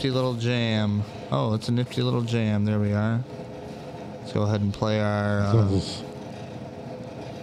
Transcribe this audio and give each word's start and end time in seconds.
nifty 0.00 0.10
little 0.10 0.32
jam. 0.32 1.02
Oh, 1.30 1.52
it's 1.52 1.68
a 1.68 1.72
nifty 1.72 2.00
little 2.00 2.22
jam. 2.22 2.64
There 2.64 2.80
we 2.80 2.94
are. 2.94 3.22
Let's 4.20 4.32
go 4.32 4.44
ahead 4.44 4.62
and 4.62 4.72
play 4.72 4.98
our. 4.98 5.40
Uh, 5.42 5.80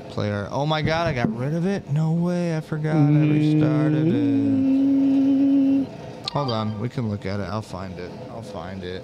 play 0.09 0.31
our. 0.31 0.47
Oh 0.49 0.65
my 0.65 0.81
god, 0.81 1.05
I 1.05 1.13
got 1.13 1.31
rid 1.37 1.53
of 1.53 1.67
it? 1.67 1.87
No 1.91 2.13
way, 2.13 2.57
I 2.57 2.61
forgot 2.61 2.95
I 2.95 3.27
restarted 3.27 4.07
it. 4.07 5.87
Hold 6.31 6.49
on, 6.49 6.79
we 6.79 6.89
can 6.89 7.11
look 7.11 7.27
at 7.27 7.39
it. 7.39 7.43
I'll 7.43 7.61
find 7.61 7.99
it. 7.99 8.11
I'll 8.31 8.41
find 8.41 8.83
it. 8.83 9.03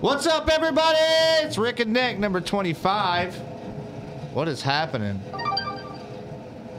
What's 0.00 0.28
up, 0.28 0.48
everybody? 0.48 0.98
It's 1.00 1.58
Rick 1.58 1.80
and 1.80 1.92
Nick, 1.92 2.20
number 2.20 2.40
25. 2.40 3.34
What 4.34 4.46
is 4.46 4.62
happening? 4.62 5.20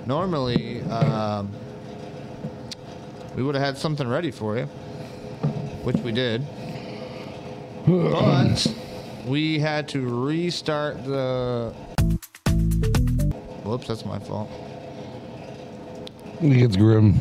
Normally, 0.06 0.82
um, 0.84 1.52
we 3.38 3.44
would 3.44 3.54
have 3.54 3.64
had 3.64 3.78
something 3.78 4.08
ready 4.08 4.32
for 4.32 4.58
you, 4.58 4.66
which 5.84 5.98
we 5.98 6.12
did. 6.12 6.44
But 7.86 8.68
we 9.28 9.60
had 9.60 9.88
to 9.90 10.26
restart 10.26 11.06
the. 11.06 11.72
Whoops, 13.64 13.88
that's 13.88 14.06
my 14.06 14.18
fault. 14.18 14.50
It 16.42 16.58
gets 16.58 16.76
grim. 16.76 17.14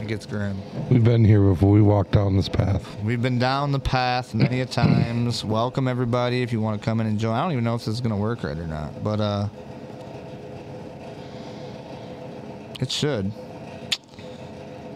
It 0.00 0.06
gets 0.06 0.26
grim. 0.26 0.62
We've 0.90 1.02
been 1.02 1.24
here 1.24 1.42
before. 1.42 1.72
We 1.72 1.82
walked 1.82 2.12
down 2.12 2.36
this 2.36 2.48
path. 2.48 2.86
We've 3.02 3.20
been 3.20 3.40
down 3.40 3.72
the 3.72 3.80
path 3.80 4.34
many 4.34 4.60
a 4.60 4.66
times. 4.66 5.44
Welcome 5.44 5.88
everybody 5.88 6.42
if 6.42 6.52
you 6.52 6.60
want 6.60 6.80
to 6.80 6.84
come 6.84 7.00
in 7.00 7.08
and 7.08 7.18
join. 7.18 7.34
I 7.34 7.42
don't 7.42 7.50
even 7.50 7.64
know 7.64 7.74
if 7.74 7.84
this 7.84 7.94
is 7.94 8.00
gonna 8.00 8.16
work 8.16 8.44
right 8.44 8.56
or 8.56 8.68
not, 8.68 9.02
but 9.02 9.20
uh, 9.20 9.48
it 12.80 12.92
should. 12.92 13.32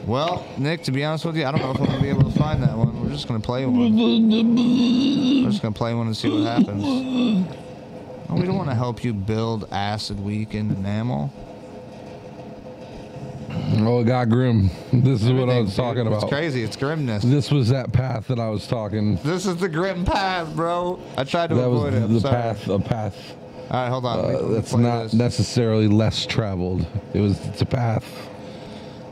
Well, 0.06 0.45
Nick, 0.59 0.83
to 0.84 0.92
be 0.92 1.05
honest 1.05 1.24
with 1.24 1.37
you, 1.37 1.45
I 1.45 1.52
don't 1.52 1.61
know 1.61 1.70
if 1.70 1.79
I'm 1.80 1.87
gonna 1.87 2.01
be 2.02 2.09
able 2.09 2.30
to 2.30 2.38
find 2.38 2.62
that 2.62 2.77
one. 2.77 3.02
We're 3.02 3.11
just 3.11 3.29
gonna 3.29 3.41
play 3.41 3.65
one. 3.66 3.97
We're 5.45 5.50
just 5.50 5.62
gonna 5.62 5.72
play 5.75 5.95
one 5.95 6.06
and 6.08 6.17
see 6.17 6.28
what 6.28 6.45
happens. 6.45 6.83
Oh, 8.28 8.34
we 8.34 8.42
don't 8.42 8.56
want 8.56 8.69
to 8.70 8.75
help 8.75 9.05
you 9.05 9.12
build 9.12 9.69
acid 9.70 10.19
weakened 10.19 10.73
enamel. 10.77 11.33
Oh, 13.84 14.00
it 14.00 14.05
got 14.05 14.28
grim. 14.28 14.70
This 14.92 15.23
is 15.23 15.30
what 15.33 15.48
I 15.50 15.61
was 15.61 15.75
talking 15.77 16.05
dude. 16.05 16.08
about. 16.08 16.23
It's 16.25 16.33
crazy. 16.33 16.62
It's 16.62 16.77
grimness. 16.77 17.23
This 17.23 17.50
was 17.50 17.69
that 17.69 17.92
path 17.92 18.27
that 18.28 18.39
I 18.39 18.48
was 18.48 18.67
talking. 18.67 19.17
This 19.17 19.47
is 19.47 19.56
the 19.56 19.69
grim 19.69 20.05
path, 20.05 20.55
bro. 20.55 20.98
I 21.17 21.25
tried 21.25 21.48
to 21.50 21.55
That 21.56 21.69
was 21.70 21.80
avoid 21.80 21.95
it. 21.95 22.03
I'm 22.05 22.12
the 22.14 22.20
sorry. 22.20 22.34
path. 22.34 22.69
A 22.69 22.78
path 22.78 23.34
All 23.70 23.83
right, 23.83 23.89
hold 23.89 24.05
on. 24.06 24.19
Uh, 24.19 24.48
that's 24.48 24.75
not 24.75 25.03
this. 25.05 25.14
necessarily 25.14 25.89
less 25.89 26.27
traveled. 26.27 26.86
It 27.14 27.20
was. 27.20 27.39
It's 27.47 27.62
a 27.62 27.67
path. 27.67 28.05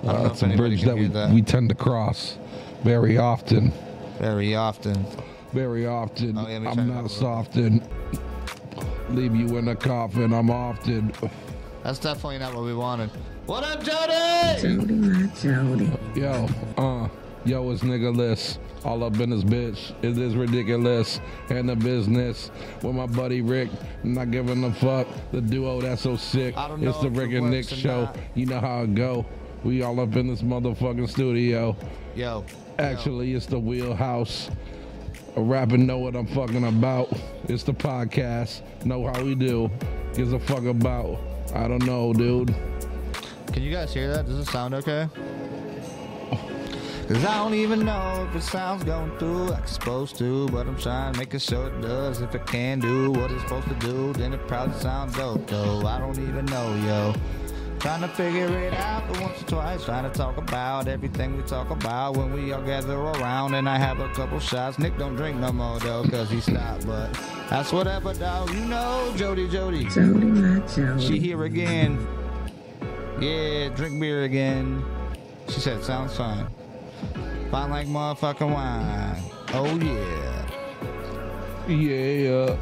I 0.03 0.07
don't 0.07 0.15
Uh, 0.17 0.23
know 0.23 0.27
it's 0.31 0.43
a 0.43 0.47
bridge 0.57 0.83
that 0.83 0.97
we, 0.97 1.07
that. 1.09 1.31
we 1.31 1.43
tend 1.43 1.69
to 1.69 1.75
cross 1.75 2.39
very 2.83 3.19
often. 3.19 3.73
very 4.19 4.55
often. 4.55 5.05
Very 5.53 5.87
often. 5.87 6.39
Oh, 6.39 6.49
yeah, 6.49 6.59
let 6.59 6.63
me 6.63 6.69
turn 6.69 6.79
I'm 6.79 6.79
it 6.79 6.79
up 6.79 6.79
a 6.79 6.95
not 6.95 7.03
little. 7.05 7.09
soften. 7.09 7.83
Leave 9.11 9.35
you 9.35 9.57
in 9.59 9.69
a 9.69 9.77
coffin. 9.77 10.33
I'm 10.33 10.51
often. 10.51 11.13
That's 11.83 11.99
definitely 11.99 12.39
not 12.39 12.55
what 12.55 12.65
we 12.65 12.75
wanted. 12.75 13.11
What 13.47 13.65
up, 13.65 13.83
Jody? 13.83 14.77
Jody, 14.79 14.95
my 14.95 15.27
Jody. 15.35 15.91
Yo, 16.15 16.47
uh, 16.79 17.09
yo, 17.45 17.71
it's 17.73 17.83
nigga 17.83 18.15
niggaless. 18.15 18.59
All 18.85 19.03
up 19.05 19.19
in 19.19 19.31
this 19.31 19.43
bitch. 19.43 19.93
It 20.03 20.17
is 20.17 20.35
ridiculous. 20.37 21.21
And 21.51 21.69
the 21.69 21.75
business 21.77 22.51
with 22.83 22.95
my 22.95 23.07
buddy 23.07 23.43
Rick. 23.43 23.69
I'm 24.05 24.15
Not 24.15 24.31
giving 24.31 24.63
a 24.65 24.73
fuck. 24.73 25.07
The 25.33 25.41
duo 25.41 25.81
that's 25.81 26.03
so 26.03 26.17
sick. 26.17 26.57
I 26.57 26.69
don't 26.69 26.83
It's 26.87 26.99
the 27.01 27.11
Rick 27.11 27.33
and 27.33 27.51
Nick 27.51 27.69
show. 27.69 28.05
not. 28.05 28.17
You 28.35 28.47
know 28.47 28.61
how 28.61 28.83
it 28.85 28.95
go. 28.95 29.27
We 29.63 29.83
all 29.83 30.01
up 30.01 30.17
in 30.17 30.27
this 30.27 30.43
motherfucking 30.43 31.09
studio. 31.11 31.77
Yo. 32.15 32.45
Actually, 32.79 33.35
it's 33.35 33.47
the 33.47 33.59
wheelhouse. 33.59 34.51
A 35.37 35.43
rapper 35.43 35.77
know 35.77 35.99
what 35.99 36.17
I'm 36.17 36.27
fucking 36.27 36.65
about. 36.65 37.13
It's 37.45 37.63
the 37.63 37.75
podcast. 37.75 38.63
Know 38.87 39.07
how 39.07 39.23
we 39.23 39.35
do. 39.35 39.71
Gives 40.15 40.33
a 40.33 40.39
fuck 40.39 40.65
about. 40.65 41.21
I 41.55 41.69
don't 41.69 41.85
know, 41.85 42.13
dude. 42.13 42.55
Can 43.53 43.63
you 43.63 43.71
guys 43.71 43.93
hear 43.93 44.13
that? 44.15 44.27
Does 44.27 44.39
it 44.39 44.51
sound 44.51 44.75
okay? 44.75 45.09
Cause 47.09 47.25
I 47.25 47.35
don't 47.39 47.55
even 47.55 47.85
know 47.85 48.25
if 48.31 48.37
it 48.37 48.43
sounds 48.43 48.85
going 48.85 49.11
through 49.19 49.47
like 49.47 49.65
it's 49.65 49.73
supposed 49.73 50.17
to, 50.19 50.49
but 50.51 50.69
I'm 50.69 50.79
trying 50.79 51.13
to 51.13 51.19
make 51.19 51.35
it 51.35 51.43
sure 51.43 51.67
it 51.67 51.81
does. 51.81 52.21
If 52.21 52.37
it 52.37 52.47
can 52.47 52.79
do 52.79 53.11
what 53.11 53.33
it's 53.33 53.43
supposed 53.43 53.67
to 53.67 53.75
do, 53.75 54.13
then 54.13 54.33
it 54.33 54.47
probably 54.47 54.79
sounds 54.79 55.17
dope 55.17 55.45
though. 55.49 55.85
I 55.85 55.99
don't 55.99 56.17
even 56.21 56.47
know, 56.47 56.73
yo. 56.87 57.15
Trying 57.81 58.03
to 58.03 58.09
figure 58.09 58.47
it 58.59 58.75
out 58.75 59.09
but 59.09 59.23
once 59.23 59.41
or 59.41 59.47
twice, 59.47 59.85
trying 59.87 60.05
to 60.05 60.15
talk 60.15 60.37
about 60.37 60.87
everything 60.87 61.35
we 61.35 61.43
talk 61.45 61.71
about 61.71 62.15
when 62.15 62.31
we 62.31 62.53
all 62.53 62.61
gather 62.61 62.95
around 62.95 63.55
and 63.55 63.67
I 63.67 63.79
have 63.79 64.01
a 64.01 64.09
couple 64.11 64.39
shots. 64.39 64.79
Nick 64.79 64.99
don't 64.99 65.17
drink 65.17 65.39
no 65.39 65.51
more 65.51 65.79
though, 65.79 66.05
cause 66.05 66.29
he 66.29 66.43
stopped, 66.43 66.87
but 66.87 67.11
that's 67.49 67.73
whatever, 67.73 68.13
dog. 68.13 68.51
You 68.51 68.67
know, 68.67 69.11
Jody, 69.17 69.49
Jody. 69.49 69.85
Jody, 69.85 70.27
my 70.27 70.99
She 70.99 71.19
here 71.19 71.45
again. 71.45 72.07
Yeah, 73.19 73.71
drink 73.71 73.99
beer 73.99 74.25
again. 74.25 74.85
She 75.49 75.61
said, 75.61 75.83
sounds 75.83 76.15
fine. 76.15 76.49
Fine 77.51 77.71
like 77.71 77.87
motherfucking 77.87 78.53
wine. 78.53 79.23
Oh 79.55 79.65
yeah. 79.79 80.51
Yeah. 81.67 82.57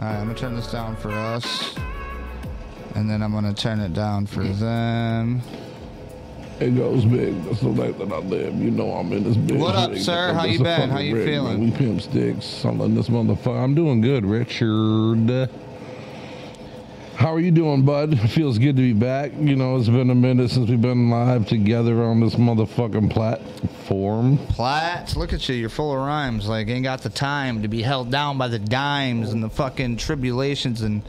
Alright, 0.00 0.16
I'm 0.16 0.26
gonna 0.26 0.34
turn 0.34 0.56
this 0.56 0.72
down 0.72 0.96
for 0.96 1.12
us. 1.12 1.76
And 2.94 3.08
then 3.08 3.22
I'm 3.22 3.32
gonna 3.32 3.54
turn 3.54 3.80
it 3.80 3.94
down 3.94 4.26
for 4.26 4.44
them. 4.44 5.42
It 6.60 6.76
goes 6.76 7.04
big. 7.04 7.42
That's 7.44 7.60
the 7.60 7.68
life 7.68 7.98
that 7.98 8.12
I 8.12 8.18
live. 8.18 8.54
You 8.54 8.70
know 8.70 8.92
I'm 8.92 9.12
in 9.12 9.24
this 9.24 9.36
big. 9.36 9.58
What 9.58 9.74
up, 9.74 9.90
big. 9.90 10.00
sir? 10.00 10.28
That's 10.28 10.38
How 10.38 10.44
you 10.44 10.62
been? 10.62 10.90
How 10.90 10.98
you 10.98 11.16
rig, 11.16 11.26
feeling? 11.26 11.58
Man. 11.58 11.70
We 11.70 11.76
pimp 11.76 12.02
sticks. 12.02 12.64
I'm 12.64 12.78
letting 12.78 12.94
this 12.94 13.08
motherfucker. 13.08 13.62
I'm 13.62 13.74
doing 13.74 14.00
good, 14.00 14.24
Richard. 14.24 15.50
How 17.16 17.32
are 17.34 17.40
you 17.40 17.50
doing, 17.50 17.84
bud? 17.84 18.18
Feels 18.30 18.58
good 18.58 18.76
to 18.76 18.82
be 18.82 18.92
back. 18.92 19.32
You 19.38 19.56
know, 19.56 19.76
it's 19.76 19.88
been 19.88 20.10
a 20.10 20.14
minute 20.14 20.50
since 20.50 20.68
we've 20.68 20.80
been 20.80 21.10
live 21.10 21.46
together 21.46 22.02
on 22.04 22.20
this 22.20 22.34
motherfucking 22.34 23.10
platform. 23.10 24.38
Plats, 24.38 25.16
look 25.16 25.32
at 25.32 25.48
you, 25.48 25.54
you're 25.54 25.68
full 25.68 25.92
of 25.92 25.98
rhymes. 25.98 26.48
Like 26.48 26.68
ain't 26.68 26.84
got 26.84 27.02
the 27.02 27.10
time 27.10 27.62
to 27.62 27.68
be 27.68 27.82
held 27.82 28.10
down 28.10 28.38
by 28.38 28.48
the 28.48 28.58
dimes 28.58 29.32
and 29.32 29.42
the 29.42 29.50
fucking 29.50 29.98
tribulations 29.98 30.82
and 30.82 31.02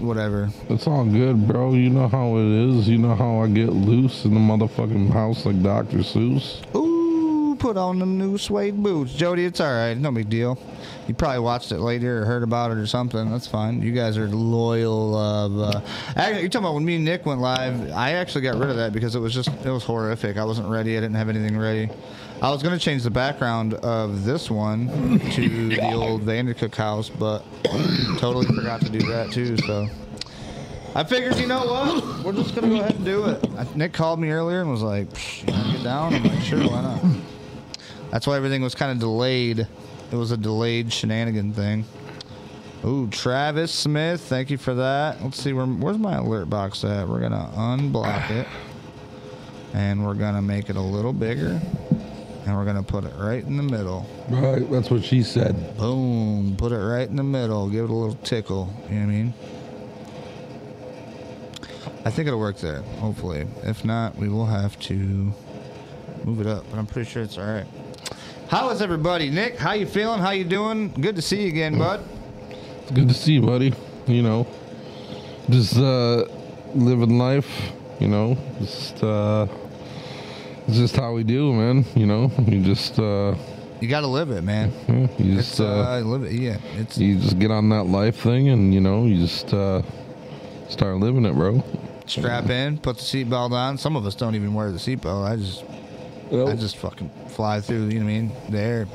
whatever. 0.00 0.50
It's 0.68 0.86
all 0.86 1.04
good, 1.04 1.46
bro. 1.46 1.74
You 1.74 1.90
know 1.90 2.08
how 2.08 2.36
it 2.36 2.46
is. 2.46 2.88
You 2.88 2.98
know 2.98 3.14
how 3.14 3.40
I 3.40 3.48
get 3.48 3.70
loose 3.70 4.24
in 4.24 4.34
the 4.34 4.40
motherfucking 4.40 5.10
house 5.10 5.46
like 5.46 5.62
Dr. 5.62 5.98
Seuss. 5.98 6.62
Ooh, 6.74 7.56
put 7.56 7.76
on 7.76 7.98
them 7.98 8.18
new 8.18 8.38
suede 8.38 8.82
boots. 8.82 9.14
Jody, 9.14 9.44
it's 9.44 9.60
all 9.60 9.72
right. 9.72 9.96
No 9.96 10.10
big 10.10 10.28
deal. 10.28 10.58
You 11.06 11.14
probably 11.14 11.40
watched 11.40 11.70
it 11.72 11.80
later 11.80 12.22
or 12.22 12.24
heard 12.24 12.42
about 12.42 12.70
it 12.70 12.78
or 12.78 12.86
something. 12.86 13.30
That's 13.30 13.46
fine. 13.46 13.82
You 13.82 13.92
guys 13.92 14.16
are 14.16 14.28
loyal 14.28 15.14
of. 15.16 15.58
Uh, 15.58 15.80
actually, 16.16 16.40
you're 16.40 16.48
talking 16.48 16.64
about 16.64 16.74
when 16.74 16.84
me 16.84 16.96
and 16.96 17.04
Nick 17.04 17.26
went 17.26 17.40
live. 17.40 17.90
I 17.92 18.12
actually 18.12 18.42
got 18.42 18.56
rid 18.56 18.70
of 18.70 18.76
that 18.76 18.92
because 18.92 19.14
it 19.14 19.20
was 19.20 19.34
just 19.34 19.48
it 19.48 19.70
was 19.70 19.84
horrific. 19.84 20.36
I 20.36 20.44
wasn't 20.44 20.68
ready. 20.68 20.96
I 20.96 21.00
didn't 21.00 21.16
have 21.16 21.28
anything 21.28 21.58
ready. 21.58 21.90
I 22.42 22.50
was 22.50 22.62
gonna 22.62 22.78
change 22.78 23.02
the 23.02 23.10
background 23.10 23.74
of 23.74 24.24
this 24.24 24.50
one 24.50 25.20
to 25.32 25.68
the 25.68 25.92
old 25.94 26.22
Vandercook 26.22 26.74
house, 26.74 27.08
but 27.08 27.42
totally 28.18 28.46
forgot 28.46 28.80
to 28.82 28.88
do 28.90 28.98
that 29.10 29.32
too. 29.32 29.56
So. 29.58 29.88
I 30.96 31.02
figured, 31.02 31.36
you 31.38 31.46
know 31.48 31.64
what? 31.64 32.24
We're 32.24 32.32
just 32.34 32.54
gonna 32.54 32.68
go 32.68 32.76
ahead 32.80 32.94
and 32.94 33.04
do 33.04 33.24
it. 33.26 33.44
I- 33.58 33.66
Nick 33.74 33.92
called 33.92 34.20
me 34.20 34.30
earlier 34.30 34.60
and 34.60 34.70
was 34.70 34.82
like, 34.82 35.10
"Psh, 35.12 35.40
"You 35.66 35.72
get 35.72 35.82
down?" 35.82 36.14
I'm 36.14 36.22
like, 36.22 36.40
"Sure, 36.40 36.60
why 36.68 36.82
not?" 36.82 37.00
That's 38.10 38.26
why 38.28 38.36
everything 38.36 38.62
was 38.62 38.76
kind 38.76 38.92
of 38.92 38.98
delayed. 39.00 39.66
It 40.12 40.16
was 40.16 40.30
a 40.30 40.36
delayed 40.36 40.92
shenanigan 40.92 41.52
thing. 41.52 41.84
Ooh, 42.84 43.08
Travis 43.08 43.72
Smith, 43.72 44.20
thank 44.20 44.50
you 44.50 44.58
for 44.58 44.74
that. 44.74 45.20
Let's 45.24 45.42
see 45.42 45.52
where 45.52 45.66
where's 45.66 45.98
my 45.98 46.16
alert 46.18 46.48
box 46.50 46.84
at. 46.84 47.08
We're 47.08 47.20
gonna 47.20 47.50
unblock 47.56 48.30
it, 48.30 48.46
and 49.72 50.06
we're 50.06 50.14
gonna 50.14 50.42
make 50.42 50.70
it 50.70 50.76
a 50.76 50.80
little 50.80 51.12
bigger, 51.12 51.60
and 52.46 52.56
we're 52.56 52.64
gonna 52.64 52.82
put 52.82 53.04
it 53.04 53.12
right 53.16 53.42
in 53.42 53.56
the 53.56 53.62
middle. 53.62 54.06
Right, 54.28 54.68
that's 54.70 54.90
what 54.90 55.04
she 55.04 55.22
said. 55.22 55.76
Boom, 55.76 56.54
put 56.56 56.72
it 56.72 56.78
right 56.78 57.08
in 57.08 57.16
the 57.16 57.22
middle. 57.22 57.68
Give 57.68 57.84
it 57.84 57.90
a 57.90 57.94
little 57.94 58.16
tickle. 58.16 58.72
You 58.88 58.94
know 58.96 59.00
what 59.00 59.02
I 59.02 59.06
mean? 59.06 59.34
I 62.04 62.10
think 62.10 62.28
it'll 62.28 62.40
work 62.40 62.58
there, 62.58 62.82
hopefully. 63.00 63.46
If 63.62 63.84
not, 63.84 64.16
we 64.16 64.28
will 64.28 64.46
have 64.46 64.78
to 64.80 64.94
move 66.24 66.40
it 66.40 66.46
up, 66.46 66.64
but 66.70 66.78
I'm 66.78 66.86
pretty 66.86 67.08
sure 67.08 67.22
it's 67.22 67.38
all 67.38 67.46
right. 67.46 67.66
How 68.48 68.68
is 68.70 68.82
everybody? 68.82 69.30
Nick, 69.30 69.56
how 69.56 69.72
you 69.72 69.86
feeling? 69.86 70.20
How 70.20 70.30
you 70.30 70.44
doing? 70.44 70.90
Good 70.90 71.16
to 71.16 71.22
see 71.22 71.42
you 71.42 71.48
again, 71.48 71.78
bud. 71.78 72.04
It's 72.82 72.90
good 72.90 73.08
to 73.08 73.14
see 73.14 73.34
you, 73.34 73.42
buddy. 73.42 73.72
You 74.06 74.22
know, 74.22 74.46
just 75.48 75.78
uh, 75.78 76.26
living 76.74 77.16
life. 77.18 77.72
You 78.00 78.08
know, 78.08 78.36
just 78.60 79.02
uh, 79.02 79.46
it's 80.66 80.76
just 80.78 80.96
how 80.96 81.12
we 81.12 81.24
do, 81.24 81.52
man. 81.52 81.84
You 81.94 82.06
know, 82.06 82.30
you 82.46 82.62
just 82.62 82.98
uh, 82.98 83.34
You 83.80 83.88
got 83.88 84.00
to 84.00 84.06
live 84.06 84.30
it, 84.30 84.42
man. 84.42 84.72
yeah, 84.88 85.06
you 85.18 85.34
just 85.36 85.60
uh, 85.60 85.64
uh, 85.64 86.00
live 86.04 86.24
it. 86.24 86.32
Yeah, 86.32 86.58
it's 86.76 86.98
you 86.98 87.18
just 87.18 87.38
get 87.38 87.50
on 87.50 87.68
that 87.70 87.84
life 87.84 88.16
thing, 88.16 88.48
and 88.48 88.72
you 88.74 88.80
know, 88.80 89.06
you 89.06 89.18
just 89.18 89.52
uh, 89.52 89.82
start 90.68 90.96
living 90.98 91.24
it, 91.26 91.34
bro. 91.34 91.62
strap 92.06 92.48
in, 92.50 92.78
put 92.78 92.96
the 92.96 93.02
seatbelt 93.02 93.52
on. 93.52 93.78
Some 93.78 93.96
of 93.96 94.06
us 94.06 94.14
don't 94.14 94.34
even 94.34 94.54
wear 94.54 94.70
the 94.72 94.78
seatbelt. 94.78 95.24
I 95.24 95.36
just 95.36 95.64
Nope. 96.30 96.48
I 96.48 96.56
just 96.56 96.76
fucking 96.78 97.10
fly 97.28 97.60
through. 97.60 97.88
You 97.88 98.00
know 98.00 98.06
what 98.06 98.10
I 98.10 98.20
mean? 98.20 98.32
There. 98.48 98.86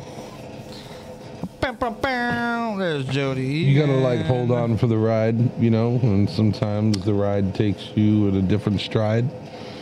There's 1.61 3.05
Jody. 3.05 3.43
You 3.43 3.79
gotta 3.79 3.99
like 3.99 4.21
hold 4.21 4.51
on 4.51 4.77
for 4.77 4.87
the 4.87 4.97
ride, 4.97 5.37
you 5.61 5.69
know, 5.69 5.99
and 6.01 6.29
sometimes 6.29 7.03
the 7.05 7.13
ride 7.13 7.53
takes 7.53 7.89
you 7.95 8.29
at 8.29 8.33
a 8.33 8.41
different 8.41 8.79
stride, 8.81 9.29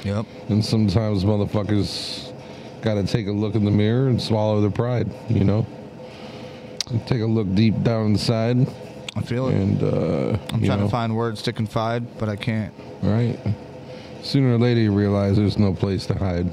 Yep. 0.03 0.25
and 0.49 0.63
sometimes 0.63 1.23
motherfuckers 1.23 2.33
gotta 2.81 3.03
take 3.03 3.27
a 3.27 3.31
look 3.31 3.55
in 3.55 3.65
the 3.65 3.71
mirror 3.71 4.07
and 4.07 4.21
swallow 4.21 4.61
their 4.61 4.71
pride, 4.71 5.09
you 5.29 5.43
know. 5.43 5.65
Take 7.05 7.21
a 7.21 7.25
look 7.25 7.53
deep 7.53 7.81
down 7.83 8.07
inside, 8.11 8.57
I 9.15 9.21
feel 9.21 9.47
it. 9.49 9.55
and 9.55 9.83
uh, 9.83 10.37
I'm 10.53 10.63
trying 10.63 10.79
know, 10.79 10.85
to 10.85 10.89
find 10.89 11.15
words 11.15 11.41
to 11.43 11.53
confide, 11.53 12.17
but 12.17 12.29
I 12.29 12.35
can't. 12.35 12.73
right. 13.01 13.37
Sooner 14.23 14.55
or 14.55 14.57
later, 14.57 14.79
you 14.81 14.91
realize 14.91 15.37
there's 15.37 15.57
no 15.57 15.73
place 15.73 16.05
to 16.07 16.13
hide. 16.13 16.51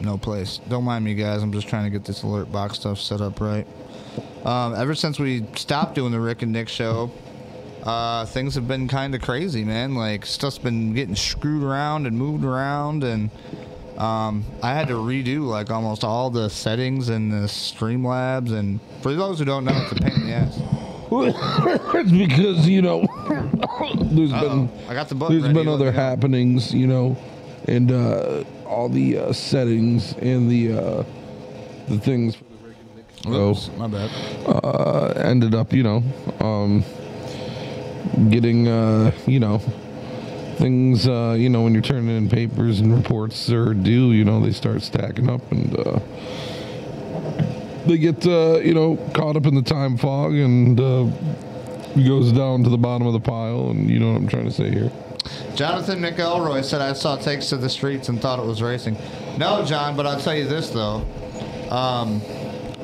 No 0.00 0.18
place. 0.18 0.60
Don't 0.68 0.84
mind 0.84 1.04
me, 1.04 1.14
guys. 1.14 1.42
I'm 1.42 1.52
just 1.52 1.68
trying 1.68 1.84
to 1.84 1.90
get 1.90 2.04
this 2.04 2.22
alert 2.24 2.50
box 2.52 2.76
stuff 2.78 2.98
set 2.98 3.20
up 3.20 3.40
right. 3.40 3.66
Um, 4.44 4.74
ever 4.74 4.94
since 4.94 5.18
we 5.18 5.44
stopped 5.56 5.94
doing 5.94 6.12
the 6.12 6.20
Rick 6.20 6.42
and 6.42 6.52
Nick 6.52 6.68
show, 6.68 7.10
uh, 7.86 8.26
things 8.26 8.54
have 8.56 8.66
been 8.68 8.88
kind 8.88 9.14
of 9.14 9.22
crazy, 9.22 9.64
man. 9.64 9.94
Like 9.94 10.26
stuff's 10.26 10.58
been 10.58 10.92
getting 10.92 11.14
screwed 11.16 11.62
around 11.62 12.06
and 12.06 12.18
moved 12.18 12.44
around, 12.44 13.04
and 13.04 13.30
um, 13.96 14.44
I 14.62 14.74
had 14.74 14.88
to 14.88 14.94
redo 14.94 15.46
like 15.46 15.70
almost 15.70 16.04
all 16.04 16.28
the 16.30 16.50
settings 16.50 17.08
in 17.08 17.30
the 17.30 17.46
Streamlabs. 17.46 18.52
And 18.52 18.80
for 19.02 19.14
those 19.14 19.38
who 19.38 19.44
don't 19.44 19.64
know, 19.64 19.72
it's 19.74 19.92
a 19.92 19.94
pain 19.94 20.12
in 20.12 20.26
the 20.26 20.32
ass. 20.32 20.60
it's 21.94 22.10
because 22.10 22.68
you 22.68 22.82
know 22.82 23.00
there's 24.10 24.32
Uh-oh. 24.32 24.48
been 24.66 24.70
I 24.88 24.94
got 24.94 25.08
the 25.08 25.14
button. 25.14 25.34
there's 25.36 25.42
ready. 25.48 25.54
been 25.64 25.68
other 25.68 25.92
happenings, 25.92 26.74
you 26.74 26.88
know, 26.88 27.16
and 27.68 27.92
uh, 27.92 28.42
all 28.66 28.88
the 28.88 29.16
uh, 29.18 29.32
settings 29.32 30.14
and 30.14 30.50
the 30.50 30.72
uh, 30.76 31.04
the 31.88 31.98
things 32.00 32.34
for 32.34 32.42
the 32.44 32.68
Rick 32.68 32.76
and 32.80 32.96
Nick 32.96 33.06
show 33.22 33.50
Oops, 33.50 33.70
my 33.76 33.86
bad. 33.86 34.10
uh, 34.48 35.12
ended 35.24 35.54
up, 35.54 35.72
you 35.72 35.84
know, 35.84 36.02
um, 36.40 36.82
getting, 38.30 38.68
uh, 38.68 39.12
you 39.26 39.40
know, 39.40 39.58
things, 40.56 41.06
uh, 41.06 41.36
you 41.38 41.48
know, 41.48 41.62
when 41.62 41.72
you're 41.72 41.82
turning 41.82 42.16
in 42.16 42.28
papers 42.28 42.80
and 42.80 42.94
reports 42.94 43.50
are 43.50 43.74
due, 43.74 44.12
you 44.12 44.24
know, 44.24 44.40
they 44.40 44.52
start 44.52 44.82
stacking 44.82 45.28
up 45.28 45.40
and 45.52 45.78
uh, 45.78 46.00
they 47.86 47.98
get, 47.98 48.26
uh, 48.26 48.58
you 48.62 48.74
know, 48.74 48.96
caught 49.14 49.36
up 49.36 49.46
in 49.46 49.54
the 49.54 49.62
time 49.62 49.96
fog 49.96 50.34
and 50.34 50.80
uh, 50.80 51.04
goes 52.04 52.32
down 52.32 52.64
to 52.64 52.70
the 52.70 52.78
bottom 52.78 53.06
of 53.06 53.12
the 53.12 53.20
pile. 53.20 53.70
And 53.70 53.88
you 53.88 53.98
know 53.98 54.12
what 54.12 54.18
I'm 54.18 54.28
trying 54.28 54.46
to 54.46 54.52
say 54.52 54.70
here. 54.70 54.90
Jonathan 55.54 56.00
McElroy 56.00 56.64
said 56.64 56.80
I 56.80 56.92
saw 56.92 57.16
takes 57.16 57.48
to 57.48 57.56
the 57.56 57.68
streets 57.68 58.08
and 58.08 58.20
thought 58.20 58.38
it 58.38 58.44
was 58.44 58.62
racing. 58.62 58.96
No, 59.38 59.64
John, 59.64 59.96
but 59.96 60.06
I'll 60.06 60.20
tell 60.20 60.34
you 60.34 60.46
this 60.46 60.70
though. 60.70 61.04
Um, 61.70 62.20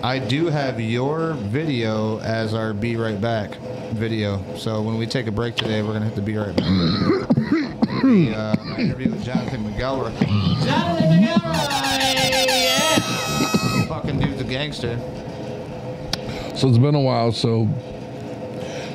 I 0.02 0.19
do 0.19 0.46
have 0.46 0.81
your 0.81 1.34
video 1.34 2.19
as 2.20 2.54
our 2.54 2.72
"Be 2.75 2.96
Right 2.96 3.20
Back" 3.20 3.54
video. 3.93 4.43
So 4.56 4.82
when 4.82 4.99
we 4.99 5.06
take 5.06 5.26
a 5.28 5.31
break 5.31 5.54
today, 5.56 5.82
we're 5.82 5.93
gonna 5.93 6.06
hit 6.06 6.16
the 6.16 6.22
"Be 6.22 6.37
Right 6.37 6.54
Back." 6.56 6.66
the, 8.02 8.34
uh, 8.37 8.56
my 8.64 8.78
interview 8.78 9.10
with 9.10 9.25
Jonathan 9.25 9.62
McElroy. 9.64 10.12
Jonathan 10.64 11.22
McElroy, 11.22 12.46
yeah. 12.49 13.87
Fucking 13.87 14.19
dude's 14.19 14.40
a 14.40 14.44
gangster. 14.44 14.99
So 16.56 16.69
it's 16.69 16.78
been 16.78 16.94
a 16.96 17.00
while. 17.00 17.31
So 17.32 17.69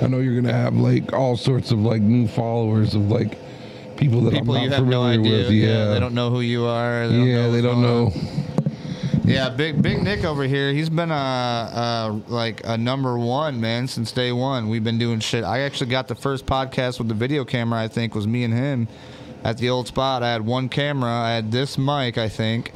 I 0.02 0.08
know 0.08 0.20
you're 0.20 0.34
going 0.34 0.44
to 0.46 0.54
have 0.54 0.76
like 0.76 1.14
all 1.14 1.38
sorts 1.38 1.72
of 1.72 1.80
like 1.80 2.02
new 2.02 2.28
followers 2.28 2.94
of 2.96 3.10
like 3.10 3.38
people 3.96 4.22
that 4.22 4.34
People 4.34 4.56
I'm 4.58 4.64
you 4.64 4.70
not 4.70 4.76
have 4.80 4.86
no 4.88 5.02
familiar 5.04 5.20
idea. 5.22 5.38
with. 5.46 5.52
Yeah. 5.52 5.68
Yeah. 5.68 5.86
they 5.94 6.00
don't 6.02 6.14
know 6.14 6.30
who 6.30 6.42
you 6.42 6.66
are. 6.66 7.08
They 7.08 7.16
don't 7.18 7.28
yeah, 7.28 7.36
know 7.38 7.52
they 7.52 7.62
don't 7.62 7.82
going 7.82 7.86
on. 8.08 8.14
know. 8.14 8.44
Yeah, 9.28 9.50
big 9.50 9.82
big 9.82 10.02
Nick 10.02 10.24
over 10.24 10.44
here. 10.44 10.72
He's 10.72 10.90
been 10.90 11.12
a, 11.12 11.14
a 11.14 12.22
like 12.28 12.62
a 12.64 12.78
number 12.78 13.20
one 13.20 13.60
man 13.60 13.90
since 13.90 14.14
day 14.14 14.32
one. 14.32 14.70
We've 14.70 14.86
been 14.86 14.98
doing 14.98 15.20
shit. 15.20 15.44
I 15.44 15.60
actually 15.60 15.90
got 15.90 16.08
the 16.08 16.16
first 16.16 16.46
podcast 16.46 16.98
with 16.98 17.10
the 17.10 17.14
video 17.14 17.44
camera. 17.44 17.78
I 17.82 17.90
think 17.90 18.16
was 18.16 18.26
me 18.26 18.46
and 18.46 18.54
him 18.54 18.88
at 19.44 19.58
the 19.58 19.70
old 19.70 19.90
spot. 19.90 20.24
I 20.24 20.32
had 20.32 20.46
one 20.46 20.70
camera. 20.70 21.12
I 21.12 21.32
had 21.32 21.52
this 21.52 21.78
mic, 21.78 22.18
I 22.18 22.30
think, 22.30 22.72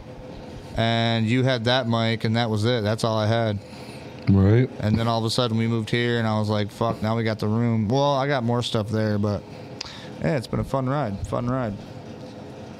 and 0.75 1.25
you 1.25 1.43
had 1.43 1.63
that 1.65 1.87
mic, 1.87 2.25
and 2.25 2.35
that 2.35 2.49
was 2.49 2.65
it. 2.65 2.83
That's 2.83 3.05
all 3.05 3.17
I 3.17 3.27
had. 3.27 3.57
Right. 4.29 4.69
And 4.81 4.99
then 4.99 5.07
all 5.07 5.19
of 5.19 5.25
a 5.25 5.29
sudden 5.29 5.57
we 5.57 5.67
moved 5.67 5.89
here, 5.89 6.19
and 6.19 6.27
I 6.27 6.37
was 6.37 6.49
like, 6.49 6.69
"Fuck!" 6.69 7.01
Now 7.01 7.15
we 7.15 7.23
got 7.23 7.39
the 7.39 7.47
room. 7.47 7.87
Well, 7.87 8.13
I 8.13 8.27
got 8.27 8.43
more 8.43 8.61
stuff 8.61 8.89
there, 8.89 9.17
but 9.17 9.41
yeah, 10.19 10.35
it's 10.35 10.47
been 10.47 10.59
a 10.59 10.65
fun 10.65 10.89
ride. 10.89 11.25
Fun 11.29 11.49
ride. 11.49 11.75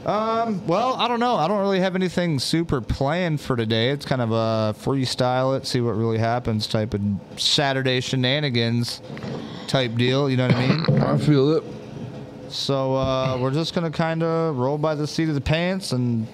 Um, 0.06 0.66
well, 0.66 0.96
I 0.96 1.08
don't 1.08 1.20
know. 1.20 1.36
I 1.36 1.48
don't 1.48 1.60
really 1.60 1.80
have 1.80 1.96
anything 1.96 2.40
super 2.40 2.82
planned 2.82 3.40
for 3.40 3.56
today. 3.56 3.90
It's 3.90 4.06
kind 4.06 4.22
of 4.22 4.32
a 4.32 4.76
freestyle 4.80 5.56
it, 5.56 5.68
see 5.68 5.80
what 5.80 5.92
really 5.92 6.18
happens 6.18 6.66
type 6.66 6.94
of 6.96 7.02
Saturday 7.38 8.02
shenanigans 8.02 9.02
type 9.68 9.94
deal. 9.96 10.28
You 10.30 10.38
know 10.38 10.48
what 10.48 10.56
I 10.56 10.68
mean? 10.68 11.02
I 11.04 11.18
feel 11.18 11.56
it. 11.56 11.64
So 12.50 12.96
uh, 12.96 13.38
we're 13.40 13.52
just 13.52 13.74
gonna 13.76 13.92
kind 13.92 14.24
of 14.24 14.58
roll 14.58 14.78
by 14.78 14.96
the 14.96 15.08
seat 15.08 15.30
of 15.30 15.36
the 15.36 15.42
pants, 15.42 15.92
and 15.94 16.28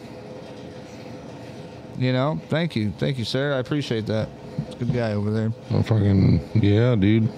you 1.97 2.11
know, 2.13 2.39
thank 2.49 2.75
you, 2.75 2.91
thank 2.97 3.19
you, 3.19 3.25
sir. 3.25 3.53
I 3.53 3.59
appreciate 3.59 4.05
that. 4.07 4.29
Good 4.79 4.93
guy 4.93 5.13
over 5.13 5.29
there. 5.29 5.51
I 5.71 5.81
fucking 5.83 6.49
yeah, 6.55 6.95
dude. 6.95 7.29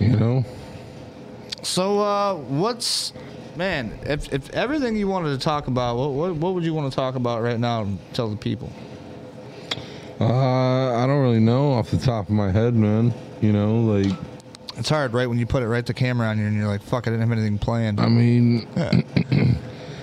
You 0.00 0.16
know, 0.16 0.44
So, 1.62 2.00
uh, 2.00 2.34
what's 2.34 3.14
man? 3.56 3.98
If 4.02 4.32
if 4.32 4.50
everything 4.54 4.96
you 4.96 5.08
wanted 5.08 5.38
to 5.38 5.38
talk 5.44 5.66
about, 5.66 5.96
what 5.96 6.10
what, 6.12 6.34
what 6.36 6.54
would 6.54 6.64
you 6.64 6.74
want 6.74 6.90
to 6.92 6.96
talk 6.96 7.14
about 7.14 7.42
right 7.42 7.58
now? 7.58 7.82
And 7.82 7.98
tell 8.14 8.28
the 8.28 8.36
people. 8.36 8.70
uh, 10.20 10.94
I 10.96 11.06
don't 11.06 11.20
really 11.22 11.40
know 11.40 11.72
off 11.72 11.90
the 11.90 11.98
top 11.98 12.26
of 12.28 12.30
my 12.34 12.50
head, 12.50 12.74
man. 12.74 13.12
You 13.40 13.52
know, 13.52 13.80
like 13.80 14.12
It's 14.76 14.88
hard, 14.88 15.12
right? 15.12 15.26
When 15.26 15.38
you 15.38 15.46
put 15.46 15.62
it 15.62 15.68
right 15.68 15.84
the 15.84 15.94
camera 15.94 16.28
on 16.28 16.38
you, 16.38 16.46
and 16.46 16.56
you're 16.56 16.68
like, 16.68 16.82
"Fuck, 16.82 17.06
I 17.06 17.10
didn't 17.10 17.28
have 17.28 17.32
anything 17.36 17.58
planned." 17.58 18.00
I 18.00 18.08
mean, 18.08 18.66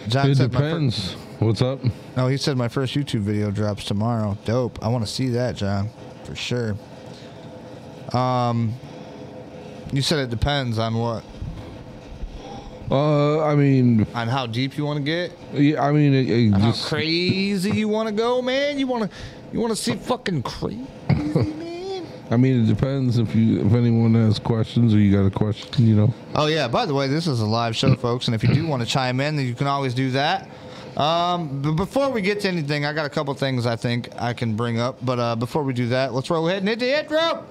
John 0.07 0.29
it 0.29 0.35
said 0.35 0.51
my 0.53 0.59
fir- 0.59 0.69
depends. 0.69 1.13
What's 1.39 1.61
up? 1.61 1.79
no, 2.15 2.27
he 2.27 2.37
said 2.37 2.55
my 2.57 2.67
first 2.69 2.93
YouTube 2.95 3.21
video 3.21 3.51
drops 3.51 3.85
tomorrow. 3.85 4.37
Dope. 4.45 4.83
I 4.83 4.87
want 4.87 5.05
to 5.05 5.11
see 5.11 5.29
that, 5.29 5.55
John, 5.55 5.89
for 6.23 6.35
sure. 6.35 6.75
Um, 8.13 8.73
you 9.91 10.01
said 10.01 10.19
it 10.19 10.29
depends 10.29 10.77
on 10.77 10.93
what, 10.93 11.23
Uh, 12.91 13.43
I 13.43 13.55
mean, 13.55 14.05
on 14.13 14.27
how 14.27 14.45
deep 14.45 14.77
you 14.77 14.85
want 14.85 14.97
to 14.97 15.03
get, 15.03 15.31
yeah, 15.53 15.81
I 15.83 15.91
mean, 15.91 16.13
it, 16.13 16.29
it 16.29 16.53
on 16.53 16.59
how 16.61 16.73
crazy 16.73 17.71
you 17.71 17.87
want 17.87 18.09
to 18.09 18.13
go, 18.13 18.41
man. 18.41 18.77
You 18.77 18.87
want 18.87 19.09
to, 19.09 19.17
you 19.51 19.59
want 19.59 19.71
to 19.71 19.75
see 19.81 19.95
fucking 19.95 20.43
crazy, 20.43 20.85
man. 21.09 22.05
I 22.29 22.37
mean, 22.37 22.63
it 22.63 22.67
depends 22.67 23.17
if 23.17 23.33
you 23.35 23.65
if 23.65 23.73
anyone 23.73 24.13
has 24.15 24.39
questions 24.39 24.93
or 24.93 24.99
you 24.99 25.11
got 25.11 25.25
a 25.25 25.31
question. 25.31 25.87
You 25.87 25.95
know, 25.95 26.13
Oh 26.35 26.47
yeah. 26.47 26.67
By 26.67 26.85
the 26.85 26.93
way, 26.93 27.07
this 27.07 27.27
is 27.27 27.39
a 27.39 27.45
live 27.45 27.75
show, 27.75 27.95
folks, 27.95 28.27
and 28.27 28.35
if 28.35 28.43
you 28.43 28.53
do 28.53 28.67
want 28.67 28.81
to 28.81 28.87
chime 28.87 29.19
in, 29.19 29.35
then 29.35 29.45
you 29.45 29.55
can 29.55 29.67
always 29.67 29.93
do 29.93 30.11
that. 30.11 30.49
Um, 30.97 31.61
but 31.61 31.71
before 31.73 32.11
we 32.11 32.21
get 32.21 32.41
to 32.41 32.47
anything, 32.47 32.85
I 32.85 32.93
got 32.93 33.05
a 33.05 33.09
couple 33.09 33.33
things 33.33 33.65
I 33.65 33.75
think 33.75 34.09
I 34.19 34.33
can 34.33 34.55
bring 34.55 34.79
up. 34.79 34.97
But 35.03 35.19
uh, 35.19 35.35
before 35.35 35.63
we 35.63 35.73
do 35.73 35.87
that, 35.87 36.13
let's 36.13 36.29
roll 36.29 36.47
ahead 36.47 36.59
and 36.59 36.69
hit 36.69 36.79
the 36.79 36.99
intro. 36.99 37.45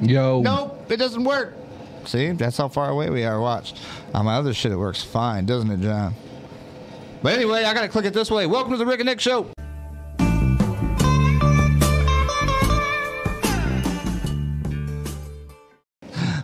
yo, 0.00 0.40
Nope, 0.42 0.90
it 0.90 0.96
doesn't 0.98 1.24
work. 1.24 1.54
See, 2.04 2.32
that's 2.32 2.56
how 2.56 2.68
far 2.68 2.90
away 2.90 3.10
we 3.10 3.24
are. 3.24 3.40
Watch. 3.40 3.74
On 4.12 4.24
my 4.24 4.34
other 4.34 4.52
shit, 4.52 4.72
it 4.72 4.76
works 4.76 5.02
fine, 5.02 5.46
doesn't 5.46 5.70
it, 5.70 5.80
John? 5.80 6.14
But 7.22 7.34
anyway, 7.34 7.64
I 7.64 7.72
gotta 7.72 7.88
click 7.88 8.04
it 8.04 8.12
this 8.12 8.30
way. 8.30 8.46
Welcome 8.46 8.72
to 8.72 8.78
the 8.78 8.86
Rick 8.86 9.00
and 9.00 9.06
Nick 9.06 9.20
Show. 9.20 9.46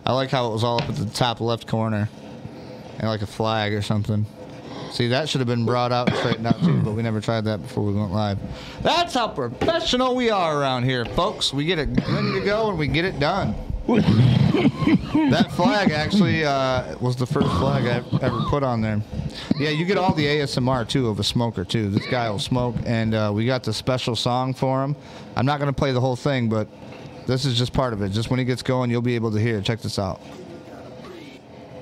I 0.05 0.13
like 0.13 0.31
how 0.31 0.47
it 0.47 0.53
was 0.53 0.63
all 0.63 0.81
up 0.81 0.89
at 0.89 0.95
the 0.95 1.05
top 1.13 1.39
left 1.39 1.67
corner, 1.67 2.09
and 2.97 3.07
like 3.07 3.21
a 3.21 3.27
flag 3.27 3.73
or 3.73 3.81
something. 3.83 4.25
See, 4.91 5.09
that 5.09 5.29
should 5.29 5.39
have 5.39 5.47
been 5.47 5.65
brought 5.65 5.91
out 5.91 6.09
and 6.09 6.17
straightened 6.17 6.47
out 6.47 6.59
too, 6.63 6.81
but 6.81 6.93
we 6.93 7.03
never 7.03 7.21
tried 7.21 7.41
that 7.41 7.61
before 7.61 7.83
we 7.83 7.93
went 7.93 8.11
live. 8.11 8.39
That's 8.81 9.13
how 9.13 9.27
professional 9.27 10.15
we 10.15 10.31
are 10.31 10.59
around 10.59 10.85
here, 10.85 11.05
folks. 11.05 11.53
We 11.53 11.65
get 11.65 11.77
it 11.77 11.89
ready 12.09 12.39
to 12.39 12.41
go 12.43 12.69
and 12.69 12.79
we 12.79 12.87
get 12.87 13.05
it 13.05 13.19
done. 13.19 13.53
That 13.97 15.51
flag 15.51 15.91
actually 15.91 16.43
uh, 16.43 16.97
was 16.99 17.15
the 17.15 17.25
first 17.25 17.47
flag 17.57 17.85
I 17.85 18.25
ever 18.25 18.41
put 18.49 18.63
on 18.63 18.81
there. 18.81 19.01
Yeah, 19.57 19.69
you 19.69 19.85
get 19.85 19.97
all 19.97 20.13
the 20.13 20.25
ASMR 20.25 20.87
too 20.87 21.07
of 21.07 21.19
a 21.19 21.23
smoker 21.23 21.65
too. 21.65 21.89
This 21.89 22.05
guy 22.07 22.29
will 22.29 22.39
smoke, 22.39 22.75
and 22.85 23.13
uh, 23.13 23.31
we 23.33 23.45
got 23.45 23.63
the 23.63 23.73
special 23.73 24.15
song 24.15 24.53
for 24.53 24.83
him. 24.83 24.95
I'm 25.35 25.45
not 25.45 25.59
gonna 25.59 25.73
play 25.73 25.91
the 25.91 26.01
whole 26.01 26.15
thing, 26.15 26.49
but 26.49 26.67
this 27.25 27.45
is 27.45 27.57
just 27.57 27.73
part 27.73 27.93
of 27.93 28.01
it. 28.01 28.09
Just 28.09 28.29
when 28.29 28.39
he 28.39 28.45
gets 28.45 28.61
going, 28.61 28.91
you'll 28.91 29.01
be 29.01 29.15
able 29.15 29.31
to 29.31 29.39
hear. 29.39 29.61
Check 29.61 29.81
this 29.81 29.97
out. 29.97 30.21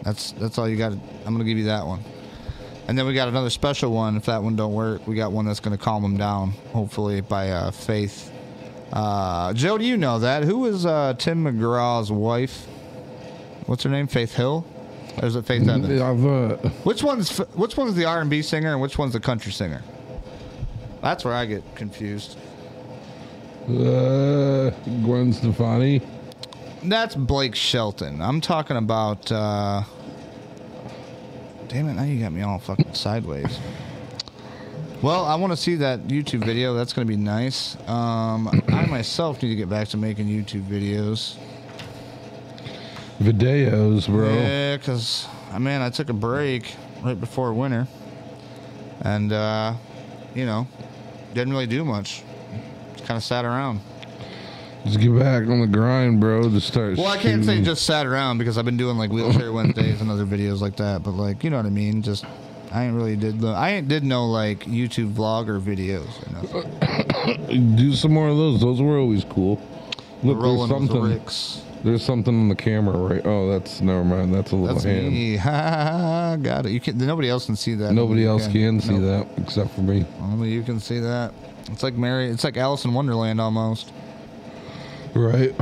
That's 0.04 0.32
that's 0.34 0.58
all 0.58 0.70
you 0.70 0.78
got. 0.78 0.94
I'm 0.94 1.34
gonna 1.34 1.44
give 1.44 1.58
you 1.58 1.66
that 1.66 1.86
one. 1.86 2.04
And 2.88 2.98
then 2.98 3.06
we 3.06 3.14
got 3.14 3.28
another 3.28 3.50
special 3.50 3.92
one. 3.92 4.16
If 4.16 4.26
that 4.26 4.42
one 4.42 4.56
don't 4.56 4.74
work, 4.74 5.06
we 5.08 5.16
got 5.16 5.34
one 5.34 5.46
that's 5.46 5.60
going 5.60 5.78
to 5.78 5.84
calm 5.84 6.06
him 6.06 6.16
down. 6.16 6.52
Hopefully 6.72 7.20
by 7.20 7.50
uh, 7.50 7.72
Faith. 7.72 8.32
Uh, 8.92 9.54
Joe, 9.54 9.78
do 9.78 9.86
you 9.86 9.98
know 9.98 10.20
that? 10.20 10.44
Who 10.44 10.66
is 10.66 10.86
uh, 10.86 11.14
Tim 11.18 11.44
McGraw's 11.44 12.12
wife? 12.12 12.66
What's 13.66 13.84
her 13.84 13.90
name? 13.90 14.08
Faith 14.08 14.34
Hill. 14.34 14.66
Or 15.22 15.28
is 15.28 15.36
it 15.36 15.46
Faith 15.46 15.68
Evans? 15.68 16.00
I've 16.02 16.26
uh, 16.26 16.56
Which 16.84 17.04
one's 17.04 17.38
which 17.56 17.76
one's 17.76 17.96
the 17.96 18.06
R 18.06 18.22
and 18.22 18.30
B 18.30 18.42
singer 18.42 18.72
and 18.72 18.82
which 18.82 18.98
one's 18.98 19.14
the 19.14 19.20
country 19.20 19.52
singer? 19.52 19.84
That's 21.02 21.26
where 21.26 21.34
I 21.34 21.46
get 21.46 21.64
confused. 21.76 22.38
Uh, 23.68 24.70
Gwen 25.04 25.34
Stefani. 25.34 26.02
That's 26.84 27.16
Blake 27.16 27.56
Shelton. 27.56 28.22
I'm 28.22 28.40
talking 28.40 28.78
about. 28.78 29.30
Uh, 29.32 29.84
damn 31.68 31.90
it! 31.90 31.94
Now 31.96 32.04
you 32.04 32.22
got 32.22 32.32
me 32.32 32.44
all 32.44 32.60
fucking 32.60 32.94
sideways. 32.94 33.60
Well, 35.02 35.26
I 35.26 35.36
want 35.36 35.54
to 35.54 35.58
see 35.58 35.76
that 35.76 36.08
YouTube 36.08 36.44
video. 36.44 36.74
That's 36.74 36.92
going 36.92 37.08
to 37.08 37.12
be 37.12 37.22
nice. 37.22 37.78
Um, 37.88 38.50
I 38.70 38.88
myself 38.88 39.44
need 39.44 39.50
to 39.50 39.56
get 39.56 39.70
back 39.70 39.90
to 39.90 39.98
making 39.98 40.26
YouTube 40.26 40.64
videos. 40.64 41.38
Videos, 43.20 44.08
bro. 44.08 44.34
Yeah, 44.34 44.78
because 44.78 45.28
I 45.52 45.60
mean, 45.60 45.82
I 45.82 45.92
took 45.92 46.10
a 46.10 46.14
break 46.14 46.76
right 47.04 47.20
before 47.20 47.54
winter, 47.54 47.88
and 49.02 49.32
uh, 49.32 49.76
you 50.34 50.48
know, 50.48 50.68
didn't 51.36 51.54
really 51.54 51.68
do 51.68 51.86
much. 51.86 52.24
Just 52.94 53.08
kind 53.08 53.18
of 53.18 53.24
sat 53.24 53.46
around. 53.46 53.82
Just 54.84 55.00
get 55.00 55.16
back 55.18 55.48
on 55.48 55.60
the 55.62 55.68
grind, 55.68 56.20
bro. 56.20 56.50
Just 56.50 56.68
start. 56.68 56.98
Well, 56.98 57.08
I 57.08 57.18
can't 57.18 57.46
say 57.46 57.62
just 57.62 57.86
sat 57.86 58.08
around 58.08 58.40
because 58.40 58.58
I've 58.58 58.66
been 58.66 58.78
doing 58.78 58.98
like 58.98 59.12
wheelchair 59.12 59.52
Wednesdays 59.54 60.02
and 60.02 60.10
other 60.10 60.26
videos 60.26 60.60
like 60.60 60.78
that. 60.78 61.04
But 61.04 61.12
like, 61.12 61.44
you 61.44 61.52
know 61.52 61.58
what 61.58 61.66
I 61.68 61.70
mean? 61.70 62.02
Just 62.02 62.26
I 62.72 62.84
ain't 62.86 62.96
really 62.96 63.16
did. 63.16 63.44
I 63.44 63.72
ain't 63.72 63.88
did 63.88 64.04
no 64.04 64.28
like 64.28 64.62
YouTube 64.62 65.14
vlogger 65.14 65.62
videos. 65.62 66.08
Or 66.28 66.64
nothing. 66.68 67.76
do 67.76 67.94
some 67.94 68.14
more 68.14 68.28
of 68.30 68.38
those. 68.38 68.62
Those 68.62 68.82
were 68.82 68.98
always 68.98 69.24
cool. 69.24 69.62
Look, 70.24 70.42
there's 70.42 70.68
something. 70.70 71.22
There's 71.84 72.04
something 72.04 72.34
on 72.34 72.50
the 72.50 72.56
camera, 72.56 72.98
right? 72.98 73.22
Oh, 73.24 73.50
that's 73.52 73.82
never 73.82 74.04
mind. 74.04 74.34
That's 74.34 74.52
a 74.52 74.56
little 74.56 74.74
That's 74.76 74.84
hand. 74.86 75.14
me. 75.14 75.38
Got 75.38 76.66
it. 76.66 76.72
You 76.72 76.80
can. 76.80 76.98
Nobody 76.98 77.30
else 77.30 77.46
can 77.46 77.56
see 77.56 77.76
that. 77.76 77.94
Nobody 77.94 78.26
else 78.26 78.48
can 78.48 78.82
see 78.82 78.98
Nope. 78.98 79.28
that 79.36 79.42
except 79.44 79.72
for 79.72 79.82
me. 79.82 80.06
Only 80.22 80.50
you 80.50 80.64
can 80.64 80.80
see 80.80 81.00
that. 81.00 81.34
It's 81.72 81.84
like 81.84 81.94
Mary. 81.94 82.28
It's 82.30 82.44
like 82.44 82.58
Alice 82.58 82.84
in 82.86 82.94
Wonderland 82.94 83.40
almost. 83.40 83.92
Right. 85.14 85.54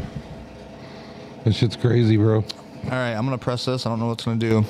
That 1.43 1.53
shit's 1.53 1.75
crazy, 1.75 2.17
bro. 2.17 2.37
All 2.37 2.89
right, 2.91 3.13
I'm 3.13 3.25
gonna 3.25 3.37
press 3.37 3.65
this. 3.65 3.85
I 3.85 3.89
don't 3.89 3.99
know 3.99 4.07
what's 4.07 4.23
gonna 4.25 4.37
do. 4.37 4.63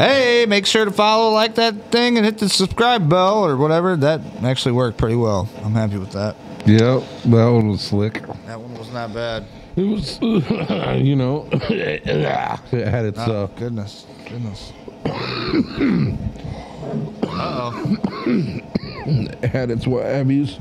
Hey, 0.00 0.46
make 0.48 0.64
sure 0.64 0.86
to 0.86 0.90
follow, 0.90 1.30
like 1.34 1.56
that 1.56 1.92
thing, 1.92 2.16
and 2.16 2.24
hit 2.24 2.38
the 2.38 2.48
subscribe 2.48 3.06
bell 3.06 3.44
or 3.44 3.58
whatever. 3.58 3.98
That 3.98 4.22
actually 4.42 4.72
worked 4.72 4.96
pretty 4.96 5.14
well. 5.14 5.46
I'm 5.62 5.74
happy 5.74 5.98
with 5.98 6.12
that. 6.12 6.36
Yep, 6.64 7.02
that 7.24 7.48
one 7.50 7.68
was 7.68 7.82
slick. 7.82 8.14
That 8.46 8.58
one 8.58 8.72
was 8.78 8.90
not 8.94 9.12
bad. 9.12 9.44
It 9.76 9.82
was, 9.82 10.18
you 10.22 11.16
know, 11.16 11.46
it 11.52 12.06
had 12.72 13.04
its 13.04 13.18
Oh, 13.18 13.44
uh, 13.44 13.46
goodness, 13.48 14.06
goodness. 14.26 14.72
Uh 15.04 16.16
oh. 17.26 17.98
it 18.24 19.50
had 19.50 19.70
its 19.70 19.86
what 19.86 20.06
have 20.06 20.30
yous. 20.30 20.58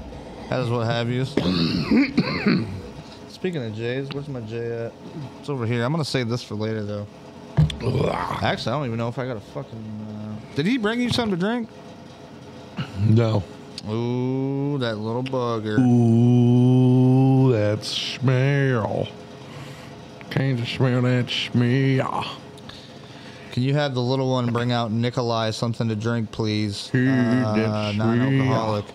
That 0.49 0.59
is 0.59 0.69
what 0.69 0.85
have 0.85 1.09
you. 1.09 1.23
Speaking 3.29 3.63
of 3.63 3.73
J's, 3.73 4.09
where's 4.09 4.27
my 4.27 4.41
J 4.41 4.87
at? 4.87 4.91
It's 5.39 5.47
over 5.47 5.65
here. 5.65 5.85
I'm 5.85 5.93
gonna 5.93 6.03
save 6.03 6.27
this 6.27 6.43
for 6.43 6.55
later 6.55 6.83
though. 6.83 7.07
Actually, 7.81 8.71
I 8.71 8.77
don't 8.77 8.85
even 8.85 8.97
know 8.97 9.07
if 9.07 9.17
I 9.17 9.25
got 9.25 9.37
a 9.37 9.41
fucking. 9.41 10.07
Uh... 10.09 10.55
Did 10.55 10.65
he 10.65 10.77
bring 10.77 11.01
you 11.01 11.09
something 11.09 11.37
to 11.37 11.45
drink? 11.45 11.69
No. 12.99 13.43
Ooh, 13.89 14.77
that 14.79 14.97
little 14.97 15.23
bugger. 15.23 15.79
Ooh, 15.79 17.51
that 17.53 17.83
smell. 17.83 19.07
Can't 20.29 20.59
you 20.59 20.65
smell 20.65 21.01
that 21.03 21.29
smell? 21.29 22.37
Can 23.51 23.63
you 23.63 23.73
have 23.73 23.93
the 23.93 24.01
little 24.01 24.29
one 24.29 24.51
bring 24.51 24.71
out 24.71 24.91
Nikolai 24.91 25.51
something 25.51 25.87
to 25.87 25.95
drink, 25.95 26.31
please? 26.31 26.93
Uh, 26.93 27.93
non-alcoholic. 27.95 28.85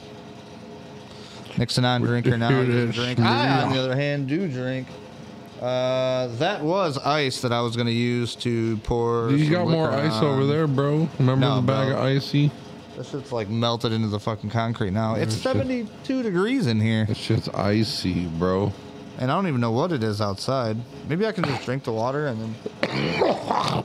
Nick's 1.58 1.78
a 1.78 1.80
non-drinker 1.80 2.36
now. 2.36 2.62
He 2.62 2.66
doesn't 2.66 2.90
drink. 2.92 3.20
I, 3.20 3.62
on 3.62 3.72
the 3.72 3.78
other 3.78 3.96
hand, 3.96 4.28
do 4.28 4.48
drink. 4.48 4.86
Uh, 5.64 6.26
that 6.36 6.62
was 6.62 6.98
ice 6.98 7.40
that 7.40 7.50
I 7.52 7.62
was 7.62 7.74
going 7.74 7.86
to 7.86 7.92
use 7.92 8.34
to 8.36 8.76
pour. 8.78 9.30
You 9.30 9.44
some 9.44 9.52
got 9.54 9.68
more 9.68 9.90
ice 9.90 10.12
on. 10.12 10.24
over 10.24 10.44
there, 10.46 10.66
bro? 10.66 11.08
Remember 11.18 11.36
No, 11.46 11.56
the 11.56 11.62
bag 11.62 11.88
bro. 11.88 11.96
of 11.96 12.02
icy? 12.04 12.50
This 12.98 13.08
shit's 13.10 13.32
like 13.32 13.48
melted 13.48 13.90
into 13.92 14.08
the 14.08 14.20
fucking 14.20 14.50
concrete 14.50 14.90
now. 14.90 15.14
It's 15.14 15.34
shit. 15.34 15.42
72 15.42 16.22
degrees 16.22 16.66
in 16.66 16.80
here, 16.80 17.06
That 17.06 17.16
shit's 17.16 17.48
icy, 17.48 18.26
bro. 18.26 18.72
and 19.18 19.30
I 19.30 19.34
don't 19.34 19.46
even 19.48 19.60
know 19.62 19.72
what 19.72 19.90
it 19.90 20.02
is 20.04 20.20
outside. 20.20 20.76
Maybe 21.08 21.26
I 21.26 21.32
can 21.32 21.44
just 21.44 21.64
drink 21.64 21.84
the 21.84 21.92
water 21.92 22.26
and 22.26 22.54
then. 22.82 23.84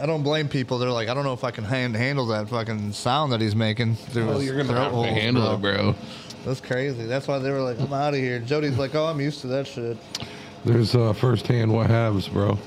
I 0.00 0.06
don't 0.06 0.22
blame 0.22 0.48
people. 0.48 0.78
They're 0.78 0.90
like, 0.90 1.08
I 1.08 1.14
don't 1.14 1.24
know 1.24 1.34
if 1.34 1.42
I 1.44 1.50
can 1.50 1.64
hand, 1.64 1.94
handle 1.94 2.26
that 2.28 2.48
fucking 2.48 2.92
sound 2.92 3.32
that 3.32 3.40
he's 3.42 3.54
making 3.56 3.96
through 3.96 4.30
Oh, 4.30 4.38
his 4.38 4.46
you're 4.46 4.56
gonna 4.56 4.72
have 4.72 4.92
to 4.92 5.02
handle 5.02 5.58
bro. 5.58 5.70
it, 5.70 5.74
bro. 5.76 5.94
That's 6.44 6.60
crazy. 6.60 7.04
That's 7.06 7.28
why 7.28 7.38
they 7.38 7.50
were 7.50 7.60
like, 7.60 7.78
I'm 7.80 7.92
out 7.92 8.14
of 8.14 8.20
here. 8.20 8.38
Jody's 8.38 8.78
like, 8.78 8.94
oh, 8.94 9.06
I'm 9.06 9.20
used 9.20 9.40
to 9.42 9.46
that 9.48 9.66
shit. 9.66 9.98
There's 10.64 10.94
uh, 10.94 11.12
firsthand 11.12 11.72
what 11.72 11.88
haves, 11.88 12.28
bro. 12.28 12.50
All 12.50 12.58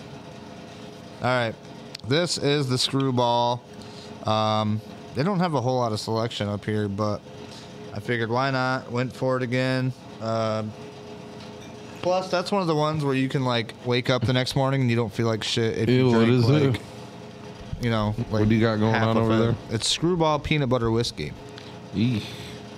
right, 1.22 1.56
this 2.08 2.38
is 2.38 2.68
the 2.68 2.78
screwball. 2.78 3.64
Um, 4.26 4.82
they 5.16 5.24
don't 5.24 5.40
have 5.40 5.54
a 5.54 5.62
whole 5.62 5.78
lot 5.78 5.92
of 5.92 6.00
selection 6.00 6.48
up 6.50 6.66
here, 6.66 6.88
but 6.88 7.22
I 7.94 8.00
figured 8.00 8.30
why 8.30 8.52
not? 8.52 8.92
Went 8.92 9.16
for 9.16 9.38
it 9.38 9.44
again. 9.44 9.94
Um 10.22 10.72
plus, 12.02 12.30
that's 12.30 12.52
one 12.52 12.62
of 12.62 12.68
the 12.68 12.76
ones 12.76 13.06
where 13.06 13.14
you 13.14 13.30
can 13.30 13.46
like 13.46 13.74
wake 13.86 14.10
up 14.10 14.26
the 14.26 14.34
next 14.34 14.56
morning 14.56 14.82
and 14.82 14.90
you 14.90 14.96
don't 14.96 15.14
feel 15.14 15.28
like 15.28 15.44
shit. 15.44 15.78
If 15.78 15.90
Ew, 15.90 16.10
you 16.10 16.12
drink, 16.12 16.32
is 16.32 16.50
like, 16.50 16.76
it? 16.76 16.82
You 17.82 17.92
know, 17.92 18.16
like 18.32 18.50
do 18.50 18.56
you 18.56 18.62
got 18.62 18.78
going 18.78 18.96
on 18.96 19.18
over 19.18 19.34
it. 19.34 19.38
there? 19.38 19.56
It's 19.70 19.88
screwball 19.88 20.40
peanut 20.40 20.70
butter 20.70 20.92
whiskey. 20.92 21.32
Eesh. 21.94 22.24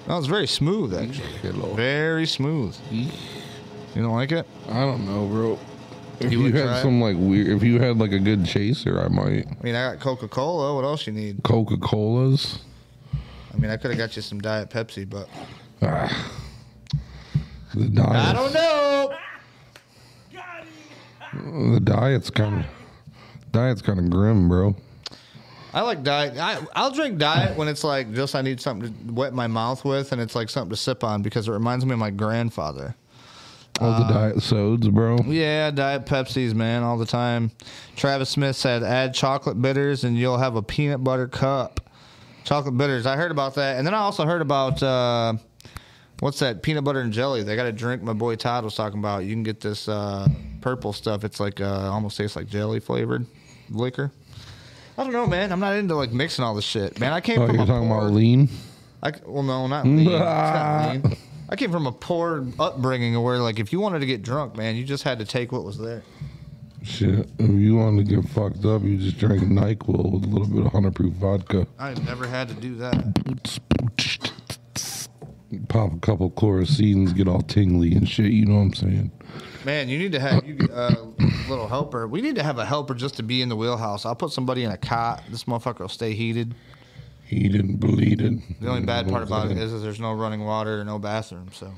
No, 0.08 0.18
was 0.18 0.28
very 0.28 0.48
smooth 0.48 0.94
actually. 0.94 1.74
Very 1.76 2.26
smooth. 2.26 2.78
You 2.92 3.10
don't 3.96 4.14
like 4.14 4.32
it? 4.32 4.46
I 4.70 4.82
don't 4.82 5.06
know, 5.06 5.26
bro. 5.28 5.60
If 6.20 6.32
You 6.32 6.38
you, 6.40 6.44
would 6.46 6.54
try 6.54 6.74
had 6.76 6.82
some 6.82 7.02
like 7.02 7.16
weird, 7.18 7.48
if 7.48 7.64
you 7.64 7.80
had 7.80 7.98
like 7.98 8.12
a 8.12 8.20
good 8.20 8.46
chaser, 8.46 9.00
I 9.02 9.08
might. 9.10 9.48
I 9.48 9.64
mean, 9.64 9.76
I 9.76 9.94
got 9.94 10.00
Coca 10.00 10.28
Cola. 10.28 10.76
What 10.76 10.84
else 10.86 11.08
you 11.08 11.14
need? 11.14 11.44
Coca 11.44 11.78
Colas. 11.78 12.60
I 13.54 13.58
mean, 13.58 13.72
I 13.72 13.78
could 13.78 13.92
have 13.92 13.98
got 13.98 14.16
you 14.16 14.22
some 14.22 14.40
Diet 14.40 14.70
Pepsi, 14.70 15.10
but 15.10 15.28
Ah. 15.82 16.32
The 17.74 17.88
diet. 17.90 18.12
I 18.12 18.34
don't 18.34 18.54
know. 18.54 19.14
The 21.74 21.80
diet's 21.82 22.30
kind 22.30 22.60
of. 22.62 22.66
Diet's 23.52 23.82
kind 23.82 24.00
of 24.00 24.10
grim, 24.10 24.48
bro. 24.48 24.76
I 25.76 25.82
like 25.82 26.04
diet. 26.04 26.38
I, 26.38 26.66
I'll 26.74 26.90
drink 26.92 27.18
diet 27.18 27.58
when 27.58 27.68
it's 27.68 27.84
like 27.84 28.14
just 28.14 28.34
I 28.34 28.42
need 28.42 28.62
something 28.62 28.94
to 29.08 29.14
wet 29.14 29.34
my 29.34 29.48
mouth 29.48 29.84
with, 29.84 30.14
and 30.14 30.22
it's 30.22 30.34
like 30.34 30.50
something 30.50 30.70
to 30.70 30.78
sip 30.78 31.04
on 31.04 31.22
because 31.22 31.50
it 31.50 31.52
reminds 31.52 31.86
me 31.86 31.92
of 31.92 32.00
my 32.00 32.12
grandfather. 32.12 32.96
All 33.82 33.92
Uh, 33.92 34.08
the 34.08 34.14
diet 34.14 34.42
sodas, 34.42 34.88
bro. 34.88 35.18
Yeah, 35.28 35.70
diet 35.72 36.06
Pepsis, 36.06 36.54
man, 36.54 36.82
all 36.84 36.98
the 36.98 37.06
time. 37.06 37.52
Travis 37.98 38.30
Smith 38.30 38.56
said, 38.56 38.84
add 38.84 39.14
chocolate 39.14 39.62
bitters, 39.62 40.06
and 40.06 40.18
you'll 40.18 40.38
have 40.38 40.56
a 40.56 40.62
peanut 40.64 41.04
butter 41.04 41.28
cup. 41.28 41.82
Chocolate 42.46 42.78
bitters. 42.78 43.06
I 43.06 43.18
heard 43.18 43.32
about 43.32 43.56
that, 43.56 43.78
and 43.78 43.86
then 43.86 43.94
I 43.94 43.98
also 43.98 44.26
heard 44.26 44.42
about 44.42 44.82
uh, 44.82 45.34
what's 46.22 46.40
that? 46.40 46.64
Peanut 46.64 46.86
butter 46.86 47.02
and 47.02 47.12
jelly. 47.12 47.44
They 47.44 47.58
got 47.58 47.66
a 47.66 47.74
drink. 47.74 48.02
My 48.02 48.14
boy 48.14 48.38
Todd 48.38 48.64
was 48.64 48.76
talking 48.76 49.00
about. 49.00 49.26
You 49.26 49.34
can 49.34 49.44
get 49.44 49.60
this 49.60 49.90
uh, 49.90 50.30
purple 50.62 50.94
stuff. 50.94 51.26
It's 51.26 51.42
like 51.42 51.60
uh, 51.60 51.92
almost 51.92 52.16
tastes 52.16 52.38
like 52.38 52.48
jelly 52.48 52.80
flavored 52.80 53.26
liquor. 53.70 54.14
I 54.98 55.04
don't 55.04 55.14
know, 55.14 55.28
man. 55.28 55.52
I'm 55.52 55.60
not 55.60 55.76
into 55.76 55.96
like 55.96 56.12
mixing 56.12 56.44
all 56.46 56.56
this 56.56 56.64
shit, 56.66 57.00
man. 57.00 57.12
I 57.14 57.22
came 57.22 57.42
Oh, 57.42 57.48
from 57.48 57.56
you're 57.56 57.64
a 57.66 57.68
talking 57.68 57.88
poor, 57.90 57.98
about 58.00 58.14
lean? 58.14 58.50
I, 59.04 59.12
well, 59.26 59.44
no, 59.44 59.68
not 59.68 59.86
lean. 59.86 60.00
It's 60.00 60.10
not 60.10 60.90
lean. 61.04 61.18
I 61.50 61.56
came 61.56 61.72
from 61.72 61.86
a 61.86 61.92
poor 61.92 62.46
upbringing 62.60 63.22
where, 63.22 63.38
like, 63.40 63.60
if 63.60 63.72
you 63.74 63.80
wanted 63.80 64.00
to 64.00 64.06
get 64.06 64.22
drunk, 64.24 64.56
man, 64.56 64.76
you 64.76 64.84
just 64.84 65.04
had 65.04 65.20
to 65.20 65.26
take 65.26 65.52
what 65.52 65.64
was 65.64 65.78
there. 65.78 66.02
Shit. 66.82 67.30
If 67.40 67.50
you 67.50 67.76
wanted 67.76 68.08
to 68.08 68.16
get 68.16 68.30
fucked 68.30 68.64
up, 68.66 68.84
you 68.84 68.98
just 68.98 69.18
drink 69.18 69.44
NyQuil 69.44 70.12
with 70.12 70.24
a 70.24 70.28
little 70.28 70.48
bit 70.48 70.60
of 70.66 70.74
100 70.74 70.96
proof 70.96 71.14
vodka. 71.14 71.68
I've 71.78 72.04
never 72.06 72.26
had 72.28 72.48
to 72.50 72.54
do 72.56 72.76
that. 72.76 72.96
Pop 75.68 75.94
a 75.94 76.00
couple 76.00 76.30
chlorocenes, 76.32 77.16
get 77.16 77.28
all 77.28 77.42
tingly 77.42 77.94
and 77.96 78.08
shit. 78.08 78.32
You 78.32 78.46
know 78.46 78.56
what 78.56 78.62
I'm 78.62 78.74
saying? 78.74 79.12
Man, 79.66 79.90
you 79.90 79.98
need 79.98 80.12
to 80.12 80.20
have 80.20 80.46
you 80.46 80.58
uh, 80.72 80.94
little 81.50 81.68
helper. 81.68 82.08
We 82.08 82.22
need 82.22 82.36
to 82.36 82.44
have 82.44 82.60
a 82.60 82.66
helper 82.66 82.94
just 82.94 83.16
to 83.16 83.24
be 83.24 83.42
in 83.42 83.50
the 83.50 83.56
wheelhouse. 83.56 84.06
I'll 84.06 84.16
put 84.16 84.32
somebody 84.32 84.64
in 84.64 84.70
a 84.72 84.78
cot. 84.78 85.24
This 85.30 85.46
motherfucker 85.46 85.80
will 85.80 85.90
stay 85.90 86.14
heated. 86.14 86.54
Heated, 87.26 87.80
didn't. 87.80 88.62
The 88.62 88.70
only 88.70 88.86
bad 88.86 89.10
part 89.10 89.24
about 89.24 89.50
it 89.50 89.58
is, 89.58 89.82
there's 89.82 90.00
no 90.00 90.14
running 90.14 90.46
water 90.46 90.82
or 90.82 90.86
no 90.86 91.00
bathroom. 91.00 91.50
So 91.52 91.72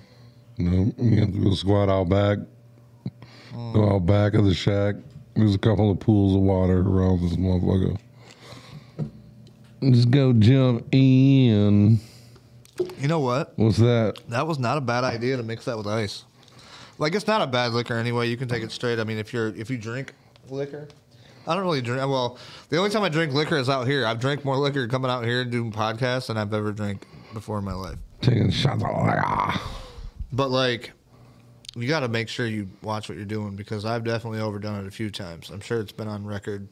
No, 0.57 0.91
you 0.97 1.19
have 1.21 1.31
to 1.31 1.39
go 1.41 1.53
squat 1.53 1.87
out 1.87 2.09
back. 2.09 2.39
Go 3.73 3.95
out 3.95 4.05
back 4.05 4.33
of 4.33 4.43
the 4.43 4.53
shack. 4.53 4.95
There's 5.35 5.55
a 5.55 5.59
couple 5.59 5.89
of 5.89 5.99
pools 6.01 6.35
of 6.35 6.41
water 6.41 6.81
around 6.81 7.21
this 7.21 7.37
motherfucker. 7.37 7.97
Just 9.93 10.11
go 10.11 10.33
jump 10.33 10.85
in. 10.91 12.01
you 12.99 13.07
know 13.07 13.19
what? 13.19 13.53
What's 13.57 13.77
that? 13.77 14.19
That 14.27 14.45
was 14.45 14.59
not 14.59 14.77
a 14.77 14.81
bad 14.81 15.05
idea 15.05 15.37
to 15.37 15.43
mix 15.43 15.63
that 15.65 15.77
with 15.77 15.87
ice. 15.87 16.25
Like 16.97 17.15
it's 17.15 17.27
not 17.27 17.41
a 17.41 17.47
bad 17.47 17.73
liquor 17.73 17.95
anyway. 17.95 18.27
You 18.27 18.37
can 18.37 18.47
take 18.47 18.63
it 18.63 18.71
straight. 18.71 18.99
I 18.99 19.03
mean, 19.03 19.17
if 19.17 19.33
you're 19.33 19.49
if 19.49 19.69
you 19.69 19.77
drink 19.77 20.13
liquor, 20.49 20.87
I 21.45 21.55
don't 21.55 21.63
really 21.63 21.81
drink. 21.81 22.01
Well, 22.01 22.37
the 22.69 22.77
only 22.77 22.89
time 22.89 23.03
I 23.03 23.09
drink 23.09 23.33
liquor 23.33 23.57
is 23.57 23.69
out 23.69 23.87
here. 23.87 24.05
I've 24.05 24.19
drank 24.19 24.43
more 24.43 24.57
liquor 24.57 24.87
coming 24.87 25.09
out 25.09 25.23
here 25.23 25.41
and 25.41 25.51
doing 25.51 25.71
podcasts 25.71 26.27
than 26.27 26.37
I've 26.37 26.53
ever 26.53 26.71
drank 26.71 27.07
before 27.33 27.59
in 27.59 27.65
my 27.65 27.73
life. 27.73 27.97
Taking 28.21 28.49
shots 28.49 28.83
of 28.83 28.89
liquor. 28.89 29.59
But 30.33 30.49
like, 30.49 30.91
you 31.75 31.87
got 31.87 32.01
to 32.01 32.07
make 32.07 32.27
sure 32.27 32.47
you 32.47 32.67
watch 32.81 33.07
what 33.07 33.15
you're 33.17 33.25
doing 33.25 33.55
because 33.55 33.85
I've 33.85 34.03
definitely 34.03 34.39
overdone 34.39 34.83
it 34.83 34.87
a 34.87 34.91
few 34.91 35.09
times. 35.09 35.49
I'm 35.49 35.61
sure 35.61 35.79
it's 35.79 35.91
been 35.91 36.07
on 36.07 36.25
record. 36.25 36.67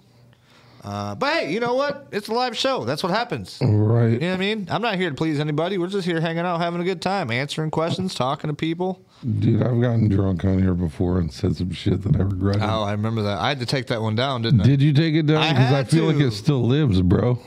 Uh, 0.85 1.15
but 1.15 1.33
hey, 1.33 1.51
you 1.51 1.59
know 1.59 1.73
what? 1.73 2.07
It's 2.11 2.27
a 2.27 2.33
live 2.33 2.55
show. 2.55 2.85
That's 2.85 3.01
what 3.01 3.11
happens. 3.11 3.57
Right. 3.59 4.11
You 4.11 4.19
know 4.19 4.27
what 4.27 4.33
I 4.35 4.37
mean? 4.37 4.67
I'm 4.69 4.83
not 4.83 4.95
here 4.95 5.09
to 5.09 5.15
please 5.15 5.39
anybody. 5.39 5.79
We're 5.79 5.87
just 5.87 6.05
here 6.05 6.21
hanging 6.21 6.45
out, 6.45 6.59
having 6.59 6.79
a 6.79 6.83
good 6.83 7.01
time, 7.01 7.31
answering 7.31 7.71
questions, 7.71 8.13
talking 8.13 8.49
to 8.51 8.55
people. 8.55 9.03
Dude, 9.39 9.63
I've 9.63 9.81
gotten 9.81 10.09
drunk 10.09 10.45
on 10.45 10.59
here 10.59 10.75
before 10.75 11.17
and 11.19 11.33
said 11.33 11.55
some 11.55 11.71
shit 11.71 12.03
that 12.03 12.15
I 12.15 12.23
regret. 12.23 12.57
Oh, 12.61 12.83
I 12.83 12.91
remember 12.91 13.23
that. 13.23 13.39
I 13.39 13.49
had 13.49 13.59
to 13.61 13.65
take 13.65 13.87
that 13.87 13.99
one 14.03 14.15
down, 14.15 14.43
didn't 14.43 14.61
I? 14.61 14.65
Did 14.65 14.81
you 14.83 14.93
take 14.93 15.15
it 15.15 15.25
down? 15.25 15.37
I 15.37 15.53
Because 15.53 15.73
I, 15.73 15.77
had 15.77 15.89
feel 15.89 16.05
like 16.05 16.17
it 16.17 16.31
still 16.31 16.61
lives, 16.61 17.01
bro. 17.01 17.39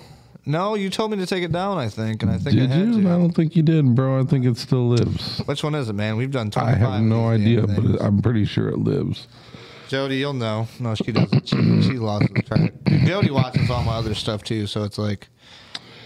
No, 0.45 0.75
you 0.75 0.91
told 0.91 1.11
me 1.13 1.19
to 1.19 1.27
take 1.27 1.45
it 1.45 1.53
down. 1.53 1.79
I 1.79 1.89
think, 1.91 2.23
and 2.23 2.33
I 2.33 2.39
think 2.39 2.57
Did 2.57 2.71
I 2.71 2.75
had 2.75 2.87
you? 2.89 3.03
to. 3.03 3.09
I 3.09 3.13
don't 3.19 3.33
think 3.33 3.55
you 3.55 3.63
did, 3.63 3.95
bro. 3.95 4.19
I 4.19 4.25
think 4.25 4.47
it 4.47 4.57
still 4.57 4.89
lives. 4.89 5.39
Which 5.45 5.63
one 5.63 5.77
is 5.77 5.91
it, 5.91 5.93
man? 5.93 6.17
We've 6.17 6.31
done. 6.31 6.51
I 6.57 6.73
have 6.73 7.03
no 7.03 7.29
idea, 7.29 7.67
but. 7.67 8.03
I'm 8.03 8.21
pretty 8.21 8.47
sure 8.47 8.69
it 8.69 8.79
lives. 8.79 9.29
Jody, 9.89 10.17
you'll 10.17 10.35
know. 10.35 10.69
No, 10.79 10.95
she 10.95 11.13
doesn't. 11.13 11.49
She, 11.49 11.57
she 11.83 11.93
lost 11.93 12.27
track. 12.47 12.73
Dude, 12.85 13.07
Jody 13.07 13.31
watches 13.31 13.71
all 13.71 13.83
my 13.83 13.95
other 13.95 14.15
stuff 14.15 14.43
too, 14.43 14.67
so 14.67 14.85
it's 14.85 14.99
like 14.99 15.29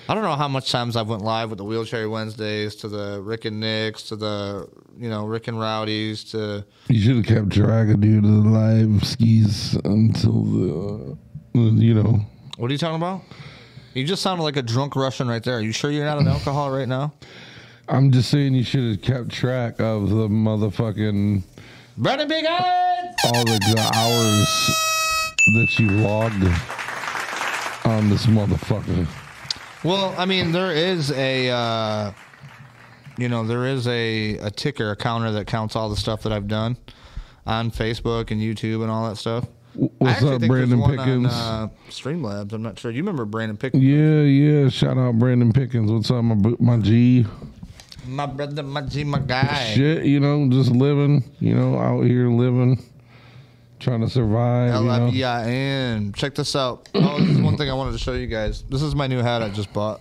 I 0.08 0.14
don't 0.14 0.22
know 0.22 0.36
how 0.36 0.48
much 0.48 0.70
times 0.70 0.96
I've 0.96 1.08
went 1.08 1.22
live 1.22 1.50
with 1.50 1.58
the 1.58 1.64
Wheelchair 1.64 2.08
Wednesdays 2.08 2.76
to 2.76 2.88
the 2.88 3.20
Rick 3.22 3.44
and 3.44 3.58
Nicks 3.60 4.04
to 4.04 4.16
the 4.16 4.68
you 4.96 5.08
know 5.08 5.26
Rick 5.26 5.48
and 5.48 5.58
Rowdies 5.58 6.22
to 6.30 6.64
You 6.88 7.00
should 7.00 7.16
have 7.16 7.26
kept 7.26 7.50
track 7.50 7.88
of 7.88 8.00
dude 8.00 8.22
the 8.22 8.28
live 8.28 9.04
skis 9.04 9.74
until 9.84 10.44
the, 10.44 11.16
uh, 11.54 11.58
you 11.58 11.94
know. 11.94 12.24
what 12.58 12.70
are 12.70 12.72
you 12.72 12.78
talking 12.78 12.96
about? 12.96 13.22
You 13.94 14.04
just 14.04 14.22
sounded 14.22 14.44
like 14.44 14.56
a 14.56 14.62
drunk 14.62 14.96
Russian 14.96 15.28
right 15.28 15.42
there. 15.42 15.56
Are 15.56 15.60
you 15.60 15.72
sure 15.72 15.90
you're 15.90 16.04
not 16.04 16.18
an 16.18 16.28
alcohol 16.28 16.70
right 16.70 16.88
now? 16.88 17.12
I'm 17.88 18.10
just 18.10 18.30
saying 18.30 18.54
you 18.54 18.62
should 18.62 18.90
have 18.90 19.02
kept 19.02 19.30
track 19.30 19.80
of 19.80 20.08
the 20.08 20.28
motherfucking 20.28 21.42
Brendan 21.96 22.28
Big 22.28 22.46
Eyes! 22.46 23.14
all 23.24 23.44
the, 23.44 23.58
the 23.58 23.90
hours 23.94 24.48
that 25.46 25.78
you 25.78 25.90
logged 25.90 26.42
on 27.84 28.08
this 28.08 28.26
motherfucker. 28.26 29.06
Well, 29.84 30.14
I 30.16 30.24
mean, 30.24 30.52
there 30.52 30.72
is 30.72 31.10
a, 31.12 31.50
uh, 31.50 32.12
you 33.18 33.28
know, 33.28 33.46
there 33.46 33.66
is 33.66 33.86
a, 33.88 34.38
a 34.38 34.50
ticker, 34.50 34.90
a 34.92 34.96
counter 34.96 35.32
that 35.32 35.46
counts 35.46 35.76
all 35.76 35.90
the 35.90 35.96
stuff 35.96 36.22
that 36.22 36.32
I've 36.32 36.48
done 36.48 36.78
on 37.44 37.70
Facebook 37.70 38.30
and 38.30 38.40
YouTube 38.40 38.82
and 38.82 38.90
all 38.90 39.08
that 39.08 39.16
stuff. 39.16 39.46
What's 39.74 40.22
up, 40.22 40.40
Brandon 40.42 40.82
Pickens? 40.82 41.26
On, 41.26 41.32
uh, 41.32 41.68
Streamlabs. 41.88 42.52
I'm 42.52 42.62
not 42.62 42.78
sure. 42.78 42.90
You 42.90 42.98
remember 42.98 43.24
Brandon 43.24 43.56
Pickens? 43.56 43.82
yeah, 43.82 44.20
yeah. 44.22 44.68
Shout 44.68 44.98
out 44.98 45.18
Brandon 45.18 45.52
Pickens. 45.52 45.90
What's 45.90 46.10
up, 46.10 46.22
my 46.24 46.54
my 46.58 46.76
G? 46.78 47.26
My 48.06 48.26
brother, 48.26 48.62
my 48.62 48.80
G, 48.82 49.04
my 49.04 49.20
guy. 49.20 49.72
Shit, 49.74 50.04
you 50.04 50.20
know, 50.20 50.48
just 50.48 50.70
living. 50.70 51.24
You 51.38 51.54
know, 51.54 51.78
out 51.78 52.02
here 52.02 52.28
living, 52.28 52.82
trying 53.78 54.00
to 54.00 54.08
survive. 54.08 54.72
L 54.72 54.90
I? 54.90 55.10
B 55.10 55.22
I 55.22 55.48
N. 55.48 56.12
Check 56.12 56.34
this 56.34 56.56
out. 56.56 56.88
Oh, 56.94 57.20
this 57.20 57.30
is 57.30 57.40
one 57.40 57.56
thing 57.56 57.70
I 57.70 57.74
wanted 57.74 57.92
to 57.92 57.98
show 57.98 58.12
you 58.14 58.26
guys. 58.26 58.64
This 58.68 58.82
is 58.82 58.94
my 58.94 59.06
new 59.06 59.20
hat 59.20 59.42
I 59.42 59.50
just 59.50 59.72
bought. 59.72 60.00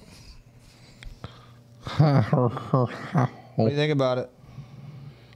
What 2.00 2.90
do 3.58 3.64
you 3.66 3.76
think 3.76 3.92
about 3.92 4.18
it? 4.18 4.30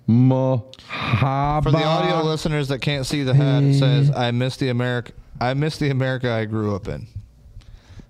Mahaba. 0.08 1.64
For 1.64 1.72
the 1.72 1.84
audio 1.84 2.24
listeners 2.24 2.68
that 2.68 2.80
can't 2.80 3.06
see 3.06 3.24
the 3.24 3.34
hat, 3.34 3.64
it 3.64 3.80
says 3.80 4.12
"I 4.12 4.32
miss 4.32 4.58
the 4.58 4.70
America. 4.70 5.12
I 5.40 5.54
miss 5.54 5.78
the 5.78 5.90
America 5.90 6.32
I 6.32 6.46
grew 6.46 6.76
up 6.76 6.88
in." 6.88 7.08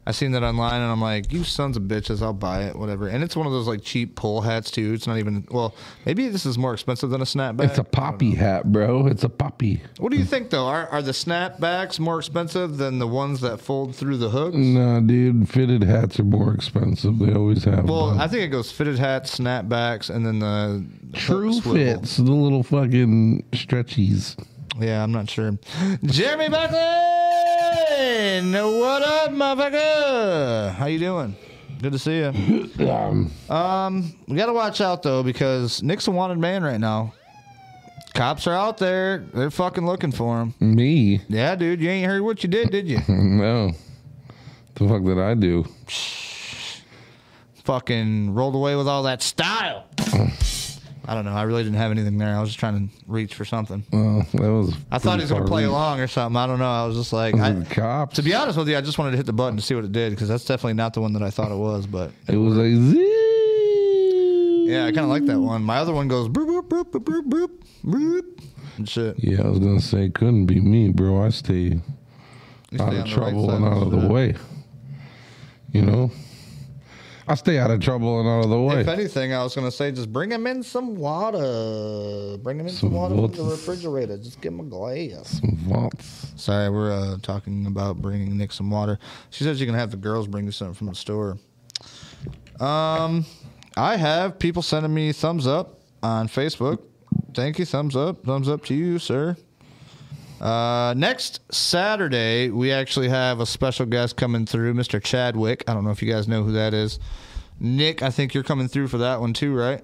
I 0.07 0.11
seen 0.11 0.31
that 0.33 0.43
online, 0.43 0.81
and 0.81 0.91
I'm 0.91 1.01
like, 1.01 1.31
"You 1.31 1.43
sons 1.43 1.77
of 1.77 1.83
bitches! 1.83 2.21
I'll 2.21 2.33
buy 2.33 2.63
it, 2.63 2.75
whatever." 2.75 3.07
And 3.07 3.23
it's 3.23 3.35
one 3.35 3.47
of 3.47 3.53
those 3.53 3.67
like 3.67 3.81
cheap 3.81 4.15
pull 4.15 4.41
hats 4.41 4.69
too. 4.69 4.93
It's 4.93 5.07
not 5.07 5.17
even 5.17 5.47
well. 5.49 5.73
Maybe 6.05 6.27
this 6.27 6.45
is 6.45 6.57
more 6.57 6.73
expensive 6.73 7.09
than 7.09 7.21
a 7.21 7.25
snapback. 7.25 7.65
It's 7.65 7.79
a 7.79 7.83
poppy 7.83 8.35
hat, 8.35 8.71
bro. 8.71 9.07
It's 9.07 9.23
a 9.23 9.29
poppy. 9.29 9.81
What 9.97 10.11
do 10.11 10.17
you 10.17 10.25
think 10.25 10.51
though? 10.51 10.65
Are 10.65 10.87
are 10.89 11.01
the 11.01 11.11
snapbacks 11.11 11.99
more 11.99 12.19
expensive 12.19 12.77
than 12.77 12.99
the 12.99 13.07
ones 13.07 13.41
that 13.41 13.59
fold 13.59 13.95
through 13.95 14.17
the 14.17 14.29
hooks? 14.29 14.55
Nah, 14.55 14.99
dude, 14.99 15.49
fitted 15.49 15.83
hats 15.83 16.19
are 16.19 16.23
more 16.23 16.53
expensive. 16.53 17.17
They 17.17 17.33
always 17.33 17.63
have. 17.63 17.89
Well, 17.89 18.11
been. 18.11 18.21
I 18.21 18.27
think 18.27 18.43
it 18.43 18.49
goes 18.49 18.71
fitted 18.71 18.99
hats, 18.99 19.39
snapbacks, 19.39 20.09
and 20.09 20.25
then 20.25 20.39
the 20.39 20.85
True 21.13 21.59
fits, 21.61 22.17
the 22.17 22.23
little 22.23 22.61
fucking 22.63 23.43
stretchies. 23.51 24.35
Yeah, 24.79 25.01
I'm 25.03 25.11
not 25.11 25.29
sure. 25.29 25.57
Jeremy 26.03 26.49
What 28.35 29.01
up, 29.01 29.31
motherfucker? 29.31 30.73
How 30.73 30.87
you 30.87 30.99
doing? 30.99 31.37
Good 31.81 31.93
to 31.93 31.99
see 31.99 32.17
you. 32.17 32.69
Um, 32.89 33.31
Um, 33.49 34.13
we 34.27 34.35
gotta 34.35 34.51
watch 34.51 34.81
out 34.81 35.01
though 35.03 35.23
because 35.23 35.81
Nick's 35.81 36.05
a 36.09 36.11
wanted 36.11 36.37
man 36.37 36.61
right 36.61 36.79
now. 36.79 37.13
Cops 38.13 38.45
are 38.47 38.53
out 38.53 38.77
there. 38.77 39.19
They're 39.33 39.49
fucking 39.51 39.85
looking 39.85 40.11
for 40.11 40.41
him. 40.41 40.53
me? 40.59 41.21
Yeah, 41.29 41.55
dude, 41.55 41.79
you 41.79 41.89
ain't 41.89 42.07
heard 42.07 42.23
what 42.23 42.43
you 42.43 42.49
did, 42.49 42.71
did 42.71 42.89
you? 42.89 42.99
No. 43.07 43.71
The 44.73 44.87
fuck 44.89 45.03
did 45.05 45.17
I 45.17 45.33
do? 45.35 45.65
fucking 47.63 48.33
rolled 48.35 48.55
away 48.55 48.75
with 48.75 48.87
all 48.89 49.03
that 49.03 49.23
style. 49.23 49.85
I 51.07 51.13
don't 51.13 51.25
know. 51.25 51.33
I 51.33 51.43
really 51.43 51.63
didn't 51.63 51.77
have 51.77 51.91
anything 51.91 52.17
there. 52.17 52.35
I 52.35 52.39
was 52.39 52.49
just 52.49 52.59
trying 52.59 52.87
to 52.87 52.95
reach 53.07 53.35
for 53.35 53.45
something. 53.45 53.83
Well, 53.91 54.25
that 54.33 54.41
was. 54.41 54.75
I 54.91 54.97
thought 54.97 55.19
he 55.19 55.23
was 55.23 55.31
gonna 55.31 55.45
play 55.45 55.65
along 55.65 55.99
or 55.99 56.07
something. 56.07 56.35
I 56.35 56.47
don't 56.47 56.59
know. 56.59 56.65
I 56.65 56.85
was 56.85 56.95
just 56.95 57.13
like, 57.13 57.35
I, 57.35 57.63
cops. 57.63 58.15
to 58.15 58.21
be 58.21 58.33
honest 58.33 58.57
with 58.57 58.67
you, 58.67 58.77
I 58.77 58.81
just 58.81 58.97
wanted 58.97 59.11
to 59.11 59.17
hit 59.17 59.25
the 59.25 59.33
button 59.33 59.55
to 59.57 59.61
see 59.61 59.75
what 59.75 59.85
it 59.85 59.91
did 59.91 60.11
because 60.11 60.27
that's 60.27 60.45
definitely 60.45 60.73
not 60.73 60.93
the 60.93 61.01
one 61.01 61.13
that 61.13 61.21
I 61.21 61.29
thought 61.29 61.51
it 61.51 61.57
was. 61.57 61.85
But 61.87 62.11
it 62.27 62.37
was 62.37 62.55
like. 62.55 62.73
Zee. 62.73 64.65
yeah, 64.67 64.85
I 64.85 64.91
kind 64.91 65.05
of 65.05 65.09
like 65.09 65.25
that 65.25 65.39
one. 65.39 65.63
My 65.63 65.77
other 65.77 65.93
one 65.93 66.07
goes 66.07 66.27
boop 66.27 66.47
boop 66.47 66.67
boop 66.67 66.91
boop 66.91 67.03
boop 67.03 67.29
boop 67.29 67.49
boop 67.85 68.41
and 68.77 68.89
shit. 68.89 69.15
Yeah, 69.19 69.41
I 69.43 69.49
was 69.49 69.59
gonna 69.59 69.81
say 69.81 70.09
couldn't 70.09 70.45
be 70.45 70.59
me, 70.59 70.89
bro. 70.89 71.23
I 71.23 71.29
stay 71.29 71.79
stay 72.73 72.83
out 72.83 72.93
of 72.93 73.05
trouble 73.07 73.47
right 73.47 73.57
and 73.57 73.65
out 73.65 73.83
of 73.83 73.91
the 73.91 74.07
way. 74.07 74.35
You 75.71 75.81
know, 75.81 76.11
I 77.27 77.33
stay 77.35 77.57
out 77.57 77.71
of 77.71 77.79
trouble 77.79 78.19
and 78.19 78.29
out 78.29 78.43
of 78.43 78.49
the 78.51 78.61
way. 78.61 78.81
If 78.81 78.87
anything, 78.87 79.33
I 79.33 79.43
was 79.43 79.55
gonna 79.55 79.71
say 79.71 79.91
just 79.91 80.13
bring 80.13 80.31
him 80.31 80.45
in 80.45 80.61
some 80.61 80.95
water. 80.95 82.37
Bring 82.43 82.59
him 82.59 82.67
in 82.67 82.73
some, 82.73 82.89
Some 82.89 82.93
water 82.93 83.15
from 83.15 83.31
the 83.31 83.43
refrigerator. 83.51 84.17
Just 84.17 84.41
give 84.41 84.53
him 84.53 84.59
a 84.59 84.63
glass. 84.63 85.39
Some 85.41 85.57
vaults. 85.63 86.33
Sorry, 86.35 86.69
we're 86.69 86.91
uh, 86.91 87.17
talking 87.23 87.65
about 87.65 87.97
bringing 87.97 88.37
Nick 88.37 88.51
some 88.51 88.69
water. 88.69 88.99
She 89.31 89.43
says 89.43 89.59
you 89.59 89.65
can 89.65 89.75
have 89.75 89.89
the 89.89 89.97
girls 89.97 90.27
bring 90.27 90.45
you 90.45 90.51
something 90.51 90.75
from 90.75 90.87
the 90.87 90.95
store. 90.95 91.37
Um, 92.59 93.25
I 93.75 93.97
have 93.97 94.37
people 94.37 94.61
sending 94.61 94.93
me 94.93 95.11
thumbs 95.11 95.47
up 95.47 95.79
on 96.03 96.27
Facebook. 96.27 96.83
Thank 97.33 97.59
you, 97.59 97.65
thumbs 97.65 97.95
up, 97.95 98.23
thumbs 98.23 98.47
up 98.47 98.63
to 98.65 98.75
you, 98.75 98.99
sir. 98.99 99.35
Uh, 100.41 100.93
next 100.97 101.41
Saturday, 101.53 102.49
we 102.49 102.71
actually 102.71 103.09
have 103.09 103.39
a 103.39 103.45
special 103.45 103.85
guest 103.85 104.17
coming 104.17 104.45
through, 104.45 104.73
Mr. 104.73 105.01
Chadwick. 105.01 105.63
I 105.67 105.73
don't 105.73 105.83
know 105.83 105.91
if 105.91 106.01
you 106.01 106.11
guys 106.11 106.27
know 106.27 106.43
who 106.43 106.51
that 106.53 106.73
is. 106.73 106.99
Nick, 107.59 108.03
I 108.03 108.09
think 108.09 108.33
you're 108.33 108.43
coming 108.43 108.67
through 108.67 108.89
for 108.89 108.97
that 108.97 109.21
one 109.21 109.33
too, 109.33 109.55
right? 109.55 109.83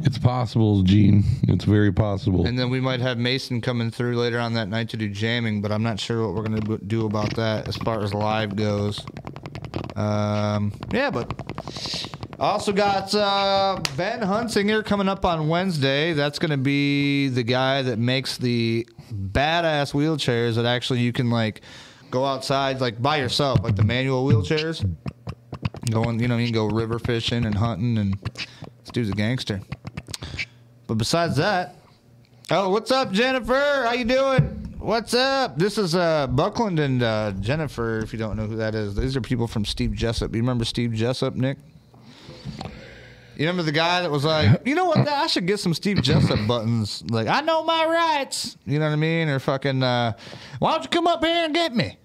It's 0.00 0.18
possible, 0.18 0.82
Gene. 0.82 1.22
It's 1.44 1.64
very 1.64 1.92
possible. 1.92 2.46
And 2.46 2.58
then 2.58 2.68
we 2.68 2.80
might 2.80 3.00
have 3.00 3.18
Mason 3.18 3.60
coming 3.60 3.90
through 3.92 4.16
later 4.16 4.40
on 4.40 4.54
that 4.54 4.68
night 4.68 4.88
to 4.90 4.96
do 4.96 5.08
jamming, 5.08 5.62
but 5.62 5.70
I'm 5.70 5.84
not 5.84 6.00
sure 6.00 6.26
what 6.26 6.34
we're 6.34 6.48
going 6.48 6.60
to 6.60 6.78
do 6.86 7.06
about 7.06 7.36
that 7.36 7.68
as 7.68 7.76
far 7.76 8.02
as 8.02 8.12
live 8.12 8.56
goes. 8.56 9.04
Um, 9.94 10.72
yeah, 10.92 11.10
but 11.10 11.32
also 12.50 12.72
got 12.72 13.14
uh, 13.14 13.80
Ben 13.96 14.20
Hunsinger 14.20 14.84
coming 14.84 15.08
up 15.08 15.24
on 15.24 15.48
Wednesday. 15.48 16.12
That's 16.12 16.38
going 16.40 16.50
to 16.50 16.56
be 16.56 17.28
the 17.28 17.44
guy 17.44 17.82
that 17.82 17.98
makes 17.98 18.36
the 18.36 18.86
badass 19.12 19.92
wheelchairs 19.92 20.56
that 20.56 20.66
actually 20.66 21.00
you 21.00 21.12
can 21.12 21.30
like 21.30 21.60
go 22.10 22.24
outside 22.24 22.80
like 22.80 23.00
by 23.00 23.18
yourself, 23.18 23.62
like 23.62 23.76
the 23.76 23.84
manual 23.84 24.26
wheelchairs. 24.26 24.84
Going, 25.90 26.20
you 26.20 26.28
know, 26.28 26.36
you 26.36 26.46
can 26.46 26.54
go 26.54 26.66
river 26.66 26.98
fishing 26.98 27.44
and 27.44 27.54
hunting, 27.54 27.98
and 27.98 28.18
this 28.80 28.90
dude's 28.92 29.10
a 29.10 29.12
gangster. 29.12 29.60
But 30.86 30.94
besides 30.94 31.36
that, 31.36 31.76
oh, 32.50 32.70
what's 32.70 32.90
up, 32.90 33.12
Jennifer? 33.12 33.84
How 33.86 33.92
you 33.92 34.04
doing? 34.04 34.74
What's 34.78 35.14
up? 35.14 35.58
This 35.58 35.78
is 35.78 35.94
uh, 35.94 36.26
Buckland 36.26 36.80
and 36.80 37.02
uh, 37.02 37.32
Jennifer. 37.40 37.98
If 38.00 38.12
you 38.12 38.18
don't 38.18 38.36
know 38.36 38.46
who 38.46 38.56
that 38.56 38.74
is, 38.74 38.96
these 38.96 39.16
are 39.16 39.20
people 39.20 39.46
from 39.46 39.64
Steve 39.64 39.92
Jessup. 39.92 40.34
You 40.34 40.40
remember 40.40 40.64
Steve 40.64 40.92
Jessup, 40.92 41.34
Nick? 41.34 41.58
You 43.36 43.46
remember 43.48 43.62
the 43.62 43.72
guy 43.72 44.02
that 44.02 44.10
was 44.10 44.24
like, 44.24 44.60
you 44.66 44.74
know 44.74 44.84
what? 44.84 45.08
I 45.08 45.26
should 45.26 45.46
get 45.46 45.58
some 45.58 45.74
Steve 45.74 46.02
Jessup 46.02 46.46
buttons. 46.46 47.02
Like, 47.10 47.28
I 47.28 47.40
know 47.40 47.64
my 47.64 47.86
rights. 47.86 48.56
You 48.66 48.78
know 48.78 48.86
what 48.86 48.92
I 48.92 48.96
mean? 48.96 49.28
Or 49.28 49.38
fucking, 49.38 49.82
uh, 49.82 50.12
why 50.58 50.72
don't 50.72 50.84
you 50.84 50.90
come 50.90 51.06
up 51.06 51.24
here 51.24 51.44
and 51.44 51.54
get 51.54 51.74
me? 51.74 51.98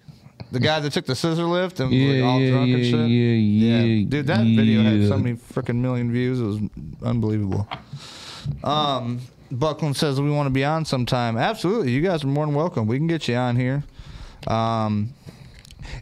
The 0.50 0.60
guy 0.60 0.80
that 0.80 0.92
took 0.92 1.04
the 1.04 1.14
scissor 1.14 1.44
lift 1.44 1.78
and 1.80 1.90
was 1.90 2.00
like, 2.00 2.24
all 2.24 2.40
yeah, 2.40 2.50
drunk 2.50 2.70
and 2.70 2.84
shit. 2.84 3.08
yeah, 3.08 3.82
yeah, 3.84 4.04
dude, 4.08 4.26
that 4.28 4.44
video 4.44 4.82
had 4.82 5.06
so 5.06 5.18
many 5.18 5.36
freaking 5.36 5.76
million 5.76 6.10
views. 6.10 6.40
It 6.40 6.44
was 6.44 6.60
unbelievable. 7.02 7.68
Um, 8.64 9.20
Buckland 9.50 9.96
says 9.96 10.20
we 10.20 10.30
want 10.30 10.46
to 10.46 10.50
be 10.50 10.64
on 10.64 10.86
sometime. 10.86 11.36
Absolutely, 11.36 11.92
you 11.92 12.00
guys 12.00 12.24
are 12.24 12.28
more 12.28 12.46
than 12.46 12.54
welcome. 12.54 12.86
We 12.86 12.96
can 12.96 13.06
get 13.06 13.28
you 13.28 13.34
on 13.36 13.56
here. 13.56 13.84
Um, 14.46 15.12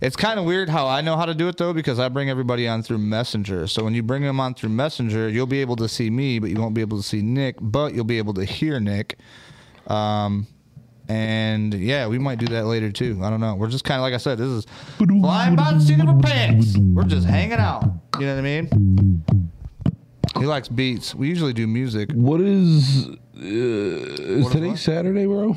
it's 0.00 0.16
kind 0.16 0.38
of 0.38 0.44
weird 0.44 0.68
how 0.68 0.86
I 0.86 1.00
know 1.00 1.16
how 1.16 1.26
to 1.26 1.34
do 1.34 1.48
it 1.48 1.56
though 1.56 1.72
because 1.72 1.98
I 1.98 2.08
bring 2.08 2.30
everybody 2.30 2.68
on 2.68 2.82
through 2.82 2.98
Messenger. 2.98 3.66
So 3.66 3.84
when 3.84 3.94
you 3.94 4.02
bring 4.02 4.22
them 4.22 4.40
on 4.40 4.54
through 4.54 4.70
Messenger, 4.70 5.28
you'll 5.28 5.46
be 5.46 5.60
able 5.60 5.76
to 5.76 5.88
see 5.88 6.10
me, 6.10 6.38
but 6.38 6.50
you 6.50 6.56
won't 6.56 6.74
be 6.74 6.80
able 6.80 6.96
to 6.96 7.02
see 7.02 7.22
Nick. 7.22 7.56
But 7.60 7.94
you'll 7.94 8.04
be 8.04 8.18
able 8.18 8.34
to 8.34 8.44
hear 8.44 8.80
Nick. 8.80 9.18
Um, 9.86 10.46
and 11.08 11.72
yeah, 11.72 12.08
we 12.08 12.18
might 12.18 12.38
do 12.38 12.46
that 12.46 12.66
later 12.66 12.90
too. 12.90 13.20
I 13.22 13.30
don't 13.30 13.40
know. 13.40 13.54
We're 13.54 13.68
just 13.68 13.84
kind 13.84 13.98
of 13.98 14.02
like 14.02 14.14
I 14.14 14.18
said. 14.18 14.38
This 14.38 14.48
is 14.48 14.66
flying 14.98 15.54
by 15.56 15.72
the 15.74 15.80
seat 15.80 16.00
of 16.00 16.08
our 16.08 16.18
pants. 16.18 16.76
We're 16.76 17.04
just 17.04 17.26
hanging 17.26 17.58
out. 17.58 17.84
You 18.18 18.26
know 18.26 18.34
what 18.34 18.40
I 18.40 18.42
mean? 18.42 19.24
He 20.38 20.44
likes 20.44 20.68
beats. 20.68 21.14
We 21.14 21.28
usually 21.28 21.52
do 21.52 21.66
music. 21.66 22.10
What 22.12 22.40
is. 22.40 23.06
Uh, 23.08 23.40
is 23.40 24.44
What 24.44 24.52
today? 24.52 24.74
Saturday, 24.74 25.26
bro? 25.26 25.56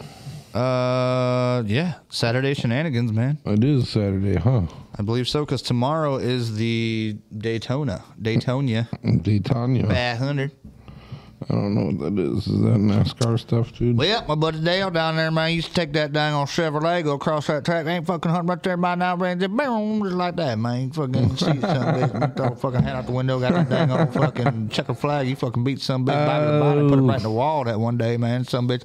Uh, 0.53 1.63
yeah, 1.65 1.95
Saturday 2.09 2.53
shenanigans, 2.53 3.11
man. 3.13 3.37
It 3.45 3.63
is 3.63 3.89
Saturday, 3.89 4.35
huh? 4.35 4.63
I 4.97 5.01
believe 5.03 5.27
so 5.27 5.45
because 5.45 5.61
tomorrow 5.61 6.17
is 6.17 6.55
the 6.55 7.17
Daytona, 7.37 8.03
Daytona 8.21 8.89
Daytona. 9.21 9.87
500. 9.87 10.51
I 11.41 11.53
don't 11.53 11.73
know 11.73 11.85
what 11.85 12.15
that 12.15 12.21
is. 12.21 12.47
Is 12.47 12.59
that 12.61 12.75
NASCAR 12.75 13.39
stuff, 13.39 13.71
dude? 13.73 13.97
Well, 13.97 14.07
yeah, 14.07 14.25
my 14.27 14.35
buddy 14.35 14.59
Dale 14.59 14.89
down 14.91 15.15
there, 15.15 15.31
man, 15.31 15.53
used 15.53 15.69
to 15.69 15.73
take 15.73 15.93
that 15.93 16.11
dang 16.11 16.33
on 16.33 16.47
Chevrolet, 16.47 17.01
go 17.03 17.13
across 17.13 17.47
that 17.47 17.63
track, 17.63 17.85
ain't 17.85 18.05
fucking 18.05 18.29
hunting 18.29 18.49
right 18.49 18.61
there 18.61 18.75
by 18.75 18.95
now, 18.95 19.15
man, 19.15 19.39
just, 19.39 19.55
boom, 19.55 20.03
just 20.03 20.15
like 20.15 20.35
that, 20.35 20.59
man. 20.59 20.87
You 20.87 20.93
fucking 20.93 21.29
see 21.37 21.45
some 21.45 21.61
bitch, 21.61 22.35
throw 22.35 22.47
a 22.47 22.55
fucking 22.55 22.83
hand 22.83 22.97
out 22.97 23.05
the 23.05 23.13
window, 23.13 23.39
got 23.39 23.53
that 23.53 23.69
dang 23.69 23.89
old 23.89 24.13
fucking 24.13 24.67
checker 24.69 24.93
flag, 24.93 25.29
you 25.29 25.37
fucking 25.37 25.63
beat 25.63 25.79
some 25.79 26.05
bitch 26.05 26.25
by 26.25 26.39
the 26.41 26.59
body, 26.59 26.89
put 26.89 26.99
it 26.99 27.03
right 27.03 27.17
in 27.17 27.23
the 27.23 27.31
wall 27.31 27.63
that 27.63 27.79
one 27.79 27.97
day, 27.97 28.17
man. 28.17 28.43
Some 28.43 28.67
bitch, 28.67 28.83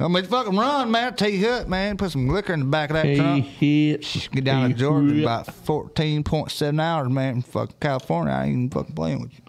some 0.00 0.14
bitch 0.14 0.26
fucking 0.28 0.56
run, 0.56 0.90
man. 0.90 1.14
Tell 1.14 1.28
you 1.28 1.46
what, 1.46 1.68
man, 1.68 1.98
put 1.98 2.10
some 2.10 2.26
liquor 2.28 2.54
in 2.54 2.60
the 2.60 2.66
back 2.66 2.88
of 2.88 2.94
that 2.94 3.16
trunk. 3.16 3.46
Get 3.60 4.44
down 4.44 4.70
to 4.70 4.74
Georgia 4.74 5.14
in 5.14 5.20
about 5.20 5.46
14.7 5.46 6.80
hours, 6.80 7.10
man. 7.10 7.42
Fucking 7.42 7.76
California, 7.80 8.32
I 8.32 8.44
ain't 8.44 8.50
even 8.52 8.70
fucking 8.70 8.94
playing 8.94 9.20
with 9.20 9.32
you. 9.34 9.40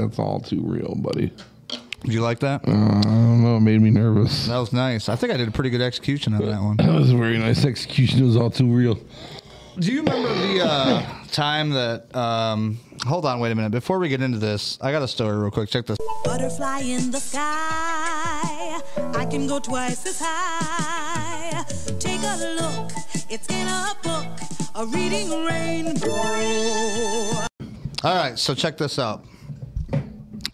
That's 0.00 0.18
all 0.18 0.40
too 0.40 0.62
real, 0.64 0.96
buddy. 0.96 1.32
Did 1.68 2.12
you 2.12 2.22
like 2.22 2.40
that? 2.40 2.66
Uh, 2.66 2.72
I 2.72 3.02
don't 3.02 3.44
know. 3.44 3.56
It 3.56 3.60
made 3.60 3.80
me 3.80 3.90
nervous. 3.90 4.46
That 4.48 4.58
was 4.58 4.72
nice. 4.72 5.08
I 5.08 5.14
think 5.14 5.32
I 5.32 5.36
did 5.36 5.46
a 5.46 5.52
pretty 5.52 5.70
good 5.70 5.80
execution 5.80 6.34
on 6.34 6.44
that 6.44 6.60
one. 6.60 6.76
That 6.84 6.92
was 6.92 7.12
a 7.12 7.16
very 7.16 7.38
nice 7.38 7.64
execution. 7.64 8.18
It 8.18 8.26
was 8.26 8.36
all 8.36 8.50
too 8.50 8.66
real. 8.66 8.98
Do 9.78 9.92
you 9.92 10.02
remember 10.02 10.28
the 10.34 10.64
uh, 10.64 11.24
time 11.30 11.70
that? 11.70 12.14
Um, 12.16 12.78
hold 13.06 13.26
on, 13.26 13.38
wait 13.38 13.52
a 13.52 13.54
minute. 13.54 13.70
Before 13.70 14.00
we 14.00 14.08
get 14.08 14.22
into 14.22 14.38
this, 14.38 14.76
I 14.80 14.90
got 14.90 15.02
a 15.02 15.08
story 15.08 15.38
real 15.38 15.52
quick. 15.52 15.68
Check 15.68 15.86
this. 15.86 15.98
Butterfly 16.24 16.80
in 16.80 17.10
the 17.10 17.20
sky. 17.20 18.03
I 19.24 19.26
can 19.26 19.46
go 19.46 19.58
twice 19.58 20.04
as 20.04 20.20
high. 20.22 21.64
Take 21.98 22.20
a 22.22 22.60
look. 22.60 22.90
It's 23.30 23.48
in 23.48 23.66
a 23.66 23.94
book. 24.02 24.26
A 24.74 24.84
reading 24.84 25.30
rainbow. 25.46 26.12
All 28.04 28.14
right, 28.14 28.38
so 28.38 28.54
check 28.54 28.76
this 28.76 28.98
out. 28.98 29.24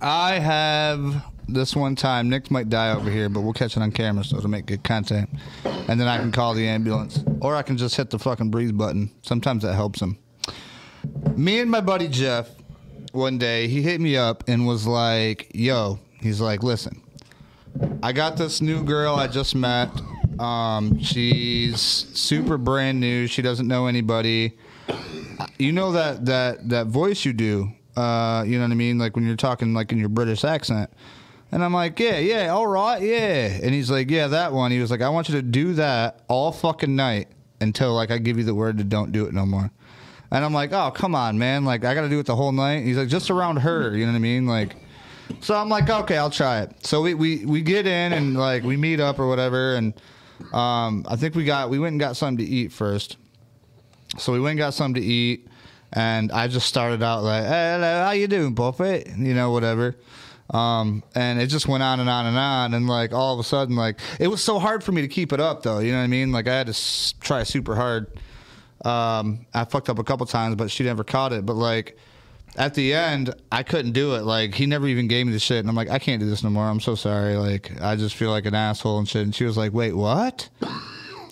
I 0.00 0.38
have 0.38 1.20
this 1.48 1.74
one 1.74 1.96
time. 1.96 2.28
Nick 2.28 2.48
might 2.52 2.68
die 2.68 2.92
over 2.92 3.10
here, 3.10 3.28
but 3.28 3.40
we'll 3.40 3.52
catch 3.52 3.76
it 3.76 3.82
on 3.82 3.90
camera 3.90 4.22
so 4.22 4.38
to 4.38 4.46
make 4.46 4.66
good 4.66 4.84
content. 4.84 5.28
And 5.64 6.00
then 6.00 6.06
I 6.06 6.18
can 6.18 6.30
call 6.30 6.54
the 6.54 6.68
ambulance, 6.68 7.24
or 7.40 7.56
I 7.56 7.62
can 7.62 7.76
just 7.76 7.96
hit 7.96 8.10
the 8.10 8.20
fucking 8.20 8.52
breathe 8.52 8.78
button. 8.78 9.10
Sometimes 9.22 9.64
that 9.64 9.74
helps 9.74 10.00
him. 10.00 10.16
Me 11.36 11.58
and 11.58 11.68
my 11.68 11.80
buddy 11.80 12.06
Jeff, 12.06 12.48
one 13.10 13.36
day 13.36 13.66
he 13.66 13.82
hit 13.82 14.00
me 14.00 14.16
up 14.16 14.44
and 14.46 14.64
was 14.64 14.86
like, 14.86 15.50
"Yo," 15.52 15.98
he's 16.20 16.40
like, 16.40 16.62
"Listen, 16.62 17.02
I 18.02 18.12
got 18.12 18.36
this 18.36 18.60
new 18.60 18.82
girl 18.82 19.14
I 19.14 19.26
just 19.26 19.54
met. 19.54 19.90
Um, 20.38 20.98
she's 21.00 21.80
super 21.80 22.56
brand 22.56 22.98
new. 22.98 23.26
She 23.26 23.42
doesn't 23.42 23.68
know 23.68 23.86
anybody. 23.86 24.56
You 25.58 25.72
know 25.72 25.92
that 25.92 26.24
that 26.26 26.68
that 26.70 26.86
voice 26.86 27.24
you 27.24 27.32
do. 27.32 27.72
Uh, 27.96 28.44
you 28.46 28.56
know 28.56 28.64
what 28.64 28.70
I 28.70 28.74
mean? 28.74 28.98
Like 28.98 29.16
when 29.16 29.26
you're 29.26 29.36
talking 29.36 29.74
like 29.74 29.92
in 29.92 29.98
your 29.98 30.08
British 30.08 30.44
accent. 30.44 30.90
And 31.52 31.64
I'm 31.64 31.74
like, 31.74 31.98
yeah, 31.98 32.18
yeah, 32.18 32.48
all 32.48 32.66
right, 32.66 33.02
yeah. 33.02 33.58
And 33.62 33.74
he's 33.74 33.90
like, 33.90 34.08
yeah, 34.10 34.28
that 34.28 34.52
one. 34.52 34.70
He 34.70 34.78
was 34.78 34.90
like, 34.90 35.02
I 35.02 35.08
want 35.08 35.28
you 35.28 35.34
to 35.34 35.42
do 35.42 35.74
that 35.74 36.22
all 36.28 36.52
fucking 36.52 36.94
night 36.94 37.28
until 37.60 37.92
like 37.92 38.10
I 38.10 38.18
give 38.18 38.38
you 38.38 38.44
the 38.44 38.54
word 38.54 38.78
to 38.78 38.84
don't 38.84 39.10
do 39.10 39.26
it 39.26 39.34
no 39.34 39.44
more. 39.44 39.70
And 40.30 40.44
I'm 40.44 40.54
like, 40.54 40.72
oh, 40.72 40.90
come 40.92 41.14
on, 41.14 41.38
man. 41.38 41.64
Like 41.64 41.84
I 41.84 41.94
got 41.94 42.02
to 42.02 42.08
do 42.08 42.20
it 42.20 42.26
the 42.26 42.36
whole 42.36 42.52
night. 42.52 42.84
He's 42.84 42.96
like, 42.96 43.08
just 43.08 43.30
around 43.30 43.56
her. 43.58 43.96
You 43.96 44.06
know 44.06 44.12
what 44.12 44.16
I 44.16 44.20
mean? 44.20 44.46
Like. 44.46 44.76
So 45.40 45.54
I'm 45.56 45.68
like, 45.68 45.88
okay, 45.88 46.16
I'll 46.16 46.30
try 46.30 46.60
it. 46.62 46.86
So 46.86 47.02
we, 47.02 47.14
we, 47.14 47.44
we 47.44 47.62
get 47.62 47.86
in 47.86 48.12
and 48.12 48.36
like 48.36 48.62
we 48.62 48.76
meet 48.76 49.00
up 49.00 49.18
or 49.18 49.28
whatever, 49.28 49.74
and 49.74 49.94
um, 50.52 51.04
I 51.08 51.16
think 51.16 51.34
we 51.34 51.44
got 51.44 51.70
we 51.70 51.78
went 51.78 51.92
and 51.92 52.00
got 52.00 52.16
something 52.16 52.44
to 52.44 52.50
eat 52.50 52.72
first. 52.72 53.16
So 54.18 54.32
we 54.32 54.40
went 54.40 54.52
and 54.52 54.58
got 54.58 54.74
something 54.74 55.00
to 55.00 55.06
eat, 55.08 55.48
and 55.92 56.32
I 56.32 56.48
just 56.48 56.66
started 56.66 57.02
out 57.02 57.22
like, 57.22 57.44
hey, 57.44 57.74
hello, 57.74 58.04
how 58.04 58.10
you 58.10 58.26
doing, 58.26 58.54
Buffett? 58.54 59.08
You 59.16 59.34
know, 59.34 59.50
whatever. 59.52 59.96
Um, 60.52 61.04
and 61.14 61.40
it 61.40 61.46
just 61.46 61.68
went 61.68 61.84
on 61.84 62.00
and 62.00 62.10
on 62.10 62.26
and 62.26 62.36
on, 62.36 62.74
and 62.74 62.88
like 62.88 63.12
all 63.12 63.34
of 63.34 63.38
a 63.40 63.44
sudden, 63.44 63.76
like 63.76 64.00
it 64.18 64.26
was 64.28 64.42
so 64.42 64.58
hard 64.58 64.82
for 64.82 64.90
me 64.92 65.00
to 65.02 65.08
keep 65.08 65.32
it 65.32 65.38
up, 65.40 65.62
though. 65.62 65.78
You 65.78 65.92
know 65.92 65.98
what 65.98 66.04
I 66.04 66.08
mean? 66.08 66.32
Like 66.32 66.48
I 66.48 66.54
had 66.56 66.66
to 66.66 66.70
s- 66.72 67.14
try 67.20 67.44
super 67.44 67.76
hard. 67.76 68.08
Um, 68.84 69.46
I 69.54 69.64
fucked 69.64 69.88
up 69.88 69.98
a 69.98 70.04
couple 70.04 70.26
times, 70.26 70.56
but 70.56 70.70
she 70.70 70.82
never 70.84 71.04
caught 71.04 71.32
it. 71.32 71.46
But 71.46 71.54
like 71.54 71.96
at 72.60 72.74
the 72.74 72.92
end, 72.92 73.34
I 73.50 73.62
couldn't 73.62 73.92
do 73.92 74.14
it. 74.16 74.22
Like 74.24 74.54
he 74.54 74.66
never 74.66 74.86
even 74.86 75.08
gave 75.08 75.26
me 75.26 75.32
the 75.32 75.38
shit, 75.38 75.60
and 75.60 75.68
I'm 75.68 75.74
like, 75.74 75.88
I 75.88 75.98
can't 75.98 76.20
do 76.20 76.28
this 76.28 76.44
no 76.44 76.50
more. 76.50 76.64
I'm 76.66 76.78
so 76.78 76.94
sorry. 76.94 77.36
Like 77.36 77.80
I 77.80 77.96
just 77.96 78.14
feel 78.14 78.30
like 78.30 78.44
an 78.44 78.54
asshole 78.54 78.98
and 78.98 79.08
shit. 79.08 79.22
And 79.22 79.34
she 79.34 79.44
was 79.44 79.56
like, 79.56 79.72
Wait, 79.72 79.94
what? 79.94 80.48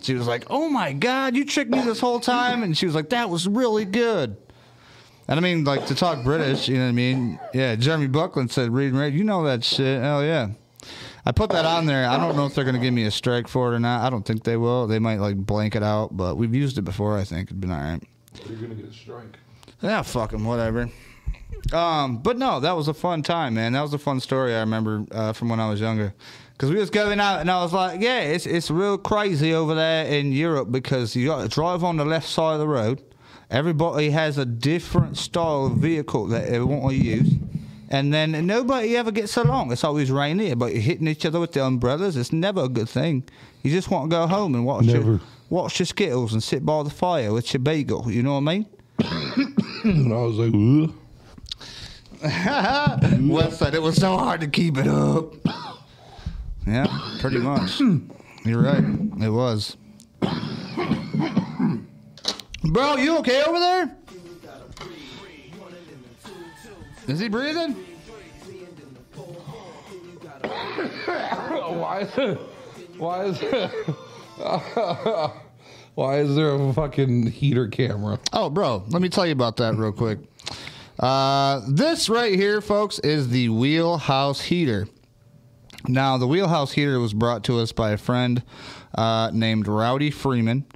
She 0.01 0.15
was 0.15 0.27
like, 0.27 0.45
Oh 0.49 0.71
my 0.71 0.95
god, 0.95 1.37
you 1.37 1.45
tricked 1.45 1.71
me 1.71 1.83
this 1.83 2.01
whole 2.01 2.19
time. 2.19 2.63
And 2.63 2.77
she 2.77 2.87
was 2.87 2.95
like, 2.95 3.11
That 3.11 3.29
was 3.29 3.47
really 3.47 3.85
good. 3.85 4.39
And 5.29 5.39
I 5.39 5.43
mean, 5.43 5.65
like 5.65 5.85
to 5.89 5.95
talk 5.95 6.25
British, 6.25 6.67
you 6.67 6.77
know 6.79 6.85
what 6.85 6.89
I 6.89 6.93
mean? 6.93 7.39
Yeah, 7.53 7.77
Jeremy 7.77 8.07
Buckland 8.07 8.51
said, 8.51 8.73
"Read 8.73 8.93
and 8.93 8.99
rate." 8.99 9.13
You 9.13 9.25
know 9.25 9.45
that 9.45 9.63
shit? 9.63 10.01
Hell 10.01 10.25
yeah. 10.25 10.49
I 11.27 11.33
put 11.33 11.51
that 11.51 11.67
on 11.67 11.85
there. 11.85 12.09
I 12.09 12.17
don't 12.17 12.35
know 12.35 12.47
if 12.47 12.55
they're 12.55 12.65
gonna 12.65 12.79
give 12.79 12.95
me 12.95 13.05
a 13.05 13.11
strike 13.11 13.47
for 13.47 13.71
it 13.71 13.77
or 13.77 13.79
not. 13.79 14.01
I 14.07 14.09
don't 14.09 14.23
think 14.23 14.45
they 14.45 14.57
will. 14.57 14.87
They 14.87 14.99
might 14.99 15.19
like 15.21 15.37
blank 15.37 15.77
it 15.77 15.83
out, 15.83 16.17
but 16.17 16.37
we've 16.39 16.55
used 16.55 16.79
it 16.79 16.83
before. 16.83 17.19
I 17.19 17.25
think 17.25 17.49
it'd 17.49 17.61
been 17.61 17.71
all 17.71 17.79
right. 17.79 18.03
You're 18.49 18.57
gonna 18.57 18.75
get 18.75 18.87
a 18.87 18.93
strike. 18.95 19.37
Yeah, 19.83 20.01
fuck 20.01 20.33
'em, 20.33 20.47
whatever. 20.47 20.89
Um, 21.73 22.19
but 22.19 22.39
no, 22.39 22.61
that 22.61 22.73
was 22.77 22.89
a 22.89 22.95
fun 22.95 23.23
time, 23.23 23.55
man. 23.55 23.73
That 23.73 23.83
was 23.83 23.93
a 23.95 23.99
fun 23.99 24.21
story 24.21 24.55
I 24.55 24.61
remember 24.61 25.05
uh, 25.13 25.33
from 25.33 25.49
when 25.49 25.61
I 25.61 25.69
was 25.69 25.81
younger. 25.81 26.15
Because 26.53 26.71
we 26.71 26.77
was 26.77 26.91
going 26.91 27.21
out, 27.21 27.41
and 27.41 27.51
I 27.51 27.63
was 27.63 27.73
like, 27.73 28.01
"Yeah, 28.01 28.21
it's 28.21 28.45
it's 28.45 28.69
real 28.71 28.99
crazy 28.99 29.55
over 29.55 29.75
there 29.77 30.07
in 30.07 30.33
Europe 30.33 30.73
because 30.73 31.15
you 31.15 31.29
got 31.29 31.43
to 31.43 31.49
drive 31.49 31.85
on 31.85 31.97
the 31.97 32.05
left 32.05 32.29
side 32.29 32.55
of 32.55 32.59
the 32.59 32.67
road. 32.67 33.01
Everybody 33.51 34.11
has 34.11 34.39
a 34.39 34.45
different 34.45 35.17
style 35.17 35.67
of 35.67 35.75
vehicle 35.77 36.27
that 36.27 36.51
they 36.51 36.59
want 36.59 36.91
to 36.91 36.97
use, 36.97 37.33
and 37.91 38.13
then 38.13 38.45
nobody 38.45 38.97
ever 38.97 39.13
gets 39.13 39.37
along. 39.37 39.71
It's 39.71 39.85
always 39.85 40.11
raining, 40.11 40.59
but 40.59 40.73
you're 40.73 40.83
hitting 40.83 41.07
each 41.07 41.25
other 41.25 41.39
with 41.39 41.53
the 41.53 41.65
umbrellas. 41.65 42.17
It's 42.17 42.33
never 42.33 42.65
a 42.65 42.69
good 42.69 42.89
thing. 42.89 43.23
You 43.63 43.71
just 43.71 43.89
want 43.91 44.11
to 44.11 44.17
go 44.17 44.27
home 44.27 44.55
and 44.57 44.67
watch 44.67 44.87
Never. 44.87 45.13
your, 45.13 45.21
watch 45.51 45.79
your 45.79 45.87
Skittles 45.87 46.33
and 46.33 46.43
sit 46.43 46.67
by 46.67 46.83
the 46.83 46.91
fire 46.91 47.33
with 47.33 47.53
your 47.55 47.61
bagel. 47.61 48.11
You 48.11 48.23
know 48.25 48.33
what 48.41 48.51
I 48.51 48.59
mean?" 48.59 48.67
And 49.85 50.13
I 50.13 50.17
was 50.17 50.37
like, 50.37 50.53
Ugh. 50.53 50.93
West 53.21 53.59
said 53.59 53.75
it 53.75 53.83
was 53.83 53.97
so 53.97 54.17
hard 54.17 54.41
to 54.41 54.49
keep 54.49 54.77
it 54.77 54.89
up. 54.89 55.35
Yeah, 56.67 56.87
pretty 57.21 57.39
much. 57.39 57.81
You're 58.45 58.63
right. 58.63 58.85
It 59.23 59.31
was. 59.31 59.77
Bro, 62.65 62.97
you 62.97 63.19
okay 63.19 63.43
over 63.45 63.61
there? 63.61 63.97
Is 67.07 67.21
he 67.21 67.29
breathing? 67.29 67.75
why 71.79 72.01
is 72.01 72.19
it? 72.19 72.39
Why 72.99 73.25
is 73.25 73.39
it? 73.41 73.71
Why 75.99 76.19
is 76.21 76.37
there 76.37 76.55
a 76.55 76.73
fucking 76.73 77.27
heater 77.27 77.67
camera? 77.67 78.21
Oh, 78.33 78.51
bro, 78.51 78.85
let 78.89 79.03
me 79.03 79.09
tell 79.09 79.27
you 79.27 79.33
about 79.33 79.57
that 79.57 79.75
real 79.75 79.91
quick. 79.91 80.21
Uh, 80.99 81.61
this 81.69 82.09
right 82.09 82.35
here, 82.35 82.61
folks, 82.61 82.99
is 83.01 83.29
the 83.29 83.49
wheelhouse 83.51 84.41
heater. 84.41 84.89
Now, 85.87 86.19
the 86.19 86.27
wheelhouse 86.27 86.73
heater 86.73 86.99
was 86.99 87.15
brought 87.15 87.45
to 87.45 87.59
us 87.61 87.73
by 87.73 87.93
a 87.93 87.97
friend 87.97 88.43
uh, 88.95 89.31
named 89.33 89.69
Rowdy 89.69 90.11
Freeman. 90.11 90.67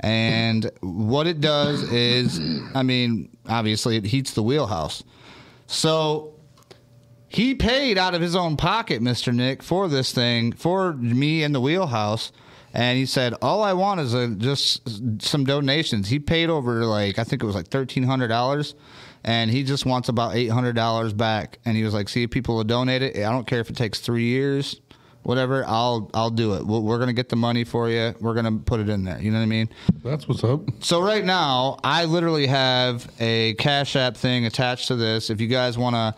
And 0.00 0.70
what 0.80 1.26
it 1.26 1.40
does 1.40 1.82
is, 1.92 2.38
I 2.74 2.82
mean, 2.82 3.36
obviously, 3.48 3.96
it 3.96 4.04
heats 4.04 4.32
the 4.34 4.42
wheelhouse. 4.42 5.02
So 5.66 6.34
he 7.28 7.54
paid 7.54 7.96
out 7.96 8.14
of 8.14 8.20
his 8.20 8.34
own 8.34 8.56
pocket, 8.56 9.02
Mr. 9.02 9.32
Nick, 9.34 9.62
for 9.62 9.88
this 9.88 10.12
thing, 10.12 10.52
for 10.52 10.94
me 10.94 11.42
and 11.42 11.54
the 11.54 11.60
wheelhouse. 11.60 12.32
And 12.72 12.98
he 12.98 13.06
said, 13.06 13.34
All 13.42 13.62
I 13.62 13.72
want 13.72 14.00
is 14.00 14.14
a, 14.14 14.28
just 14.28 15.22
some 15.22 15.44
donations. 15.44 16.08
He 16.08 16.18
paid 16.18 16.50
over, 16.50 16.84
like, 16.84 17.18
I 17.18 17.24
think 17.24 17.42
it 17.42 17.46
was 17.46 17.54
like 17.54 17.68
$1,300. 17.68 18.74
And 19.24 19.50
he 19.50 19.62
just 19.64 19.84
wants 19.84 20.08
about 20.08 20.34
$800 20.34 21.16
back. 21.16 21.58
And 21.64 21.76
he 21.76 21.82
was 21.84 21.92
like, 21.94 22.08
See 22.08 22.26
people 22.26 22.56
will 22.56 22.64
donate 22.64 23.02
it. 23.02 23.16
I 23.16 23.30
don't 23.30 23.46
care 23.46 23.60
if 23.60 23.68
it 23.70 23.76
takes 23.76 24.00
three 24.00 24.24
years. 24.24 24.80
whatever, 25.22 25.62
I'll 25.66 26.10
I'll 26.14 26.30
do 26.30 26.54
it. 26.54 26.66
We're, 26.66 26.80
we're 26.80 26.98
gonna 26.98 27.12
get 27.12 27.28
the 27.28 27.36
money 27.36 27.64
for 27.64 27.90
you. 27.90 28.14
We're 28.20 28.32
gonna 28.34 28.52
put 28.52 28.80
it 28.80 28.88
in 28.88 29.04
there. 29.04 29.20
You 29.20 29.30
know 29.30 29.38
what 29.38 29.42
I 29.44 29.46
mean? 29.46 29.68
That's 30.02 30.26
what's 30.26 30.42
up. 30.42 30.62
So 30.80 31.02
right 31.02 31.24
now, 31.24 31.78
I 31.84 32.06
literally 32.06 32.46
have 32.46 33.10
a 33.20 33.52
Cash 33.54 33.96
App 33.96 34.16
thing 34.16 34.46
attached 34.46 34.88
to 34.88 34.96
this. 34.96 35.28
If 35.28 35.38
you 35.40 35.46
guys 35.48 35.76
want 35.76 35.94
to 35.96 36.14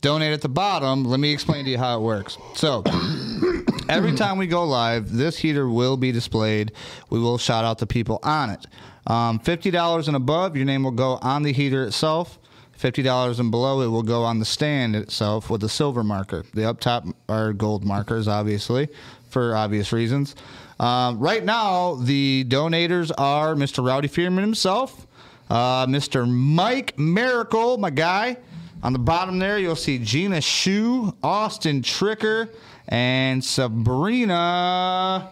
donate 0.00 0.32
at 0.32 0.40
the 0.40 0.48
bottom, 0.48 1.04
let 1.04 1.20
me 1.20 1.32
explain 1.32 1.66
to 1.66 1.70
you 1.70 1.76
how 1.78 1.98
it 1.98 2.00
works. 2.02 2.38
So 2.54 2.82
every 3.88 4.14
time 4.14 4.38
we 4.38 4.46
go 4.46 4.64
live, 4.64 5.12
this 5.12 5.36
heater 5.38 5.68
will 5.68 5.96
be 5.96 6.12
displayed. 6.12 6.72
We 7.10 7.18
will 7.18 7.38
shout 7.38 7.64
out 7.64 7.78
the 7.78 7.86
people 7.86 8.18
on 8.22 8.50
it. 8.50 8.66
Um, 9.06 9.38
Fifty 9.38 9.70
dollars 9.70 10.08
and 10.08 10.16
above, 10.16 10.56
your 10.56 10.64
name 10.64 10.82
will 10.82 10.90
go 10.90 11.18
on 11.22 11.42
the 11.42 11.52
heater 11.52 11.84
itself. 11.84 12.38
Fifty 12.76 13.02
dollars 13.02 13.40
and 13.40 13.50
below, 13.50 13.80
it 13.80 13.86
will 13.86 14.02
go 14.02 14.22
on 14.22 14.38
the 14.38 14.44
stand 14.44 14.94
itself 14.94 15.48
with 15.48 15.64
a 15.64 15.68
silver 15.68 16.04
marker. 16.04 16.44
The 16.52 16.68
up 16.68 16.78
top 16.78 17.04
are 17.28 17.54
gold 17.54 17.84
markers, 17.84 18.28
obviously, 18.28 18.88
for 19.30 19.56
obvious 19.56 19.92
reasons. 19.92 20.34
Um, 20.78 21.18
right 21.18 21.42
now, 21.42 21.94
the 21.94 22.44
donators 22.48 23.10
are 23.16 23.54
Mr. 23.54 23.84
Rowdy 23.84 24.08
Fearman 24.08 24.42
himself, 24.42 25.06
uh, 25.48 25.86
Mr. 25.86 26.28
Mike 26.30 26.98
Miracle, 26.98 27.78
my 27.78 27.88
guy. 27.88 28.36
On 28.82 28.92
the 28.92 28.98
bottom 28.98 29.38
there, 29.38 29.58
you'll 29.58 29.74
see 29.74 29.98
Gina 29.98 30.42
Shu, 30.42 31.16
Austin 31.22 31.80
Tricker, 31.80 32.50
and 32.88 33.42
Sabrina. 33.42 35.30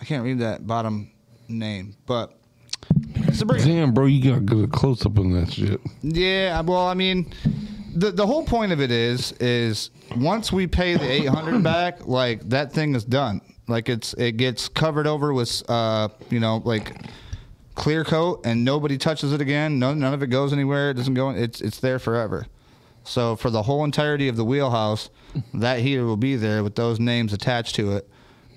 I 0.00 0.04
can't 0.04 0.22
read 0.22 0.38
that 0.38 0.66
bottom 0.66 1.10
name, 1.48 1.96
but 2.06 2.37
Sabrina. 3.38 3.64
Damn, 3.64 3.92
bro, 3.92 4.06
you 4.06 4.32
got 4.32 4.46
good 4.46 4.72
close 4.72 5.04
up 5.06 5.18
on 5.18 5.32
that 5.32 5.52
shit. 5.52 5.80
Yeah, 6.02 6.60
well, 6.60 6.86
I 6.86 6.94
mean, 6.94 7.32
the 7.94 8.10
the 8.10 8.26
whole 8.26 8.44
point 8.44 8.72
of 8.72 8.80
it 8.80 8.90
is 8.90 9.32
is 9.40 9.90
once 10.16 10.52
we 10.52 10.66
pay 10.66 10.96
the 10.96 11.10
eight 11.10 11.28
hundred 11.28 11.62
back, 11.62 12.06
like 12.06 12.48
that 12.48 12.72
thing 12.72 12.94
is 12.94 13.04
done. 13.04 13.40
Like 13.66 13.88
it's 13.88 14.14
it 14.14 14.32
gets 14.36 14.68
covered 14.68 15.06
over 15.06 15.32
with 15.32 15.68
uh 15.68 16.08
you 16.30 16.40
know 16.40 16.62
like 16.64 16.96
clear 17.74 18.04
coat 18.04 18.40
and 18.44 18.64
nobody 18.64 18.98
touches 18.98 19.32
it 19.32 19.40
again. 19.40 19.78
None 19.78 19.98
none 19.98 20.14
of 20.14 20.22
it 20.22 20.28
goes 20.28 20.52
anywhere. 20.52 20.90
It 20.90 20.94
doesn't 20.94 21.14
go. 21.14 21.30
It's 21.30 21.60
it's 21.60 21.80
there 21.80 21.98
forever. 21.98 22.46
So 23.04 23.36
for 23.36 23.50
the 23.50 23.62
whole 23.62 23.84
entirety 23.84 24.28
of 24.28 24.36
the 24.36 24.44
wheelhouse, 24.44 25.08
that 25.54 25.80
heater 25.80 26.04
will 26.04 26.16
be 26.16 26.36
there 26.36 26.62
with 26.62 26.74
those 26.74 27.00
names 27.00 27.32
attached 27.32 27.74
to 27.76 27.96
it. 27.96 28.08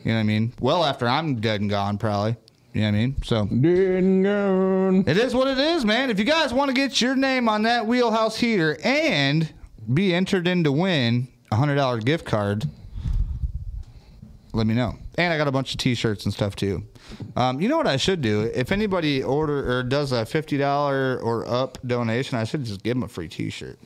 You 0.04 0.12
know 0.12 0.16
what 0.16 0.22
I 0.22 0.24
mean? 0.24 0.54
Well 0.60 0.84
after 0.84 1.08
I'm 1.08 1.36
dead 1.40 1.62
and 1.62 1.70
gone, 1.70 1.98
probably. 1.98 2.36
You 2.74 2.82
know 2.82 2.88
what 2.88 2.94
I 2.94 2.98
mean? 3.00 3.16
So 3.24 3.46
Dead 3.48 4.04
and 4.04 4.24
gone. 4.24 5.04
it 5.08 5.18
is 5.18 5.36
what 5.36 5.48
it 5.48 5.58
is, 5.58 5.84
man. 5.84 6.10
If 6.10 6.20
you 6.20 6.26
guys 6.26 6.54
want 6.54 6.70
to 6.70 6.74
get 6.74 7.02
your 7.02 7.16
name 7.16 7.50
on 7.50 7.64
that 7.64 7.86
wheelhouse 7.86 8.38
heater 8.38 8.78
and 8.84 9.54
be 9.94 10.14
entered 10.14 10.48
in 10.48 10.64
to 10.64 10.72
win 10.72 11.28
a 11.52 11.56
hundred 11.58 11.76
dollar 11.76 12.00
gift 12.00 12.26
card, 12.26 12.66
let 14.54 14.66
me 14.68 14.74
know. 14.74 14.96
And 15.18 15.34
I 15.34 15.38
got 15.38 15.48
a 15.48 15.52
bunch 15.52 15.74
of 15.74 15.80
T-shirts 15.80 16.24
and 16.26 16.34
stuff 16.34 16.56
too. 16.56 16.84
Um, 17.36 17.60
you 17.60 17.68
know 17.68 17.76
what 17.78 17.88
I 17.88 17.98
should 17.98 18.22
do? 18.22 18.50
If 18.56 18.72
anybody 18.72 19.22
order 19.22 19.80
or 19.80 19.84
does 19.84 20.14
a 20.14 20.26
fifty 20.26 20.58
dollar 20.58 21.20
or 21.22 21.46
up 21.46 21.78
donation, 21.86 22.38
I 22.38 22.46
should 22.46 22.64
just 22.64 22.84
give 22.84 22.96
them 22.96 23.04
a 23.04 23.08
free 23.10 23.28
T-shirt. 23.28 23.78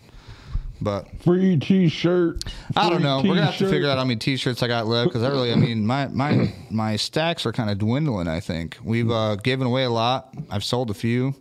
But 0.82 1.08
Free 1.22 1.58
T-shirt. 1.58 2.44
I 2.76 2.90
don't 2.90 3.00
Free 3.00 3.04
know. 3.04 3.18
We're 3.18 3.36
gonna 3.36 3.46
have 3.46 3.58
to 3.58 3.70
figure 3.70 3.90
out 3.90 3.98
how 3.98 4.04
many 4.04 4.18
T-shirts 4.18 4.62
I 4.62 4.68
got 4.68 4.88
left 4.88 5.10
because 5.10 5.24
I 5.24 5.30
really, 5.30 5.52
I 5.52 5.56
mean, 5.56 5.86
my 5.86 6.08
my 6.08 6.54
my 6.70 6.96
stacks 6.96 7.46
are 7.46 7.52
kind 7.52 7.70
of 7.70 7.78
dwindling. 7.78 8.28
I 8.28 8.40
think 8.40 8.78
we've 8.84 9.10
uh, 9.10 9.36
given 9.36 9.68
away 9.68 9.84
a 9.86 9.90
lot. 9.90 10.34
I've 10.50 10.64
sold 10.64 10.90
a 10.92 10.94
few. 10.94 11.34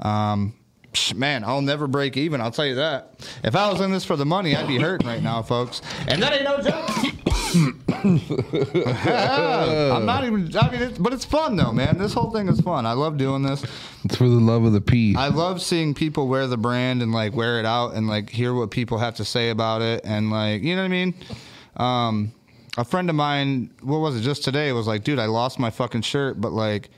Um, 0.00 0.54
man, 1.14 1.44
I'll 1.44 1.62
never 1.62 1.86
break 1.86 2.16
even. 2.16 2.40
I'll 2.40 2.50
tell 2.50 2.66
you 2.66 2.76
that. 2.76 3.26
If 3.42 3.56
I 3.56 3.70
was 3.70 3.80
in 3.80 3.90
this 3.90 4.04
for 4.04 4.16
the 4.16 4.26
money, 4.26 4.54
I'd 4.54 4.68
be 4.68 4.78
hurting 4.78 5.06
right 5.06 5.22
now, 5.22 5.42
folks. 5.42 5.82
And 6.06 6.22
that 6.22 6.32
ain't 6.32 6.44
no 6.44 6.60
joke. 6.60 7.14
I'm 8.04 8.20
not 10.06 10.24
even. 10.24 10.56
I 10.56 10.70
mean, 10.70 10.82
it's, 10.82 10.98
but 10.98 11.12
it's 11.12 11.24
fun 11.24 11.56
though, 11.56 11.72
man. 11.72 11.98
This 11.98 12.14
whole 12.14 12.30
thing 12.30 12.48
is 12.48 12.60
fun. 12.60 12.86
I 12.86 12.92
love 12.92 13.18
doing 13.18 13.42
this. 13.42 13.62
It's 14.04 14.16
for 14.16 14.28
the 14.28 14.34
love 14.34 14.64
of 14.64 14.72
the 14.72 14.80
pea. 14.80 15.14
I 15.16 15.28
love 15.28 15.60
seeing 15.60 15.94
people 15.94 16.28
wear 16.28 16.46
the 16.46 16.56
brand 16.56 17.02
and 17.02 17.12
like 17.12 17.34
wear 17.34 17.58
it 17.58 17.66
out 17.66 17.94
and 17.94 18.08
like 18.08 18.30
hear 18.30 18.54
what 18.54 18.70
people 18.70 18.98
have 18.98 19.16
to 19.16 19.24
say 19.24 19.50
about 19.50 19.82
it 19.82 20.02
and 20.04 20.30
like 20.30 20.62
you 20.62 20.74
know 20.76 20.82
what 20.82 20.86
I 20.86 20.88
mean. 20.88 21.14
Um, 21.76 22.32
a 22.78 22.84
friend 22.84 23.10
of 23.10 23.16
mine, 23.16 23.70
what 23.82 23.98
was 23.98 24.16
it 24.16 24.22
just 24.22 24.44
today? 24.44 24.72
Was 24.72 24.86
like, 24.86 25.04
dude, 25.04 25.18
I 25.18 25.26
lost 25.26 25.58
my 25.58 25.70
fucking 25.70 26.02
shirt, 26.02 26.40
but 26.40 26.52
like, 26.52 26.90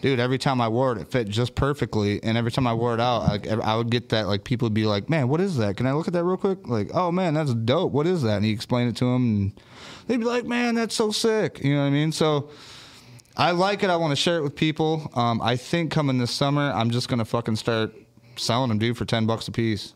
dude, 0.00 0.20
every 0.20 0.38
time 0.38 0.60
I 0.60 0.68
wore 0.68 0.92
it, 0.92 0.98
it 0.98 1.10
fit 1.10 1.28
just 1.28 1.54
perfectly, 1.54 2.22
and 2.22 2.36
every 2.36 2.50
time 2.50 2.66
I 2.66 2.74
wore 2.74 2.94
it 2.94 3.00
out, 3.00 3.28
like 3.28 3.48
I 3.48 3.76
would 3.76 3.90
get 3.90 4.10
that 4.10 4.28
like 4.28 4.44
people 4.44 4.66
would 4.66 4.74
be 4.74 4.86
like, 4.86 5.08
man, 5.08 5.28
what 5.28 5.40
is 5.40 5.56
that? 5.56 5.76
Can 5.76 5.86
I 5.86 5.92
look 5.92 6.06
at 6.06 6.14
that 6.14 6.24
real 6.24 6.36
quick? 6.36 6.66
Like, 6.66 6.90
oh 6.94 7.10
man, 7.12 7.34
that's 7.34 7.54
dope. 7.54 7.92
What 7.92 8.06
is 8.06 8.22
that? 8.22 8.36
And 8.36 8.44
he 8.44 8.50
explained 8.50 8.90
it 8.90 8.96
to 8.96 9.06
him, 9.06 9.22
and 9.22 9.60
they'd 10.06 10.18
be 10.18 10.24
like, 10.24 10.44
man, 10.44 10.74
that's 10.74 10.94
so 10.94 11.10
sick. 11.10 11.60
You 11.62 11.74
know 11.74 11.82
what 11.82 11.88
I 11.88 11.90
mean? 11.90 12.12
So. 12.12 12.50
I 13.40 13.52
like 13.52 13.84
it. 13.84 13.88
I 13.88 13.94
want 13.94 14.10
to 14.10 14.16
share 14.16 14.38
it 14.38 14.42
with 14.42 14.56
people. 14.56 15.12
Um, 15.14 15.40
I 15.40 15.54
think 15.54 15.92
coming 15.92 16.18
this 16.18 16.32
summer, 16.32 16.72
I'm 16.72 16.90
just 16.90 17.08
gonna 17.08 17.24
fucking 17.24 17.54
start 17.54 17.94
selling 18.34 18.68
them, 18.68 18.78
dude, 18.78 18.96
for 18.96 19.04
ten 19.04 19.26
bucks 19.26 19.46
a 19.46 19.52
piece, 19.52 19.94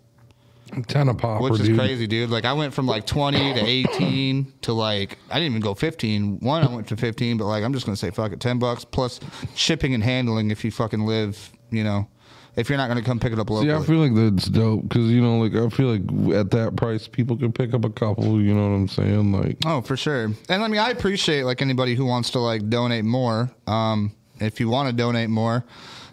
Ton 0.88 1.08
of 1.08 1.18
popper, 1.18 1.42
which 1.44 1.60
is 1.60 1.68
dude. 1.68 1.78
crazy, 1.78 2.06
dude. 2.06 2.30
Like 2.30 2.44
I 2.44 2.52
went 2.52 2.72
from 2.72 2.86
like 2.86 3.06
20 3.06 3.54
to 3.54 3.60
18 3.64 4.52
to 4.62 4.72
like 4.72 5.18
I 5.30 5.34
didn't 5.34 5.52
even 5.52 5.60
go 5.62 5.74
15. 5.74 6.40
One, 6.40 6.62
I 6.62 6.74
went 6.74 6.88
to 6.88 6.96
15, 6.96 7.36
but 7.36 7.44
like 7.46 7.62
I'm 7.62 7.72
just 7.72 7.84
gonna 7.86 7.96
say 7.96 8.10
fuck 8.10 8.32
it, 8.32 8.40
ten 8.40 8.58
bucks 8.58 8.84
plus 8.84 9.20
shipping 9.54 9.94
and 9.94 10.02
handling 10.02 10.50
if 10.50 10.64
you 10.64 10.70
fucking 10.70 11.00
live, 11.00 11.50
you 11.70 11.84
know, 11.84 12.08
if 12.56 12.68
you're 12.68 12.78
not 12.78 12.88
gonna 12.88 13.02
come 13.02 13.18
pick 13.20 13.32
it 13.32 13.38
up 13.38 13.50
locally. 13.50 13.68
See, 13.68 13.74
I 13.74 13.84
feel 13.86 13.98
like 13.98 14.14
that's 14.14 14.48
dope 14.48 14.82
because 14.88 15.10
you 15.10 15.20
know, 15.20 15.38
like 15.38 15.54
I 15.54 15.68
feel 15.74 15.88
like 15.94 16.34
at 16.36 16.50
that 16.52 16.76
price, 16.76 17.06
people 17.06 17.36
can 17.36 17.52
pick 17.52 17.74
up 17.74 17.84
a 17.84 17.90
couple. 17.90 18.40
You 18.40 18.54
know 18.54 18.68
what 18.70 18.74
I'm 18.74 18.88
saying? 18.88 19.32
Like, 19.32 19.58
Oh, 19.66 19.82
for 19.82 19.96
sure. 19.96 20.24
And 20.48 20.62
I 20.62 20.68
mean, 20.68 20.80
I 20.80 20.90
appreciate 20.90 21.42
like 21.44 21.60
anybody 21.62 21.94
who 21.94 22.06
wants 22.06 22.30
to 22.30 22.38
like 22.38 22.68
donate 22.70 23.04
more. 23.04 23.50
Um, 23.66 24.12
if 24.40 24.58
you 24.58 24.68
want 24.68 24.88
to 24.88 24.94
donate 24.94 25.30
more, 25.30 25.64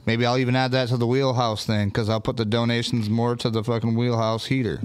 maybe 0.10 0.26
I'll 0.26 0.40
even 0.40 0.56
add 0.56 0.72
that 0.72 0.88
to 0.90 0.98
the 0.98 1.06
wheelhouse 1.06 1.66
thing 1.66 1.90
because 1.90 2.10
I'll 2.10 2.20
put 2.20 2.36
the 2.38 2.46
donations 2.46 3.10
more 3.10 3.36
to 3.36 3.50
the 3.52 3.64
fucking 3.64 3.96
wheelhouse 3.96 4.48
heater. 4.48 4.82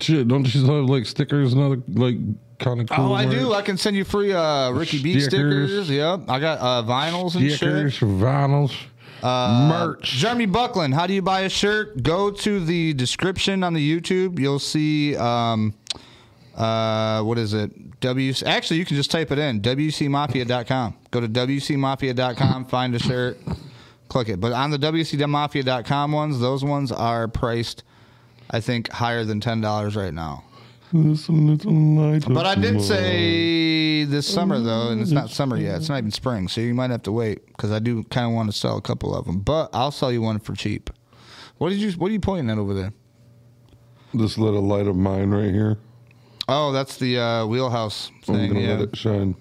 shit, 0.00 0.28
don't 0.28 0.54
you 0.54 0.64
have 0.66 0.84
like 0.90 1.06
stickers 1.06 1.54
and 1.54 1.62
other 1.62 1.82
like 1.88 2.16
kind 2.58 2.80
of 2.82 2.88
cool? 2.90 3.12
Oh, 3.12 3.14
I 3.14 3.24
merch? 3.24 3.34
do. 3.38 3.52
I 3.54 3.62
can 3.62 3.76
send 3.78 3.96
you 3.96 4.04
free 4.04 4.32
uh, 4.32 4.70
Ricky 4.72 5.02
Beat 5.02 5.20
Stickers. 5.22 5.70
stickers. 5.70 5.90
Yep. 5.90 6.20
I 6.28 6.38
got 6.38 6.58
uh, 6.60 6.82
vinyls 6.86 7.34
and 7.34 7.50
stickers, 7.50 7.94
shit. 7.94 8.08
vinyls, 8.08 8.72
Uh, 9.22 9.68
merch. 9.70 10.10
Jeremy 10.20 10.46
Buckland, 10.46 10.92
how 10.94 11.06
do 11.06 11.14
you 11.14 11.22
buy 11.22 11.40
a 11.40 11.48
shirt? 11.48 12.02
Go 12.02 12.30
to 12.30 12.60
the 12.64 12.92
description 12.94 13.64
on 13.64 13.72
the 13.72 13.80
YouTube. 14.00 14.38
You'll 14.38 14.58
see, 14.58 15.16
um, 15.16 15.72
uh, 16.56 17.22
what 17.22 17.38
is 17.38 17.54
it? 17.54 17.70
W. 18.00 18.32
Actually, 18.44 18.78
you 18.80 18.84
can 18.84 18.96
just 18.96 19.10
type 19.12 19.30
it 19.30 19.38
in 19.38 19.60
WCMafia.com. 19.62 20.94
Go 21.12 21.20
to 21.20 21.28
WCMafia.com, 21.28 22.64
find 22.66 22.94
a 22.94 22.98
shirt, 22.98 23.38
click 24.12 24.28
it. 24.28 24.38
But 24.40 24.52
on 24.52 24.70
the 24.70 24.78
WCMafia.com 24.78 26.12
ones, 26.12 26.38
those 26.40 26.62
ones 26.62 26.92
are 26.92 27.26
priced, 27.28 27.82
I 28.50 28.60
think, 28.60 28.90
higher 28.92 29.24
than 29.24 29.40
$10 29.40 29.96
right 29.96 30.12
now. 30.14 30.44
But 30.92 32.46
I 32.46 32.54
did 32.54 32.82
say 32.82 34.04
this 34.04 34.28
summer 34.28 34.60
though, 34.60 34.88
and 34.90 35.00
it's 35.00 35.10
not 35.10 35.30
summer 35.30 35.56
yet. 35.56 35.76
It's 35.76 35.88
not 35.88 35.96
even 35.98 36.10
spring, 36.10 36.48
so 36.48 36.60
you 36.60 36.74
might 36.74 36.90
have 36.90 37.02
to 37.04 37.12
wait 37.12 37.46
because 37.46 37.72
I 37.72 37.78
do 37.78 38.04
kind 38.04 38.26
of 38.26 38.32
want 38.34 38.52
to 38.52 38.56
sell 38.56 38.76
a 38.76 38.82
couple 38.82 39.14
of 39.16 39.24
them. 39.24 39.40
But 39.40 39.70
I'll 39.72 39.90
sell 39.90 40.12
you 40.12 40.20
one 40.20 40.38
for 40.38 40.54
cheap. 40.54 40.90
What 41.56 41.70
did 41.70 41.78
you? 41.78 41.92
What 41.92 42.10
are 42.10 42.12
you 42.12 42.20
pointing 42.20 42.50
at 42.50 42.58
over 42.58 42.74
there? 42.74 42.92
this 44.14 44.36
little 44.36 44.60
light 44.60 44.86
of 44.86 44.94
mine 44.94 45.30
right 45.30 45.50
here. 45.50 45.78
Oh, 46.46 46.70
that's 46.72 46.98
the 46.98 47.18
uh, 47.18 47.46
wheelhouse 47.46 48.10
I'm 48.28 48.34
thing. 48.34 48.48
gonna 48.52 48.60
Yeah. 48.60 48.74
let 48.74 48.80
it 48.90 48.96
shine. 48.96 49.34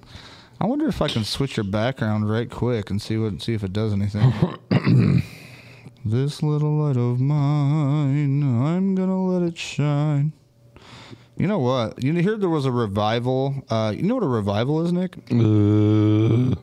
I 0.62 0.66
wonder 0.66 0.88
if 0.88 1.02
I 1.02 1.08
can 1.08 1.24
switch 1.24 1.58
your 1.58 1.64
background 1.64 2.30
right 2.30 2.48
quick 2.48 2.92
and 2.92 3.02
see 3.02 3.18
what 3.18 3.42
see 3.42 3.56
if 3.56 3.64
it 3.64 3.74
does 3.74 3.94
anything. 3.94 4.32
this 6.06 6.44
little 6.44 6.78
light 6.78 6.98
of 6.98 7.20
mine, 7.20 8.44
I'm 8.44 8.94
gonna 8.94 9.26
let 9.26 9.42
it 9.42 9.58
shine. 9.58 10.34
You 11.36 11.48
know 11.48 11.58
what? 11.58 12.04
You 12.04 12.14
heard 12.22 12.42
there 12.42 12.50
was 12.50 12.68
a 12.68 12.72
revival. 12.72 13.64
Uh, 13.72 13.92
you 13.96 14.04
know 14.04 14.14
what 14.14 14.24
a 14.24 14.28
revival 14.28 14.86
is, 14.86 14.94
Nick? 14.94 15.18
Uh, 15.32 16.56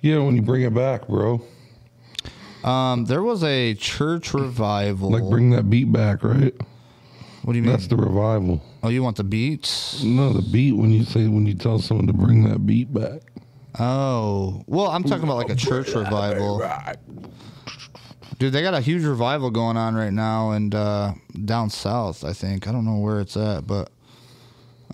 yeah, 0.00 0.18
when 0.20 0.34
you 0.34 0.40
bring 0.40 0.62
it 0.62 0.72
back, 0.72 1.06
bro. 1.06 1.42
Um, 2.64 3.04
there 3.04 3.22
was 3.22 3.44
a 3.44 3.74
church 3.74 4.32
revival. 4.32 5.10
Like 5.10 5.28
bring 5.28 5.50
that 5.50 5.68
beat 5.68 5.92
back, 5.92 6.24
right? 6.24 6.54
what 7.42 7.52
do 7.52 7.58
you 7.58 7.64
mean? 7.64 7.72
That's 7.72 7.86
the 7.86 7.96
revival. 7.96 8.62
Oh, 8.82 8.88
you 8.88 9.02
want 9.02 9.16
the 9.16 9.24
beats? 9.24 10.02
No, 10.02 10.32
the 10.32 10.42
beat 10.42 10.72
when 10.72 10.90
you 10.90 11.04
say 11.04 11.26
when 11.26 11.46
you 11.46 11.54
tell 11.54 11.78
someone 11.78 12.06
to 12.06 12.12
bring 12.12 12.44
that 12.44 12.66
beat 12.66 12.92
back. 12.92 13.22
Oh, 13.78 14.64
well, 14.66 14.88
I'm 14.88 15.04
talking 15.04 15.24
about 15.24 15.36
like 15.36 15.50
a 15.50 15.54
church 15.54 15.94
revival. 15.94 16.62
Dude, 18.38 18.52
they 18.52 18.62
got 18.62 18.74
a 18.74 18.80
huge 18.80 19.04
revival 19.04 19.50
going 19.50 19.76
on 19.76 19.94
right 19.94 20.12
now 20.12 20.50
and 20.52 20.74
uh, 20.74 21.12
down 21.44 21.70
south. 21.70 22.24
I 22.24 22.32
think 22.32 22.66
I 22.66 22.72
don't 22.72 22.84
know 22.84 22.96
where 22.96 23.20
it's 23.20 23.36
at, 23.36 23.66
but 23.66 23.90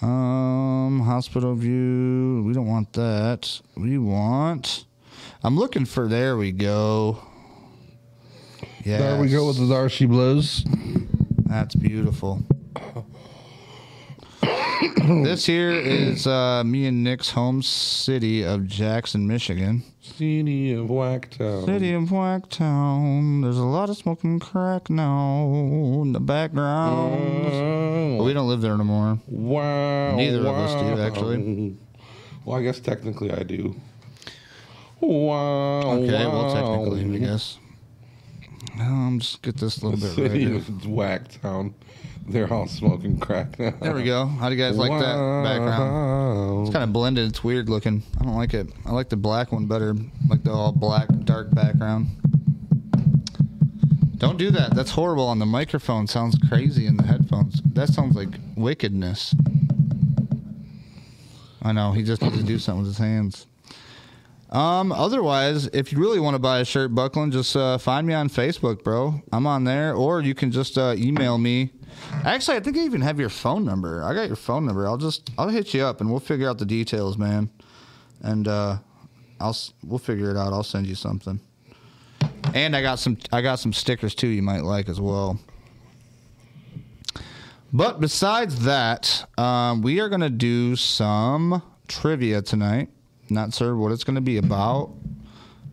um, 0.02 1.00
hospital 1.00 1.54
view. 1.54 2.42
We 2.46 2.52
don't 2.52 2.66
want 2.66 2.92
that. 2.94 3.60
We 3.76 3.98
want. 3.98 4.84
I'm 5.42 5.56
looking 5.56 5.84
for. 5.84 6.08
There 6.08 6.36
we 6.36 6.52
go. 6.52 7.22
Yeah, 8.84 8.98
There 8.98 9.20
we 9.20 9.28
go 9.28 9.46
with 9.46 9.58
the 9.58 9.68
Darcy 9.68 10.06
blows. 10.06 10.64
That's 11.46 11.74
beautiful. 11.74 12.44
this 15.24 15.46
here 15.46 15.70
is 15.70 16.26
uh, 16.26 16.62
me 16.64 16.86
and 16.86 17.02
Nick's 17.04 17.30
home 17.30 17.62
city 17.62 18.44
of 18.44 18.66
Jackson, 18.66 19.26
Michigan. 19.26 19.82
City 20.00 20.72
of 20.74 20.88
Whacktown. 20.88 21.64
City 21.66 21.92
of 21.92 22.04
Whacktown. 22.04 23.42
There's 23.42 23.58
a 23.58 23.64
lot 23.64 23.90
of 23.90 23.96
smoking 23.96 24.38
crack 24.38 24.90
now 24.90 25.46
in 26.02 26.12
the 26.12 26.20
background. 26.20 28.18
But 28.18 28.24
we 28.24 28.32
don't 28.32 28.48
live 28.48 28.60
there 28.60 28.76
no 28.76 28.84
more. 28.84 29.18
Wow. 29.26 30.16
Neither 30.16 30.40
of 30.40 30.46
us 30.46 30.74
do, 30.82 31.00
actually. 31.00 31.76
Well, 32.44 32.58
I 32.58 32.62
guess 32.62 32.80
technically 32.80 33.32
I 33.32 33.42
do. 33.42 33.74
Wow. 35.00 35.80
Okay, 35.98 36.24
wow. 36.24 36.32
well, 36.32 36.54
technically, 36.54 37.16
I 37.16 37.18
guess. 37.18 37.58
Um, 38.78 39.18
just 39.20 39.42
get 39.42 39.56
this 39.56 39.82
little 39.82 39.98
bit 39.98 40.06
right 40.08 40.30
City 40.32 40.44
here. 40.44 40.56
of 40.56 40.64
Whacktown. 40.64 41.72
They're 42.28 42.52
all 42.52 42.66
smoking 42.66 43.18
crack 43.18 43.58
now. 43.58 43.72
There 43.80 43.94
we 43.94 44.02
go. 44.04 44.26
How 44.26 44.48
do 44.48 44.56
you 44.56 44.62
guys 44.62 44.76
like 44.76 44.90
that 44.90 45.42
background? 45.44 46.66
It's 46.66 46.72
kind 46.72 46.82
of 46.84 46.92
blended. 46.92 47.28
It's 47.28 47.44
weird 47.44 47.68
looking. 47.68 48.02
I 48.20 48.24
don't 48.24 48.34
like 48.34 48.52
it. 48.52 48.66
I 48.84 48.90
like 48.92 49.08
the 49.08 49.16
black 49.16 49.52
one 49.52 49.66
better. 49.66 49.94
Like 50.28 50.42
the 50.42 50.50
all 50.52 50.72
black, 50.72 51.06
dark 51.24 51.54
background. 51.54 52.08
Don't 54.18 54.38
do 54.38 54.50
that. 54.50 54.74
That's 54.74 54.90
horrible 54.90 55.26
on 55.26 55.38
the 55.38 55.46
microphone. 55.46 56.06
Sounds 56.06 56.36
crazy 56.48 56.86
in 56.86 56.96
the 56.96 57.04
headphones. 57.04 57.60
That 57.74 57.88
sounds 57.90 58.16
like 58.16 58.30
wickedness. 58.56 59.34
I 61.62 61.72
know. 61.72 61.92
He 61.92 62.02
just 62.02 62.22
needs 62.22 62.36
to 62.38 62.42
do 62.42 62.58
something 62.58 62.82
with 62.82 62.88
his 62.88 62.98
hands. 62.98 63.46
Um, 64.50 64.92
otherwise, 64.92 65.66
if 65.68 65.92
you 65.92 65.98
really 65.98 66.20
want 66.20 66.34
to 66.34 66.38
buy 66.38 66.60
a 66.60 66.64
shirt, 66.64 66.94
Buckland, 66.94 67.32
just 67.32 67.56
uh, 67.56 67.78
find 67.78 68.06
me 68.06 68.14
on 68.14 68.28
Facebook, 68.28 68.84
bro. 68.84 69.20
I'm 69.32 69.46
on 69.46 69.64
there, 69.64 69.94
or 69.94 70.20
you 70.20 70.34
can 70.34 70.52
just 70.52 70.78
uh, 70.78 70.94
email 70.96 71.36
me. 71.36 71.72
Actually, 72.24 72.56
I 72.56 72.60
think 72.60 72.76
I 72.76 72.80
even 72.80 73.00
have 73.00 73.18
your 73.18 73.28
phone 73.28 73.64
number. 73.64 74.02
I 74.04 74.14
got 74.14 74.28
your 74.28 74.36
phone 74.36 74.66
number. 74.66 74.86
I'll 74.86 74.98
just 74.98 75.30
I'll 75.38 75.48
hit 75.48 75.74
you 75.74 75.82
up 75.82 76.00
and 76.00 76.10
we'll 76.10 76.20
figure 76.20 76.48
out 76.48 76.58
the 76.58 76.66
details, 76.66 77.18
man. 77.18 77.50
And 78.22 78.46
uh, 78.46 78.78
I'll 79.40 79.56
we'll 79.84 79.98
figure 79.98 80.30
it 80.30 80.36
out. 80.36 80.52
I'll 80.52 80.62
send 80.62 80.86
you 80.86 80.94
something. 80.94 81.40
And 82.54 82.76
I 82.76 82.82
got 82.82 82.98
some 82.98 83.18
I 83.32 83.42
got 83.42 83.58
some 83.58 83.72
stickers 83.72 84.14
too 84.14 84.28
you 84.28 84.42
might 84.42 84.62
like 84.62 84.88
as 84.88 85.00
well. 85.00 85.40
But 87.72 88.00
besides 88.00 88.64
that, 88.64 89.28
um, 89.38 89.82
we 89.82 90.00
are 90.00 90.08
gonna 90.08 90.30
do 90.30 90.76
some 90.76 91.62
trivia 91.88 92.42
tonight. 92.42 92.88
Not 93.28 93.54
sure 93.54 93.76
what 93.76 93.92
it's 93.92 94.04
gonna 94.04 94.20
be 94.20 94.36
about 94.38 94.90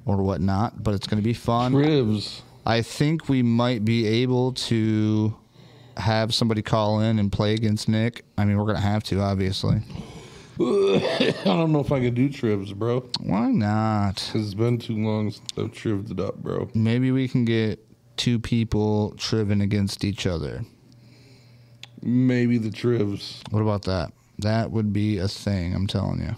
or 0.05 0.17
whatnot, 0.17 0.83
but 0.83 0.93
it's 0.93 1.07
gonna 1.07 1.21
be 1.21 1.33
fun. 1.33 1.75
Ribs. 1.75 2.41
I 2.65 2.81
think 2.81 3.29
we 3.29 3.43
might 3.43 3.83
be 3.83 4.07
able 4.07 4.53
to 4.53 5.35
have 5.97 6.33
somebody 6.33 6.61
call 6.61 6.99
in 7.01 7.19
and 7.19 7.31
play 7.31 7.53
against 7.53 7.87
Nick. 7.87 8.25
I 8.37 8.45
mean, 8.45 8.57
we're 8.57 8.65
gonna 8.65 8.79
have 8.79 9.03
to, 9.05 9.19
obviously. 9.19 9.81
I 10.59 11.33
don't 11.45 11.71
know 11.71 11.79
if 11.79 11.91
I 11.91 11.99
could 11.99 12.13
do 12.13 12.29
trivs, 12.29 12.73
bro. 12.73 13.01
Why 13.19 13.49
not? 13.49 14.17
Cause 14.31 14.45
it's 14.45 14.53
been 14.53 14.77
too 14.77 14.95
long 14.95 15.31
since 15.31 15.43
I've 15.57 15.71
trived 15.71 16.11
it 16.11 16.19
up, 16.19 16.37
bro. 16.37 16.69
Maybe 16.73 17.11
we 17.11 17.27
can 17.27 17.43
get 17.43 17.79
two 18.17 18.39
people 18.39 19.15
triving 19.17 19.61
against 19.61 20.03
each 20.03 20.27
other. 20.27 20.63
Maybe 22.01 22.57
the 22.57 22.69
trivs. 22.69 23.41
What 23.49 23.61
about 23.61 23.83
that? 23.83 24.13
That 24.39 24.71
would 24.71 24.93
be 24.93 25.17
a 25.17 25.27
thing. 25.27 25.73
I'm 25.73 25.87
telling 25.87 26.19
you. 26.21 26.35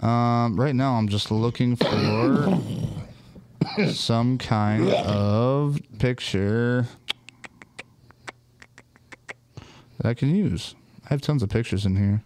Um, 0.00 0.58
right 0.58 0.74
now, 0.74 0.94
I'm 0.94 1.08
just 1.08 1.30
looking 1.30 1.76
for 1.76 2.58
some 3.92 4.38
kind 4.38 4.88
of 4.90 5.78
picture 5.98 6.86
that 9.98 10.08
I 10.08 10.14
can 10.14 10.34
use. 10.34 10.74
I 11.04 11.08
have 11.10 11.20
tons 11.20 11.42
of 11.42 11.50
pictures 11.50 11.84
in 11.84 11.96
here. 11.96 12.22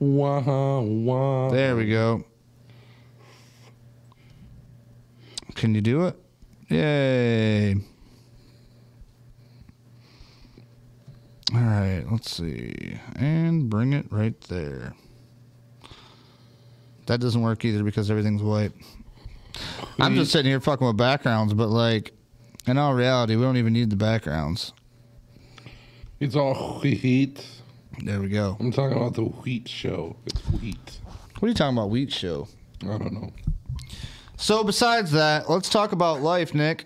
Wow, 0.00 0.80
wow. 0.80 1.50
There 1.50 1.76
we 1.76 1.88
go. 1.88 2.24
Can 5.54 5.74
you 5.74 5.80
do 5.80 6.06
it? 6.06 6.16
Yay. 6.68 7.74
All 11.54 11.60
right, 11.60 12.04
let's 12.10 12.30
see. 12.30 12.98
And 13.14 13.68
bring 13.68 13.92
it 13.92 14.06
right 14.10 14.40
there. 14.42 14.94
That 17.10 17.18
doesn't 17.18 17.42
work 17.42 17.64
either 17.64 17.82
because 17.82 18.08
everything's 18.08 18.40
white. 18.40 18.70
I'm 19.98 20.14
just 20.14 20.30
sitting 20.30 20.48
here 20.48 20.60
fucking 20.60 20.86
with 20.86 20.96
backgrounds, 20.96 21.52
but 21.52 21.66
like, 21.66 22.12
in 22.68 22.78
all 22.78 22.94
reality, 22.94 23.34
we 23.34 23.42
don't 23.42 23.56
even 23.56 23.72
need 23.72 23.90
the 23.90 23.96
backgrounds. 23.96 24.72
It's 26.20 26.36
all 26.36 26.78
wheat. 26.78 27.44
There 28.04 28.20
we 28.20 28.28
go. 28.28 28.56
I'm 28.60 28.70
talking 28.70 28.96
about 28.96 29.14
the 29.14 29.24
wheat 29.24 29.68
show. 29.68 30.14
It's 30.24 30.40
wheat. 30.50 31.00
What 31.40 31.46
are 31.46 31.48
you 31.48 31.54
talking 31.54 31.76
about, 31.76 31.90
Wheat 31.90 32.12
Show? 32.12 32.46
I 32.84 32.86
don't 32.98 33.12
know. 33.12 33.32
So 34.36 34.62
besides 34.62 35.10
that, 35.10 35.50
let's 35.50 35.68
talk 35.68 35.90
about 35.90 36.20
life, 36.20 36.54
Nick. 36.54 36.84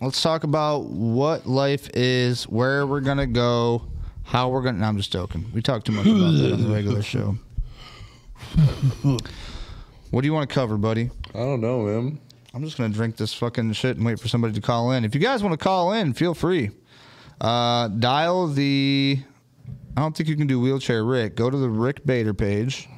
Let's 0.00 0.22
talk 0.22 0.44
about 0.44 0.84
what 0.84 1.44
life 1.44 1.90
is, 1.92 2.44
where 2.44 2.86
we're 2.86 3.00
gonna 3.00 3.26
go, 3.26 3.82
how 4.22 4.48
we're 4.48 4.62
gonna. 4.62 4.78
No, 4.78 4.86
I'm 4.86 4.96
just 4.96 5.10
joking. 5.10 5.50
We 5.52 5.60
talk 5.60 5.82
too 5.82 5.90
much 5.90 6.06
about 6.06 6.30
that 6.34 6.52
on 6.52 6.62
the 6.62 6.72
regular 6.72 7.02
show. 7.14 7.36
what 10.10 10.20
do 10.22 10.26
you 10.26 10.32
want 10.32 10.48
to 10.48 10.54
cover, 10.54 10.76
buddy? 10.76 11.10
I 11.34 11.38
don't 11.38 11.60
know, 11.60 11.82
man. 11.82 12.20
I'm 12.54 12.64
just 12.64 12.76
gonna 12.78 12.92
drink 12.92 13.16
this 13.16 13.34
fucking 13.34 13.72
shit 13.74 13.96
and 13.96 14.06
wait 14.06 14.18
for 14.18 14.28
somebody 14.28 14.54
to 14.54 14.60
call 14.60 14.92
in. 14.92 15.04
If 15.04 15.14
you 15.14 15.20
guys 15.20 15.42
want 15.42 15.52
to 15.52 15.62
call 15.62 15.92
in, 15.92 16.12
feel 16.14 16.34
free. 16.34 16.70
Uh, 17.40 17.88
dial 17.88 18.48
the. 18.48 19.20
I 19.96 20.00
don't 20.00 20.16
think 20.16 20.28
you 20.28 20.36
can 20.36 20.46
do 20.46 20.60
wheelchair 20.60 21.04
Rick. 21.04 21.36
Go 21.36 21.50
to 21.50 21.56
the 21.56 21.68
Rick 21.68 22.06
Bater 22.06 22.32
page. 22.34 22.88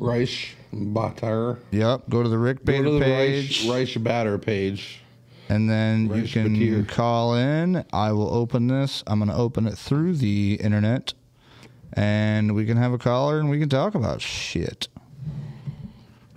Reich 0.00 0.56
Batter. 0.72 1.58
Yep. 1.70 2.08
Go 2.08 2.22
to 2.22 2.28
the 2.28 2.38
Rick 2.38 2.58
Go 2.58 2.72
Bader 2.72 2.84
to 2.84 2.90
the 2.92 3.00
page. 3.00 3.64
Reich, 3.68 3.88
Reich 3.94 4.02
Batter 4.02 4.38
page. 4.38 5.00
and 5.48 5.68
then 5.70 6.08
you 6.12 6.26
can 6.26 6.56
Batir. 6.56 6.88
call 6.88 7.34
in. 7.36 7.84
I 7.92 8.10
will 8.12 8.32
open 8.34 8.66
this. 8.66 9.04
I'm 9.06 9.18
going 9.18 9.30
to 9.30 9.36
open 9.36 9.66
it 9.66 9.76
through 9.78 10.14
the 10.16 10.54
internet, 10.60 11.14
and 11.94 12.54
we 12.54 12.64
can 12.66 12.76
have 12.76 12.92
a 12.92 12.98
caller 12.98 13.38
and 13.38 13.50
we 13.50 13.58
can 13.58 13.68
talk 13.68 13.94
about 13.94 14.20
shit. 14.20 14.88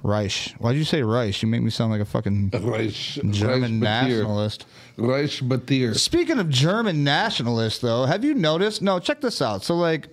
Reich. 0.04 0.54
Why'd 0.60 0.76
you 0.76 0.84
say 0.84 1.02
Reich? 1.02 1.42
You 1.42 1.48
make 1.48 1.64
me 1.64 1.72
sound 1.72 1.92
like 1.92 2.02
a 2.02 2.06
fucking 2.06 2.52
Reich, 2.54 2.92
German 3.32 3.80
Reich 3.82 4.08
nationalist. 4.08 4.68
Reich 4.98 5.32
Batir. 5.42 5.96
Speaking 5.98 6.38
of 6.38 6.48
German 6.50 7.04
nationalists, 7.04 7.80
though, 7.80 8.06
have 8.06 8.24
you 8.24 8.36
noticed? 8.36 8.84
No, 8.84 9.00
check 9.00 9.20
this 9.22 9.42
out. 9.42 9.64
So, 9.64 9.76
like, 9.76 10.08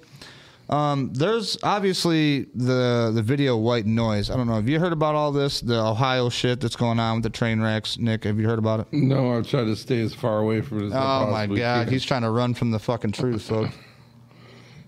um, 0.71 1.13
there's 1.13 1.59
obviously 1.63 2.45
the 2.55 3.11
the 3.15 3.21
video 3.21 3.59
white 3.59 3.85
noise. 3.85 4.31
I 4.31 4.37
don't 4.39 4.47
know. 4.47 4.55
Have 4.55 4.67
you 4.69 4.81
heard 4.81 4.95
about 4.95 5.15
all 5.15 5.31
this? 5.31 5.61
The 5.61 5.79
Ohio 5.79 6.31
shit 6.31 6.61
that's 6.63 6.77
going 6.77 6.99
on 6.99 7.17
with 7.17 7.25
the 7.25 7.31
train 7.31 7.61
wrecks. 7.61 7.99
Nick, 7.99 8.25
have 8.25 8.41
you 8.41 8.49
heard 8.49 8.59
about 8.59 8.81
it? 8.81 8.87
No, 8.93 9.33
I'm 9.33 9.45
trying 9.45 9.67
to 9.67 9.77
stay 9.77 10.01
as 10.01 10.15
far 10.15 10.39
away 10.39 10.63
from 10.63 10.85
it 10.85 10.87
as 10.87 10.93
I 10.95 11.23
Oh 11.25 11.31
my 11.31 11.47
god, 11.47 11.85
can. 11.85 11.93
he's 11.93 12.05
trying 12.05 12.23
to 12.23 12.31
run 12.31 12.55
from 12.55 12.71
the 12.71 12.79
fucking 12.79 13.13
truth, 13.13 13.43
folks. 13.43 13.75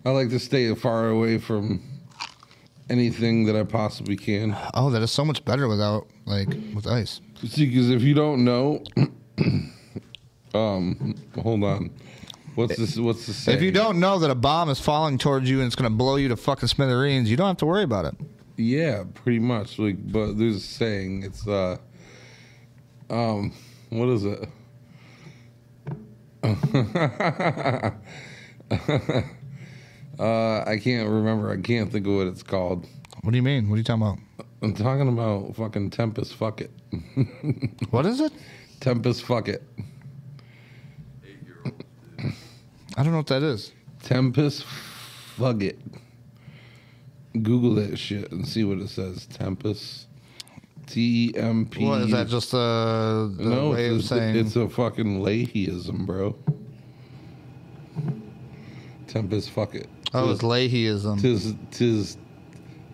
I 0.05 0.11
like 0.11 0.29
to 0.31 0.39
stay 0.39 0.75
far 0.75 1.09
away 1.09 1.39
from 1.39 1.83
anything 2.91 3.47
that 3.47 3.57
I 3.57 3.65
possibly 3.65 4.17
can. 4.17 4.57
Oh, 4.75 4.91
that 4.91 5.03
is 5.03 5.11
so 5.11 5.25
much 5.25 5.45
better 5.45 5.67
without 5.69 6.07
like 6.27 6.49
with 6.75 6.87
ice. 6.87 7.21
See, 7.47 7.67
because 7.67 7.91
if 7.91 8.03
you 8.03 8.15
don't 8.15 8.45
know, 8.45 8.85
um, 10.55 11.15
hold 11.43 11.65
on. 11.65 11.91
What's 12.55 12.77
this? 12.77 12.97
What's 12.99 13.27
the 13.27 13.33
saying? 13.33 13.59
If 13.59 13.65
you 13.65 13.73
don't 13.73 13.99
know 13.99 14.19
that 14.21 14.31
a 14.31 14.35
bomb 14.35 14.71
is 14.71 14.79
falling 14.79 15.19
towards 15.19 15.51
you 15.51 15.59
and 15.59 15.67
it's 15.67 15.75
going 15.75 15.91
to 15.91 15.97
blow 15.97 16.17
you 16.17 16.29
to 16.29 16.37
fucking 16.37 16.69
smithereens, 16.69 17.31
you 17.31 17.37
don't 17.37 17.49
have 17.49 17.57
to 17.59 17.67
worry 17.67 17.83
about 17.83 18.05
it. 18.05 18.15
Yeah, 18.57 19.05
pretty 19.15 19.41
much. 19.41 19.79
Like, 19.79 19.97
but 20.13 20.39
there's 20.39 20.57
a 20.57 20.61
saying. 20.61 21.25
It's 21.25 21.49
uh, 21.49 21.79
um, 23.11 23.53
what 23.91 24.09
is 24.11 24.25
it? 24.25 24.49
uh, 30.19 30.65
I 30.69 30.79
can't 30.83 31.09
remember. 31.09 31.51
I 31.51 31.61
can't 31.61 31.91
think 31.91 32.07
of 32.07 32.15
what 32.15 32.27
it's 32.27 32.43
called. 32.43 32.87
What 33.23 33.31
do 33.31 33.37
you 33.37 33.43
mean? 33.43 33.69
What 33.69 33.75
are 33.77 33.79
you 33.79 33.85
talking 33.85 34.03
about? 34.03 34.19
I'm 34.63 34.75
talking 34.75 35.09
about 35.09 35.55
fucking 35.57 35.91
Tempest. 35.91 36.35
Fuck 36.35 36.61
it. 36.61 36.71
What 37.91 38.07
is 38.07 38.21
it? 38.21 38.33
Tempest. 38.81 39.25
Fuck 39.25 39.49
it. 39.49 39.63
I 42.97 43.03
don't 43.03 43.11
know 43.13 43.19
what 43.19 43.27
that 43.29 43.43
is. 43.43 43.73
Tempest. 44.03 44.65
Fuck 45.37 45.63
it. 45.63 45.79
Google 47.43 47.75
that 47.75 47.99
shit 47.99 48.31
and 48.31 48.47
see 48.47 48.63
what 48.65 48.79
it 48.79 48.89
says. 48.89 49.27
Tempest. 49.27 50.07
T 50.87 51.31
E 51.35 51.39
M 51.39 51.67
P. 51.67 51.85
What 51.85 52.03
is 52.03 52.11
that? 52.13 52.29
Just 52.29 52.53
a 52.53 52.57
the 52.57 53.37
No, 53.45 53.71
way 53.71 53.89
of 53.89 54.05
saying? 54.05 54.37
it's 54.37 54.55
a 54.55 54.69
fucking 54.69 55.23
Leahyism, 55.23 56.07
bro. 56.07 56.37
Tempest, 59.09 59.51
fuck 59.51 59.75
it. 59.75 59.89
Oh, 60.15 60.31
it's 60.31 60.43
Leahyism. 60.43 61.21
Tis, 61.21 61.55
tis, 61.71 62.17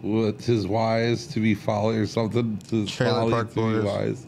what, 0.01 0.39
tis 0.39 0.66
wise 0.66 1.27
to 1.29 1.41
be 1.41 1.55
folly 1.55 1.97
or 1.97 2.07
something. 2.07 2.57
Tis 2.68 2.91
Trailer 2.91 3.21
folly 3.21 3.33
Park 3.33 3.49
to 3.51 3.55
be 3.55 3.61
Boys. 3.61 3.85
wise. 3.85 4.27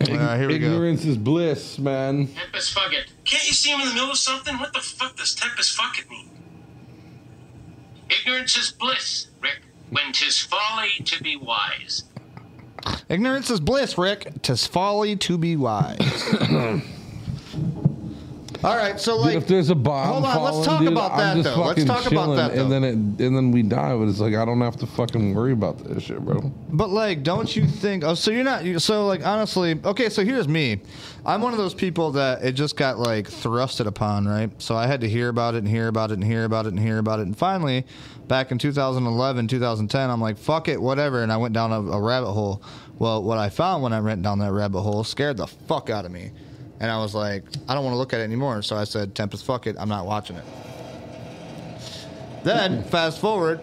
right, 0.00 0.38
here 0.38 0.48
we 0.48 0.58
go. 0.58 0.66
Ignorance 0.66 1.04
is 1.04 1.16
bliss, 1.16 1.78
man. 1.78 2.28
Tempest 2.28 2.72
fuck 2.72 2.92
it. 2.92 3.12
Can't 3.24 3.46
you 3.46 3.52
see 3.52 3.70
him 3.70 3.80
in 3.80 3.88
the 3.88 3.94
middle 3.94 4.10
of 4.10 4.16
something? 4.16 4.58
What 4.58 4.72
the 4.72 4.80
fuck 4.80 5.16
does 5.16 5.34
tempest 5.34 5.76
fuck 5.76 5.98
it 5.98 6.08
mean? 6.10 6.30
Ignorance 8.08 8.56
is 8.56 8.72
bliss, 8.72 9.28
Rick, 9.40 9.60
When 9.90 10.12
tis 10.12 10.40
folly 10.40 10.90
to 11.04 11.22
be 11.22 11.36
wise. 11.36 12.04
Ignorance 13.08 13.50
is 13.50 13.60
bliss, 13.60 13.96
Rick. 13.98 14.42
Tis 14.42 14.66
folly 14.66 15.16
to 15.16 15.38
be 15.38 15.56
wise. 15.56 16.00
All 18.64 18.76
right, 18.78 18.98
so 18.98 19.16
Dude, 19.16 19.26
like, 19.26 19.36
if 19.36 19.46
there's 19.46 19.68
a 19.68 19.74
bomb, 19.74 20.06
hold 20.06 20.24
on, 20.24 20.42
let's 20.54 20.66
talk 20.66 20.78
dude, 20.80 20.92
about 20.92 21.12
I'm 21.12 21.18
that, 21.18 21.42
just 21.42 21.54
though. 21.54 21.64
Let's 21.64 21.84
fucking 21.84 21.86
talk 21.86 22.10
about 22.10 22.34
that, 22.36 22.54
though. 22.54 22.62
And 22.62 22.72
then 22.72 22.84
it, 22.84 22.94
and 22.94 23.36
then 23.36 23.50
we 23.50 23.62
die, 23.62 23.94
but 23.94 24.08
it's 24.08 24.20
like 24.20 24.34
I 24.34 24.46
don't 24.46 24.62
have 24.62 24.76
to 24.76 24.86
fucking 24.86 25.34
worry 25.34 25.52
about 25.52 25.84
this 25.84 26.04
shit, 26.04 26.18
bro. 26.20 26.40
But 26.70 26.88
like, 26.88 27.22
don't 27.22 27.54
you 27.54 27.66
think? 27.66 28.04
Oh, 28.04 28.14
so 28.14 28.30
you're 28.30 28.42
not. 28.42 28.64
You, 28.64 28.78
so 28.78 29.06
like, 29.06 29.22
honestly, 29.26 29.78
okay. 29.84 30.08
So 30.08 30.24
here's 30.24 30.48
me. 30.48 30.80
I'm 31.26 31.42
one 31.42 31.52
of 31.52 31.58
those 31.58 31.74
people 31.74 32.12
that 32.12 32.42
it 32.42 32.52
just 32.52 32.74
got 32.74 32.98
like 32.98 33.28
thrusted 33.28 33.84
upon, 33.84 34.26
right? 34.26 34.50
So 34.62 34.76
I 34.76 34.86
had 34.86 35.02
to 35.02 35.10
hear 35.10 35.28
about 35.28 35.54
it 35.54 35.58
and 35.58 35.68
hear 35.68 35.88
about 35.88 36.10
it 36.10 36.14
and 36.14 36.24
hear 36.24 36.46
about 36.46 36.64
it 36.64 36.70
and 36.70 36.80
hear 36.80 36.96
about 36.96 37.18
it, 37.18 37.26
and 37.26 37.36
finally, 37.36 37.84
back 38.28 38.50
in 38.50 38.56
2011, 38.56 39.46
2010, 39.46 40.10
I'm 40.10 40.22
like, 40.22 40.38
fuck 40.38 40.68
it, 40.68 40.80
whatever, 40.80 41.22
and 41.22 41.30
I 41.30 41.36
went 41.36 41.52
down 41.52 41.70
a, 41.70 41.80
a 41.80 42.00
rabbit 42.00 42.32
hole. 42.32 42.62
Well, 42.98 43.22
what 43.22 43.36
I 43.36 43.50
found 43.50 43.82
when 43.82 43.92
I 43.92 44.00
went 44.00 44.22
down 44.22 44.38
that 44.38 44.52
rabbit 44.52 44.80
hole 44.80 45.04
scared 45.04 45.36
the 45.36 45.46
fuck 45.46 45.90
out 45.90 46.06
of 46.06 46.12
me, 46.12 46.30
and 46.84 46.90
I 46.92 46.98
was 46.98 47.14
like, 47.14 47.44
I 47.66 47.72
don't 47.72 47.82
want 47.82 47.94
to 47.94 47.98
look 47.98 48.12
at 48.12 48.20
it 48.20 48.24
anymore. 48.24 48.60
So 48.60 48.76
I 48.76 48.84
said, 48.84 49.14
Tempest, 49.14 49.46
fuck 49.46 49.66
it, 49.66 49.74
I'm 49.78 49.88
not 49.88 50.04
watching 50.04 50.36
it. 50.36 50.44
Then 52.42 52.84
fast 52.84 53.22
forward, 53.22 53.58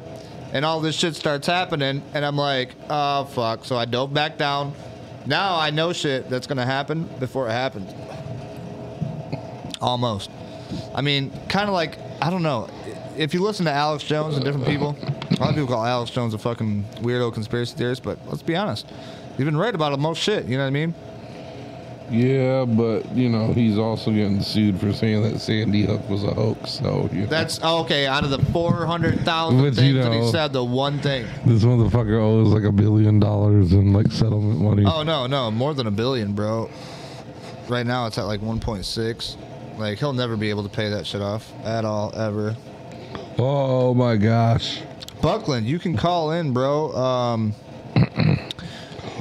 and 0.54 0.66
all 0.66 0.82
this 0.82 0.96
shit 0.96 1.16
starts 1.16 1.46
happening, 1.46 2.02
and 2.16 2.26
I'm 2.26 2.36
like, 2.36 2.74
oh 2.90 3.26
fuck. 3.26 3.64
So 3.64 3.78
I 3.78 3.86
dove 3.86 4.12
back 4.12 4.40
down. 4.40 4.74
Now 5.28 5.56
I 5.56 5.70
know 5.70 5.94
shit 5.94 6.32
that's 6.32 6.48
gonna 6.48 6.66
happen 6.66 7.04
before 7.20 7.48
it 7.48 7.52
happens. 7.52 7.94
Almost. 9.80 10.32
I 10.96 11.02
mean, 11.02 11.30
kind 11.48 11.68
of 11.68 11.76
like 11.76 12.00
I 12.24 12.32
don't 12.32 12.42
know. 12.42 12.72
If 13.16 13.36
you 13.36 13.44
listen 13.44 13.66
to 13.66 13.72
Alex 13.72 14.04
Jones 14.04 14.36
and 14.36 14.44
different 14.44 14.66
people, 14.66 14.98
a 15.00 15.36
lot 15.36 15.50
of 15.50 15.56
people 15.56 15.68
call 15.68 15.86
Alex 15.86 16.10
Jones 16.10 16.34
a 16.34 16.40
fucking 16.40 16.86
weirdo 17.02 17.32
conspiracy 17.36 17.78
theorist, 17.78 18.02
but 18.02 18.18
let's 18.26 18.42
be 18.42 18.56
honest, 18.56 18.88
he's 19.38 19.46
been 19.46 19.58
right 19.58 19.76
about 19.76 20.00
most 20.00 20.24
shit. 20.24 20.46
You 20.46 20.58
know 20.58 20.64
what 20.64 20.70
I 20.70 20.72
mean? 20.72 20.96
Yeah, 22.12 22.66
but 22.66 23.10
you 23.16 23.30
know 23.30 23.54
he's 23.54 23.78
also 23.78 24.12
getting 24.12 24.42
sued 24.42 24.80
for 24.80 24.92
saying 24.92 25.24
that 25.24 25.40
Sandy 25.40 25.86
Hook 25.86 26.08
was 26.10 26.24
a 26.24 26.34
hoax. 26.34 26.72
So 26.72 27.10
you 27.14 27.22
know, 27.22 27.28
That's 27.28 27.64
okay. 27.64 28.06
Out 28.06 28.24
of 28.24 28.30
the 28.30 28.40
four 28.52 28.86
hundred 28.86 29.22
thousand 29.22 29.62
things 29.62 29.82
you 29.82 30.02
that 30.02 30.12
he 30.12 30.30
said, 30.30 30.52
the 30.52 30.64
one 30.64 31.00
thing. 31.00 31.26
this 31.46 31.64
motherfucker 31.64 32.22
owes 32.22 32.50
like 32.50 32.64
a 32.64 32.72
billion 32.72 33.20
dollars 33.20 33.72
in 33.72 33.94
like 33.94 34.12
settlement 34.12 34.60
money. 34.60 34.84
Oh 34.86 35.04
no, 35.04 35.26
no, 35.26 35.50
more 35.50 35.74
than 35.74 35.88
a 35.88 35.92
billion, 35.92 36.34
bro. 36.34 36.70
Right 37.70 37.86
now 37.86 38.08
it's 38.08 38.18
at 38.18 38.26
like 38.26 38.42
1.6. 38.42 39.38
Like 39.78 39.98
he'll 39.98 40.12
never 40.12 40.36
be 40.36 40.50
able 40.50 40.64
to 40.64 40.70
pay 40.70 40.90
that 40.90 41.08
shit 41.08 41.22
off 41.22 41.50
at 41.64 41.86
all 41.86 42.14
ever. 42.16 42.56
Oh 43.38 43.94
my 43.94 44.18
gosh. 44.18 44.82
Buckland, 45.22 45.66
you 45.68 45.80
can 45.80 45.96
call 45.96 46.32
in, 46.32 46.52
bro. 46.52 46.94
Um, 46.94 47.56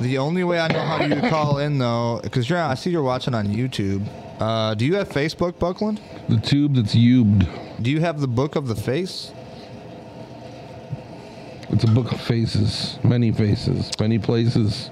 the 0.00 0.18
only 0.18 0.44
way 0.44 0.58
I 0.58 0.68
know 0.68 0.80
how 0.80 1.04
you 1.04 1.20
call 1.28 1.58
in 1.58 1.78
though, 1.78 2.20
because 2.22 2.48
you're 2.48 2.58
I 2.58 2.74
see 2.74 2.90
you're 2.90 3.02
watching 3.02 3.34
on 3.34 3.46
YouTube. 3.48 4.06
Uh, 4.40 4.74
do 4.74 4.84
you 4.86 4.94
have 4.96 5.08
Facebook, 5.08 5.58
Buckland? 5.58 6.00
The 6.28 6.38
tube 6.38 6.74
that's 6.74 6.94
ubed. 6.94 7.46
Do 7.82 7.90
you 7.90 8.00
have 8.00 8.20
the 8.20 8.28
Book 8.28 8.56
of 8.56 8.68
the 8.68 8.74
Face? 8.74 9.32
It's 11.70 11.84
a 11.84 11.88
book 11.88 12.10
of 12.12 12.20
faces, 12.20 12.98
many 13.04 13.30
faces, 13.30 13.90
many 14.00 14.18
places, 14.18 14.90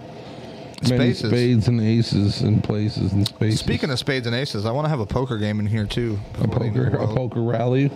many 0.89 1.13
Spaces. 1.13 1.29
spades 1.31 1.67
and 1.69 1.81
aces 1.81 2.41
and 2.43 2.63
places 2.63 3.13
and 3.13 3.27
spaces. 3.27 3.59
Speaking 3.59 3.91
of 3.91 3.99
spades 3.99 4.27
and 4.29 4.37
aces, 4.37 4.65
I 4.65 4.71
want 4.71 4.85
to 4.85 4.89
have 4.89 5.01
a 5.01 5.07
poker 5.07 5.39
game 5.39 5.59
in 5.59 5.67
here 5.67 5.87
too. 5.87 6.21
a 6.41 6.47
poker, 6.47 6.87
a 6.89 7.07
poker 7.09 7.43
rally. 7.43 7.91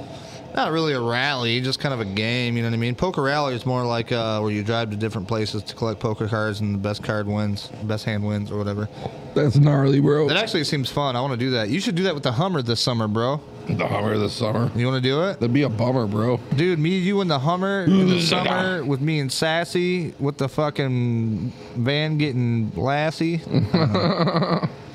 Not 0.54 0.70
really 0.70 0.92
a 0.92 1.00
rally, 1.00 1.60
just 1.62 1.80
kind 1.80 1.94
of 1.94 2.00
a 2.00 2.04
game. 2.04 2.56
You 2.56 2.62
know 2.62 2.68
what 2.68 2.74
I 2.74 2.78
mean? 2.78 2.94
Poker 2.94 3.22
rally 3.22 3.54
is 3.54 3.64
more 3.64 3.84
like 3.84 4.12
uh, 4.12 4.38
where 4.40 4.50
you 4.50 4.62
drive 4.62 4.90
to 4.90 4.96
different 4.96 5.26
places 5.26 5.62
to 5.64 5.74
collect 5.74 5.98
poker 5.98 6.28
cards, 6.28 6.60
and 6.60 6.74
the 6.74 6.78
best 6.78 7.02
card 7.02 7.26
wins, 7.26 7.68
best 7.84 8.04
hand 8.04 8.24
wins, 8.24 8.50
or 8.50 8.58
whatever. 8.58 8.88
That's 9.34 9.56
gnarly, 9.56 10.00
bro. 10.00 10.28
That 10.28 10.36
actually 10.36 10.64
seems 10.64 10.90
fun. 10.90 11.16
I 11.16 11.20
want 11.22 11.32
to 11.32 11.38
do 11.38 11.50
that. 11.52 11.70
You 11.70 11.80
should 11.80 11.94
do 11.94 12.02
that 12.02 12.12
with 12.14 12.22
the 12.22 12.32
Hummer 12.32 12.60
this 12.60 12.80
summer, 12.80 13.08
bro. 13.08 13.40
The 13.66 13.86
Hummer 13.86 14.18
this 14.18 14.34
summer. 14.34 14.70
You 14.76 14.86
want 14.86 15.02
to 15.02 15.08
do 15.08 15.22
it, 15.22 15.34
That'd 15.40 15.54
be 15.54 15.62
a 15.62 15.68
bummer, 15.70 16.06
bro. 16.06 16.38
dude? 16.56 16.78
Me, 16.78 16.98
you, 16.98 17.20
and 17.22 17.30
the 17.30 17.38
Hummer 17.38 17.84
in 17.84 18.08
the 18.08 18.20
summer 18.20 18.84
with 18.84 19.00
me 19.00 19.20
and 19.20 19.32
Sassy 19.32 20.12
with 20.18 20.36
the 20.36 20.48
fucking 20.48 21.52
van 21.76 22.18
getting 22.18 22.72
Lassie. 22.76 23.40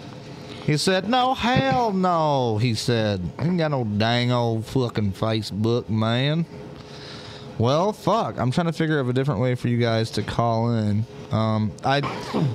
He 0.68 0.76
said, 0.76 1.08
"No, 1.08 1.34
hell 1.34 1.94
no." 1.94 2.58
He 2.58 2.76
said, 2.76 3.22
I 3.40 3.46
"Ain't 3.46 3.58
got 3.58 3.72
no 3.72 3.86
dang 3.86 4.34
old 4.34 4.66
fucking 4.66 5.14
Facebook, 5.14 5.88
man." 5.88 6.46
Well, 7.58 7.94
fuck. 7.94 8.38
I'm 8.38 8.52
trying 8.52 8.68
to 8.68 8.74
figure 8.74 9.00
out 9.00 9.08
a 9.08 9.14
different 9.14 9.40
way 9.40 9.56
for 9.56 9.70
you 9.70 9.78
guys 9.78 10.12
to 10.12 10.24
call 10.24 10.74
in. 10.74 11.06
Um, 11.32 11.72
I 11.86 12.02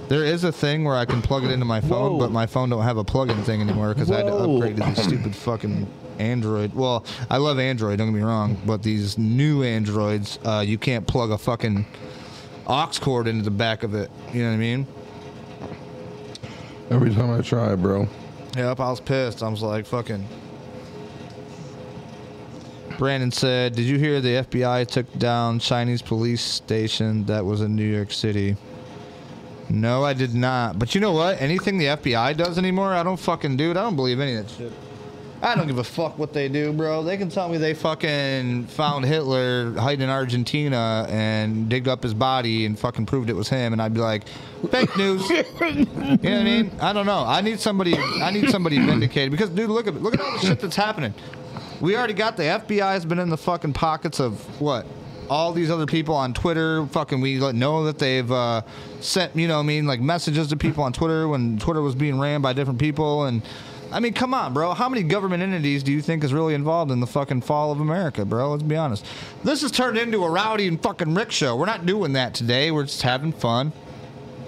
there 0.08 0.24
is 0.24 0.44
a 0.44 0.52
thing 0.52 0.84
where 0.84 0.94
I 0.94 1.06
can 1.06 1.22
plug 1.22 1.44
it 1.44 1.50
into 1.50 1.64
my 1.64 1.80
phone, 1.80 2.12
Whoa. 2.12 2.18
but 2.18 2.30
my 2.30 2.44
phone 2.44 2.68
don't 2.68 2.82
have 2.82 2.98
a 2.98 3.04
plug-in 3.04 3.42
thing 3.44 3.62
anymore 3.62 3.94
because 3.94 4.10
I 4.10 4.18
had 4.18 4.26
to 4.26 4.34
upgrade 4.34 4.76
to 4.76 4.82
these 4.82 5.02
stupid 5.04 5.34
fucking 5.34 5.86
Android. 6.18 6.74
Well, 6.74 7.06
I 7.30 7.38
love 7.38 7.58
Android. 7.58 7.96
Don't 7.96 8.08
get 8.08 8.16
me 8.18 8.22
wrong, 8.22 8.60
but 8.66 8.82
these 8.82 9.16
new 9.16 9.62
Androids, 9.62 10.38
uh, 10.44 10.62
you 10.64 10.76
can't 10.76 11.06
plug 11.06 11.30
a 11.30 11.38
fucking 11.38 11.86
aux 12.66 12.90
cord 13.00 13.26
into 13.26 13.42
the 13.42 13.50
back 13.50 13.82
of 13.82 13.94
it. 13.94 14.10
You 14.34 14.42
know 14.42 14.50
what 14.50 14.54
I 14.54 14.58
mean? 14.58 14.86
Every 16.92 17.14
time 17.14 17.30
I 17.30 17.40
try, 17.40 17.74
bro. 17.74 18.06
Yep, 18.54 18.78
I 18.78 18.90
was 18.90 19.00
pissed. 19.00 19.42
I 19.42 19.48
was 19.48 19.62
like, 19.62 19.86
fucking. 19.86 20.28
Brandon 22.98 23.32
said, 23.32 23.74
Did 23.74 23.86
you 23.86 23.98
hear 23.98 24.20
the 24.20 24.44
FBI 24.44 24.86
took 24.86 25.10
down 25.18 25.58
Chinese 25.58 26.02
police 26.02 26.42
station 26.42 27.24
that 27.24 27.46
was 27.46 27.62
in 27.62 27.74
New 27.74 27.90
York 27.90 28.12
City? 28.12 28.56
No, 29.70 30.04
I 30.04 30.12
did 30.12 30.34
not. 30.34 30.78
But 30.78 30.94
you 30.94 31.00
know 31.00 31.12
what? 31.12 31.40
Anything 31.40 31.78
the 31.78 31.86
FBI 31.86 32.36
does 32.36 32.58
anymore, 32.58 32.92
I 32.92 33.02
don't 33.02 33.16
fucking 33.16 33.56
do 33.56 33.70
it. 33.70 33.78
I 33.78 33.80
don't 33.80 33.96
believe 33.96 34.20
any 34.20 34.34
of 34.34 34.46
that 34.46 34.52
shit. 34.52 34.72
I 35.42 35.56
don't 35.56 35.66
give 35.66 35.78
a 35.78 35.84
fuck 35.84 36.18
what 36.18 36.32
they 36.32 36.48
do, 36.48 36.72
bro. 36.72 37.02
They 37.02 37.16
can 37.16 37.28
tell 37.28 37.48
me 37.48 37.58
they 37.58 37.74
fucking 37.74 38.66
found 38.66 39.04
Hitler 39.04 39.72
hiding 39.72 40.04
in 40.04 40.08
Argentina 40.08 41.04
and 41.08 41.68
digged 41.68 41.88
up 41.88 42.04
his 42.04 42.14
body 42.14 42.64
and 42.64 42.78
fucking 42.78 43.06
proved 43.06 43.28
it 43.28 43.32
was 43.32 43.48
him, 43.48 43.72
and 43.72 43.82
I'd 43.82 43.92
be 43.92 44.00
like, 44.00 44.28
fake 44.70 44.96
news. 44.96 45.28
You 45.62 45.84
know 45.84 46.14
what 46.14 46.26
I 46.26 46.44
mean? 46.44 46.70
I 46.80 46.92
don't 46.92 47.06
know. 47.06 47.24
I 47.24 47.40
need 47.40 47.58
somebody. 47.58 47.96
I 47.96 48.30
need 48.30 48.50
somebody 48.50 48.78
vindicated 48.78 49.30
because, 49.30 49.50
dude, 49.50 49.70
look 49.70 49.86
at 49.86 49.94
look 49.94 50.14
at 50.14 50.20
all 50.20 50.32
the 50.32 50.38
shit 50.38 50.60
that's 50.60 50.76
happening. 50.76 51.14
We 51.80 51.96
already 51.96 52.14
got 52.14 52.36
the 52.36 52.44
FBI 52.44 52.92
has 52.92 53.04
been 53.04 53.18
in 53.18 53.28
the 53.28 53.36
fucking 53.36 53.72
pockets 53.72 54.20
of 54.20 54.60
what? 54.60 54.86
All 55.28 55.52
these 55.52 55.70
other 55.70 55.86
people 55.86 56.14
on 56.14 56.34
Twitter, 56.34 56.86
fucking, 56.86 57.20
we 57.20 57.38
let 57.40 57.54
know 57.54 57.84
that 57.84 57.98
they've 57.98 58.30
uh, 58.30 58.62
sent, 59.00 59.34
you 59.34 59.48
know, 59.48 59.56
what 59.56 59.64
I 59.64 59.66
mean, 59.66 59.86
like 59.86 60.00
messages 60.00 60.48
to 60.48 60.56
people 60.56 60.84
on 60.84 60.92
Twitter 60.92 61.26
when 61.26 61.58
Twitter 61.58 61.80
was 61.80 61.94
being 61.94 62.20
ran 62.20 62.42
by 62.42 62.52
different 62.52 62.78
people, 62.78 63.24
and 63.24 63.42
I 63.92 64.00
mean, 64.00 64.14
come 64.14 64.32
on, 64.32 64.54
bro. 64.54 64.72
How 64.72 64.88
many 64.88 65.02
government 65.02 65.42
entities 65.42 65.82
do 65.82 65.92
you 65.92 66.00
think 66.00 66.24
is 66.24 66.32
really 66.32 66.54
involved 66.54 66.90
in 66.90 67.00
the 67.00 67.06
fucking 67.06 67.42
fall 67.42 67.70
of 67.72 67.80
America, 67.80 68.24
bro? 68.24 68.50
Let's 68.50 68.62
be 68.62 68.76
honest. 68.76 69.04
This 69.44 69.60
has 69.62 69.70
turned 69.70 69.98
into 69.98 70.24
a 70.24 70.30
rowdy 70.30 70.66
and 70.66 70.82
fucking 70.82 71.14
Rick 71.14 71.30
show. 71.30 71.56
We're 71.56 71.66
not 71.66 71.84
doing 71.84 72.14
that 72.14 72.34
today. 72.34 72.70
We're 72.70 72.84
just 72.84 73.02
having 73.02 73.32
fun. 73.32 73.72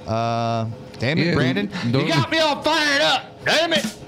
Uh, 0.07 0.69
damn 0.99 1.19
it, 1.19 1.27
Yeah, 1.27 1.35
Brandon, 1.35 1.71
you 1.87 2.09
got 2.09 2.31
me 2.31 2.39
all 2.39 2.63
fired 2.63 3.03
up. 3.03 3.45
Damn 3.45 3.73
it. 3.75 3.99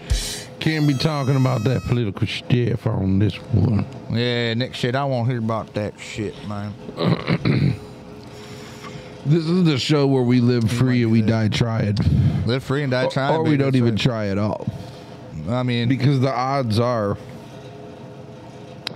Can't 0.58 0.86
be 0.88 0.94
talking 0.94 1.36
about 1.36 1.64
that 1.64 1.82
political 1.82 2.26
stuff 2.26 2.86
on 2.86 3.18
this 3.18 3.36
one. 3.36 3.86
Yeah, 4.10 4.54
Nick 4.54 4.74
shit. 4.74 4.94
I 4.94 5.04
won't 5.04 5.28
hear 5.28 5.38
about 5.38 5.74
that 5.74 5.98
shit, 6.00 6.34
man. 6.48 6.72
This 9.26 9.44
is 9.44 9.64
the 9.64 9.76
show 9.76 10.06
where 10.06 10.22
we 10.22 10.40
live 10.40 10.70
free 10.70 11.02
and 11.02 11.10
we 11.10 11.20
die 11.20 11.48
trying. 11.48 11.96
Live 12.46 12.62
free 12.62 12.84
and 12.84 12.92
die 12.92 13.08
trying. 13.08 13.34
or 13.34 13.42
we 13.42 13.56
don't 13.56 13.74
even 13.74 13.96
try 13.96 14.28
at 14.28 14.38
all. 14.38 14.68
I 15.48 15.62
mean, 15.62 15.88
Because 15.88 16.20
the 16.20 16.32
odds 16.32 16.78
are, 16.78 17.16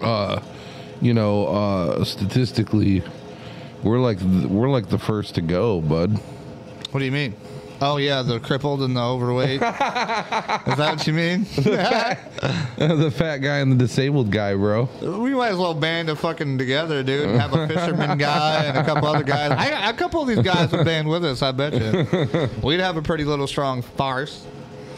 uh, 0.00 0.40
you 1.00 1.14
know, 1.14 1.46
uh, 1.46 2.04
statistically, 2.04 3.02
we're 3.82 4.00
like 4.00 4.20
we're 4.20 4.70
like 4.70 4.88
the 4.88 4.98
first 4.98 5.34
to 5.36 5.40
go, 5.40 5.80
bud. 5.80 6.12
what 6.90 7.00
do 7.00 7.04
you 7.04 7.12
mean? 7.12 7.34
Oh 7.82 7.96
yeah, 7.96 8.20
the 8.20 8.38
crippled 8.38 8.82
and 8.82 8.94
the 8.94 9.00
overweight. 9.00 9.54
Is 9.54 9.60
that 9.60 10.96
what 10.96 11.06
you 11.06 11.14
mean? 11.14 11.44
the 11.56 13.10
fat 13.16 13.38
guy 13.38 13.58
and 13.60 13.72
the 13.72 13.76
disabled 13.76 14.30
guy, 14.30 14.54
bro. 14.54 14.86
we 15.00 15.34
might 15.34 15.48
as 15.52 15.56
well 15.56 15.72
band 15.72 16.10
a 16.10 16.16
fucking 16.16 16.58
together, 16.58 17.02
dude. 17.02 17.30
and 17.30 17.40
Have 17.40 17.54
a 17.54 17.66
fisherman 17.66 18.18
guy 18.18 18.64
and 18.64 18.76
a 18.76 18.84
couple 18.84 19.08
other 19.08 19.24
guys. 19.24 19.52
I, 19.52 19.88
a 19.88 19.94
couple 19.94 20.20
of 20.20 20.28
these 20.28 20.40
guys 20.42 20.70
would 20.72 20.84
band 20.84 21.08
with 21.08 21.24
us. 21.24 21.40
I 21.40 21.52
bet 21.52 21.72
you. 21.72 22.50
We'd 22.62 22.80
have 22.80 22.98
a 22.98 23.02
pretty 23.02 23.24
little 23.24 23.46
strong 23.46 23.80
farce 23.80 24.46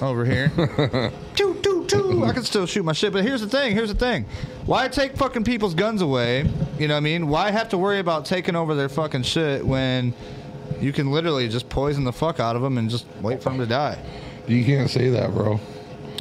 over 0.02 0.24
here. 0.24 0.50
choo 1.34 1.58
choo 1.62 1.86
choo. 1.86 2.24
I 2.24 2.32
can 2.32 2.42
still 2.42 2.66
shoot 2.66 2.84
my 2.84 2.92
shit, 2.92 3.12
but 3.12 3.24
here's 3.24 3.40
the 3.40 3.48
thing. 3.48 3.74
Here's 3.74 3.92
the 3.92 3.98
thing. 3.98 4.26
Why 4.66 4.88
take 4.88 5.16
fucking 5.16 5.44
people's 5.44 5.74
guns 5.74 6.02
away? 6.02 6.50
You 6.78 6.88
know 6.88 6.94
what 6.94 6.98
I 6.98 7.00
mean? 7.00 7.28
Why 7.28 7.50
have 7.50 7.68
to 7.70 7.78
worry 7.78 7.98
about 7.98 8.24
taking 8.24 8.56
over 8.56 8.74
their 8.74 8.88
fucking 8.88 9.22
shit 9.22 9.64
when 9.64 10.14
you 10.80 10.92
can 10.92 11.10
literally 11.10 11.48
just 11.48 11.68
poison 11.68 12.04
the 12.04 12.12
fuck 12.12 12.40
out 12.40 12.56
of 12.56 12.62
them 12.62 12.78
and 12.78 12.90
just 12.90 13.06
wait 13.20 13.42
for 13.42 13.50
them 13.50 13.58
to 13.58 13.66
die? 13.66 13.98
You 14.46 14.64
can't 14.64 14.90
say 14.90 15.08
that, 15.10 15.32
bro. 15.32 15.60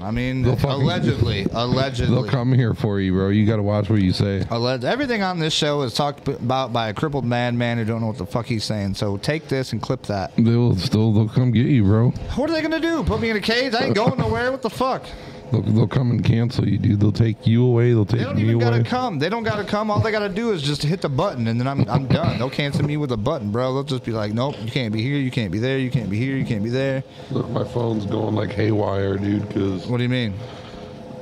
I 0.02 0.12
mean, 0.12 0.42
They'll 0.42 0.56
fucking- 0.56 0.82
allegedly, 0.82 1.46
allegedly. 1.52 2.14
They'll 2.16 2.30
come 2.30 2.54
here 2.54 2.74
for 2.74 3.00
you, 3.00 3.14
bro. 3.14 3.30
You 3.30 3.46
got 3.46 3.58
to 3.58 3.64
watch 3.64 3.90
what 3.90 4.02
you 4.02 4.12
say. 4.14 4.42
Alleg- 4.50 4.84
Everything 4.84 5.22
on 5.22 5.40
this 5.40 5.54
show 5.54 5.82
is 5.84 5.94
talked 5.94 6.28
about 6.28 6.74
by 6.74 6.90
a 6.90 6.94
crippled 6.94 7.26
madman 7.26 7.78
who 7.78 7.86
don't 7.86 8.02
know 8.02 8.08
what 8.08 8.18
the 8.18 8.26
fuck 8.26 8.46
he's 8.46 8.64
saying. 8.64 8.96
So 8.96 9.18
take 9.18 9.48
this 9.48 9.72
and 9.74 9.82
clip 9.82 10.04
that. 10.04 10.36
They 10.36 10.56
will 10.56 10.76
still. 10.76 11.14
They'll 11.14 11.30
come 11.30 11.52
get 11.52 11.66
you, 11.68 11.84
bro. 11.84 12.10
What 12.36 12.50
are 12.50 12.54
they 12.54 12.62
gonna 12.62 12.80
do? 12.80 13.04
Put 13.04 13.22
me 13.22 13.30
in 13.30 13.38
a 13.38 13.42
cage? 13.42 13.74
I 13.74 13.86
ain't 13.86 13.96
going 13.96 14.18
nowhere. 14.18 14.52
What 14.52 14.62
the 14.62 14.70
fuck? 14.70 15.04
They'll, 15.52 15.62
they'll 15.62 15.88
come 15.88 16.12
and 16.12 16.24
cancel 16.24 16.68
you, 16.68 16.78
dude. 16.78 17.00
They'll 17.02 17.12
take 17.12 17.46
you 17.46 17.66
away. 17.66 17.92
They'll 17.92 18.06
take 18.06 18.20
me 18.22 18.26
away. 18.26 18.34
They 18.34 18.40
take 18.42 18.46
don't 18.46 18.50
even 18.50 18.60
gotta 18.60 18.76
away. 18.78 18.84
come. 18.86 19.20
They 19.20 19.30
don't 19.30 19.44
gotta 19.44 19.64
come. 19.66 19.92
All 19.92 20.00
they 20.00 20.12
gotta 20.12 20.30
do 20.30 20.52
is 20.52 20.62
just 20.62 20.82
hit 20.84 21.02
the 21.02 21.10
button, 21.10 21.48
and 21.48 21.60
then 21.60 21.68
I'm 21.68 21.88
I'm 21.90 22.08
done. 22.08 22.38
They'll 22.38 22.50
cancel 22.50 22.86
me 22.86 22.96
with 22.98 23.12
a 23.12 23.18
button, 23.18 23.52
bro. 23.52 23.74
They'll 23.74 23.84
just 23.84 24.06
be 24.06 24.12
like, 24.12 24.34
nope, 24.34 24.56
you 24.62 24.72
can't 24.72 24.94
be 24.94 25.02
here, 25.02 25.18
you 25.18 25.30
can't 25.32 25.52
be 25.52 25.60
there, 25.60 25.78
you 25.78 25.92
can't 25.92 26.10
be 26.10 26.18
here, 26.18 26.38
you 26.38 26.46
can't 26.46 26.64
be 26.64 26.70
there. 26.70 27.04
Look, 27.32 27.50
my 27.50 27.66
phone's 27.66 28.06
going 28.06 28.34
like 28.36 28.52
haywire, 28.52 29.18
dude. 29.18 29.48
Because 29.48 29.86
What 29.88 29.98
do 29.98 30.04
you 30.04 30.10
mean? 30.10 30.34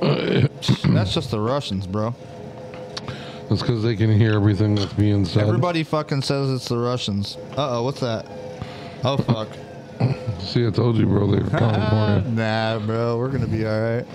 That's 0.00 1.12
just 1.12 1.30
the 1.30 1.40
Russians, 1.40 1.86
bro. 1.86 2.14
that's 3.48 3.60
because 3.62 3.82
they 3.82 3.96
can 3.96 4.16
hear 4.16 4.32
everything 4.34 4.74
that's 4.76 4.92
being 4.92 5.24
said. 5.24 5.46
Everybody 5.46 5.82
fucking 5.82 6.22
says 6.22 6.50
it's 6.50 6.68
the 6.68 6.78
Russians. 6.78 7.36
Uh 7.56 7.78
oh, 7.78 7.82
what's 7.82 8.00
that? 8.00 8.26
Oh 9.04 9.16
fuck. 9.18 9.48
See, 10.42 10.66
I 10.66 10.70
told 10.70 10.96
you, 10.96 11.06
bro. 11.06 11.26
They're 11.26 11.40
coming 11.58 12.22
for 12.22 12.28
you. 12.28 12.34
nah, 12.36 12.78
bro, 12.80 13.18
we're 13.18 13.28
gonna 13.28 13.46
be 13.46 13.66
all 13.66 13.80
right. 13.80 14.06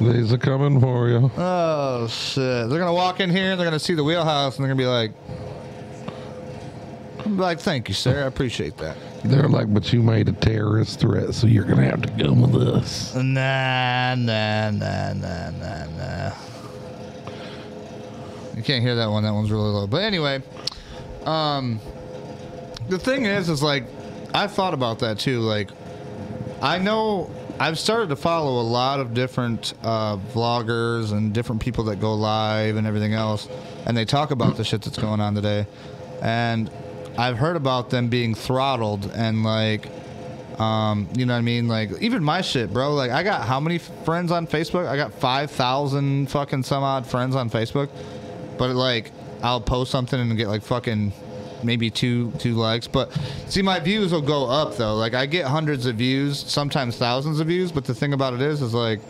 you. 0.00 0.12
They's 0.12 0.32
a 0.32 0.38
coming 0.38 0.80
for 0.80 1.08
you. 1.08 1.30
Oh 1.36 2.06
shit! 2.08 2.68
They're 2.68 2.78
gonna 2.78 2.92
walk 2.92 3.20
in 3.20 3.30
here 3.30 3.52
and 3.52 3.60
they're 3.60 3.66
gonna 3.66 3.78
see 3.78 3.94
the 3.94 4.04
wheelhouse 4.04 4.56
and 4.56 4.64
they're 4.64 4.74
gonna 4.74 4.82
be 4.82 4.86
like, 4.86 5.12
I'm 7.24 7.38
like, 7.38 7.60
thank 7.60 7.88
you, 7.88 7.94
sir. 7.94 8.24
I 8.24 8.26
appreciate 8.26 8.76
that. 8.78 8.96
They're 9.24 9.48
like, 9.48 9.72
but 9.72 9.92
you 9.92 10.02
made 10.02 10.28
a 10.28 10.32
terrorist 10.32 11.00
threat, 11.00 11.34
so 11.34 11.46
you're 11.46 11.64
gonna 11.64 11.84
have 11.84 12.02
to 12.02 12.08
come 12.24 12.40
with 12.40 12.68
us. 12.68 13.14
Nah, 13.14 14.14
nah, 14.16 14.70
nah, 14.70 15.12
nah, 15.12 15.50
nah, 15.50 15.86
nah. 15.96 16.32
You 18.56 18.62
can't 18.62 18.82
hear 18.82 18.94
that 18.96 19.10
one. 19.10 19.22
That 19.22 19.32
one's 19.32 19.50
really 19.50 19.70
low. 19.70 19.86
But 19.86 20.02
anyway, 20.02 20.42
um, 21.24 21.80
the 22.88 22.98
thing 22.98 23.26
is, 23.26 23.48
is 23.48 23.62
like, 23.62 23.84
I 24.34 24.46
thought 24.46 24.74
about 24.74 25.00
that 25.00 25.18
too. 25.18 25.40
Like, 25.40 25.70
I 26.62 26.78
know 26.78 27.30
I've 27.58 27.78
started 27.78 28.08
to 28.10 28.16
follow 28.16 28.60
a 28.60 28.66
lot 28.66 29.00
of 29.00 29.14
different 29.14 29.74
uh, 29.82 30.16
vloggers 30.16 31.12
and 31.12 31.32
different 31.32 31.62
people 31.62 31.84
that 31.84 31.96
go 32.00 32.14
live 32.14 32.76
and 32.76 32.86
everything 32.86 33.14
else, 33.14 33.48
and 33.86 33.96
they 33.96 34.04
talk 34.04 34.30
about 34.30 34.56
the 34.56 34.64
shit 34.64 34.82
that's 34.82 34.98
going 34.98 35.20
on 35.20 35.34
today. 35.34 35.66
And 36.22 36.70
I've 37.18 37.36
heard 37.36 37.56
about 37.56 37.90
them 37.90 38.08
being 38.08 38.34
throttled 38.34 39.10
and 39.14 39.42
like 39.42 39.88
um, 40.60 41.08
you 41.16 41.24
know 41.24 41.32
what 41.32 41.38
I 41.38 41.42
mean? 41.42 41.68
Like 41.68 41.90
even 42.02 42.22
my 42.22 42.42
shit, 42.42 42.72
bro. 42.72 42.92
Like 42.92 43.10
I 43.10 43.22
got 43.22 43.46
how 43.46 43.60
many 43.60 43.78
friends 43.78 44.30
on 44.30 44.46
Facebook? 44.46 44.86
I 44.86 44.96
got 44.96 45.14
five 45.14 45.50
thousand 45.50 46.30
fucking 46.30 46.64
some 46.64 46.82
odd 46.82 47.06
friends 47.06 47.34
on 47.34 47.48
Facebook. 47.48 47.88
But 48.58 48.76
like 48.76 49.10
I'll 49.42 49.60
post 49.60 49.90
something 49.90 50.20
and 50.20 50.36
get 50.36 50.48
like 50.48 50.62
fucking 50.62 51.14
maybe 51.62 51.90
two 51.90 52.30
two 52.38 52.54
likes. 52.54 52.86
But 52.86 53.12
see, 53.48 53.62
my 53.62 53.80
views 53.80 54.12
will 54.12 54.22
go 54.22 54.46
up 54.48 54.76
though. 54.76 54.94
Like 54.96 55.14
I 55.14 55.26
get 55.26 55.46
hundreds 55.46 55.86
of 55.86 55.96
views, 55.96 56.38
sometimes 56.38 56.96
thousands 56.96 57.40
of 57.40 57.46
views. 57.46 57.72
But 57.72 57.84
the 57.84 57.94
thing 57.94 58.12
about 58.12 58.34
it 58.34 58.40
is, 58.40 58.62
is 58.62 58.74
like. 58.74 59.00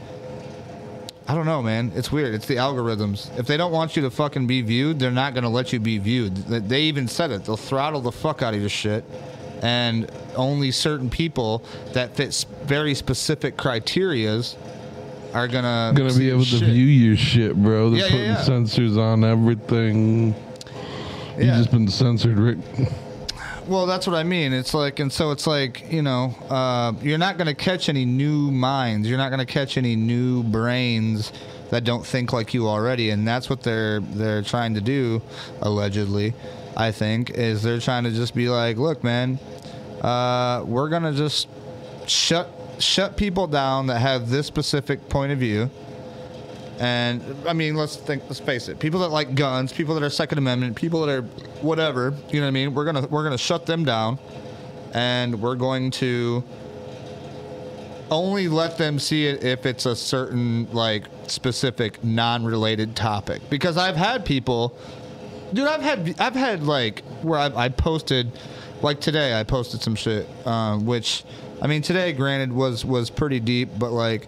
I 1.28 1.34
don't 1.34 1.46
know, 1.46 1.62
man. 1.62 1.92
It's 1.94 2.10
weird. 2.10 2.34
It's 2.34 2.46
the 2.46 2.56
algorithms. 2.56 3.30
If 3.38 3.46
they 3.46 3.56
don't 3.56 3.70
want 3.70 3.94
you 3.94 4.02
to 4.02 4.10
fucking 4.10 4.48
be 4.48 4.62
viewed, 4.62 4.98
they're 4.98 5.12
not 5.12 5.32
going 5.32 5.44
to 5.44 5.48
let 5.48 5.72
you 5.72 5.78
be 5.78 5.96
viewed. 5.98 6.34
They- 6.34 6.80
even 6.82 7.06
said 7.06 7.30
it. 7.30 7.44
They'll 7.44 7.56
throttle 7.56 8.00
the 8.00 8.10
fuck 8.10 8.42
out 8.42 8.52
of 8.52 8.58
your 8.58 8.68
shit. 8.68 9.04
And 9.62 10.10
only 10.34 10.72
certain 10.72 11.08
people 11.08 11.62
that 11.92 12.16
fit 12.16 12.44
very 12.64 12.94
specific 12.96 13.56
criterias 13.56 14.56
are 15.32 15.46
going 15.46 15.62
to 15.62 15.92
Gonna 15.94 16.14
be 16.18 16.30
able 16.30 16.44
to 16.46 16.56
view 16.56 16.86
your 16.86 17.16
shit, 17.16 17.54
bro. 17.54 17.90
They're 17.90 18.00
Yeah, 18.00 18.04
yeah, 18.06 18.10
putting 18.10 18.26
yeah. 18.26 18.42
censors 18.42 18.96
on 18.96 19.22
everything. 19.22 20.34
Yeah. 21.46 21.56
just 21.56 21.70
been 21.70 21.88
censored, 21.88 22.38
Rick. 22.38 22.58
Well, 23.66 23.86
that's 23.86 24.06
what 24.06 24.16
I 24.16 24.24
mean. 24.24 24.52
It's 24.52 24.74
like, 24.74 24.98
and 24.98 25.12
so 25.12 25.30
it's 25.30 25.46
like, 25.46 25.92
you 25.92 26.02
know, 26.02 26.34
uh, 26.48 26.92
you're 27.02 27.18
not 27.18 27.36
going 27.36 27.46
to 27.46 27.54
catch 27.54 27.88
any 27.88 28.04
new 28.04 28.50
minds. 28.50 29.08
You're 29.08 29.18
not 29.18 29.28
going 29.28 29.38
to 29.38 29.52
catch 29.52 29.76
any 29.76 29.94
new 29.94 30.42
brains 30.42 31.32
that 31.70 31.84
don't 31.84 32.04
think 32.04 32.32
like 32.32 32.52
you 32.52 32.66
already, 32.68 33.10
and 33.10 33.26
that's 33.28 33.48
what 33.48 33.62
they're 33.62 34.00
they're 34.00 34.42
trying 34.42 34.74
to 34.74 34.80
do, 34.80 35.22
allegedly. 35.62 36.34
I 36.76 36.90
think 36.92 37.30
is 37.30 37.62
they're 37.62 37.78
trying 37.80 38.04
to 38.04 38.10
just 38.10 38.34
be 38.34 38.48
like, 38.48 38.76
look, 38.76 39.04
man, 39.04 39.38
uh, 40.00 40.64
we're 40.66 40.88
gonna 40.88 41.12
just 41.12 41.46
shut 42.06 42.50
shut 42.78 43.16
people 43.16 43.46
down 43.46 43.86
that 43.86 44.00
have 44.00 44.30
this 44.30 44.46
specific 44.46 45.08
point 45.08 45.32
of 45.32 45.38
view. 45.38 45.70
And 46.80 47.22
I 47.46 47.52
mean, 47.52 47.74
let's 47.74 47.94
think. 47.94 48.22
Let's 48.24 48.40
face 48.40 48.68
it. 48.68 48.78
People 48.78 49.00
that 49.00 49.10
like 49.10 49.34
guns, 49.34 49.70
people 49.70 49.94
that 49.96 50.02
are 50.02 50.08
Second 50.08 50.38
Amendment, 50.38 50.76
people 50.76 51.04
that 51.04 51.14
are 51.14 51.22
whatever. 51.60 52.14
You 52.30 52.40
know 52.40 52.46
what 52.46 52.48
I 52.48 52.52
mean? 52.52 52.74
We're 52.74 52.86
gonna 52.86 53.06
we're 53.06 53.22
gonna 53.22 53.36
shut 53.36 53.66
them 53.66 53.84
down, 53.84 54.18
and 54.94 55.42
we're 55.42 55.56
going 55.56 55.90
to 55.92 56.42
only 58.10 58.48
let 58.48 58.78
them 58.78 58.98
see 58.98 59.26
it 59.26 59.44
if 59.44 59.66
it's 59.66 59.84
a 59.84 59.94
certain 59.94 60.72
like 60.72 61.04
specific 61.26 62.02
non-related 62.02 62.96
topic. 62.96 63.42
Because 63.50 63.76
I've 63.76 63.96
had 63.96 64.24
people, 64.24 64.74
dude. 65.52 65.68
I've 65.68 65.82
had 65.82 66.18
I've 66.18 66.34
had 66.34 66.62
like 66.62 67.04
where 67.20 67.38
I, 67.38 67.64
I 67.64 67.68
posted, 67.68 68.32
like 68.80 69.02
today 69.02 69.38
I 69.38 69.44
posted 69.44 69.82
some 69.82 69.96
shit, 69.96 70.26
um, 70.46 70.86
which 70.86 71.24
I 71.60 71.66
mean 71.66 71.82
today, 71.82 72.14
granted, 72.14 72.54
was 72.54 72.86
was 72.86 73.10
pretty 73.10 73.38
deep, 73.38 73.68
but 73.78 73.92
like. 73.92 74.26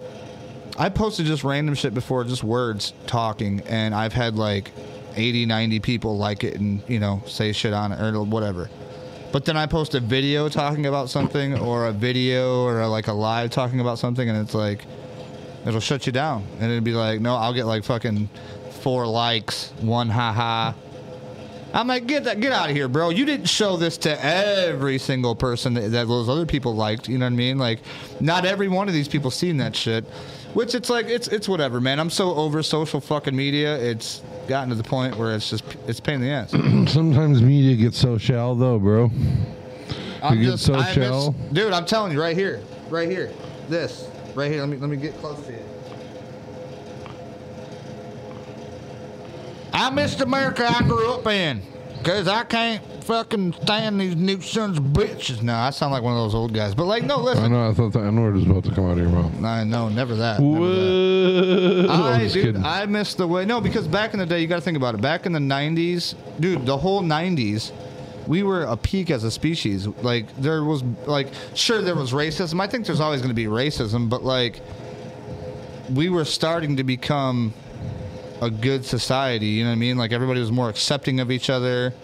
I 0.76 0.88
posted 0.88 1.26
just 1.26 1.44
random 1.44 1.74
shit 1.74 1.94
before, 1.94 2.24
just 2.24 2.42
words 2.42 2.92
talking, 3.06 3.60
and 3.66 3.94
I've 3.94 4.12
had 4.12 4.36
like 4.36 4.70
80, 5.16 5.46
90 5.46 5.80
people 5.80 6.16
like 6.16 6.44
it 6.44 6.58
and, 6.58 6.82
you 6.88 6.98
know, 6.98 7.22
say 7.26 7.52
shit 7.52 7.72
on 7.72 7.92
it 7.92 8.00
or 8.00 8.22
whatever. 8.22 8.70
But 9.32 9.44
then 9.44 9.56
I 9.56 9.66
post 9.66 9.94
a 9.94 10.00
video 10.00 10.48
talking 10.48 10.86
about 10.86 11.08
something 11.08 11.58
or 11.58 11.86
a 11.86 11.92
video 11.92 12.64
or 12.64 12.86
like 12.86 13.06
a 13.08 13.12
live 13.12 13.50
talking 13.50 13.80
about 13.80 13.98
something, 13.98 14.28
and 14.28 14.38
it's 14.38 14.54
like, 14.54 14.84
it'll 15.66 15.80
shut 15.80 16.06
you 16.06 16.12
down. 16.12 16.44
And 16.60 16.70
it'd 16.70 16.84
be 16.84 16.92
like, 16.92 17.20
no, 17.20 17.36
I'll 17.36 17.54
get 17.54 17.66
like 17.66 17.84
fucking 17.84 18.28
four 18.80 19.06
likes, 19.06 19.72
one 19.80 20.08
haha. 20.08 20.72
I'm 21.74 21.86
like, 21.86 22.06
get 22.06 22.24
that, 22.24 22.40
get 22.40 22.52
out 22.52 22.68
of 22.68 22.76
here, 22.76 22.86
bro. 22.86 23.08
You 23.08 23.24
didn't 23.24 23.46
show 23.48 23.78
this 23.78 23.96
to 23.98 24.22
every 24.22 24.98
single 24.98 25.34
person 25.34 25.72
that, 25.74 25.90
that 25.92 26.06
those 26.06 26.28
other 26.28 26.44
people 26.44 26.74
liked. 26.74 27.08
You 27.08 27.16
know 27.16 27.24
what 27.24 27.32
I 27.32 27.36
mean? 27.36 27.56
Like, 27.56 27.80
not 28.20 28.44
every 28.44 28.68
one 28.68 28.88
of 28.88 28.94
these 28.94 29.08
people 29.08 29.30
seen 29.30 29.56
that 29.58 29.74
shit. 29.74 30.04
Which 30.54 30.74
it's 30.74 30.90
like, 30.90 31.06
it's 31.06 31.28
it's 31.28 31.48
whatever, 31.48 31.80
man. 31.80 31.98
I'm 31.98 32.10
so 32.10 32.34
over 32.34 32.62
social 32.62 33.00
fucking 33.00 33.34
media. 33.34 33.76
It's 33.78 34.22
gotten 34.48 34.68
to 34.68 34.74
the 34.74 34.82
point 34.82 35.16
where 35.16 35.34
it's 35.34 35.48
just 35.48 35.64
it's 35.86 35.98
a 35.98 36.02
pain 36.02 36.16
in 36.16 36.20
the 36.22 36.30
ass. 36.30 36.50
Sometimes 36.92 37.40
media 37.40 37.74
gets 37.76 37.98
so 37.98 38.18
shallow, 38.18 38.54
though, 38.54 38.78
bro. 38.78 39.10
I'm 40.22 40.40
get 40.40 40.58
so 40.58 40.74
I 40.74 40.94
miss- 40.94 41.30
dude. 41.52 41.72
I'm 41.72 41.86
telling 41.86 42.12
you, 42.12 42.20
right 42.20 42.36
here, 42.36 42.60
right 42.90 43.08
here, 43.08 43.32
this, 43.68 44.06
right 44.34 44.50
here. 44.50 44.60
Let 44.60 44.68
me 44.68 44.76
let 44.76 44.90
me 44.90 44.96
get 44.96 45.16
close 45.16 45.44
to 45.46 45.52
you. 45.52 45.58
I 49.72 49.88
missed 49.90 50.20
America 50.20 50.66
I 50.68 50.82
grew 50.82 51.12
up 51.12 51.26
in, 51.26 51.62
cause 52.04 52.28
I 52.28 52.44
can't 52.44 52.82
fucking 53.02 53.52
stand 53.62 54.00
these 54.00 54.16
new 54.16 54.40
sons 54.40 54.78
of 54.78 54.84
bitches. 54.84 55.42
No, 55.42 55.54
I 55.54 55.70
sound 55.70 55.92
like 55.92 56.02
one 56.02 56.14
of 56.14 56.20
those 56.20 56.34
old 56.34 56.54
guys, 56.54 56.74
but 56.74 56.84
like, 56.84 57.02
no, 57.04 57.18
listen. 57.18 57.44
I 57.44 57.48
know. 57.48 57.68
I 57.68 57.74
thought 57.74 57.92
the 57.92 58.00
N 58.00 58.20
word 58.20 58.34
was 58.34 58.44
about 58.44 58.64
to 58.64 58.74
come 58.74 58.86
out 58.86 58.92
of 58.92 58.98
your 58.98 59.08
mouth. 59.08 59.44
I 59.44 59.64
know, 59.64 59.88
never 59.88 60.14
that. 60.16 60.40
Never 60.40 60.66
that. 60.68 62.20
Just 62.20 62.34
dude, 62.34 62.44
kidding. 62.44 62.64
I 62.64 62.86
miss 62.86 63.14
the 63.14 63.26
way. 63.26 63.44
No, 63.44 63.60
because 63.60 63.88
back 63.88 64.14
in 64.14 64.20
the 64.20 64.26
day, 64.26 64.40
you 64.40 64.46
got 64.46 64.56
to 64.56 64.62
think 64.62 64.76
about 64.76 64.94
it. 64.94 65.00
Back 65.00 65.26
in 65.26 65.32
the 65.32 65.38
'90s, 65.38 66.14
dude, 66.40 66.64
the 66.64 66.78
whole 66.78 67.02
'90s, 67.02 67.72
we 68.26 68.42
were 68.42 68.62
a 68.62 68.76
peak 68.76 69.10
as 69.10 69.24
a 69.24 69.30
species. 69.30 69.86
Like 69.86 70.34
there 70.36 70.64
was, 70.64 70.82
like, 71.06 71.28
sure 71.54 71.82
there 71.82 71.96
was 71.96 72.12
racism. 72.12 72.60
I 72.60 72.66
think 72.66 72.86
there's 72.86 73.00
always 73.00 73.20
going 73.20 73.30
to 73.30 73.34
be 73.34 73.46
racism, 73.46 74.08
but 74.08 74.24
like, 74.24 74.60
we 75.92 76.08
were 76.08 76.24
starting 76.24 76.76
to 76.76 76.84
become 76.84 77.52
a 78.40 78.50
good 78.50 78.84
society. 78.84 79.46
You 79.46 79.64
know 79.64 79.70
what 79.70 79.76
I 79.76 79.78
mean? 79.78 79.96
Like 79.96 80.12
everybody 80.12 80.40
was 80.40 80.50
more 80.50 80.68
accepting 80.68 81.20
of 81.20 81.30
each 81.30 81.48
other. 81.50 81.94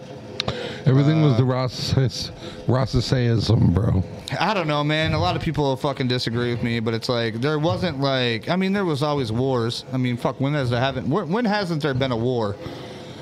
Everything 0.85 1.21
was 1.21 1.35
the 1.37 1.43
uh, 1.43 1.47
Ross 1.47 1.93
Rossism, 1.93 3.73
bro. 3.73 4.03
I 4.39 4.53
don't 4.53 4.67
know, 4.67 4.83
man. 4.83 5.13
A 5.13 5.19
lot 5.19 5.35
of 5.35 5.41
people 5.41 5.75
fucking 5.75 6.07
disagree 6.07 6.51
with 6.51 6.63
me, 6.63 6.79
but 6.79 6.93
it's 6.93 7.09
like 7.09 7.35
there 7.35 7.59
wasn't 7.59 7.99
like. 7.99 8.49
I 8.49 8.55
mean, 8.55 8.73
there 8.73 8.85
was 8.85 9.03
always 9.03 9.31
wars. 9.31 9.85
I 9.91 9.97
mean, 9.97 10.17
fuck. 10.17 10.39
When 10.39 10.53
has 10.53 10.69
there 10.69 10.79
haven't? 10.79 11.09
When 11.09 11.45
hasn't 11.45 11.81
there 11.81 11.93
been 11.93 12.11
a 12.11 12.17
war 12.17 12.55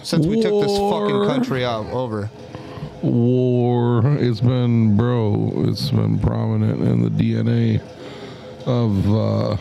since 0.04 0.26
we 0.26 0.42
took 0.42 0.62
this 0.64 0.78
fucking 0.78 1.26
country 1.26 1.66
out 1.66 1.86
over? 1.88 2.30
War. 3.02 4.02
It's 4.20 4.42
been, 4.42 4.96
bro. 4.98 5.52
It's 5.68 5.92
been 5.92 6.20
prominent 6.20 6.82
in 6.82 7.02
the 7.02 7.10
DNA 7.10 7.82
of, 8.66 9.16
uh, 9.16 9.58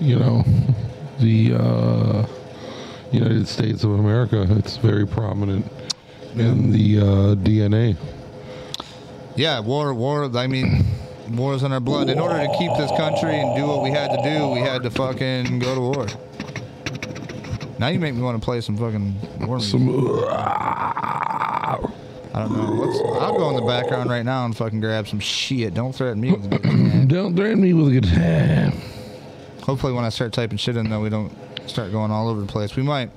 you 0.00 0.18
know, 0.18 0.44
the 1.20 1.54
uh, 1.54 2.26
United 3.12 3.48
States 3.48 3.84
of 3.84 3.92
America. 3.92 4.46
It's 4.50 4.76
very 4.76 5.06
prominent 5.06 5.70
in 6.36 6.70
the 6.70 6.98
uh, 6.98 7.34
DNA. 7.34 7.96
Yeah, 9.36 9.60
war, 9.60 9.92
war. 9.94 10.30
I 10.36 10.46
mean, 10.46 10.84
War's 11.30 11.62
in 11.62 11.72
our 11.72 11.80
blood. 11.80 12.08
In 12.08 12.18
order 12.18 12.38
to 12.38 12.48
keep 12.58 12.70
this 12.76 12.90
country 12.92 13.38
and 13.38 13.56
do 13.56 13.66
what 13.66 13.82
we 13.82 13.90
had 13.90 14.10
to 14.10 14.22
do, 14.22 14.48
we 14.48 14.60
had 14.60 14.82
to 14.84 14.90
fucking 14.90 15.58
go 15.58 15.74
to 15.74 15.80
war. 15.80 16.06
Now 17.78 17.88
you 17.88 17.98
make 17.98 18.14
me 18.14 18.22
want 18.22 18.40
to 18.40 18.44
play 18.44 18.60
some 18.60 18.76
fucking 18.76 19.14
war 19.46 19.56
music. 19.58 19.72
Some, 19.72 19.88
I 22.32 22.40
don't 22.40 22.52
know. 22.52 22.72
Let's, 22.72 22.98
I'll 23.22 23.36
go 23.36 23.50
in 23.50 23.56
the 23.56 23.62
background 23.62 24.08
right 24.08 24.24
now 24.24 24.44
and 24.44 24.56
fucking 24.56 24.80
grab 24.80 25.08
some 25.08 25.20
shit. 25.20 25.74
Don't 25.74 25.94
threaten 25.94 26.20
me 26.20 26.32
with 26.32 26.44
a 26.52 26.58
good 26.58 27.08
don't 27.08 27.34
threaten 27.34 27.60
me 27.60 27.72
with 27.72 27.88
a 27.88 28.00
good 28.00 28.04
time. 28.04 28.80
Hopefully, 29.62 29.92
when 29.92 30.04
I 30.04 30.10
start 30.10 30.32
typing 30.32 30.58
shit 30.58 30.76
in, 30.76 30.88
though, 30.88 31.00
we 31.00 31.08
don't 31.08 31.32
start 31.68 31.90
going 31.90 32.10
all 32.10 32.28
over 32.28 32.40
the 32.40 32.46
place. 32.46 32.76
We 32.76 32.82
might. 32.82 33.10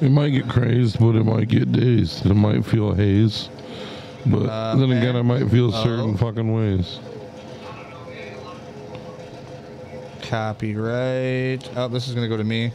It 0.00 0.10
might 0.10 0.30
get 0.30 0.48
crazed, 0.48 0.98
but 0.98 1.14
it 1.14 1.24
might 1.24 1.48
get 1.48 1.72
dazed. 1.72 2.24
It 2.24 2.34
might 2.34 2.64
feel 2.64 2.94
haze. 2.94 3.48
But 4.26 4.46
Uh, 4.48 4.76
then 4.76 4.90
again, 4.92 5.16
I 5.16 5.22
might 5.22 5.48
feel 5.50 5.74
oh. 5.74 5.84
certain 5.84 6.16
fucking 6.16 6.52
ways. 6.52 6.98
Copyright. 10.22 11.68
Oh, 11.76 11.88
this 11.88 12.08
is 12.08 12.14
gonna 12.14 12.28
go 12.28 12.36
to 12.36 12.44
me. 12.44 12.72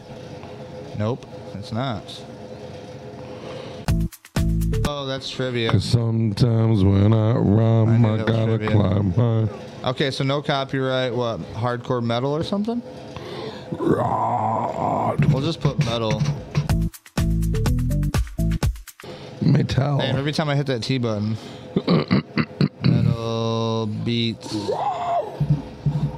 Nope, 0.99 1.25
it's 1.53 1.71
not. 1.71 2.03
Oh, 4.87 5.05
that's 5.05 5.29
trivia. 5.29 5.71
'Cause 5.71 5.83
sometimes 5.83 6.83
when 6.83 7.13
I 7.13 7.31
I 7.31 7.37
rhyme, 7.37 8.01
knew 8.01 8.13
I, 8.13 8.17
gotta 8.17 8.57
trivia. 8.57 8.71
climb 8.71 9.11
high. 9.13 9.47
Okay, 9.89 10.11
so 10.11 10.23
no 10.23 10.41
copyright. 10.41 11.15
What? 11.15 11.39
Hardcore 11.53 12.03
metal 12.03 12.35
or 12.35 12.43
something? 12.43 12.81
We'll 13.79 15.41
just 15.41 15.59
put 15.61 15.79
metal. 15.85 16.21
Metal. 19.45 19.97
Man, 19.97 20.15
every 20.15 20.31
time 20.31 20.49
I 20.49 20.55
hit 20.55 20.67
that 20.67 20.83
T 20.83 20.97
button, 20.97 21.37
metal 22.83 23.87
beats. 24.03 24.55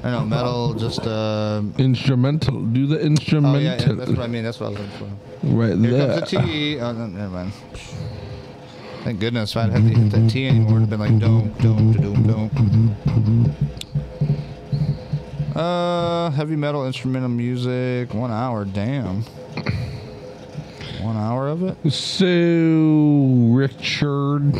I 0.02 0.10
know 0.12 0.24
metal. 0.24 0.74
Just 0.74 1.00
uh. 1.06 1.62
Instrumental. 1.78 2.62
Do 2.62 2.86
the 2.86 3.00
instrumental. 3.00 3.56
Oh 3.56 3.58
yeah, 3.58 3.76
yeah, 3.80 3.92
that's 3.92 4.10
what 4.10 4.20
I 4.20 4.26
mean. 4.26 4.44
That's 4.44 4.58
what 4.60 4.66
I 4.66 4.70
was 4.70 4.78
looking 4.80 4.96
for. 4.98 5.46
right 5.56 5.76
Here 5.78 5.90
there. 5.90 6.18
comes 6.18 6.30
the 6.30 6.40
T. 6.42 6.80
Oh, 6.80 6.92
no, 6.92 7.06
never 7.06 7.32
mind. 7.34 7.52
Thank 9.04 9.20
goodness. 9.20 9.52
If 9.52 9.56
I'd 9.58 9.70
had 9.70 9.82
to 9.82 9.88
hit 9.88 10.10
that 10.12 10.30
T 10.30 10.46
anymore, 10.48 10.78
it'd 10.78 10.88
have 10.88 10.90
been 10.90 11.00
like 11.00 11.18
don't, 11.18 11.56
don't, 11.58 11.92
don't, 11.92 12.26
don't. 12.26 13.54
Uh, 15.56 16.30
heavy 16.30 16.56
metal 16.56 16.86
instrumental 16.86 17.28
music. 17.28 18.14
One 18.14 18.30
hour. 18.30 18.64
Damn. 18.64 19.24
One 21.00 21.16
hour 21.16 21.48
of 21.48 21.62
it. 21.62 21.90
So, 21.92 22.26
Richard, 23.52 24.54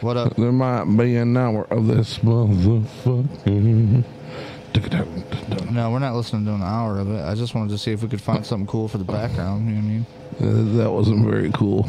What 0.00 0.16
up? 0.16 0.36
there 0.36 0.52
might 0.52 0.84
be 0.96 1.16
an 1.16 1.36
hour 1.36 1.64
of 1.70 1.86
this 1.86 2.18
motherfucker. 2.18 4.04
No, 5.72 5.90
we're 5.90 5.98
not 5.98 6.14
listening 6.14 6.44
to 6.46 6.52
an 6.52 6.62
hour 6.62 6.98
of 7.00 7.10
it. 7.10 7.24
I 7.24 7.34
just 7.34 7.54
wanted 7.54 7.70
to 7.70 7.78
see 7.78 7.90
if 7.92 8.02
we 8.02 8.08
could 8.08 8.20
find 8.20 8.46
something 8.46 8.66
cool 8.66 8.86
for 8.88 8.98
the 8.98 9.04
background. 9.04 9.68
You 9.68 9.74
know 9.76 9.80
what 9.80 10.44
I 10.44 10.48
mean? 10.52 10.74
Uh, 10.76 10.76
that 10.84 10.90
wasn't 10.92 11.24
very 11.26 11.50
cool. 11.52 11.86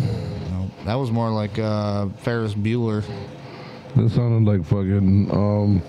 No, 0.52 0.72
that 0.86 0.96
was 0.96 1.12
more 1.12 1.30
like 1.30 1.60
uh, 1.60 2.08
Ferris 2.20 2.54
Bueller. 2.56 3.04
That 3.96 4.10
sounded 4.10 4.50
like 4.52 4.66
fucking 4.66 5.30
um 5.32 5.82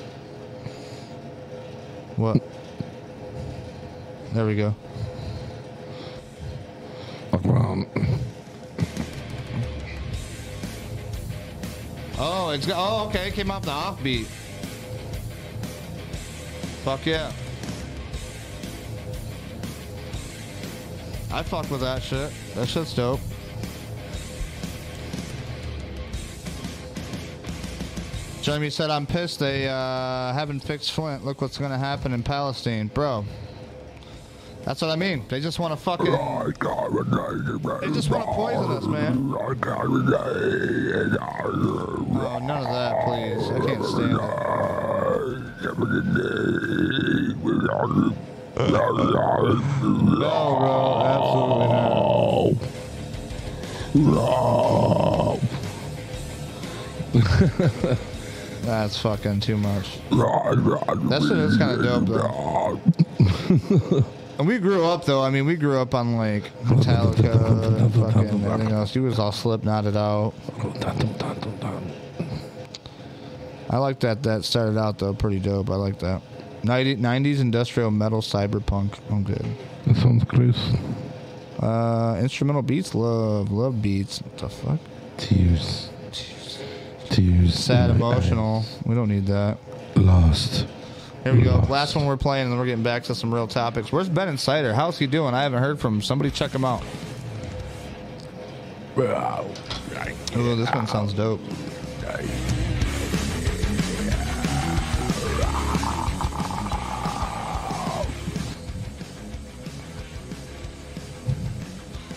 What? 2.17 2.43
There 4.35 4.47
we 4.47 4.57
go. 4.57 4.75
Around. 7.45 7.87
Oh, 12.19 12.51
it's. 12.51 12.69
Oh, 12.73 13.07
okay. 13.09 13.29
It 13.29 13.35
came 13.35 13.51
off 13.51 13.63
the 13.63 13.71
offbeat. 13.71 14.27
Fuck 16.85 17.07
yeah. 17.07 17.33
I 21.33 21.43
fuck 21.43 21.71
with 21.71 21.81
that 21.81 22.03
shit. 22.03 22.33
That 22.55 22.67
shit's 22.67 22.95
dope. 22.95 23.21
Jeremy 28.43 28.71
said, 28.71 28.89
I'm 28.91 29.07
pissed 29.07 29.39
they 29.39 29.69
uh, 29.69 30.33
haven't 30.33 30.61
fixed 30.61 30.93
Flint. 30.93 31.25
Look 31.25 31.43
what's 31.43 31.59
going 31.59 31.71
to 31.71 31.79
happen 31.79 32.13
in 32.13 32.23
Palestine. 32.23 32.89
Bro, 32.89 33.27
that's 34.71 34.83
what 34.83 34.91
I 34.93 34.95
mean. 34.95 35.25
They 35.29 35.41
just 35.41 35.59
want 35.59 35.77
to 35.77 35.77
fucking. 35.77 36.07
They 36.07 36.13
just 37.91 38.09
want 38.09 38.25
to 38.25 38.31
poison 38.31 38.71
us, 38.71 38.87
man. 38.87 39.35
Oh, 39.35 39.53
none 42.39 42.65
of 42.65 42.69
that, 42.71 43.05
please. 43.05 43.51
I 43.51 43.59
can't 43.67 43.85
stand 43.85 44.13
it. 44.13 44.21
No, 50.21 50.55
bro. 50.61 51.03
Absolutely 51.05 51.67
not. 53.97 54.21
That's 58.63 58.97
fucking 59.01 59.41
too 59.41 59.57
much. 59.57 59.99
That 60.11 61.23
shit 61.23 61.39
is 61.39 61.57
kind 61.57 61.73
of 61.73 62.07
dope, 62.07 62.07
though. 62.07 64.05
and 64.41 64.49
we 64.49 64.59
grew 64.59 64.87
up, 64.87 65.05
though. 65.05 65.23
I 65.23 65.29
mean, 65.29 65.45
we 65.45 65.55
grew 65.55 65.79
up 65.79 65.95
on, 65.95 66.17
like, 66.17 66.45
Metallica 66.63 67.77
and 67.77 67.95
fucking 67.95 68.43
everything 68.43 68.73
else. 68.73 68.95
You 68.95 69.03
was 69.03 69.19
all 69.19 69.33
slipknotted 69.33 69.97
out. 69.97 70.33
I 73.69 73.77
like 73.77 74.01
that. 74.01 74.23
That 74.23 74.47
started 74.47 74.79
out, 74.79 74.99
though, 74.99 75.13
pretty 75.13 75.41
dope. 75.41 75.69
I 75.69 75.75
like 75.75 75.99
that. 75.99 76.23
90, 76.65 76.97
90s 76.97 77.41
industrial 77.41 77.91
metal 77.91 78.23
cyberpunk. 78.23 78.99
I'm 79.11 79.25
good. 79.25 79.45
That 79.87 79.97
sounds 79.97 80.25
crazy. 80.25 80.79
Uh, 81.59 82.17
instrumental 82.21 82.63
beats, 82.63 82.95
love, 82.95 83.53
love 83.53 83.83
beats. 83.83 84.23
What 84.23 84.39
the 84.39 84.49
fuck? 84.49 84.79
Tears. 85.19 85.91
Tears. 87.11 87.55
Sad, 87.55 87.91
in 87.91 87.99
my 87.99 88.13
emotional. 88.13 88.65
We 88.87 88.95
don't 88.95 89.09
need 89.11 89.27
that. 89.27 89.59
Lost. 89.97 90.67
Here 91.25 91.35
we 91.35 91.43
go. 91.43 91.59
Mm. 91.59 91.69
Last 91.69 91.95
one 91.95 92.07
we're 92.07 92.17
playing, 92.17 92.45
and 92.45 92.53
then 92.53 92.59
we're 92.59 92.67
getting 92.67 92.83
back 92.83 93.03
to 93.05 93.15
some 93.15 93.33
real 93.33 93.47
topics. 93.47 93.93
Where's 93.93 94.09
Ben 94.09 94.29
Insider? 94.29 94.73
How's 94.73 94.99
he 94.99 95.07
doing? 95.07 95.35
I 95.35 95.43
haven't 95.43 95.63
heard 95.63 95.79
from 95.79 95.97
him. 95.97 96.03
Somebody 96.03 96.31
check 96.31 96.51
him 96.51 96.65
out. 96.65 96.83
Oh, 98.97 100.57
this 100.57 100.71
one 100.75 100.87
sounds 100.87 101.13
dope. 101.13 101.41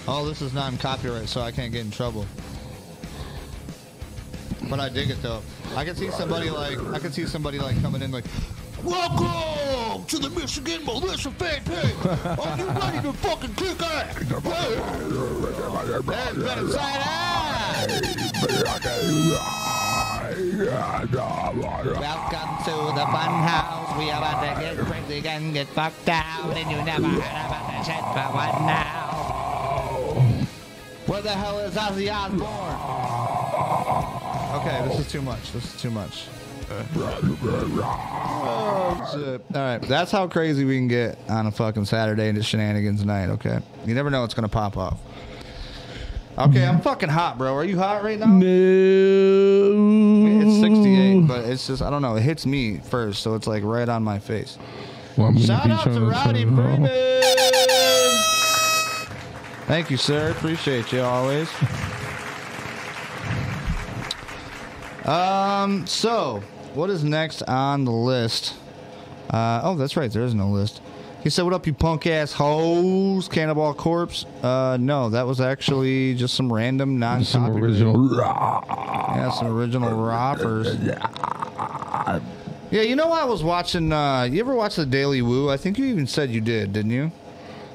Oh, 0.06 0.26
this 0.26 0.42
is 0.42 0.54
non-copyright, 0.54 1.28
so 1.28 1.42
I 1.42 1.52
can't 1.52 1.72
get 1.72 1.82
in 1.82 1.92
trouble. 1.92 2.26
But 4.70 4.80
I 4.80 4.90
dig 4.90 5.10
it 5.10 5.22
though. 5.22 5.42
I 5.76 5.86
can 5.86 5.96
see 5.96 6.10
somebody 6.12 6.50
like 6.50 6.80
I 6.94 7.00
can 7.00 7.12
see 7.12 7.26
somebody 7.26 7.60
like 7.60 7.82
coming 7.82 8.02
in 8.02 8.12
like, 8.12 8.26
Welcome 8.84 10.06
to 10.08 10.20
the 10.20 10.30
Michigan 10.30 10.84
Militia 10.84 11.32
Fan 11.32 11.64
Page. 11.64 11.96
Are 12.38 12.58
you 12.58 12.68
ready 12.68 13.02
to 13.02 13.14
fucking 13.14 13.56
kick 13.56 13.82
ass? 13.82 14.14
There's 15.86 16.04
Ben 16.04 16.36
Insider. 16.36 17.14
Welcome 21.98 22.52
to 22.66 22.76
the 22.92 23.06
fun 23.08 23.34
house. 23.48 23.98
We 23.98 24.12
are 24.12 24.18
about 24.18 24.42
to 24.42 24.62
get 24.62 24.78
crazy 24.78 25.28
and 25.30 25.54
get 25.54 25.68
fucked 25.68 26.10
out. 26.10 26.58
And 26.58 26.70
you 26.70 26.84
never 26.84 27.08
heard 27.08 27.20
about 27.20 27.68
that 27.72 27.86
shit, 27.86 28.04
but 28.14 28.34
what 28.34 28.62
now? 28.68 29.14
Where 31.06 31.22
the 31.22 31.30
hell 31.30 31.60
is 31.60 31.76
Ozzy 31.76 32.10
Osbourne? 32.14 32.80
Okay, 34.60 34.78
this 34.90 35.00
is 35.00 35.08
too 35.10 35.22
much. 35.22 35.54
This 35.54 35.64
is 35.74 35.82
too 35.82 35.90
much. 35.90 36.28
Oh, 37.86 39.10
shit. 39.14 39.42
All 39.56 39.62
right, 39.62 39.82
that's 39.82 40.12
how 40.12 40.28
crazy 40.28 40.66
we 40.66 40.78
can 40.78 40.88
get 40.88 41.18
on 41.30 41.48
a 41.48 41.52
fucking 41.52 41.86
Saturday 41.86 42.28
into 42.30 42.44
shenanigans 42.44 43.04
night. 43.06 43.30
Okay, 43.30 43.60
you 43.86 43.94
never 43.96 44.10
know 44.10 44.22
what's 44.22 44.34
gonna 44.34 44.50
pop 44.50 44.76
off. 44.78 45.00
Okay, 46.38 46.66
I'm 46.66 46.82
fucking 46.82 47.10
hot, 47.10 47.38
bro. 47.38 47.54
Are 47.56 47.64
you 47.64 47.78
hot 47.78 48.04
right 48.04 48.18
now? 48.20 48.26
No. 48.26 48.42
It's 50.42 50.60
68, 50.62 51.22
but 51.28 51.46
it's 51.46 51.68
just 51.68 51.82
I 51.84 51.90
don't 51.92 52.02
know. 52.02 52.16
It 52.16 52.24
hits 52.24 52.46
me 52.46 52.80
first, 52.80 53.22
so 53.22 53.36
it's 53.36 53.46
like 53.48 53.64
right 53.64 53.88
on 53.88 54.04
my 54.04 54.18
face. 54.20 54.58
Well, 55.18 55.28
I'm 55.28 55.36
gonna 55.36 55.46
Shout 55.46 55.66
be 55.66 55.72
out 55.72 55.84
trying 55.84 55.96
to 55.96 56.02
Rowdy 56.08 56.44
turn 56.44 56.54
it 56.54 56.60
off. 56.60 56.66
Freeman. 56.66 56.90
Thank 59.68 59.92
you, 59.92 59.98
sir. 59.98 60.32
Appreciate 60.32 60.92
you 60.92 61.02
always. 61.02 61.48
Um. 65.06 65.86
So, 65.86 66.42
what 66.74 66.90
is 66.90 67.04
next 67.04 67.42
on 67.44 67.86
the 67.86 67.92
list? 67.92 68.56
Uh, 69.30 69.62
oh, 69.64 69.76
that's 69.76 69.96
right. 69.98 70.12
There 70.12 70.24
is 70.24 70.34
no 70.34 70.50
list. 70.50 70.82
He 71.24 71.30
said, 71.30 71.44
"What 71.44 71.54
up, 71.54 71.66
you 71.66 71.74
punk 71.74 72.06
ass 72.06 72.34
hoes?" 72.34 73.28
Cannibal 73.30 73.74
Corpse. 73.74 74.26
Uh, 74.42 74.78
no, 74.80 75.10
that 75.10 75.26
was 75.26 75.40
actually 75.40 76.16
just 76.16 76.34
some 76.34 76.52
random 76.52 77.00
non 77.00 77.24
Some 77.24 77.50
original. 77.50 78.14
yeah, 78.18 79.32
some 79.32 79.48
original 79.48 79.92
roppers. 80.06 80.76
Yeah, 82.72 82.82
you 82.82 82.96
know 82.96 83.12
I 83.12 83.24
was 83.24 83.44
watching. 83.44 83.94
Uh, 83.94 84.24
you 84.24 84.40
ever 84.42 84.54
watch 84.56 84.76
the 84.76 84.86
Daily 84.86 85.22
Woo? 85.22 85.50
I 85.50 85.58
think 85.58 85.78
you 85.78 85.86
even 85.86 86.08
said 86.08 86.32
you 86.32 86.42
did, 86.42 86.74
didn't 86.74 86.92
you? 86.92 87.12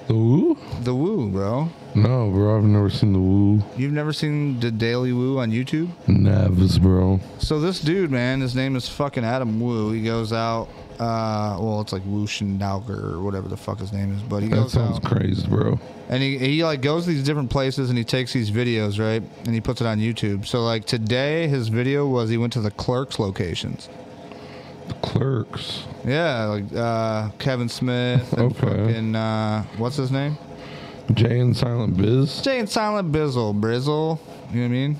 The 0.09 0.15
Woo? 0.15 0.57
The 0.83 0.95
Woo, 0.95 1.29
bro. 1.31 1.69
No, 1.95 2.31
bro. 2.31 2.57
I've 2.59 2.65
never 2.65 2.89
seen 2.91 3.13
the 3.13 3.19
Woo. 3.21 3.63
You've 3.77 3.93
never 3.93 4.13
seen 4.13 4.59
the 4.59 4.71
Daily 4.71 5.13
Woo 5.13 5.39
on 5.39 5.51
YouTube? 5.51 5.89
Nevs, 6.07 6.81
bro. 6.81 7.21
So 7.39 7.61
this 7.61 7.81
dude, 7.81 8.11
man, 8.11 8.41
his 8.41 8.55
name 8.55 8.75
is 8.77 8.89
fucking 8.89 9.25
Adam 9.25 9.61
Wu. 9.61 9.93
He 9.93 10.03
goes 10.03 10.33
out. 10.33 10.69
Uh, 10.99 11.57
well, 11.61 11.81
it's 11.81 11.93
like 11.93 12.03
Wu 12.07 12.27
Shendauger 12.27 13.13
or 13.13 13.21
whatever 13.23 13.49
the 13.49 13.57
fuck 13.57 13.79
his 13.79 13.93
name 13.93 14.13
is, 14.17 14.21
but 14.23 14.43
he 14.43 14.49
That 14.49 14.69
sounds 14.71 14.97
out 14.97 15.05
crazy, 15.05 15.47
bro. 15.47 15.79
and 16.09 16.21
he 16.21 16.37
he 16.39 16.65
like 16.65 16.83
goes 16.83 17.05
to 17.05 17.11
these 17.11 17.23
different 17.23 17.51
places 17.51 17.89
and 17.89 17.97
he 17.97 18.03
takes 18.03 18.33
these 18.33 18.51
videos, 18.51 18.99
right? 18.99 19.23
And 19.45 19.55
he 19.55 19.61
puts 19.61 19.81
it 19.81 19.87
on 19.87 19.99
YouTube. 20.01 20.45
So 20.45 20.65
like 20.65 20.87
today, 20.87 21.47
his 21.47 21.69
video 21.69 22.05
was 22.09 22.31
he 22.31 22.37
went 22.37 22.53
to 22.55 22.61
the 22.61 22.73
Clerks 22.73 23.21
locations. 23.21 23.89
Clerks. 25.03 25.85
Yeah, 26.07 26.45
like 26.47 26.65
uh, 26.75 27.31
Kevin 27.39 27.69
Smith 27.69 28.33
and 28.33 28.53
Okay. 28.53 28.61
fucking 28.87 29.15
uh, 29.15 29.65
what's 29.77 29.97
his 29.97 30.11
name? 30.11 30.37
Jay 31.15 31.41
and 31.41 31.57
Silent 31.57 31.97
Biz. 31.97 32.43
Jay 32.43 32.59
and 32.59 32.69
Silent 32.69 33.11
Bizzle, 33.13 33.59
Brizzle. 33.59 34.19
You 34.53 34.57
know 34.57 34.61
what 34.63 34.65
I 34.65 34.69
mean? 34.69 34.97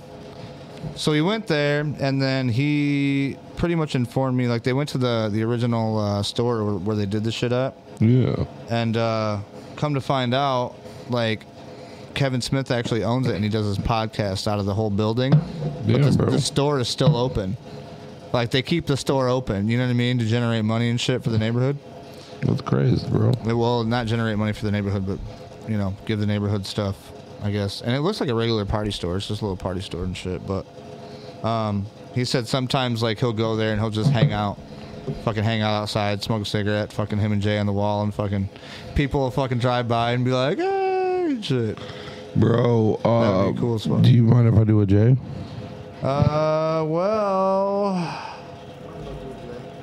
So 0.95 1.13
he 1.13 1.21
went 1.21 1.47
there, 1.47 1.81
and 1.81 2.21
then 2.23 2.49
he 2.49 3.37
pretty 3.57 3.75
much 3.75 3.95
informed 3.95 4.37
me. 4.37 4.47
Like 4.49 4.63
they 4.63 4.73
went 4.73 4.89
to 4.91 4.99
the 4.99 5.29
the 5.33 5.43
original 5.43 5.99
uh, 5.99 6.23
store 6.23 6.65
where, 6.65 6.75
where 6.75 6.97
they 6.97 7.07
did 7.07 7.25
the 7.25 7.33
shit 7.33 7.53
at, 7.53 7.75
Yeah. 8.01 8.45
and 8.71 8.97
uh, 8.97 9.41
come 9.77 9.95
to 9.95 10.01
find 10.01 10.35
out, 10.35 10.75
like 11.11 11.45
Kevin 12.15 12.41
Smith 12.41 12.71
actually 12.71 13.05
owns 13.05 13.27
it, 13.27 13.35
and 13.35 13.45
he 13.45 13.51
does 13.51 13.67
his 13.67 13.79
podcast 13.79 14.47
out 14.49 14.59
of 14.59 14.67
the 14.67 14.75
whole 14.75 14.91
building. 14.91 15.33
Yeah, 15.85 15.99
but 15.99 16.03
the, 16.03 16.17
bro. 16.17 16.31
the 16.31 16.41
store 16.41 16.79
is 16.81 16.89
still 16.89 17.17
open. 17.17 17.57
Like 18.33 18.51
they 18.51 18.63
keep 18.63 18.87
the 18.87 18.97
store 18.97 19.29
open. 19.29 19.69
You 19.69 19.79
know 19.79 19.85
what 19.85 19.91
I 19.91 19.95
mean? 19.95 20.19
To 20.19 20.25
generate 20.25 20.65
money 20.65 20.91
and 20.91 21.01
shit 21.01 21.23
for 21.23 21.31
the 21.31 21.39
neighborhood. 21.39 21.79
That's 22.43 22.61
crazy, 22.61 23.09
bro. 23.09 23.33
It 23.47 23.55
will 23.55 23.85
not 23.85 24.07
generate 24.07 24.39
money 24.39 24.53
for 24.53 24.65
the 24.65 24.71
neighborhood, 24.71 25.07
but 25.07 25.19
you 25.69 25.77
know, 25.77 25.95
give 26.07 26.21
the 26.21 26.27
neighborhood 26.27 26.67
stuff, 26.67 26.97
I 27.43 27.51
guess. 27.51 27.83
And 27.83 27.95
it 27.95 28.01
looks 28.01 28.21
like 28.21 28.31
a 28.31 28.35
regular 28.35 28.65
party 28.65 28.91
store. 28.91 29.17
It's 29.17 29.29
just 29.29 29.43
a 29.43 29.45
little 29.45 29.57
party 29.57 29.81
store 29.81 30.05
and 30.05 30.17
shit. 30.17 30.47
But 30.47 30.67
um, 31.45 31.87
he 32.15 32.25
said 32.25 32.47
sometimes 32.47 33.03
like 33.03 33.19
he'll 33.19 33.33
go 33.33 33.57
there 33.57 33.73
and 33.73 33.81
he'll 33.81 33.91
just 33.91 34.11
hang 34.11 34.33
out, 34.33 34.59
fucking 35.25 35.45
hang 35.45 35.63
out 35.63 35.83
outside, 35.83 36.23
smoke 36.23 36.43
a 36.43 36.45
cigarette, 36.45 36.93
fucking 36.93 37.19
him 37.19 37.33
and 37.33 37.43
Jay 37.43 37.59
on 37.59 37.67
the 37.67 37.73
wall, 37.73 38.03
and 38.03 38.15
fucking 38.15 38.49
people 38.95 39.21
will 39.21 39.31
fucking 39.31 39.59
drive 39.59 39.89
by 39.89 40.13
and 40.13 40.25
be 40.25 40.31
like, 40.33 40.59
hey, 40.59 41.39
shit. 41.43 41.79
Bro, 42.37 43.01
uh, 43.05 43.39
That'd 43.43 43.55
be 43.55 43.61
cool 43.61 43.79
do 43.79 44.11
you 44.11 44.23
mind 44.23 44.49
if 44.49 44.55
I 44.55 44.65
do 44.65 44.81
a 44.81 44.87
Jay? 44.87 45.17
Uh, 46.03 46.85
well, 46.87 47.87
I 47.89 48.37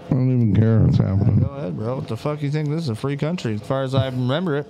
don't 0.09 0.31
even 0.31 0.55
care 0.55 0.79
what's 0.79 0.97
happening. 0.97 1.39
go 1.39 1.47
ahead, 1.47 1.75
bro. 1.75 1.95
What 1.97 2.07
the 2.07 2.15
fuck 2.15 2.41
you 2.41 2.49
think? 2.49 2.69
This 2.69 2.83
is 2.83 2.89
a 2.89 2.95
free 2.95 3.17
country, 3.17 3.55
as 3.55 3.61
far 3.61 3.83
as 3.83 3.93
I 3.93 4.05
remember 4.05 4.55
it. 4.55 4.67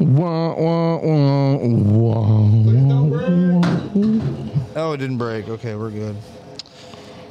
Wah, 0.00 0.54
wah, 0.56 0.98
wah, 0.98 1.56
wah. 1.56 2.50
Oh, 4.76 4.92
it 4.92 4.96
didn't 4.96 5.18
break. 5.18 5.48
Okay, 5.48 5.76
we're 5.76 5.90
good. 5.90 6.16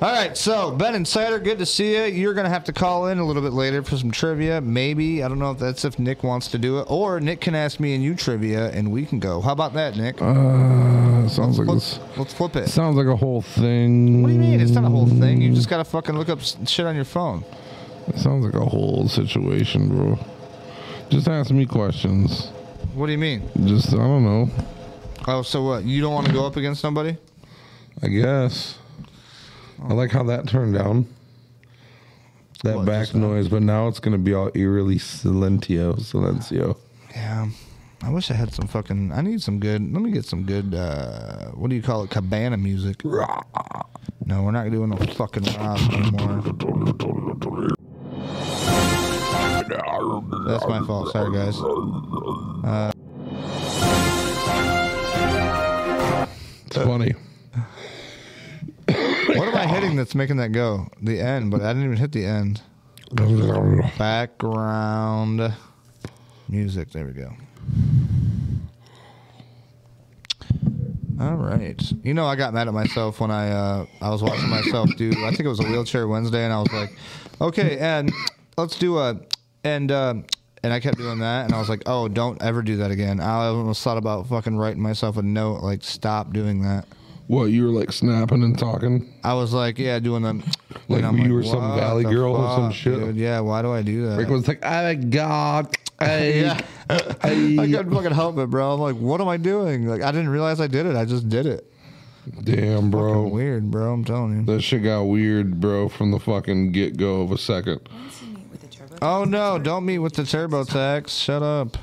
All 0.04 0.12
right, 0.12 0.36
so 0.36 0.70
Ben 0.70 0.96
Insider, 0.96 1.40
good 1.40 1.60
to 1.60 1.66
see 1.66 1.96
you. 1.96 2.04
You're 2.04 2.34
gonna 2.34 2.50
have 2.50 2.66
to 2.66 2.74
call 2.74 3.08
in 3.08 3.20
a 3.20 3.26
little 3.26 3.42
bit 3.42 3.54
later 3.54 3.82
for 3.82 3.96
some 3.96 4.12
trivia. 4.12 4.60
Maybe 4.60 5.24
I 5.24 5.30
don't 5.30 5.40
know 5.40 5.52
if 5.52 5.60
that's 5.60 5.86
if 5.86 5.98
Nick 5.98 6.24
wants 6.24 6.50
to 6.50 6.58
do 6.58 6.80
it, 6.80 6.88
or 6.90 7.22
Nick 7.22 7.40
can 7.40 7.56
ask 7.56 7.80
me 7.80 7.96
and 7.96 8.04
you 8.04 8.14
trivia, 8.14 8.70
and 8.72 8.92
we 8.92 9.06
can 9.06 9.20
go. 9.20 9.40
How 9.40 9.54
about 9.54 9.72
that, 9.76 9.96
Nick? 9.96 10.22
Uh, 10.22 11.30
sounds 11.30 11.58
like 11.58 11.70
let's, 11.70 12.00
this. 12.00 12.18
let's 12.18 12.34
flip 12.34 12.58
it. 12.58 12.68
Sounds 12.68 12.98
like 12.98 13.08
a 13.08 13.16
whole 13.16 13.42
thing. 13.42 14.22
What 14.22 14.28
do 14.28 14.34
you 14.34 14.42
mean? 14.42 14.60
It's 14.60 14.72
not 14.72 14.84
a 14.84 14.90
whole 14.90 15.08
thing. 15.08 15.42
You 15.42 15.54
just 15.54 15.70
gotta 15.70 15.86
fucking 15.86 16.18
look 16.18 16.28
up 16.28 16.42
shit 16.42 16.86
on 16.86 16.96
your 16.96 17.06
phone. 17.06 17.46
It 18.08 18.18
sounds 18.18 18.44
like 18.44 18.56
a 18.56 18.66
whole 18.66 19.08
situation, 19.08 19.88
bro. 19.88 20.20
Just 21.12 21.30
ask 21.30 21.50
me 21.50 21.66
questions. 21.66 22.48
What 22.94 23.06
do 23.06 23.14
you 23.14 23.18
mean? 23.18 23.50
Just 23.64 23.94
I 23.94 24.00
don't 24.00 24.26
know. 24.26 24.50
Oh, 25.30 25.44
so 25.44 25.64
what? 25.64 25.86
You 25.86 26.02
don't 26.02 26.14
want 26.14 26.28
to 26.28 26.34
go 26.34 26.46
up 26.46 26.58
against 26.58 26.82
somebody? 26.82 27.16
I 28.02 28.10
guess. 28.10 28.80
I 29.84 29.94
like 29.94 30.12
how 30.12 30.24
that 30.24 30.48
turned 30.48 30.74
down. 30.76 31.08
That 32.64 32.78
What, 32.78 32.86
back 32.86 33.02
just 33.04 33.16
now? 33.16 33.28
noise, 33.28 33.50
but 33.50 33.62
now 33.62 33.88
it's 33.90 34.00
gonna 34.00 34.18
be 34.18 34.34
all 34.34 34.50
eerily 34.56 34.98
silentio, 34.98 35.94
silencio. 35.96 36.78
Yeah. 37.12 37.48
I 38.02 38.10
wish 38.10 38.32
I 38.32 38.34
had 38.34 38.54
some 38.54 38.68
fucking. 38.68 39.12
I 39.14 39.22
need 39.22 39.42
some 39.42 39.60
good. 39.60 39.82
Let 39.94 40.02
me 40.02 40.12
get 40.12 40.26
some 40.26 40.44
good. 40.44 40.74
uh 40.74 41.52
What 41.52 41.70
do 41.70 41.76
you 41.76 41.82
call 41.82 42.04
it? 42.04 42.10
Cabana 42.10 42.58
music. 42.58 43.04
No, 43.06 44.44
we're 44.44 44.52
not 44.52 44.70
doing 44.72 44.90
no 44.90 44.98
fucking 44.98 45.44
Rob 45.58 45.80
anymore. 45.94 46.42
That's 50.48 50.66
my 50.68 50.82
fault. 50.86 51.12
Sorry, 51.12 51.32
guys. 51.34 51.58
It's 56.68 56.78
funny. 56.78 57.14
What 59.38 59.48
am 59.48 59.56
I 59.56 59.66
hitting 59.66 59.96
that's 59.96 60.14
making 60.14 60.38
that 60.38 60.52
go? 60.52 60.88
The 61.02 61.20
end, 61.20 61.50
but 61.50 61.62
I 61.62 61.74
didn't 61.74 61.86
even 61.86 61.98
hit 61.98 62.12
the 62.12 62.26
end. 62.26 62.62
Background 63.98 65.54
music. 66.48 66.92
There 66.92 67.06
we 67.06 67.14
go. 67.14 67.32
All 71.20 71.36
right. 71.36 71.82
You 72.04 72.14
know, 72.14 72.26
I 72.26 72.36
got 72.36 72.54
mad 72.54 72.68
at 72.68 72.74
myself 72.74 73.20
when 73.20 73.32
I 73.32 73.50
uh, 73.50 73.86
I 74.02 74.10
was 74.10 74.22
watching 74.22 74.50
myself 74.50 74.90
do. 74.98 75.10
I 75.26 75.30
think 75.30 75.42
it 75.42 75.48
was 75.48 75.60
a 75.60 75.64
wheelchair 75.64 76.08
Wednesday, 76.08 76.44
and 76.44 76.54
I 76.54 76.60
was 76.60 76.72
like, 76.72 76.96
okay, 77.42 77.80
and 77.80 78.12
let's 78.58 78.78
do 78.78 79.00
a 79.00 79.20
and. 79.64 79.92
Uh, 79.92 80.14
and 80.66 80.72
I 80.72 80.80
kept 80.80 80.98
doing 80.98 81.20
that, 81.20 81.44
and 81.44 81.54
I 81.54 81.60
was 81.60 81.68
like, 81.68 81.84
"Oh, 81.88 82.08
don't 82.08 82.42
ever 82.42 82.62
do 82.62 82.78
that 82.78 82.90
again." 82.90 83.20
I 83.20 83.48
almost 83.48 83.84
thought 83.84 83.98
about 83.98 84.28
fucking 84.28 84.56
writing 84.56 84.82
myself 84.82 85.18
a 85.18 85.22
note, 85.22 85.62
like, 85.62 85.84
"Stop 85.84 86.32
doing 86.32 86.62
that." 86.62 86.88
What 87.28 87.46
you 87.46 87.64
were 87.66 87.72
like 87.72 87.92
snapping 87.92 88.44
and 88.44 88.58
talking? 88.58 89.14
I 89.24 89.34
was 89.34 89.54
like, 89.54 89.80
yeah, 89.80 89.98
doing 90.00 90.24
them. 90.24 90.44
Like 90.90 91.04
I'm 91.04 91.18
you 91.18 91.34
were 91.34 91.44
some 91.44 91.76
valley 91.76 92.04
the 92.04 92.10
girl 92.10 92.36
or 92.36 92.56
some 92.58 92.72
shit? 92.72 93.00
dude? 93.00 93.16
Yeah, 93.16 93.40
why 93.40 93.62
do 93.62 93.72
I 93.72 93.82
do 93.82 94.08
that? 94.10 94.18
Rick 94.18 94.28
was 94.30 94.48
like, 94.48 94.60
"Oh 94.64 94.84
my 94.84 94.96
god, 94.96 95.76
hey, 96.00 96.42
yeah. 96.42 96.62
I 96.90 97.30
hey." 97.30 97.56
couldn't 97.56 97.94
fucking 97.94 98.12
help 98.12 98.38
it, 98.38 98.50
bro. 98.50 98.74
I'm 98.74 98.80
like, 98.82 98.96
what 98.98 99.22
am 99.22 99.28
I 99.30 99.38
doing? 99.38 99.88
Like, 99.88 100.02
I 100.02 100.12
didn't 100.12 100.30
realize 100.30 100.60
I 100.60 100.68
did 100.68 100.86
it. 100.86 100.96
I 100.98 101.06
just 101.06 101.30
did 101.30 101.46
it. 101.46 101.72
Damn, 102.44 102.76
Fucking 102.76 102.92
bro, 102.92 103.28
weird, 103.28 103.70
bro. 103.72 103.94
I'm 103.94 104.04
telling 104.06 104.40
you. 104.40 104.46
that 104.46 104.62
shit 104.62 104.84
got 104.84 105.04
weird, 105.04 105.60
bro, 105.62 105.90
from 105.90 106.12
the 106.12 106.20
fucking 106.20 106.72
get 106.74 106.98
go 106.98 107.22
of 107.22 107.32
a 107.32 107.38
second. 107.38 107.88
Oh 109.02 109.24
no! 109.24 109.60
Don't 109.60 109.86
meet 109.86 110.00
with 110.00 110.14
the 110.16 110.24
TurboTax. 110.24 111.10
Shut 111.10 111.42
up. 111.44 111.78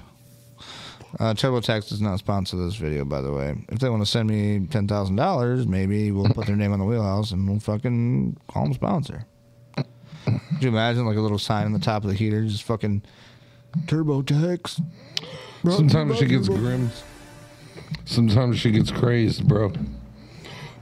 Uh, 1.18 1.34
TurboTax 1.34 1.88
does 1.88 2.00
not 2.00 2.18
sponsor 2.18 2.56
this 2.56 2.76
video, 2.76 3.04
by 3.04 3.20
the 3.20 3.32
way. 3.32 3.56
If 3.68 3.80
they 3.80 3.88
want 3.88 4.02
to 4.02 4.06
send 4.06 4.28
me 4.28 4.66
ten 4.70 4.86
thousand 4.86 5.16
dollars, 5.16 5.66
maybe 5.66 6.12
we'll 6.12 6.32
put 6.32 6.46
their 6.46 6.56
name 6.56 6.72
on 6.72 6.78
the 6.78 6.84
wheelhouse 6.84 7.32
and 7.32 7.48
we'll 7.48 7.58
fucking 7.58 8.36
call 8.48 8.64
them 8.64 8.74
sponsor. 8.74 9.26
Could 9.76 10.62
you 10.62 10.68
imagine 10.68 11.06
like 11.06 11.16
a 11.16 11.20
little 11.20 11.38
sign 11.38 11.64
on 11.66 11.72
the 11.72 11.78
top 11.78 12.04
of 12.04 12.10
the 12.10 12.14
heater, 12.16 12.44
just 12.44 12.62
fucking 12.62 13.02
TurboTax? 13.86 14.80
You 15.64 15.70
Sometimes 15.72 16.18
she 16.18 16.26
gets 16.26 16.48
grim. 16.48 16.90
Sometimes 18.04 18.58
she 18.58 18.70
gets 18.70 18.90
crazed, 18.90 19.48
bro. 19.48 19.72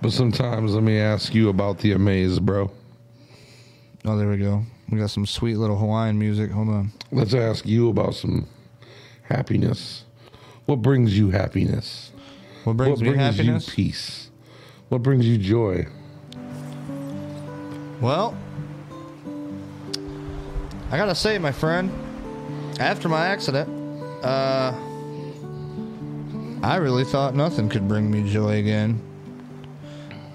But 0.02 0.12
sometimes 0.12 0.74
let 0.74 0.82
me 0.82 0.98
ask 0.98 1.34
you 1.34 1.48
about 1.48 1.78
the 1.78 1.92
amaze, 1.92 2.38
bro. 2.38 2.70
Oh, 4.04 4.16
there 4.16 4.28
we 4.28 4.36
go. 4.36 4.62
We 4.90 4.98
got 4.98 5.10
some 5.10 5.26
sweet 5.26 5.56
little 5.56 5.76
Hawaiian 5.76 6.18
music. 6.18 6.50
Hold 6.50 6.68
on. 6.68 6.92
Let's 7.10 7.34
ask 7.34 7.66
you 7.66 7.88
about 7.88 8.14
some 8.14 8.46
happiness. 9.22 10.04
What 10.68 10.82
brings 10.82 11.16
you 11.16 11.30
happiness? 11.30 12.12
What 12.64 12.76
brings 12.76 13.00
what 13.00 13.06
brings 13.06 13.16
happiness? 13.16 13.68
you 13.68 13.74
peace? 13.74 14.30
What 14.90 15.02
brings 15.02 15.26
you 15.26 15.38
joy? 15.38 15.86
Well, 18.02 18.36
I 20.90 20.98
gotta 20.98 21.14
say, 21.14 21.38
my 21.38 21.52
friend, 21.52 21.90
after 22.78 23.08
my 23.08 23.28
accident, 23.28 23.66
uh, 24.22 24.74
I 26.62 26.76
really 26.76 27.04
thought 27.04 27.34
nothing 27.34 27.70
could 27.70 27.88
bring 27.88 28.10
me 28.10 28.30
joy 28.30 28.58
again. 28.58 29.00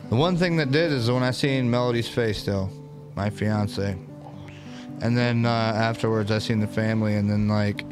The 0.10 0.16
one 0.16 0.36
thing 0.36 0.58
that 0.58 0.72
did 0.72 0.92
is 0.92 1.12
when 1.12 1.22
I 1.22 1.30
seen 1.30 1.70
Melody's 1.70 2.10
face, 2.10 2.44
though, 2.44 2.72
my 3.16 3.30
fiance, 3.30 3.96
and 5.00 5.16
then 5.16 5.46
uh, 5.46 5.50
afterwards 5.50 6.32
I 6.32 6.40
seen 6.40 6.60
the 6.60 6.66
family, 6.66 7.18
and 7.18 7.30
then 7.30 7.48
like, 7.48 7.86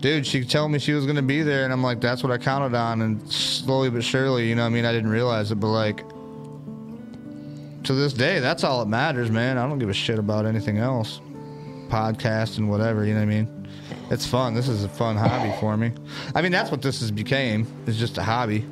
dude, 0.00 0.26
she 0.26 0.44
told 0.44 0.70
me 0.70 0.78
she 0.78 0.92
was 0.92 1.06
gonna 1.06 1.22
be 1.22 1.42
there, 1.42 1.64
and 1.64 1.72
I'm 1.72 1.82
like, 1.82 2.00
that's 2.00 2.22
what 2.22 2.32
I 2.32 2.38
counted 2.38 2.76
on, 2.76 3.02
and 3.02 3.30
slowly 3.30 3.90
but 3.90 4.02
surely, 4.04 4.48
you 4.48 4.54
know, 4.54 4.64
I 4.64 4.68
mean, 4.68 4.84
I 4.84 4.92
didn't 4.92 5.10
realize 5.10 5.50
it, 5.50 5.56
but 5.56 5.68
like 5.68 6.04
to 7.84 7.94
this 7.94 8.12
day, 8.12 8.40
that's 8.40 8.64
all 8.64 8.80
that 8.80 8.88
matters, 8.88 9.30
man. 9.30 9.56
I 9.58 9.66
don't 9.66 9.78
give 9.78 9.88
a 9.88 9.94
shit 9.94 10.18
about 10.18 10.46
anything 10.46 10.78
else. 10.78 11.20
Podcast 11.88 12.58
and 12.58 12.68
whatever, 12.68 13.04
you 13.04 13.14
know 13.14 13.20
what 13.20 13.26
I 13.26 13.42
mean? 13.42 13.68
It's 14.10 14.26
fun. 14.26 14.54
This 14.54 14.68
is 14.68 14.84
a 14.84 14.88
fun 14.88 15.16
hobby 15.16 15.54
for 15.58 15.76
me. 15.76 15.92
I 16.34 16.42
mean, 16.42 16.52
that's 16.52 16.70
what 16.70 16.82
this 16.82 17.00
has 17.00 17.10
became. 17.10 17.66
It's 17.86 17.96
just 17.96 18.18
a 18.18 18.22
hobby. 18.22 18.66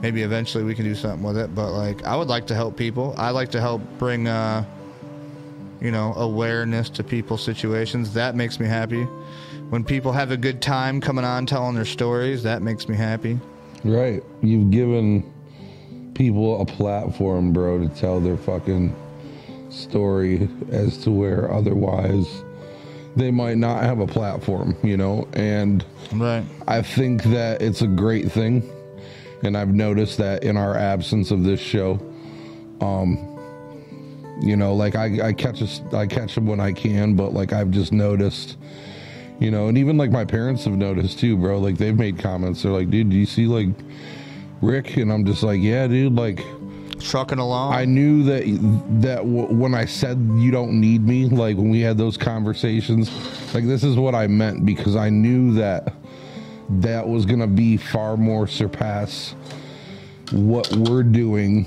Maybe 0.00 0.22
eventually 0.22 0.62
we 0.62 0.74
can 0.74 0.84
do 0.84 0.94
something 0.94 1.22
with 1.22 1.36
it, 1.36 1.54
but 1.54 1.72
like 1.72 2.04
I 2.04 2.16
would 2.16 2.28
like 2.28 2.46
to 2.46 2.54
help 2.54 2.76
people. 2.76 3.14
I 3.18 3.30
like 3.30 3.50
to 3.50 3.60
help 3.60 3.82
bring 3.98 4.28
uh 4.28 4.64
you 5.80 5.90
know, 5.90 6.12
awareness 6.14 6.90
to 6.90 7.02
people's 7.02 7.42
situations. 7.42 8.12
That 8.14 8.36
makes 8.36 8.60
me 8.60 8.66
happy. 8.66 9.06
When 9.70 9.84
people 9.84 10.10
have 10.10 10.32
a 10.32 10.36
good 10.36 10.60
time 10.60 11.00
coming 11.00 11.24
on 11.24 11.46
telling 11.46 11.76
their 11.76 11.84
stories, 11.84 12.42
that 12.42 12.60
makes 12.60 12.88
me 12.88 12.96
happy. 12.96 13.38
Right. 13.84 14.20
You've 14.42 14.72
given 14.72 15.32
people 16.14 16.60
a 16.60 16.66
platform, 16.66 17.52
bro, 17.52 17.78
to 17.78 17.88
tell 17.88 18.18
their 18.20 18.36
fucking 18.36 18.94
story 19.70 20.48
as 20.72 20.98
to 20.98 21.12
where 21.12 21.52
otherwise 21.52 22.42
they 23.14 23.30
might 23.30 23.58
not 23.58 23.84
have 23.84 24.00
a 24.00 24.08
platform, 24.08 24.76
you 24.82 24.96
know? 24.96 25.28
And 25.34 25.84
Right. 26.12 26.44
I 26.66 26.82
think 26.82 27.22
that 27.24 27.62
it's 27.62 27.82
a 27.82 27.86
great 27.86 28.32
thing. 28.32 28.68
And 29.44 29.56
I've 29.56 29.72
noticed 29.72 30.18
that 30.18 30.42
in 30.42 30.56
our 30.56 30.76
absence 30.76 31.30
of 31.30 31.44
this 31.44 31.60
show, 31.60 32.00
um, 32.80 33.18
you 34.42 34.56
know, 34.56 34.74
like 34.74 34.96
I, 34.96 35.28
I 35.28 35.32
catch 35.32 35.62
us, 35.62 35.80
I 35.92 36.08
catch 36.08 36.34
them 36.34 36.46
when 36.46 36.58
I 36.58 36.72
can, 36.72 37.14
but 37.14 37.32
like 37.32 37.52
I've 37.52 37.70
just 37.70 37.92
noticed, 37.92 38.56
you 39.40 39.50
know, 39.50 39.68
and 39.68 39.76
even 39.76 39.96
like 39.96 40.10
my 40.10 40.24
parents 40.24 40.64
have 40.64 40.74
noticed 40.74 41.18
too, 41.18 41.36
bro. 41.36 41.58
Like 41.58 41.78
they've 41.78 41.96
made 41.96 42.18
comments. 42.18 42.62
They're 42.62 42.72
like, 42.72 42.90
dude, 42.90 43.10
do 43.10 43.16
you 43.16 43.26
see 43.26 43.46
like 43.46 43.68
Rick? 44.62 44.96
And 44.96 45.12
I'm 45.12 45.24
just 45.24 45.42
like, 45.42 45.60
yeah, 45.60 45.86
dude, 45.88 46.14
like 46.14 46.44
Trucking 47.00 47.38
along. 47.38 47.72
I 47.72 47.84
knew 47.84 48.22
that 48.24 48.44
that 49.00 49.18
w- 49.18 49.46
when 49.46 49.74
I 49.74 49.86
said 49.86 50.18
you 50.36 50.50
don't 50.50 50.80
need 50.80 51.02
me, 51.06 51.26
like 51.26 51.56
when 51.56 51.70
we 51.70 51.80
had 51.80 51.96
those 51.96 52.16
conversations, 52.16 53.10
like 53.54 53.66
this 53.66 53.82
is 53.82 53.96
what 53.96 54.14
I 54.14 54.26
meant 54.26 54.66
because 54.66 54.96
I 54.96 55.08
knew 55.08 55.54
that 55.54 55.94
that 56.68 57.08
was 57.08 57.24
gonna 57.26 57.46
be 57.46 57.76
far 57.76 58.16
more 58.16 58.46
surpass 58.46 59.34
what 60.30 60.70
we're 60.72 61.02
doing. 61.02 61.66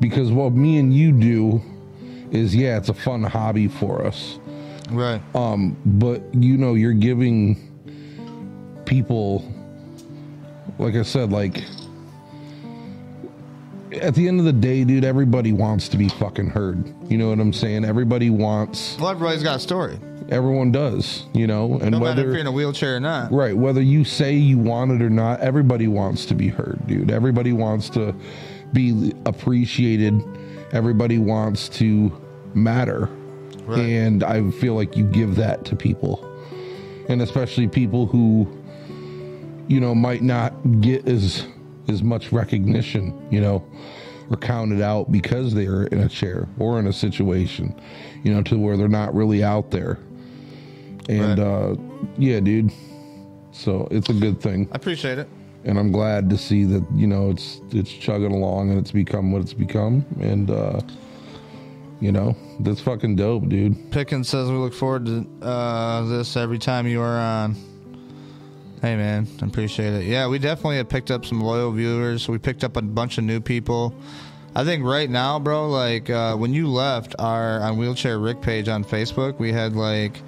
Because 0.00 0.30
what 0.30 0.52
me 0.52 0.78
and 0.78 0.94
you 0.94 1.12
do 1.12 1.60
is 2.30 2.54
yeah, 2.54 2.76
it's 2.76 2.88
a 2.88 2.94
fun 2.94 3.24
hobby 3.24 3.66
for 3.66 4.04
us. 4.06 4.38
Right. 4.90 5.20
Um, 5.34 5.76
but 5.84 6.22
you 6.34 6.56
know, 6.56 6.74
you're 6.74 6.92
giving 6.92 7.56
people, 8.84 9.44
like 10.78 10.94
I 10.94 11.02
said, 11.02 11.30
like 11.30 11.62
at 14.02 14.14
the 14.14 14.28
end 14.28 14.38
of 14.38 14.44
the 14.44 14.52
day, 14.52 14.84
dude, 14.84 15.04
everybody 15.04 15.52
wants 15.52 15.88
to 15.90 15.96
be 15.96 16.08
fucking 16.08 16.50
heard. 16.50 16.92
You 17.10 17.18
know 17.18 17.30
what 17.30 17.40
I'm 17.40 17.52
saying? 17.52 17.84
Everybody 17.84 18.30
wants, 18.30 18.96
well, 18.98 19.08
everybody's 19.08 19.42
got 19.42 19.56
a 19.56 19.60
story. 19.60 19.98
everyone 20.28 20.70
does, 20.72 21.24
you 21.32 21.46
know, 21.46 21.78
and 21.80 21.90
No 21.92 21.98
matter 22.00 22.10
if 22.10 22.16
whether 22.16 22.22
you're 22.32 22.38
in 22.38 22.46
a 22.46 22.52
wheelchair 22.52 22.96
or 22.96 23.00
not. 23.00 23.32
Right, 23.32 23.56
whether 23.56 23.80
you 23.80 24.04
say 24.04 24.34
you 24.34 24.58
want 24.58 24.90
it 24.92 25.02
or 25.02 25.10
not, 25.10 25.40
everybody 25.40 25.88
wants 25.88 26.26
to 26.26 26.34
be 26.34 26.48
heard, 26.48 26.78
dude. 26.86 27.10
Everybody 27.10 27.52
wants 27.52 27.88
to 27.90 28.14
be 28.72 29.14
appreciated. 29.24 30.22
Everybody 30.72 31.18
wants 31.18 31.70
to 31.70 32.12
matter. 32.54 33.08
Right. 33.68 33.78
And 33.80 34.24
I 34.24 34.50
feel 34.52 34.74
like 34.74 34.96
you 34.96 35.04
give 35.04 35.36
that 35.36 35.64
to 35.66 35.76
people. 35.76 36.24
And 37.08 37.22
especially 37.22 37.68
people 37.68 38.06
who 38.06 38.46
you 39.68 39.80
know 39.80 39.94
might 39.94 40.22
not 40.22 40.52
get 40.80 41.06
as 41.06 41.46
as 41.88 42.02
much 42.02 42.32
recognition, 42.32 43.26
you 43.30 43.40
know, 43.40 43.64
or 44.30 44.36
counted 44.36 44.82
out 44.82 45.10
because 45.12 45.54
they're 45.54 45.84
in 45.84 46.00
a 46.00 46.08
chair 46.08 46.46
or 46.58 46.78
in 46.78 46.86
a 46.86 46.92
situation, 46.92 47.78
you 48.24 48.32
know, 48.34 48.42
to 48.42 48.58
where 48.58 48.76
they're 48.76 48.88
not 48.88 49.14
really 49.14 49.42
out 49.44 49.70
there. 49.70 49.98
And 51.08 51.38
Right. 51.38 51.46
uh 51.46 51.76
yeah, 52.18 52.40
dude. 52.40 52.70
So 53.52 53.88
it's 53.90 54.08
a 54.10 54.14
good 54.14 54.40
thing. 54.40 54.68
I 54.72 54.76
appreciate 54.76 55.18
it. 55.18 55.28
And 55.64 55.78
I'm 55.78 55.90
glad 55.90 56.30
to 56.30 56.38
see 56.38 56.64
that, 56.64 56.84
you 56.94 57.06
know, 57.06 57.30
it's 57.30 57.60
it's 57.70 57.90
chugging 57.90 58.32
along 58.32 58.70
and 58.70 58.78
it's 58.78 58.92
become 58.92 59.32
what 59.32 59.40
it's 59.42 59.54
become. 59.54 60.04
And 60.20 60.50
uh 60.50 60.80
you 62.00 62.12
know, 62.12 62.36
that's 62.60 62.80
fucking 62.80 63.16
dope, 63.16 63.48
dude. 63.48 63.90
Pickens 63.90 64.28
says 64.28 64.50
we 64.50 64.56
look 64.56 64.74
forward 64.74 65.06
to 65.06 65.26
uh, 65.42 66.02
this 66.06 66.36
every 66.36 66.58
time 66.58 66.86
you 66.86 67.00
are 67.00 67.18
on. 67.18 67.54
Hey 68.80 68.94
man, 68.96 69.26
I 69.42 69.46
appreciate 69.46 69.92
it. 69.94 70.04
Yeah, 70.04 70.28
we 70.28 70.38
definitely 70.38 70.76
have 70.76 70.88
picked 70.88 71.10
up 71.10 71.24
some 71.26 71.40
loyal 71.40 71.72
viewers. 71.72 72.28
We 72.28 72.38
picked 72.38 72.62
up 72.62 72.76
a 72.76 72.82
bunch 72.82 73.18
of 73.18 73.24
new 73.24 73.40
people. 73.40 73.92
I 74.54 74.64
think 74.64 74.84
right 74.84 75.10
now, 75.10 75.38
bro, 75.38 75.68
like 75.68 76.08
uh, 76.10 76.36
when 76.36 76.52
you 76.54 76.68
left 76.68 77.14
our 77.18 77.60
on 77.60 77.76
wheelchair 77.76 78.18
Rick 78.18 78.40
page 78.40 78.68
on 78.68 78.84
Facebook, 78.84 79.38
we 79.38 79.52
had 79.52 79.74
like 79.74 80.22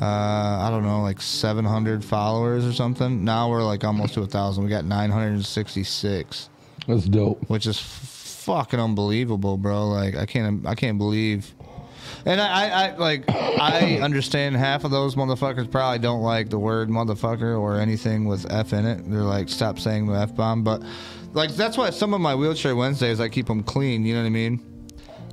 uh, 0.00 0.04
I 0.04 0.68
don't 0.70 0.82
know, 0.82 1.02
like 1.02 1.20
700 1.22 2.04
followers 2.04 2.66
or 2.66 2.72
something. 2.72 3.22
Now 3.24 3.48
we're 3.50 3.62
like 3.64 3.84
almost 3.84 4.14
to 4.14 4.22
a 4.22 4.26
thousand. 4.26 4.64
We 4.64 4.70
got 4.70 4.84
966 4.84 6.48
That's 6.88 7.04
dope. 7.04 7.48
which 7.48 7.66
is 7.66 7.78
fucking 8.44 8.78
unbelievable, 8.80 9.56
bro. 9.56 9.88
Like 9.88 10.14
I 10.16 10.26
can't, 10.26 10.66
I 10.66 10.74
can't 10.74 10.98
believe. 10.98 11.54
And 12.26 12.40
I, 12.40 12.46
I, 12.46 12.88
I 12.88 12.96
like, 12.96 13.24
I 13.28 13.98
understand 14.00 14.56
half 14.56 14.84
of 14.84 14.90
those 14.90 15.14
motherfuckers 15.14 15.70
probably 15.70 15.98
don't 15.98 16.22
like 16.22 16.50
the 16.50 16.58
word 16.58 16.88
motherfucker 16.88 17.58
or 17.58 17.78
anything 17.78 18.26
with 18.26 18.50
f 18.50 18.72
in 18.72 18.86
it. 18.86 19.10
They're 19.10 19.22
like, 19.22 19.48
stop 19.48 19.78
saying 19.78 20.06
the 20.06 20.14
f 20.14 20.34
bomb. 20.34 20.62
But 20.64 20.82
like, 21.32 21.50
that's 21.50 21.76
why 21.76 21.90
some 21.90 22.14
of 22.14 22.20
my 22.20 22.34
wheelchair 22.34 22.76
Wednesdays 22.76 23.20
I 23.20 23.28
keep 23.28 23.46
them 23.46 23.62
clean. 23.62 24.04
You 24.04 24.14
know 24.14 24.20
what 24.20 24.26
I 24.26 24.30
mean? 24.30 24.74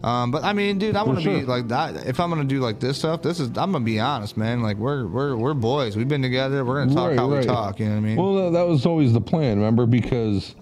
Um, 0.04 0.32
but 0.32 0.44
I 0.44 0.54
mean, 0.54 0.80
dude, 0.80 0.96
I 0.96 1.04
want 1.04 1.20
to 1.20 1.24
sure. 1.24 1.40
be 1.40 1.46
like 1.46 1.68
that. 1.68 2.08
If 2.08 2.20
I'm 2.20 2.30
gonna 2.30 2.44
do 2.44 2.60
like 2.60 2.80
this 2.80 2.98
stuff, 2.98 3.22
this 3.22 3.40
is 3.40 3.50
I'm 3.50 3.72
gonna 3.72 3.82
be 3.82 4.00
honest, 4.00 4.36
man. 4.36 4.64
Like 4.64 4.78
we're 4.78 5.06
we're 5.06 5.36
we're 5.36 5.54
boys. 5.54 5.96
We've 5.96 6.08
been 6.08 6.24
together. 6.24 6.66
We're 6.66 6.84
gonna 6.84 6.96
talk 6.96 7.10
Right, 7.10 7.20
how 7.20 7.28
we 7.28 7.44
talk. 7.44 7.80
You 7.80 7.86
know 7.86 7.92
what 7.92 7.98
I 7.98 8.02
mean? 8.02 8.16
Well, 8.16 8.36
that, 8.46 8.58
that 8.58 8.68
was 8.68 8.86
always 8.88 9.14
the 9.14 9.22
plan, 9.22 9.60
remember? 9.60 9.86
Because 9.86 10.56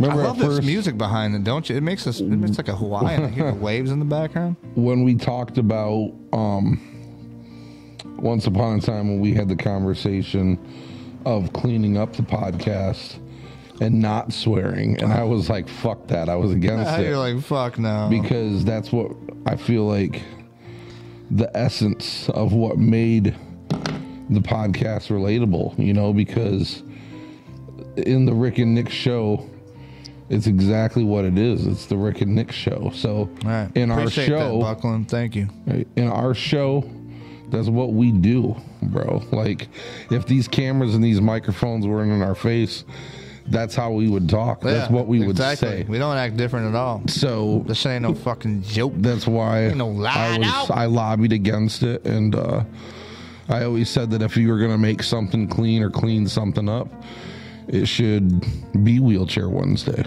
I 0.00 0.14
love 0.14 0.38
first 0.38 0.56
this 0.58 0.64
music 0.66 0.96
behind 0.96 1.34
it, 1.34 1.44
don't 1.44 1.68
you? 1.68 1.76
It 1.76 1.82
makes 1.82 2.06
us. 2.06 2.20
It 2.20 2.26
makes 2.26 2.56
like 2.56 2.68
a 2.68 2.76
Hawaiian. 2.76 3.24
I 3.24 3.28
hear 3.28 3.50
the 3.50 3.58
waves 3.58 3.90
in 3.90 3.98
the 3.98 4.04
background. 4.04 4.56
when 4.74 5.02
we 5.04 5.14
talked 5.14 5.58
about 5.58 6.12
um 6.32 6.80
once 8.16 8.46
upon 8.46 8.78
a 8.78 8.80
time 8.80 9.08
when 9.08 9.20
we 9.20 9.34
had 9.34 9.48
the 9.48 9.56
conversation 9.56 10.58
of 11.24 11.52
cleaning 11.52 11.96
up 11.96 12.14
the 12.14 12.22
podcast 12.22 13.18
and 13.80 14.00
not 14.00 14.32
swearing, 14.32 15.00
and 15.02 15.12
I 15.12 15.22
was 15.24 15.48
like, 15.48 15.68
"Fuck 15.68 16.08
that!" 16.08 16.28
I 16.28 16.36
was 16.36 16.52
against 16.52 16.90
it. 16.98 17.06
You're 17.06 17.16
like, 17.18 17.40
fuck 17.42 17.78
no. 17.78 18.08
because 18.10 18.64
that's 18.64 18.90
what 18.92 19.12
I 19.46 19.56
feel 19.56 19.84
like 19.84 20.22
the 21.30 21.54
essence 21.56 22.28
of 22.30 22.52
what 22.52 22.78
made 22.78 23.36
the 24.30 24.40
podcast 24.40 25.08
relatable, 25.10 25.78
you 25.78 25.92
know, 25.92 26.12
because 26.12 26.82
in 27.96 28.26
the 28.26 28.32
Rick 28.34 28.58
and 28.58 28.74
Nick 28.74 28.88
show, 28.90 29.48
it's 30.30 30.46
exactly 30.46 31.04
what 31.04 31.24
it 31.24 31.38
is. 31.38 31.66
It's 31.66 31.86
the 31.86 31.96
Rick 31.96 32.20
and 32.20 32.34
Nick 32.34 32.52
show. 32.52 32.90
So 32.94 33.30
right. 33.44 33.70
in 33.74 33.90
our 33.90 34.10
show, 34.10 34.58
that, 34.58 34.60
Buckland. 34.60 35.10
Thank 35.10 35.34
you. 35.34 35.48
in 35.96 36.08
our 36.08 36.34
show, 36.34 36.88
that's 37.48 37.68
what 37.68 37.92
we 37.92 38.12
do, 38.12 38.56
bro. 38.82 39.22
Like 39.32 39.68
if 40.10 40.26
these 40.26 40.48
cameras 40.48 40.94
and 40.94 41.02
these 41.02 41.20
microphones 41.20 41.86
weren't 41.86 42.12
in 42.12 42.22
our 42.22 42.34
face, 42.34 42.84
that's 43.46 43.74
how 43.74 43.92
we 43.92 44.08
would 44.08 44.28
talk. 44.28 44.60
That's 44.60 44.90
what 44.90 45.06
we 45.06 45.20
would 45.20 45.30
exactly. 45.30 45.68
say. 45.68 45.84
We 45.84 45.98
don't 45.98 46.16
act 46.16 46.36
different 46.36 46.68
at 46.68 46.74
all. 46.74 47.02
So 47.08 47.64
This 47.66 47.84
ain't 47.86 48.02
no 48.02 48.14
fucking 48.14 48.62
joke. 48.62 48.92
that's 48.96 49.26
why 49.26 49.68
no 49.68 49.90
I 50.04 50.38
was. 50.38 50.70
I 50.70 50.84
lobbied 50.84 51.32
against 51.32 51.82
it, 51.82 52.04
and 52.04 52.34
uh, 52.34 52.64
I 53.48 53.64
always 53.64 53.88
said 53.88 54.10
that 54.10 54.22
if 54.22 54.36
you 54.36 54.48
were 54.48 54.58
gonna 54.58 54.76
make 54.76 55.02
something 55.02 55.48
clean 55.48 55.82
or 55.82 55.90
clean 55.90 56.26
something 56.26 56.68
up, 56.68 56.88
it 57.68 57.86
should 57.86 58.44
be 58.84 59.00
Wheelchair 59.00 59.48
Wednesday. 59.48 60.04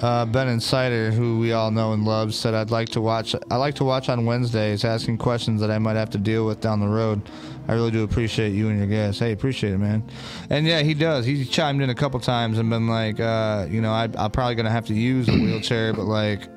Uh, 0.00 0.24
ben 0.24 0.48
Insider, 0.48 1.12
who 1.12 1.38
we 1.38 1.52
all 1.52 1.70
know 1.70 1.92
and 1.92 2.04
love, 2.04 2.34
said 2.34 2.54
I'd 2.54 2.72
like 2.72 2.88
to 2.88 3.00
watch. 3.00 3.36
I 3.50 3.56
like 3.56 3.74
to 3.76 3.84
watch 3.84 4.08
on 4.08 4.24
Wednesdays, 4.24 4.84
asking 4.84 5.18
questions 5.18 5.60
that 5.60 5.70
I 5.70 5.78
might 5.78 5.94
have 5.94 6.10
to 6.10 6.18
deal 6.18 6.44
with 6.44 6.60
down 6.60 6.80
the 6.80 6.88
road. 6.88 7.22
I 7.68 7.74
really 7.74 7.92
do 7.92 8.02
appreciate 8.02 8.50
you 8.50 8.68
and 8.68 8.78
your 8.78 8.88
guests. 8.88 9.20
Hey, 9.20 9.30
appreciate 9.30 9.74
it, 9.74 9.78
man. 9.78 10.02
And 10.50 10.66
yeah, 10.66 10.80
he 10.80 10.94
does. 10.94 11.24
He's 11.24 11.48
chimed 11.48 11.82
in 11.82 11.90
a 11.90 11.94
couple 11.94 12.18
times 12.18 12.58
and 12.58 12.68
been 12.68 12.88
like, 12.88 13.20
uh, 13.20 13.66
you 13.70 13.80
know, 13.80 13.92
I, 13.92 14.08
I'm 14.18 14.32
probably 14.32 14.56
gonna 14.56 14.70
have 14.70 14.86
to 14.86 14.94
use 14.94 15.28
a 15.28 15.32
wheelchair, 15.32 15.92
but 15.92 16.04
like, 16.04 16.48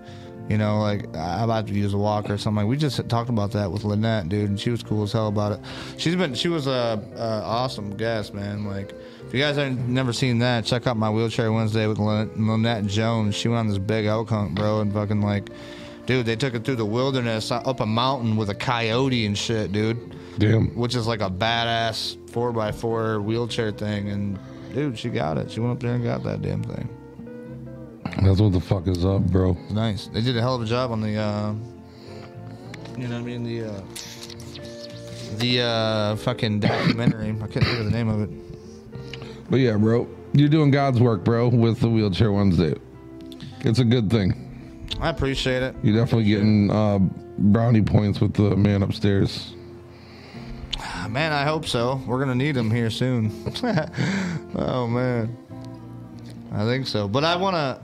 you 0.49 0.58
know, 0.58 0.80
like 0.80 1.06
I'm 1.16 1.43
about 1.43 1.68
to 1.68 1.74
use 1.74 1.93
a 1.93 1.97
walker 1.99 2.34
or 2.34 2.38
something. 2.39 2.66
We 2.66 2.78
just 2.78 3.08
talked 3.10 3.30
about 3.30 3.51
that 3.51 3.72
with 3.72 3.84
Lynette, 3.84 4.30
dude, 4.30 4.49
and 4.49 4.60
she 4.60 4.72
was 4.72 4.82
cool 4.82 5.03
as 5.03 5.12
hell 5.12 5.28
about 5.28 5.51
it. 5.51 5.60
She's 5.97 6.16
been, 6.16 6.34
she 6.34 6.47
was 6.47 6.66
a, 6.66 6.99
a 7.16 7.43
awesome 7.43 7.95
guest, 7.95 8.34
man. 8.34 8.66
Like. 8.66 8.95
If 9.28 9.34
you 9.34 9.39
guys 9.39 9.57
have 9.57 9.88
never 9.89 10.13
seen 10.13 10.39
that, 10.39 10.65
check 10.65 10.88
out 10.88 10.97
my 10.97 11.09
wheelchair 11.09 11.51
Wednesday 11.51 11.88
with 11.88 11.97
Lyn- 11.99 12.32
Lynette 12.38 12.86
Jones. 12.86 13.36
She 13.36 13.47
went 13.47 13.59
on 13.59 13.67
this 13.67 13.78
big 13.78 14.05
elk 14.05 14.30
hunt, 14.30 14.55
bro, 14.55 14.82
and 14.82 14.93
fucking 14.93 15.21
like, 15.21 15.49
dude, 16.05 16.26
they 16.26 16.36
took 16.36 16.53
it 16.53 16.63
through 16.63 16.76
the 16.76 16.86
wilderness, 16.86 17.51
uh, 17.51 17.57
up 17.65 17.80
a 17.80 17.86
mountain 17.86 18.38
with 18.38 18.49
a 18.49 18.55
coyote 18.55 19.26
and 19.26 19.38
shit, 19.38 19.71
dude, 19.71 20.15
Damn. 20.38 20.67
which 20.76 20.95
is 20.95 21.07
like 21.07 21.21
a 21.21 21.30
badass 21.30 22.17
four 22.30 22.57
x 22.61 22.80
four 22.80 23.19
wheelchair 23.21 23.71
thing. 23.71 24.09
And 24.09 24.39
dude, 24.73 24.97
she 24.97 25.09
got 25.09 25.38
it. 25.38 25.51
She 25.51 25.59
went 25.59 25.73
up 25.73 25.80
there 25.82 25.95
and 25.95 26.03
got 26.03 26.23
that 26.23 26.41
damn 26.41 26.63
thing. 26.63 26.88
That's 28.23 28.39
what 28.39 28.53
the 28.53 28.61
fuck 28.61 28.88
is 28.88 29.03
up, 29.03 29.23
bro. 29.23 29.57
Nice. 29.71 30.07
They 30.07 30.21
did 30.21 30.38
a 30.38 30.41
hell 30.41 30.55
of 30.55 30.61
a 30.61 30.65
job 30.65 30.91
on 30.91 31.01
the, 31.01 31.17
uh, 31.17 31.53
you 32.97 33.07
know 33.07 33.15
what 33.15 33.21
I 33.21 33.21
mean, 33.23 33.43
the, 33.43 33.69
uh, 33.69 33.82
the 35.38 35.61
uh, 35.61 36.15
fucking 36.17 36.59
documentary. 36.61 37.30
I 37.32 37.47
can't 37.47 37.65
think 37.65 37.80
of 37.80 37.86
the 37.86 37.91
name 37.91 38.07
of 38.07 38.21
it. 38.21 38.30
But 39.50 39.58
yeah, 39.60 39.78
bro, 39.78 40.08
you're 40.34 40.50
doing 40.50 40.72
God's 40.72 41.00
work, 41.00 41.24
bro, 41.24 41.50
with 41.50 41.80
the 41.80 41.89
Wheelchair 41.89 42.32
Wednesday. 42.32 42.76
It's 43.62 43.80
a 43.80 43.86
good 43.86 44.10
thing. 44.10 44.88
I 45.00 45.10
appreciate 45.10 45.64
it. 45.64 45.76
You're 45.84 45.98
definitely 45.98 46.26
getting 46.26 46.72
uh, 46.72 47.00
brownie 47.38 47.82
points 47.82 48.22
with 48.22 48.34
the 48.34 48.56
man 48.56 48.84
upstairs. 48.84 49.54
Man, 51.10 51.32
I 51.32 51.43
hope 51.43 51.66
so. 51.66 52.02
We're 52.08 52.20
gonna 52.20 52.36
need 52.36 52.58
him 52.58 52.72
here 52.72 52.89
soon. 52.89 53.32
oh 54.56 54.88
man, 54.88 55.38
I 56.52 56.66
think 56.66 56.88
so. 56.88 57.08
But 57.08 57.24
I 57.24 57.36
wanna, 57.36 57.82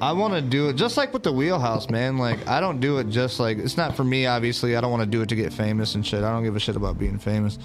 I 0.00 0.12
wanna 0.12 0.40
do 0.40 0.68
it 0.68 0.76
just 0.76 0.96
like 0.96 1.12
with 1.12 1.22
the 1.22 1.32
wheelhouse, 1.32 1.90
man. 1.90 2.16
Like 2.18 2.46
I 2.48 2.60
don't 2.60 2.80
do 2.80 2.98
it 2.98 3.08
just 3.08 3.38
like 3.38 3.58
it's 3.58 3.76
not 3.76 3.94
for 3.94 4.04
me. 4.04 4.26
Obviously, 4.26 4.74
I 4.74 4.80
don't 4.80 4.90
want 4.90 5.02
to 5.02 5.08
do 5.08 5.22
it 5.22 5.28
to 5.28 5.36
get 5.36 5.52
famous 5.52 5.94
and 5.94 6.04
shit. 6.04 6.24
I 6.24 6.32
don't 6.32 6.42
give 6.42 6.56
a 6.56 6.60
shit 6.60 6.76
about 6.76 6.98
being 6.98 7.18
famous. 7.18 7.58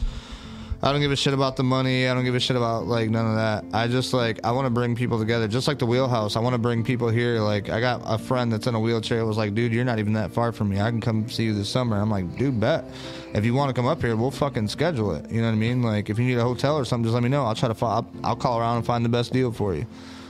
I 0.82 0.94
don't 0.94 1.02
give 1.02 1.12
a 1.12 1.16
shit 1.18 1.34
about 1.34 1.58
the 1.58 1.64
money. 1.64 2.08
I 2.08 2.14
don't 2.14 2.24
give 2.24 2.36
a 2.36 2.40
shit 2.40 2.56
about 2.56 2.88
like 2.88 3.10
none 3.10 3.26
of 3.26 3.36
that. 3.36 3.66
I 3.78 3.90
just 3.90 4.14
like 4.14 4.40
I 4.46 4.52
want 4.52 4.66
to 4.66 4.70
bring 4.70 4.96
people 4.96 5.20
together, 5.20 5.46
just 5.46 5.68
like 5.68 5.78
the 5.78 5.86
wheelhouse. 5.86 6.38
I 6.38 6.40
want 6.40 6.54
to 6.54 6.58
bring 6.58 6.86
people 6.86 7.10
here. 7.10 7.42
Like 7.42 7.68
I 7.70 7.82
got 7.82 8.02
a 8.06 8.18
friend 8.18 8.50
that's 8.50 8.66
in 8.66 8.76
a 8.76 8.80
wheelchair. 8.80 9.26
Was 9.26 9.36
like, 9.36 9.54
dude, 9.54 9.74
you're 9.74 9.84
not 9.84 10.00
even 10.00 10.14
that 10.14 10.32
far 10.32 10.54
from 10.54 10.70
me. 10.70 10.80
I 10.80 10.90
can 10.90 11.02
come 11.02 11.30
see 11.30 11.44
you 11.44 11.54
this 11.54 11.68
summer. 11.68 11.98
I'm 11.98 12.10
like, 12.10 12.38
dude, 12.38 12.62
bet. 12.62 12.86
If 13.34 13.44
you 13.44 13.54
want 13.54 13.70
to 13.70 13.74
come 13.74 13.88
up 13.88 14.02
here, 14.02 14.16
we'll 14.16 14.32
fucking 14.32 14.70
schedule 14.70 15.14
it. 15.16 15.30
You 15.30 15.42
know 15.42 15.48
what 15.48 15.54
I 15.54 15.58
mean? 15.58 15.84
Like 15.84 16.10
if 16.10 16.18
you 16.18 16.24
need 16.24 16.38
a 16.38 16.44
hotel 16.44 16.78
or 16.78 16.86
something, 16.86 17.04
just 17.04 17.14
let 17.14 17.24
me 17.24 17.30
know. 17.30 17.44
I'll 17.44 17.56
try 17.56 17.68
to. 17.68 17.76
Fi- 17.76 17.96
I'll, 17.96 18.12
I'll 18.24 18.38
call 18.38 18.58
around 18.58 18.78
and 18.78 18.86
find 18.86 19.04
the 19.04 19.10
best 19.10 19.34
deal 19.34 19.52
for 19.52 19.76
you. 19.76 19.86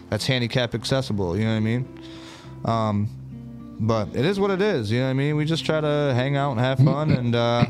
That's 0.09 0.25
handicap 0.25 0.73
accessible. 0.73 1.37
You 1.37 1.43
know 1.43 1.51
what 1.51 1.57
I 1.57 1.59
mean? 1.59 1.99
Um, 2.65 3.09
but 3.81 4.15
it 4.15 4.25
is 4.25 4.39
what 4.39 4.49
it 4.49 4.63
is. 4.63 4.91
You 4.91 4.99
know 4.99 5.05
what 5.05 5.11
I 5.11 5.13
mean? 5.13 5.35
We 5.35 5.45
just 5.45 5.63
try 5.63 5.79
to 5.79 6.11
hang 6.15 6.37
out 6.37 6.53
and 6.53 6.59
have 6.59 6.79
fun 6.79 7.11
and. 7.11 7.35
uh 7.35 7.65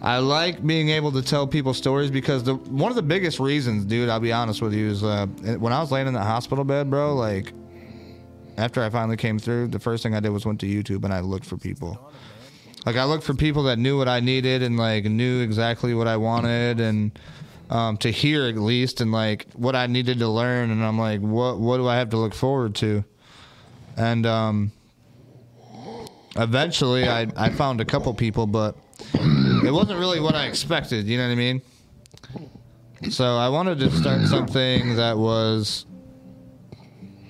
I 0.00 0.18
like 0.18 0.64
being 0.64 0.90
able 0.90 1.10
to 1.12 1.22
tell 1.22 1.46
people 1.46 1.74
stories 1.74 2.10
because 2.10 2.44
the 2.44 2.54
one 2.54 2.90
of 2.90 2.96
the 2.96 3.02
biggest 3.02 3.40
reasons, 3.40 3.84
dude, 3.84 4.08
I'll 4.08 4.20
be 4.20 4.32
honest 4.32 4.62
with 4.62 4.72
you, 4.72 4.88
is 4.88 5.02
uh, 5.02 5.26
when 5.58 5.72
I 5.72 5.80
was 5.80 5.90
laying 5.90 6.06
in 6.06 6.14
the 6.14 6.22
hospital 6.22 6.64
bed, 6.64 6.88
bro. 6.88 7.14
Like 7.14 7.52
after 8.56 8.82
I 8.82 8.90
finally 8.90 9.16
came 9.16 9.38
through, 9.38 9.68
the 9.68 9.78
first 9.78 10.02
thing 10.02 10.14
I 10.14 10.20
did 10.20 10.30
was 10.30 10.46
went 10.46 10.60
to 10.60 10.66
YouTube 10.66 11.04
and 11.04 11.12
I 11.12 11.20
looked 11.20 11.46
for 11.46 11.56
people. 11.56 12.12
Like 12.86 12.96
I 12.96 13.04
looked 13.04 13.24
for 13.24 13.34
people 13.34 13.64
that 13.64 13.78
knew 13.78 13.98
what 13.98 14.08
I 14.08 14.20
needed 14.20 14.62
and 14.62 14.76
like 14.76 15.04
knew 15.04 15.40
exactly 15.40 15.94
what 15.94 16.06
I 16.06 16.16
wanted 16.16 16.80
and 16.80 17.18
um, 17.70 17.96
to 17.98 18.10
hear 18.10 18.44
at 18.44 18.56
least 18.56 19.00
and 19.00 19.12
like 19.12 19.46
what 19.54 19.74
I 19.74 19.86
needed 19.88 20.20
to 20.20 20.28
learn. 20.28 20.70
And 20.70 20.82
I'm 20.84 20.98
like, 20.98 21.20
what 21.20 21.58
what 21.58 21.78
do 21.78 21.88
I 21.88 21.96
have 21.96 22.10
to 22.10 22.16
look 22.16 22.34
forward 22.34 22.76
to? 22.76 23.04
And 23.96 24.26
um, 24.26 24.72
eventually, 26.36 27.08
I 27.08 27.26
I 27.36 27.50
found 27.50 27.80
a 27.80 27.84
couple 27.84 28.14
people, 28.14 28.46
but 28.46 28.76
it 29.14 29.72
wasn't 29.72 29.98
really 29.98 30.20
what 30.20 30.34
I 30.34 30.46
expected. 30.46 31.06
You 31.06 31.18
know 31.18 31.26
what 31.26 31.32
I 31.32 31.36
mean? 31.36 31.62
So 33.10 33.36
I 33.36 33.48
wanted 33.48 33.78
to 33.80 33.90
start 33.90 34.26
something 34.26 34.96
that 34.96 35.16
was, 35.16 35.86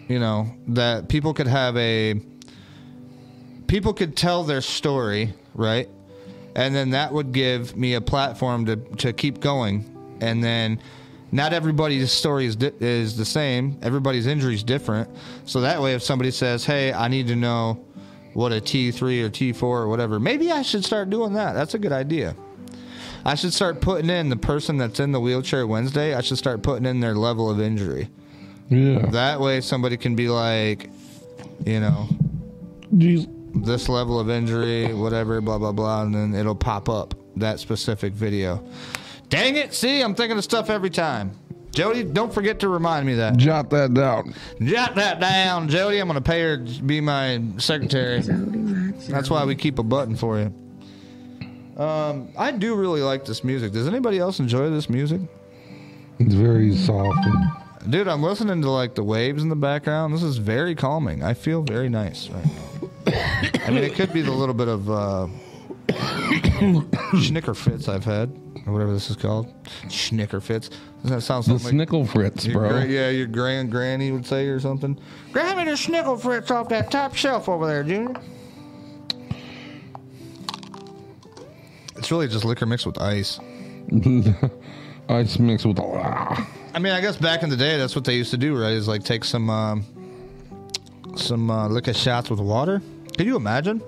you 0.08 0.18
know, 0.18 0.46
that 0.68 1.08
people 1.08 1.34
could 1.34 1.46
have 1.46 1.76
a, 1.76 2.20
people 3.66 3.92
could 3.92 4.16
tell 4.16 4.44
their 4.44 4.62
story, 4.62 5.34
right? 5.54 5.88
And 6.56 6.74
then 6.74 6.90
that 6.90 7.12
would 7.12 7.32
give 7.32 7.76
me 7.76 7.94
a 7.94 8.00
platform 8.00 8.64
to, 8.66 8.76
to 8.76 9.12
keep 9.12 9.40
going. 9.40 9.84
And 10.20 10.42
then 10.42 10.80
not 11.30 11.52
everybody's 11.52 12.10
story 12.10 12.46
is, 12.46 12.56
di- 12.56 12.72
is 12.80 13.16
the 13.16 13.24
same. 13.24 13.78
Everybody's 13.82 14.26
injury 14.26 14.54
is 14.54 14.64
different. 14.64 15.10
So 15.44 15.60
that 15.60 15.80
way, 15.82 15.94
if 15.94 16.02
somebody 16.02 16.30
says, 16.30 16.64
hey, 16.64 16.92
I 16.92 17.08
need 17.08 17.26
to 17.28 17.36
know 17.36 17.84
what 18.38 18.52
a 18.52 18.60
T3 18.60 19.24
or 19.24 19.30
T4 19.30 19.62
or 19.64 19.88
whatever. 19.88 20.20
Maybe 20.20 20.52
I 20.52 20.62
should 20.62 20.84
start 20.84 21.10
doing 21.10 21.32
that. 21.32 21.54
That's 21.54 21.74
a 21.74 21.78
good 21.78 21.90
idea. 21.90 22.36
I 23.24 23.34
should 23.34 23.52
start 23.52 23.80
putting 23.80 24.10
in 24.10 24.28
the 24.28 24.36
person 24.36 24.76
that's 24.76 25.00
in 25.00 25.10
the 25.10 25.18
wheelchair 25.18 25.66
Wednesday. 25.66 26.14
I 26.14 26.20
should 26.20 26.38
start 26.38 26.62
putting 26.62 26.86
in 26.86 27.00
their 27.00 27.16
level 27.16 27.50
of 27.50 27.60
injury. 27.60 28.08
Yeah. 28.68 29.06
That 29.10 29.40
way, 29.40 29.60
somebody 29.60 29.96
can 29.96 30.14
be 30.14 30.28
like, 30.28 30.88
you 31.66 31.80
know, 31.80 32.06
Jeez. 32.94 33.26
this 33.64 33.88
level 33.88 34.20
of 34.20 34.30
injury, 34.30 34.94
whatever, 34.94 35.40
blah, 35.40 35.58
blah, 35.58 35.72
blah, 35.72 36.02
and 36.02 36.14
then 36.14 36.32
it'll 36.36 36.54
pop 36.54 36.88
up 36.88 37.14
that 37.38 37.58
specific 37.58 38.12
video. 38.12 38.64
Dang 39.30 39.56
it. 39.56 39.74
See, 39.74 40.00
I'm 40.00 40.14
thinking 40.14 40.38
of 40.38 40.44
stuff 40.44 40.70
every 40.70 40.90
time. 40.90 41.32
Jody, 41.78 42.02
don't 42.02 42.34
forget 42.34 42.58
to 42.58 42.68
remind 42.68 43.06
me 43.06 43.14
that. 43.14 43.36
Jot 43.36 43.70
that 43.70 43.94
down. 43.94 44.34
Jot 44.60 44.96
that 44.96 45.20
down, 45.20 45.68
Jody. 45.68 46.00
I'm 46.00 46.08
going 46.08 46.20
to 46.20 46.20
pay 46.20 46.42
her 46.42 46.56
to 46.56 46.82
be 46.82 47.00
my 47.00 47.40
secretary. 47.58 48.20
Jody, 48.20 48.58
my 48.58 48.92
That's 49.06 49.30
why 49.30 49.44
we 49.44 49.54
keep 49.54 49.78
a 49.78 49.84
button 49.84 50.16
for 50.16 50.40
you. 50.40 50.52
Um, 51.80 52.32
I 52.36 52.50
do 52.50 52.74
really 52.74 53.00
like 53.00 53.24
this 53.24 53.44
music. 53.44 53.70
Does 53.70 53.86
anybody 53.86 54.18
else 54.18 54.40
enjoy 54.40 54.70
this 54.70 54.90
music? 54.90 55.20
It's 56.18 56.34
very 56.34 56.76
soft. 56.76 57.24
And 57.24 57.92
Dude, 57.92 58.08
I'm 58.08 58.24
listening 58.24 58.60
to 58.62 58.70
like 58.70 58.96
the 58.96 59.04
waves 59.04 59.44
in 59.44 59.48
the 59.48 59.54
background. 59.54 60.12
This 60.12 60.24
is 60.24 60.36
very 60.38 60.74
calming. 60.74 61.22
I 61.22 61.32
feel 61.32 61.62
very 61.62 61.88
nice 61.88 62.28
right 62.28 62.44
now. 62.44 63.12
I 63.66 63.70
mean, 63.70 63.84
it 63.84 63.94
could 63.94 64.12
be 64.12 64.22
the 64.22 64.32
little 64.32 64.52
bit 64.52 64.66
of 64.66 64.90
uh, 64.90 65.28
schnicker 67.14 67.56
fits 67.56 67.88
I've 67.88 68.04
had, 68.04 68.36
or 68.68 68.72
whatever 68.72 68.92
this 68.92 69.10
is 69.10 69.16
called. 69.16 69.52
Schnicker 69.86 70.42
fits. 70.42 70.68
Doesn't 71.02 71.16
that 71.16 71.22
sound 71.22 71.44
the 71.44 71.58
something 71.58 71.78
like 71.78 71.88
snickle 71.88 72.08
fritz, 72.08 72.44
your 72.46 72.58
bro. 72.60 72.68
gra- 72.70 72.86
yeah, 72.86 73.08
your 73.10 73.26
grand 73.26 73.70
granny 73.70 74.12
would 74.12 74.26
say 74.26 74.46
or 74.46 74.60
something? 74.60 74.98
Grab 75.32 75.56
me 75.56 75.64
the 75.64 75.72
schnickle 75.72 76.20
fritz 76.20 76.50
off 76.50 76.68
that 76.68 76.90
top 76.90 77.14
shelf 77.14 77.48
over 77.48 77.66
there, 77.66 77.82
Junior. 77.82 78.14
It's 81.96 82.10
really 82.10 82.28
just 82.28 82.44
liquor 82.44 82.66
mixed 82.66 82.86
with 82.86 83.00
ice. 83.00 83.40
Ice 85.08 85.38
mixed 85.38 85.64
with 85.64 85.78
a 85.78 86.46
I 86.74 86.78
mean, 86.78 86.92
I 86.92 87.00
guess 87.00 87.16
back 87.16 87.42
in 87.42 87.48
the 87.48 87.56
day, 87.56 87.78
that's 87.78 87.96
what 87.96 88.04
they 88.04 88.14
used 88.14 88.30
to 88.32 88.36
do, 88.36 88.60
right? 88.60 88.72
Is 88.72 88.86
like 88.86 89.02
take 89.04 89.24
some 89.24 89.48
um, 89.48 89.84
some 91.16 91.50
uh, 91.50 91.66
liquor 91.68 91.94
shots 91.94 92.28
with 92.28 92.40
water. 92.40 92.82
Could 93.16 93.26
you 93.26 93.34
imagine 93.36 93.82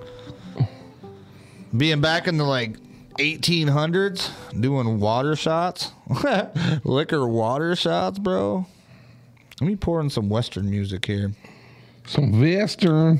being 1.77 2.01
back 2.01 2.27
in 2.27 2.37
the 2.37 2.43
like 2.43 2.77
1800s 3.21 4.29
doing 4.59 4.99
water 4.99 5.35
shots, 5.35 5.91
liquor 6.83 7.27
water 7.27 7.75
shots, 7.75 8.19
bro? 8.19 8.65
Let 9.59 9.67
me 9.67 9.75
pour 9.75 10.01
in 10.01 10.09
some 10.09 10.27
Western 10.29 10.69
music 10.69 11.05
here. 11.05 11.31
some 12.07 12.39
western, 12.41 13.19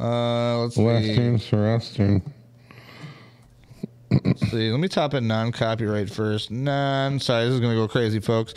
Uh, 0.00 0.58
let's 0.62 0.76
see. 0.76 0.84
western, 0.84 1.32
western. 1.62 2.32
Let's 4.24 4.50
see. 4.50 4.70
Let 4.70 4.78
me 4.78 4.86
top 4.88 5.14
in 5.14 5.26
non-copyright 5.26 6.08
first. 6.08 6.50
Non. 6.52 7.18
Sorry, 7.18 7.46
this 7.46 7.54
is 7.54 7.60
gonna 7.60 7.74
go 7.74 7.88
crazy, 7.88 8.20
folks. 8.20 8.54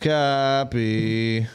Copy. 0.00 1.46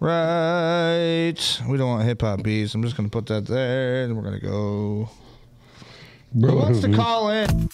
Right. 0.00 1.60
We 1.68 1.76
don't 1.76 1.88
want 1.88 2.04
hip 2.04 2.22
hop 2.22 2.42
beats. 2.42 2.74
I'm 2.74 2.82
just 2.82 2.96
gonna 2.96 3.08
put 3.10 3.26
that 3.26 3.44
there, 3.46 4.04
and 4.04 4.16
we're 4.16 4.22
gonna 4.22 4.40
go. 4.40 5.10
Bro, 6.34 6.50
Who 6.50 6.56
wants 6.58 6.80
to 6.80 6.92
call 6.94 7.30
in? 7.30 7.68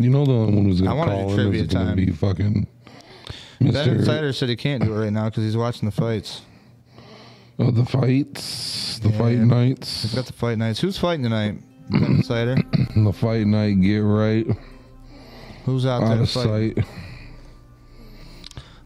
You 0.00 0.08
know 0.08 0.24
the 0.24 0.32
only 0.32 0.54
one 0.54 0.64
who's 0.64 0.80
I 0.80 0.84
gonna 0.86 0.96
wanted 0.98 1.12
call 1.12 1.30
in 1.30 1.36
trivia 1.36 1.62
is 1.62 1.66
gonna 1.68 1.86
time. 1.86 1.96
be 1.96 2.10
fucking 2.10 2.66
That 3.60 3.86
Mr. 3.86 3.96
insider 3.98 4.32
said 4.32 4.48
he 4.48 4.56
can't 4.56 4.82
do 4.82 4.94
it 4.94 4.98
right 4.98 5.12
now 5.12 5.26
because 5.28 5.44
he's 5.44 5.56
watching 5.56 5.86
the 5.86 5.94
fights. 5.94 6.42
Oh, 7.58 7.70
the 7.70 7.84
fights, 7.84 8.98
the 9.00 9.10
Yeah. 9.10 9.18
fight 9.18 9.38
He's 9.38 9.46
nights, 9.46 10.14
got 10.14 10.26
the 10.26 10.32
fight 10.32 10.56
nights. 10.58 10.80
Who's 10.80 10.96
fighting 10.96 11.24
tonight? 11.24 11.60
That 11.90 12.02
insider. 12.02 12.56
the 12.96 13.12
fight 13.12 13.46
night. 13.46 13.74
Get 13.82 13.98
right 13.98 14.46
Who's 15.66 15.84
out 15.84 16.02
out 16.04 16.08
there 16.10 16.22
of 16.22 16.30
fighting? 16.30 16.74
sight. 16.76 16.84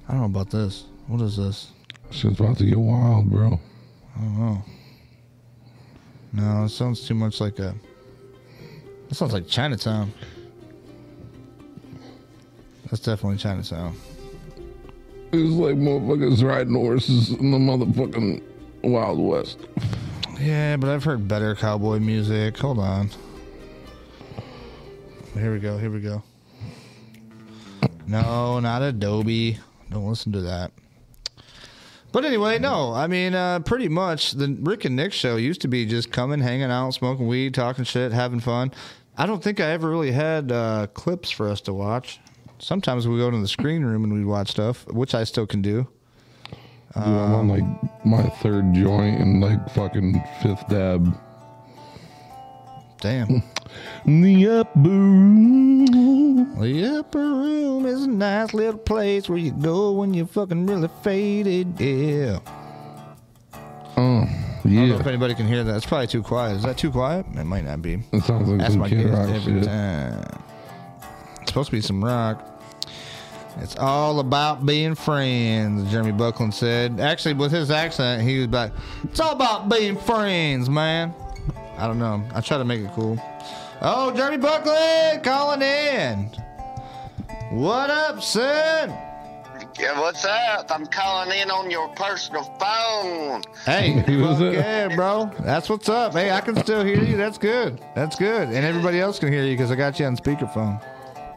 I 0.09 0.13
don't 0.13 0.21
know 0.21 0.27
about 0.27 0.51
this. 0.51 0.85
What 1.07 1.21
is 1.21 1.37
this? 1.37 1.69
Shit's 2.15 2.39
about 2.39 2.59
to 2.59 2.65
get 2.65 2.79
wild, 2.79 3.29
bro. 3.29 3.59
I 4.17 4.21
don't 4.21 4.39
know. 4.39 4.65
No, 6.33 6.65
it 6.65 6.69
sounds 6.69 7.07
too 7.07 7.15
much 7.15 7.41
like 7.41 7.59
a. 7.59 7.75
It 9.11 9.17
sounds 9.17 9.33
like 9.33 9.49
Chinatown. 9.49 10.13
That's 12.85 13.01
definitely 13.01 13.39
Chinatown. 13.39 13.97
It's 15.33 15.55
like 15.55 15.75
motherfuckers 15.75 16.45
riding 16.45 16.75
horses 16.75 17.31
in 17.31 17.51
the 17.51 17.59
motherfucking 17.59 18.43
Wild 18.85 19.19
West. 19.19 19.67
Yeah, 20.41 20.77
but 20.77 20.91
I've 20.91 21.03
heard 21.03 21.27
better 21.27 21.57
cowboy 21.57 21.99
music. 21.99 22.57
Hold 22.59 22.79
on. 22.79 23.11
Here 25.33 25.53
we 25.53 25.59
go. 25.59 25.79
Here 25.79 25.91
we 25.91 26.01
go. 26.01 26.23
No, 28.07 28.61
not 28.61 28.83
Adobe. 28.83 29.59
Don't 29.91 30.07
listen 30.07 30.31
to 30.31 30.43
that. 30.43 30.71
But 32.15 32.25
anyway, 32.25 32.61
no. 32.61 32.95
I 32.95 33.09
mean, 33.09 33.35
uh, 33.35 33.59
pretty 33.59 33.89
much 33.89 34.33
the 34.33 34.57
Rick 34.61 34.85
and 34.85 34.95
Nick 34.95 35.13
show 35.13 35.35
used 35.35 35.63
to 35.63 35.69
be 35.69 35.85
just 35.85 36.13
coming, 36.13 36.39
hanging 36.39 36.71
out, 36.71 36.95
smoking 36.95 37.27
weed, 37.27 37.55
talking 37.55 37.85
shit, 37.85 38.13
having 38.13 38.39
fun. 38.39 38.71
I 39.19 39.27
don't 39.27 39.43
think 39.43 39.59
I 39.59 39.73
ever 39.73 39.91
really 39.91 40.13
had 40.13 40.53
uh, 40.53 40.87
clips 40.95 41.33
for 41.33 41.49
us 41.49 41.61
to 41.63 41.73
watch. 41.73 42.21
Sometimes 42.61 43.09
we 43.09 43.19
go 43.19 43.33
to 43.33 43.39
the 43.39 43.49
screen 43.49 43.85
room 43.85 44.05
and 44.05 44.13
we 44.13 44.25
watch 44.25 44.53
stuff, 44.53 44.87
which 44.87 45.13
I 45.13 45.25
still 45.25 45.45
can 45.45 45.61
do. 45.61 45.89
Dude, 46.95 47.03
I'm 47.03 47.35
on 47.35 47.49
like 47.49 48.07
my 48.07 48.23
third 48.23 48.73
joint 48.75 49.21
and 49.21 49.41
like 49.41 49.69
fucking 49.71 50.23
fifth 50.41 50.69
dab. 50.69 51.19
Damn. 53.01 53.43
The 54.07 54.49
upper 54.49 54.81
room. 54.81 56.61
The 56.61 56.99
upper 56.99 57.19
room 57.19 57.87
is 57.87 58.03
a 58.03 58.09
nice 58.09 58.53
little 58.55 58.79
place 58.79 59.29
where 59.29 59.39
you 59.39 59.53
go 59.53 59.93
when 59.93 60.15
you're 60.15 60.27
fucking 60.27 60.67
really 60.67 60.89
faded. 61.03 61.81
Yeah. 61.81 62.39
Oh, 63.97 64.23
I 64.23 64.27
don't 64.63 64.73
know 64.73 64.85
yeah. 64.87 65.01
if 65.01 65.07
anybody 65.07 65.35
can 65.35 65.47
hear 65.47 65.63
that. 65.65 65.77
It's 65.77 65.87
probably 65.87 66.07
too 66.07 66.23
quiet. 66.23 66.57
Is 66.57 66.63
that 66.63 66.77
too 66.79 66.91
quiet? 66.91 67.27
It 67.35 67.45
might 67.45 67.65
not 67.65 67.81
be. 67.83 68.03
It 68.13 68.25
sounds 68.25 68.49
like 68.49 68.59
That's 68.59 68.73
some 68.75 68.81
my 68.81 68.89
Rock 68.89 69.29
every 69.31 69.55
shit. 69.61 69.65
time. 69.65 70.43
It's 71.43 71.51
supposed 71.51 71.71
to 71.71 71.77
be 71.77 71.81
some 71.81 72.05
rock. 72.05 72.51
It's 73.61 73.77
all 73.77 74.19
about 74.19 74.67
being 74.67 74.95
friends, 74.97 75.91
Jeremy 75.91 76.13
Buckland 76.13 76.53
said. 76.53 76.99
Actually, 76.99 77.35
with 77.35 77.53
his 77.53 77.71
accent, 77.71 78.23
he 78.23 78.41
was 78.41 78.49
like, 78.49 78.73
It's 79.05 79.21
all 79.21 79.33
about 79.33 79.69
being 79.69 79.97
friends, 79.97 80.69
man. 80.69 81.15
I 81.79 81.87
don't 81.87 81.99
know. 81.99 82.23
I 82.35 82.41
try 82.41 82.59
to 82.59 82.65
make 82.65 82.81
it 82.81 82.91
cool. 82.95 83.17
Oh, 83.87 84.11
Jeremy 84.17 84.39
Buckland 84.39 85.23
calling 85.23 85.61
in. 85.61 86.31
What 87.51 87.91
up, 87.91 88.23
son? 88.23 88.89
Yeah, 89.79 90.01
what's 90.01 90.25
up? 90.25 90.71
I'm 90.71 90.87
calling 90.87 91.39
in 91.39 91.51
on 91.51 91.71
your 91.71 91.89
personal 91.91 92.45
phone. 92.59 93.43
Hey, 93.67 93.91
Who 94.07 94.25
is 94.25 94.39
fuck 94.39 94.41
it? 94.41 94.55
yeah, 94.55 94.97
bro. 94.97 95.31
That's 95.41 95.69
what's 95.69 95.91
up. 95.91 96.15
Hey, 96.15 96.31
I 96.31 96.41
can 96.41 96.57
still 96.57 96.83
hear 96.83 97.05
you. 97.05 97.19
That's 97.19 97.37
good. 97.37 97.79
That's 97.95 98.17
good. 98.17 98.49
And 98.49 98.65
everybody 98.65 99.01
else 99.01 99.19
can 99.19 99.31
hear 99.31 99.45
you 99.45 99.53
because 99.55 99.71
I 99.71 99.75
got 99.75 100.01
you 100.01 100.07
on 100.07 100.17
speakerphone. 100.17 100.83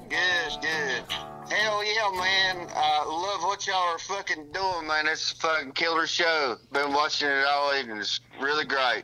Good, 0.07 0.61
good. 0.61 1.03
Hell 1.51 1.83
yeah, 1.83 2.17
man. 2.17 2.67
I 2.73 3.03
love 3.05 3.41
what 3.43 3.67
y'all 3.67 3.75
are 3.75 3.99
fucking 3.99 4.53
doing, 4.53 4.87
man. 4.87 5.07
It's 5.07 5.33
a 5.33 5.35
fucking 5.35 5.73
killer 5.73 6.07
show. 6.07 6.55
Been 6.71 6.93
watching 6.93 7.27
it 7.27 7.45
all 7.45 7.75
evening. 7.77 7.97
It's 7.97 8.21
really 8.39 8.63
great. 8.63 9.03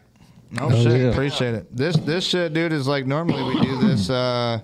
Oh 0.60 0.70
Hell 0.70 0.84
shit, 0.84 1.02
yeah. 1.02 1.08
appreciate 1.08 1.56
it. 1.56 1.76
This 1.76 1.96
this 1.98 2.26
shit, 2.26 2.54
dude, 2.54 2.74
is 2.74 2.88
like 2.88 3.06
normally 3.08 3.44
we 3.56 3.62
do 3.62 3.80
this. 3.88 4.10
uh 4.10 4.60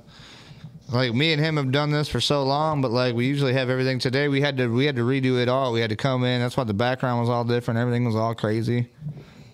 Like 0.92 1.14
me 1.14 1.34
and 1.34 1.42
him 1.44 1.58
have 1.58 1.72
done 1.72 1.92
this 1.92 2.08
for 2.10 2.20
so 2.22 2.44
long, 2.44 2.82
but 2.82 2.92
like 2.92 3.16
we 3.16 3.26
usually 3.26 3.54
have 3.54 3.70
everything. 3.70 4.00
Today 4.00 4.28
we 4.28 4.42
had 4.42 4.58
to 4.58 4.68
we 4.68 4.86
had 4.86 4.96
to 4.98 5.04
redo 5.04 5.42
it 5.42 5.48
all. 5.50 5.72
We 5.72 5.82
had 5.82 5.90
to 5.92 5.96
come 5.96 6.24
in. 6.24 6.42
That's 6.42 6.58
why 6.58 6.64
the 6.64 6.74
background 6.74 7.22
was 7.22 7.30
all 7.30 7.44
different. 7.44 7.80
Everything 7.80 8.06
was 8.06 8.16
all 8.16 8.34
crazy. 8.36 8.90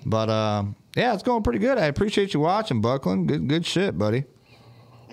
But 0.06 0.30
um, 0.30 0.76
yeah, 0.96 1.14
it's 1.14 1.24
going 1.24 1.44
pretty 1.44 1.60
good. 1.60 1.78
I 1.78 1.86
appreciate 1.86 2.34
you 2.34 2.40
watching, 2.42 2.80
Buckland. 2.82 3.28
Good 3.28 3.48
good 3.48 3.66
shit, 3.66 3.98
buddy. 3.98 4.26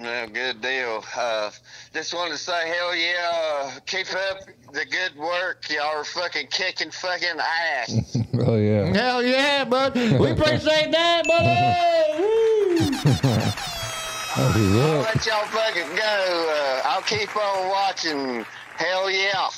Yeah, 0.03 0.27
good 0.27 0.61
deal. 0.61 1.05
Uh, 1.17 1.51
just 1.95 2.13
wanted 2.15 2.33
to 2.33 2.39
say, 2.39 2.69
hell 2.69 2.95
yeah, 2.95 3.31
uh, 3.33 3.71
keep 3.87 4.07
up 4.13 4.39
the 4.73 4.85
good 4.85 5.15
work. 5.17 5.65
Y'all 5.71 5.83
are 5.99 6.05
fucking 6.05 6.49
kicking 6.49 6.91
fucking 6.91 7.39
ass. 7.39 8.17
Oh 8.35 8.57
yeah. 8.57 8.87
Hell 8.87 9.23
yeah, 9.23 9.63
bud. 9.65 9.95
We 9.95 10.31
appreciate 10.31 10.91
that, 10.91 11.23
buddy. 11.27 12.23
Woo! 12.23 12.77
That's 12.91 13.05
what's 13.05 13.25
up. 13.25 15.15
Let 15.15 15.27
y'all 15.27 15.45
fucking 15.47 15.97
go. 15.97 16.51
Uh, 16.51 16.89
I'll 16.89 17.03
keep 17.03 17.37
on 17.37 17.69
watching. 17.69 18.47
Hell 18.77 19.11
yeah. 19.11 19.35
All 19.37 19.51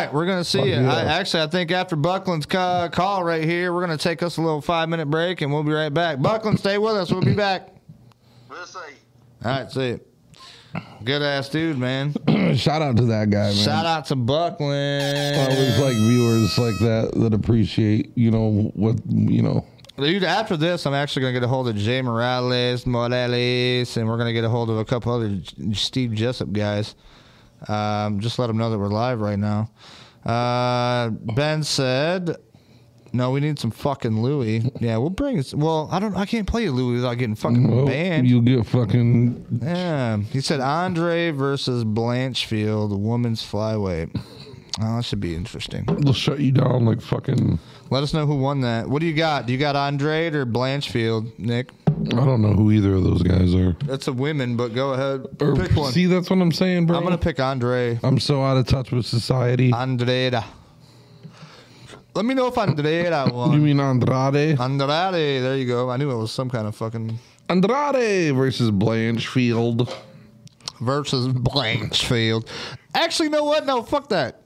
right, 0.00 0.10
we're 0.12 0.24
gonna 0.24 0.42
see 0.42 0.58
Fuck 0.58 0.66
you. 0.68 0.74
yeah. 0.74 0.92
I, 0.94 1.00
actually, 1.04 1.42
I 1.42 1.48
think 1.48 1.70
after 1.70 1.96
Buckland's 1.96 2.46
ca- 2.46 2.88
call 2.88 3.22
right 3.24 3.44
here, 3.44 3.74
we're 3.74 3.82
gonna 3.82 3.98
take 3.98 4.22
us 4.22 4.38
a 4.38 4.40
little 4.40 4.62
five 4.62 4.88
minute 4.88 5.10
break, 5.10 5.42
and 5.42 5.52
we'll 5.52 5.64
be 5.64 5.72
right 5.72 5.92
back. 5.92 6.20
Buckland, 6.22 6.58
stay 6.58 6.78
with 6.78 6.94
us. 6.96 7.12
We'll 7.12 7.20
be 7.22 7.34
back. 7.34 7.68
We'll 8.48 8.64
see. 8.64 8.78
All 9.44 9.50
right, 9.50 9.70
see 9.70 9.88
you. 9.88 10.00
Good 11.04 11.22
ass 11.22 11.48
dude, 11.50 11.78
man. 11.78 12.14
Shout 12.56 12.82
out 12.82 12.96
to 12.96 13.04
that 13.04 13.30
guy, 13.30 13.44
man. 13.44 13.54
Shout 13.54 13.86
out 13.86 14.06
to 14.06 14.16
Buckland. 14.16 15.52
Always 15.52 15.78
like 15.78 15.94
viewers 15.94 16.58
like 16.58 16.78
that 16.78 17.12
that 17.16 17.34
appreciate, 17.34 18.16
you 18.16 18.30
know, 18.30 18.72
what 18.74 18.96
you 19.06 19.42
know. 19.42 19.66
Dude, 19.96 20.24
after 20.24 20.56
this, 20.56 20.86
I'm 20.86 20.94
actually 20.94 21.20
going 21.22 21.34
to 21.34 21.40
get 21.40 21.44
a 21.44 21.48
hold 21.48 21.68
of 21.68 21.76
Jay 21.76 22.02
Morales, 22.02 22.84
Morales, 22.84 23.96
and 23.96 24.08
we're 24.08 24.16
going 24.16 24.26
to 24.26 24.32
get 24.32 24.42
a 24.42 24.48
hold 24.48 24.68
of 24.70 24.78
a 24.78 24.84
couple 24.84 25.12
other 25.12 25.38
Steve 25.72 26.12
Jessup 26.12 26.50
guys. 26.52 26.96
Um, 27.68 28.18
just 28.18 28.38
let 28.38 28.48
them 28.48 28.56
know 28.56 28.70
that 28.70 28.78
we're 28.78 28.88
live 28.88 29.20
right 29.20 29.38
now. 29.38 29.70
Uh, 30.24 31.10
ben 31.10 31.62
said, 31.62 32.36
"No, 33.14 33.30
we 33.30 33.40
need 33.40 33.58
some 33.58 33.70
fucking 33.70 34.20
Louis. 34.20 34.70
Yeah, 34.80 34.96
we'll 34.98 35.10
bring 35.10 35.38
it. 35.38 35.54
Well, 35.54 35.88
I 35.90 35.98
don't. 36.00 36.14
I 36.16 36.26
can't 36.26 36.46
play 36.46 36.68
Louis 36.68 36.96
without 36.96 37.14
getting 37.14 37.36
fucking 37.36 37.74
Well, 37.74 37.86
banned. 37.86 38.28
You'll 38.28 38.42
get 38.42 38.66
fucking 38.66 39.60
yeah, 39.62 40.18
he 40.18 40.40
said 40.40 40.60
Andre 40.60 41.30
versus 41.30 41.84
Blanchfield, 41.84 42.98
women's 42.98 43.42
flyweight. 43.42 44.10
Oh, 44.82 44.96
that 44.96 45.04
should 45.04 45.20
be 45.20 45.36
interesting. 45.36 45.84
they'll 46.00 46.12
shut 46.12 46.40
you 46.40 46.50
down 46.50 46.84
like 46.84 47.00
fucking. 47.00 47.60
Let 47.90 48.02
us 48.02 48.12
know 48.12 48.26
who 48.26 48.34
won 48.34 48.62
that. 48.62 48.88
What 48.88 49.00
do 49.00 49.06
you 49.06 49.14
got? 49.14 49.46
Do 49.46 49.52
you 49.52 49.58
got 49.58 49.76
Andre 49.76 50.26
or 50.34 50.44
Blanchfield, 50.44 51.38
Nick? 51.38 51.70
I 51.86 52.24
don't 52.24 52.42
know 52.42 52.54
who 52.54 52.72
either 52.72 52.94
of 52.94 53.04
those 53.04 53.22
guys 53.22 53.54
are. 53.54 53.76
That's 53.84 54.08
a 54.08 54.12
women, 54.12 54.56
but 54.56 54.74
go 54.74 54.94
ahead. 54.94 55.26
Or, 55.40 55.54
pick 55.54 55.76
one. 55.76 55.92
See, 55.92 56.06
that's 56.06 56.28
what 56.28 56.40
I'm 56.40 56.50
saying, 56.50 56.86
bro. 56.86 56.96
I'm 56.96 57.04
gonna 57.04 57.18
pick 57.18 57.38
Andre. 57.38 58.00
I'm 58.02 58.18
so 58.18 58.42
out 58.42 58.56
of 58.56 58.66
touch 58.66 58.90
with 58.90 59.06
society. 59.06 59.70
Andreda. 59.70 60.44
Let 62.14 62.24
me 62.24 62.34
know 62.34 62.46
if 62.46 62.54
Andreda 62.54 63.26
you 63.54 63.60
mean 63.60 63.80
Andrade? 63.80 64.60
Andrade. 64.60 65.42
There 65.42 65.56
you 65.56 65.66
go. 65.66 65.90
I 65.90 65.96
knew 65.96 66.10
it 66.10 66.16
was 66.16 66.30
some 66.32 66.48
kind 66.48 66.66
of 66.66 66.74
fucking 66.76 67.18
Andrade 67.48 68.34
versus 68.34 68.70
Blanchfield. 68.70 69.92
versus 70.80 71.28
Blanchfield. 71.28 72.48
Actually, 72.94 73.26
you 73.26 73.32
know 73.32 73.44
what? 73.44 73.66
No, 73.66 73.82
fuck 73.82 74.08
that. 74.10 74.40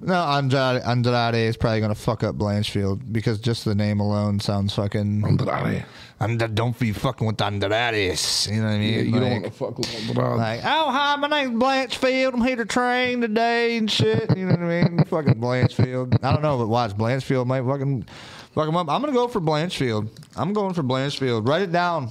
No, 0.00 0.14
Andrade, 0.14 0.82
Andrade 0.82 1.34
is 1.48 1.56
probably 1.56 1.80
gonna 1.80 1.94
fuck 1.94 2.22
up 2.22 2.36
Blanchfield 2.36 3.10
because 3.12 3.40
just 3.40 3.64
the 3.64 3.74
name 3.74 4.00
alone 4.00 4.38
sounds 4.38 4.74
fucking. 4.74 5.24
Andrade. 5.24 5.84
And 6.20 6.54
don't 6.54 6.78
be 6.78 6.92
fucking 6.92 7.26
with 7.26 7.36
Andrades. 7.42 8.48
You 8.50 8.60
know 8.60 8.66
what 8.68 8.72
I 8.74 8.78
mean? 8.78 8.94
Yeah, 8.94 9.00
you 9.00 9.10
Like- 9.12 9.20
don't 9.20 9.30
want 9.32 9.44
to 9.44 9.50
fuck 9.50 9.78
with 9.78 9.94
Andrade. 10.08 10.36
Like, 10.38 10.60
oh 10.64 10.90
hi, 10.90 11.16
my 11.16 11.28
name's 11.28 11.60
Blanchfield. 11.62 12.34
I'm 12.34 12.40
here 12.42 12.56
to 12.56 12.64
train 12.64 13.20
today 13.20 13.76
and 13.76 13.90
shit. 13.90 14.36
You 14.36 14.46
know 14.46 14.52
what 14.52 14.60
I 14.62 14.82
mean? 14.88 15.04
fucking 15.08 15.34
Blanchfield. 15.34 16.18
I 16.22 16.32
don't 16.32 16.42
know, 16.42 16.56
but 16.56 16.68
why 16.68 16.86
watch 16.86 16.96
Blanchfield 16.96 17.46
might 17.46 17.62
fucking 17.64 18.06
fuck 18.54 18.68
him 18.68 18.76
up. 18.76 18.88
I'm 18.88 19.00
gonna 19.00 19.12
go 19.12 19.26
for 19.28 19.40
Blanchfield. 19.40 20.08
I'm 20.36 20.52
going 20.52 20.72
for 20.74 20.82
Blanchfield. 20.84 21.46
Write 21.48 21.62
it 21.62 21.72
down. 21.72 22.10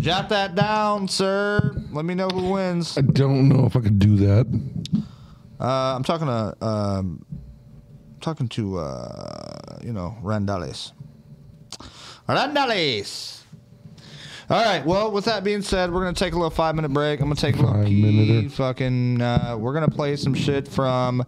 Jot 0.00 0.28
that 0.30 0.56
down, 0.56 1.06
sir. 1.06 1.76
Let 1.92 2.04
me 2.04 2.14
know 2.14 2.28
who 2.28 2.50
wins. 2.50 2.98
I 2.98 3.02
don't 3.02 3.48
know 3.48 3.66
if 3.66 3.76
I 3.76 3.80
could 3.80 4.00
do 4.00 4.16
that. 4.16 4.46
Uh, 5.60 5.94
I'm 5.94 6.02
talking 6.02 6.26
to 6.26 6.56
um, 6.66 7.24
talking 8.20 8.48
to 8.48 8.78
uh, 8.78 9.78
you 9.84 9.92
know 9.92 10.16
Randales. 10.22 10.90
Randales. 12.28 13.42
All 14.50 14.62
right. 14.62 14.84
Well, 14.84 15.10
with 15.10 15.24
that 15.26 15.44
being 15.44 15.62
said, 15.62 15.90
we're 15.92 16.02
gonna 16.02 16.12
take 16.12 16.34
a 16.34 16.36
little 16.36 16.50
five 16.50 16.74
minute 16.74 16.90
break. 16.92 17.20
I'm 17.20 17.26
gonna 17.26 17.36
take 17.36 17.56
a 17.56 17.58
little 17.58 17.74
Five 17.74 17.86
pee. 17.86 18.48
Fucking. 18.48 19.22
Uh, 19.22 19.56
we're 19.58 19.72
gonna 19.72 19.88
play 19.88 20.16
some 20.16 20.34
shit 20.34 20.68
from 20.68 21.24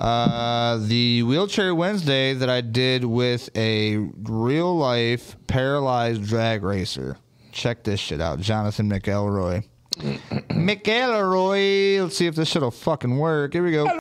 uh, 0.00 0.78
the 0.78 1.22
wheelchair 1.22 1.74
Wednesday 1.74 2.34
that 2.34 2.50
I 2.50 2.62
did 2.62 3.04
with 3.04 3.50
a 3.56 3.98
real 3.98 4.76
life 4.76 5.36
paralyzed 5.46 6.24
drag 6.24 6.64
racer. 6.64 7.18
Check 7.52 7.84
this 7.84 8.00
shit 8.00 8.20
out, 8.20 8.40
Jonathan 8.40 8.90
McElroy. 8.90 9.64
McElroy. 10.50 12.02
Let's 12.02 12.16
see 12.16 12.26
if 12.26 12.34
this 12.34 12.50
shit'll 12.50 12.70
fucking 12.70 13.16
work. 13.16 13.52
Here 13.52 13.62
we 13.62 13.72
go. 13.72 13.98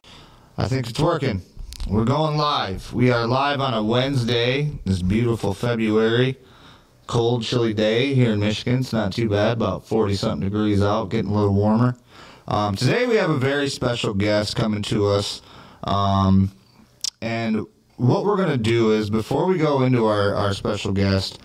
I 0.58 0.68
think 0.68 0.90
it's 0.90 1.00
working. 1.00 1.42
We're 1.88 2.04
going 2.04 2.36
live. 2.36 2.92
We 2.94 3.12
are 3.12 3.28
live 3.28 3.62
on 3.62 3.76
a 3.76 3.84
Wednesday. 3.84 4.72
This 4.86 5.04
beautiful 5.04 5.54
February. 5.54 6.36
Cold, 7.06 7.44
chilly 7.44 7.76
day 7.76 8.16
here 8.16 8.32
in 8.32 8.40
Michigan. 8.40 8.80
It's 8.80 8.92
not 8.92 9.14
too 9.14 9.30
bad, 9.30 9.58
about 9.58 9.86
40 9.86 10.16
something 10.16 10.50
degrees 10.50 10.82
out, 10.82 11.12
getting 11.12 11.30
a 11.30 11.34
little 11.36 11.54
warmer. 11.54 11.96
Um, 12.48 12.76
today 12.76 13.06
we 13.06 13.18
have 13.18 13.30
a 13.30 13.38
very 13.38 13.70
special 13.70 14.16
guest 14.16 14.56
coming 14.56 14.82
to 14.82 15.10
us. 15.10 15.44
Um, 15.84 16.52
and 17.22 17.68
what 17.98 18.26
we're 18.26 18.38
going 18.38 18.50
to 18.50 18.58
do 18.58 18.94
is, 18.94 19.12
before 19.12 19.46
we 19.46 19.60
go 19.60 19.84
into 19.84 20.08
our, 20.08 20.34
our 20.34 20.56
special 20.56 20.92
guest, 20.92 21.40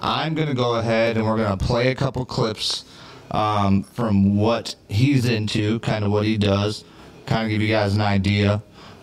I'm 0.00 0.34
going 0.34 0.48
to 0.48 0.54
go 0.54 0.76
ahead 0.76 1.18
and 1.18 1.26
we're 1.26 1.36
going 1.36 1.58
to 1.58 1.62
play 1.62 1.88
a 1.88 1.94
couple 1.94 2.24
clips 2.24 2.86
um, 3.30 3.82
from 3.82 4.38
what 4.38 4.74
he's 4.88 5.26
into, 5.26 5.80
kind 5.80 6.02
of 6.02 6.10
what 6.10 6.24
he 6.24 6.38
does, 6.38 6.82
kind 7.26 7.44
of 7.44 7.50
give 7.50 7.60
you 7.60 7.68
guys 7.68 7.94
an 7.94 8.00
idea. 8.00 8.62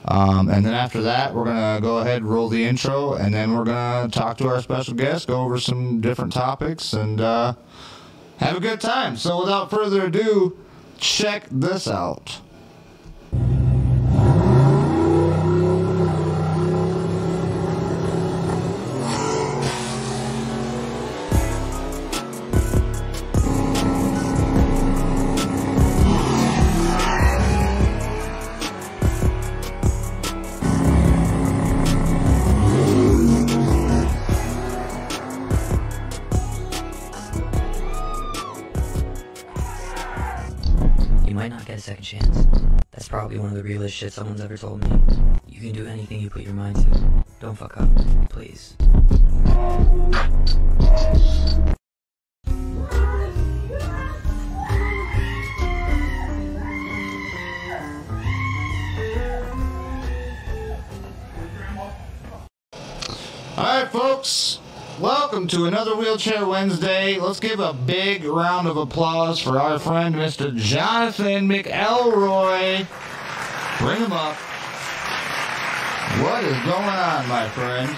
Um, 0.10 0.50
and 0.50 0.66
then 0.66 0.74
after 0.74 1.04
that, 1.04 1.36
we're 1.36 1.46
going 1.46 1.76
to 1.76 1.82
go 1.82 2.00
ahead 2.00 2.24
roll 2.24 2.50
the 2.50 2.66
intro, 2.66 3.14
and 3.14 3.32
then 3.32 3.56
we're 3.56 3.64
going 3.64 4.10
to 4.10 4.20
talk 4.20 4.38
to 4.40 4.48
our 4.48 4.60
special 4.60 4.96
guest, 4.96 5.28
go 5.28 5.44
over 5.44 5.60
some 5.60 6.02
different 6.02 6.34
topics, 6.34 6.94
and 6.94 7.22
uh, 7.22 7.54
have 8.38 8.58
a 8.58 8.60
good 8.60 8.82
time. 8.82 9.16
So 9.18 9.40
without 9.40 9.70
further 9.70 10.08
ado, 10.08 10.58
check 10.98 11.46
this 11.52 11.88
out. 11.88 12.40
Chance. 42.10 42.48
That's 42.92 43.08
probably 43.08 43.38
one 43.38 43.50
of 43.50 43.56
the 43.56 43.62
realest 43.62 43.96
shit 43.96 44.12
someone's 44.12 44.42
ever 44.42 44.58
told 44.58 44.84
me. 44.84 45.00
You 45.48 45.60
can 45.62 45.74
do 45.74 45.86
anything 45.86 46.20
you 46.20 46.30
put 46.30 46.42
your 46.42 46.56
mind 46.56 46.78
to. 46.78 47.24
Don't 47.40 47.56
fuck 47.56 47.78
up, 47.80 47.90
please. 48.30 48.76
All 63.56 63.66
right, 63.66 63.88
folks. 63.92 64.60
Welcome 65.00 65.48
to 65.48 65.64
another 65.64 65.96
Wheelchair 65.96 66.46
Wednesday. 66.46 67.18
Let's 67.18 67.40
give 67.40 67.62
a 67.62 67.72
big 67.72 68.26
round 68.26 68.68
of 68.68 68.76
applause 68.76 69.40
for 69.40 69.58
our 69.58 69.80
friend, 69.80 70.14
Mr. 70.14 70.54
Jonathan 70.54 71.48
McElroy. 71.48 72.86
Bring 73.80 74.02
him 74.02 74.12
up. 74.12 74.36
What 76.22 76.44
is 76.44 76.58
going 76.66 76.84
on, 76.84 77.28
my 77.30 77.48
friend? 77.48 77.98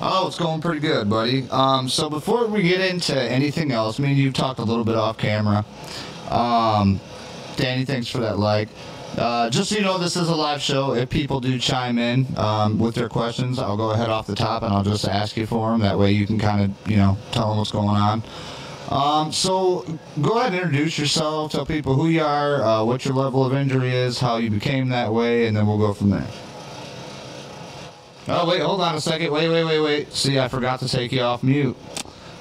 Oh, 0.00 0.28
it's 0.28 0.38
going 0.38 0.60
pretty 0.60 0.78
good, 0.78 1.10
buddy. 1.10 1.48
Um, 1.50 1.88
so 1.88 2.08
before 2.08 2.46
we 2.46 2.62
get 2.62 2.80
into 2.80 3.20
anything 3.20 3.72
else, 3.72 3.98
me 3.98 4.10
and 4.10 4.16
you 4.16 4.30
talked 4.30 4.60
a 4.60 4.64
little 4.64 4.84
bit 4.84 4.94
off 4.94 5.18
camera. 5.18 5.64
Um, 6.30 7.00
Danny, 7.56 7.84
thanks 7.84 8.06
for 8.06 8.18
that 8.18 8.38
like. 8.38 8.68
Uh, 9.16 9.48
just 9.48 9.70
so 9.70 9.76
you 9.76 9.82
know, 9.82 9.96
this 9.96 10.14
is 10.14 10.28
a 10.28 10.34
live 10.34 10.60
show. 10.60 10.94
If 10.94 11.08
people 11.08 11.40
do 11.40 11.58
chime 11.58 11.98
in 11.98 12.26
um, 12.36 12.78
with 12.78 12.94
their 12.94 13.08
questions, 13.08 13.58
I'll 13.58 13.76
go 13.76 13.92
ahead 13.92 14.10
off 14.10 14.26
the 14.26 14.34
top 14.34 14.62
and 14.62 14.74
I'll 14.74 14.84
just 14.84 15.08
ask 15.08 15.36
you 15.38 15.46
for 15.46 15.70
them. 15.70 15.80
That 15.80 15.98
way 15.98 16.12
you 16.12 16.26
can 16.26 16.38
kind 16.38 16.62
of, 16.62 16.90
you 16.90 16.98
know, 16.98 17.16
tell 17.32 17.48
them 17.48 17.58
what's 17.58 17.70
going 17.70 17.96
on. 17.96 18.22
Um, 18.90 19.32
so 19.32 19.86
go 20.20 20.38
ahead 20.38 20.52
and 20.52 20.62
introduce 20.62 20.98
yourself. 20.98 21.52
Tell 21.52 21.64
people 21.64 21.94
who 21.94 22.08
you 22.08 22.22
are, 22.22 22.62
uh, 22.62 22.84
what 22.84 23.06
your 23.06 23.14
level 23.14 23.44
of 23.44 23.54
injury 23.54 23.94
is, 23.94 24.20
how 24.20 24.36
you 24.36 24.50
became 24.50 24.90
that 24.90 25.12
way, 25.12 25.46
and 25.46 25.56
then 25.56 25.66
we'll 25.66 25.78
go 25.78 25.94
from 25.94 26.10
there. 26.10 26.26
Oh, 28.28 28.48
wait, 28.48 28.60
hold 28.60 28.80
on 28.80 28.96
a 28.96 29.00
second. 29.00 29.32
Wait, 29.32 29.48
wait, 29.48 29.64
wait, 29.64 29.80
wait. 29.80 30.12
See, 30.12 30.38
I 30.38 30.48
forgot 30.48 30.80
to 30.80 30.88
take 30.88 31.10
you 31.10 31.22
off 31.22 31.42
mute. 31.42 31.76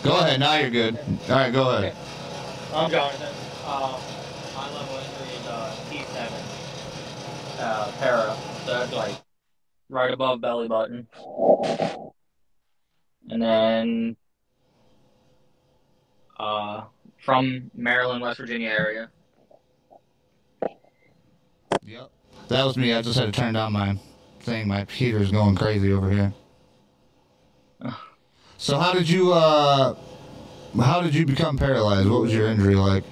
Go 0.03 0.17
ahead. 0.17 0.39
Now 0.39 0.55
you're 0.55 0.69
good. 0.69 0.97
All 1.29 1.35
right, 1.35 1.53
go 1.53 1.69
ahead. 1.69 1.95
I'm 2.73 2.91
Jonathan. 2.91 3.33
Uh, 3.65 3.99
my 4.55 4.69
level 4.71 4.97
injury 4.97 5.35
is 5.39 5.47
uh, 5.47 5.75
T7 5.89 6.45
uh, 7.59 7.91
para. 7.99 8.35
So 8.65 8.73
that's 8.73 8.93
like 8.93 9.15
right 9.89 10.13
above 10.13 10.41
belly 10.41 10.67
button. 10.67 11.07
And 13.29 13.41
then 13.41 14.15
uh, 16.37 16.83
from 17.23 17.71
Maryland, 17.73 18.21
West 18.21 18.39
Virginia 18.39 18.69
area. 18.69 19.09
Yep. 21.83 22.11
That 22.47 22.63
was 22.63 22.77
me. 22.77 22.93
I 22.93 23.01
just 23.01 23.17
had 23.17 23.25
to 23.25 23.31
turn 23.31 23.53
down 23.53 23.73
my 23.73 23.97
thing. 24.41 24.67
My 24.67 24.85
heater's 24.85 25.31
going 25.31 25.55
crazy 25.55 25.91
over 25.91 26.09
here. 26.09 26.33
So 28.57 28.79
how 28.79 28.93
did 28.93 29.09
you 29.09 29.33
uh 29.33 29.95
how 30.81 31.01
did 31.01 31.13
you 31.13 31.25
become 31.25 31.57
paralyzed? 31.57 32.09
What 32.09 32.21
was 32.21 32.33
your 32.33 32.47
injury 32.47 32.75
like? 32.75 33.03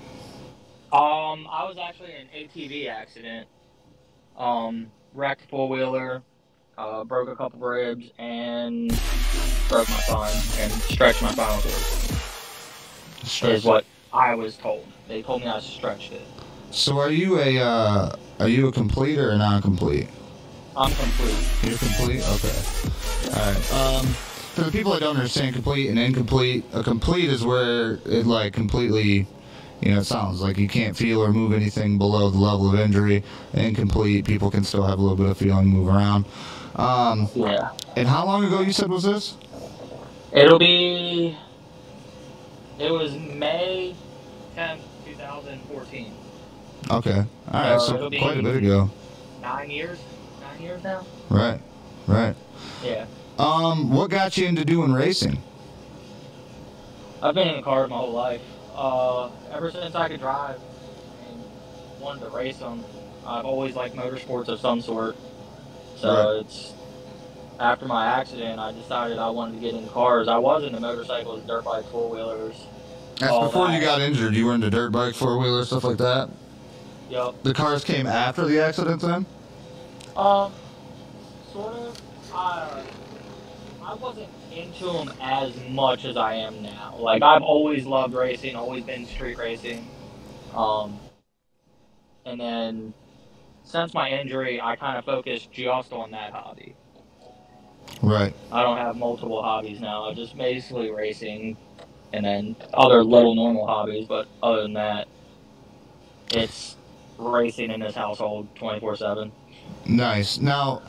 Um, 0.91 1.47
I 1.49 1.65
was 1.65 1.77
actually 1.77 2.11
in 2.13 2.21
an 2.21 2.49
ATV 2.49 2.87
accident. 2.87 3.47
Um, 4.37 4.87
wrecked 5.13 5.49
four 5.49 5.69
wheeler, 5.69 6.23
uh, 6.77 7.03
broke 7.03 7.29
a 7.29 7.35
couple 7.35 7.59
ribs, 7.59 8.11
and 8.17 8.89
broke 9.69 9.89
my 9.89 9.95
spine 9.97 10.35
and 10.59 10.71
stretched 10.71 11.21
my 11.21 11.31
spinal 11.31 11.61
cord. 11.61 13.51
Is 13.51 13.63
what 13.63 13.85
I 14.11 14.35
was 14.35 14.57
told. 14.57 14.85
They 15.07 15.21
told 15.21 15.41
me 15.41 15.47
I 15.47 15.59
stretched 15.59 16.11
it. 16.11 16.21
So 16.71 16.99
are 16.99 17.11
you 17.11 17.39
a 17.39 17.59
uh 17.59 18.15
are 18.39 18.47
you 18.47 18.67
a 18.67 18.71
complete 18.71 19.17
or 19.17 19.29
a 19.29 19.37
non-complete? 19.37 20.07
I'm 20.75 20.91
complete. 20.93 21.37
You're 21.61 21.77
complete? 21.77 22.23
Okay. 22.27 22.59
Alright. 23.29 23.73
Um 23.73 24.05
for 24.53 24.61
the 24.61 24.71
people 24.71 24.91
that 24.93 24.99
don't 24.99 25.15
understand 25.15 25.55
complete 25.55 25.89
and 25.89 25.97
incomplete, 25.97 26.65
a 26.73 26.83
complete 26.83 27.29
is 27.29 27.45
where 27.45 27.99
it 28.05 28.25
like 28.25 28.53
completely 28.53 29.27
you 29.83 29.91
know, 29.91 29.99
it 29.99 30.05
sounds 30.05 30.39
like 30.41 30.57
you 30.57 30.69
can't 30.69 30.95
feel 30.95 31.21
or 31.21 31.33
move 31.33 31.51
anything 31.51 31.97
below 31.97 32.29
the 32.29 32.37
level 32.37 32.73
of 32.73 32.79
injury. 32.79 33.21
Incomplete, 33.53 34.23
people 34.25 34.49
can 34.49 34.63
still 34.63 34.83
have 34.83 34.97
a 34.97 35.01
little 35.01 35.17
bit 35.17 35.27
of 35.27 35.37
feeling, 35.37 35.67
move 35.67 35.89
around. 35.89 36.25
Um, 36.77 37.27
Yeah. 37.35 37.71
and 37.97 38.07
how 38.07 38.25
long 38.25 38.45
ago 38.45 38.61
you 38.61 38.71
said 38.71 38.89
was 38.89 39.03
this? 39.03 39.35
It'll 40.31 40.57
be. 40.57 41.37
It 42.79 42.91
was 42.91 43.13
May 43.13 43.93
10th, 44.55 44.79
2014. 45.05 46.13
Okay. 46.89 47.11
All 47.11 47.25
right. 47.51 47.73
Uh, 47.73 47.79
So 47.79 48.09
quite 48.09 48.37
a 48.37 48.43
bit 48.43 48.55
ago. 48.55 48.89
Nine 49.41 49.69
years? 49.69 49.99
Nine 50.41 50.61
years 50.61 50.83
now? 50.83 51.05
Right. 51.29 51.59
Right. 52.07 52.35
Yeah. 52.83 53.05
Um, 53.37 53.91
what 53.91 54.09
got 54.09 54.37
you 54.37 54.47
into 54.47 54.63
doing 54.63 54.93
racing? 54.93 55.37
I've 57.21 57.35
been 57.35 57.47
in 57.49 57.57
the 57.57 57.61
cars 57.61 57.89
my 57.89 57.97
whole 57.97 58.11
life. 58.11 58.41
Uh, 58.75 59.29
ever 59.51 59.71
since 59.71 59.93
I 59.95 60.07
could 60.07 60.19
drive 60.19 60.59
and 61.29 61.43
wanted 62.01 62.21
to 62.21 62.29
race 62.29 62.57
them, 62.57 62.83
I've 63.25 63.45
always 63.45 63.75
liked 63.75 63.95
motorsports 63.95 64.47
of 64.47 64.59
some 64.59 64.81
sort. 64.81 65.15
So 65.97 66.09
Right. 66.09 66.41
it's 66.45 66.73
after 67.59 67.85
my 67.85 68.05
accident, 68.05 68.59
I 68.59 68.71
decided 68.71 69.19
I 69.19 69.29
wanted 69.29 69.55
to 69.55 69.59
get 69.59 69.75
in 69.75 69.87
cars. 69.89 70.27
I 70.27 70.37
was 70.37 70.63
into 70.63 70.79
motorcycles, 70.79 71.43
dirt 71.43 71.63
bikes, 71.63 71.87
four 71.87 72.09
wheelers. 72.09 72.55
That's 73.19 73.37
before 73.37 73.69
you 73.69 73.79
got 73.79 74.01
injured. 74.01 74.33
You 74.33 74.47
were 74.47 74.55
into 74.55 74.69
dirt 74.71 74.91
bike, 74.91 75.13
four 75.13 75.37
wheelers, 75.37 75.67
stuff 75.67 75.83
like 75.83 75.97
that. 75.97 76.29
Yup. 77.09 77.41
The 77.43 77.53
cars 77.53 77.83
came 77.83 78.07
after 78.07 78.43
the 78.45 78.59
accident, 78.59 79.01
then. 79.01 79.25
Um, 80.17 80.51
sort 81.53 81.73
of. 81.75 82.01
I, 82.33 82.83
I 83.85 83.93
wasn't 83.93 84.27
into 84.53 84.85
them 84.85 85.11
as 85.21 85.53
much 85.69 86.05
as 86.05 86.17
I 86.17 86.35
am 86.35 86.61
now. 86.61 86.95
Like 86.97 87.21
I've 87.21 87.41
always 87.41 87.85
loved 87.85 88.13
racing, 88.13 88.55
always 88.55 88.83
been 88.83 89.05
street 89.05 89.37
racing. 89.37 89.87
Um, 90.55 90.99
and 92.25 92.39
then 92.39 92.93
since 93.63 93.93
my 93.93 94.09
injury, 94.09 94.61
I 94.61 94.75
kind 94.75 94.97
of 94.97 95.05
focused 95.05 95.51
just 95.51 95.91
on 95.91 96.11
that 96.11 96.31
hobby. 96.31 96.75
Right. 98.01 98.33
I 98.51 98.63
don't 98.63 98.77
have 98.77 98.95
multiple 98.97 99.41
hobbies 99.41 99.79
now. 99.79 100.05
I'm 100.05 100.15
just 100.15 100.37
basically 100.37 100.91
racing, 100.91 101.57
and 102.11 102.25
then 102.25 102.55
other 102.73 103.03
little 103.03 103.35
normal 103.35 103.65
hobbies. 103.65 104.07
But 104.07 104.27
other 104.41 104.61
than 104.61 104.73
that, 104.73 105.07
it's 106.31 106.75
racing 107.17 107.71
in 107.71 107.79
this 107.79 107.95
household 107.95 108.47
twenty 108.55 108.79
four 108.79 108.95
seven. 108.95 109.31
Nice. 109.85 110.37
Now, 110.39 110.81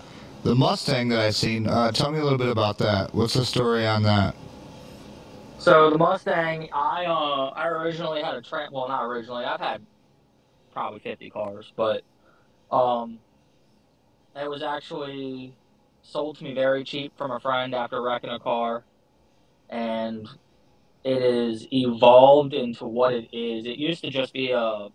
the 0.45 0.55
Mustang 0.55 1.09
that 1.09 1.19
I've 1.19 1.35
seen. 1.35 1.67
Uh, 1.67 1.91
tell 1.91 2.13
me 2.13 2.19
a 2.19 2.23
little 2.23 2.39
bit 2.39 2.49
about 2.49 2.79
that. 2.79 3.13
What's 3.15 3.35
the 3.35 3.45
story 3.45 3.87
on 3.87 4.03
that? 4.05 4.37
So 5.59 5.91
the 5.91 5.99
Mustang, 5.99 6.69
I 6.73 7.07
uh, 7.07 7.49
I 7.57 7.69
originally 7.69 8.23
had 8.23 8.35
a 8.35 8.43
Trent. 8.43 8.73
Well, 8.73 8.87
not 8.87 9.05
originally. 9.05 9.45
I've 9.45 9.61
had 9.61 9.81
probably 10.73 11.01
fifty 11.01 11.31
cars, 11.31 11.73
but 11.75 12.03
um, 12.71 13.19
it 14.37 14.49
was 14.49 14.63
actually 14.63 15.57
sold 16.03 16.37
to 16.39 16.45
me 16.45 16.53
very 16.53 16.85
cheap 16.85 17.17
from 17.17 17.31
a 17.31 17.41
friend 17.41 17.75
after 17.75 18.03
wrecking 18.03 18.31
a 18.31 18.39
car, 18.39 18.85
and 19.71 20.29
it 21.05 21.23
is 21.23 21.67
evolved 21.73 22.53
into 22.53 22.85
what 22.85 23.15
it 23.15 23.29
is. 23.33 23.65
It 23.65 23.79
used 23.79 24.03
to 24.05 24.11
just 24.11 24.35
be 24.35 24.51
a 24.51 24.89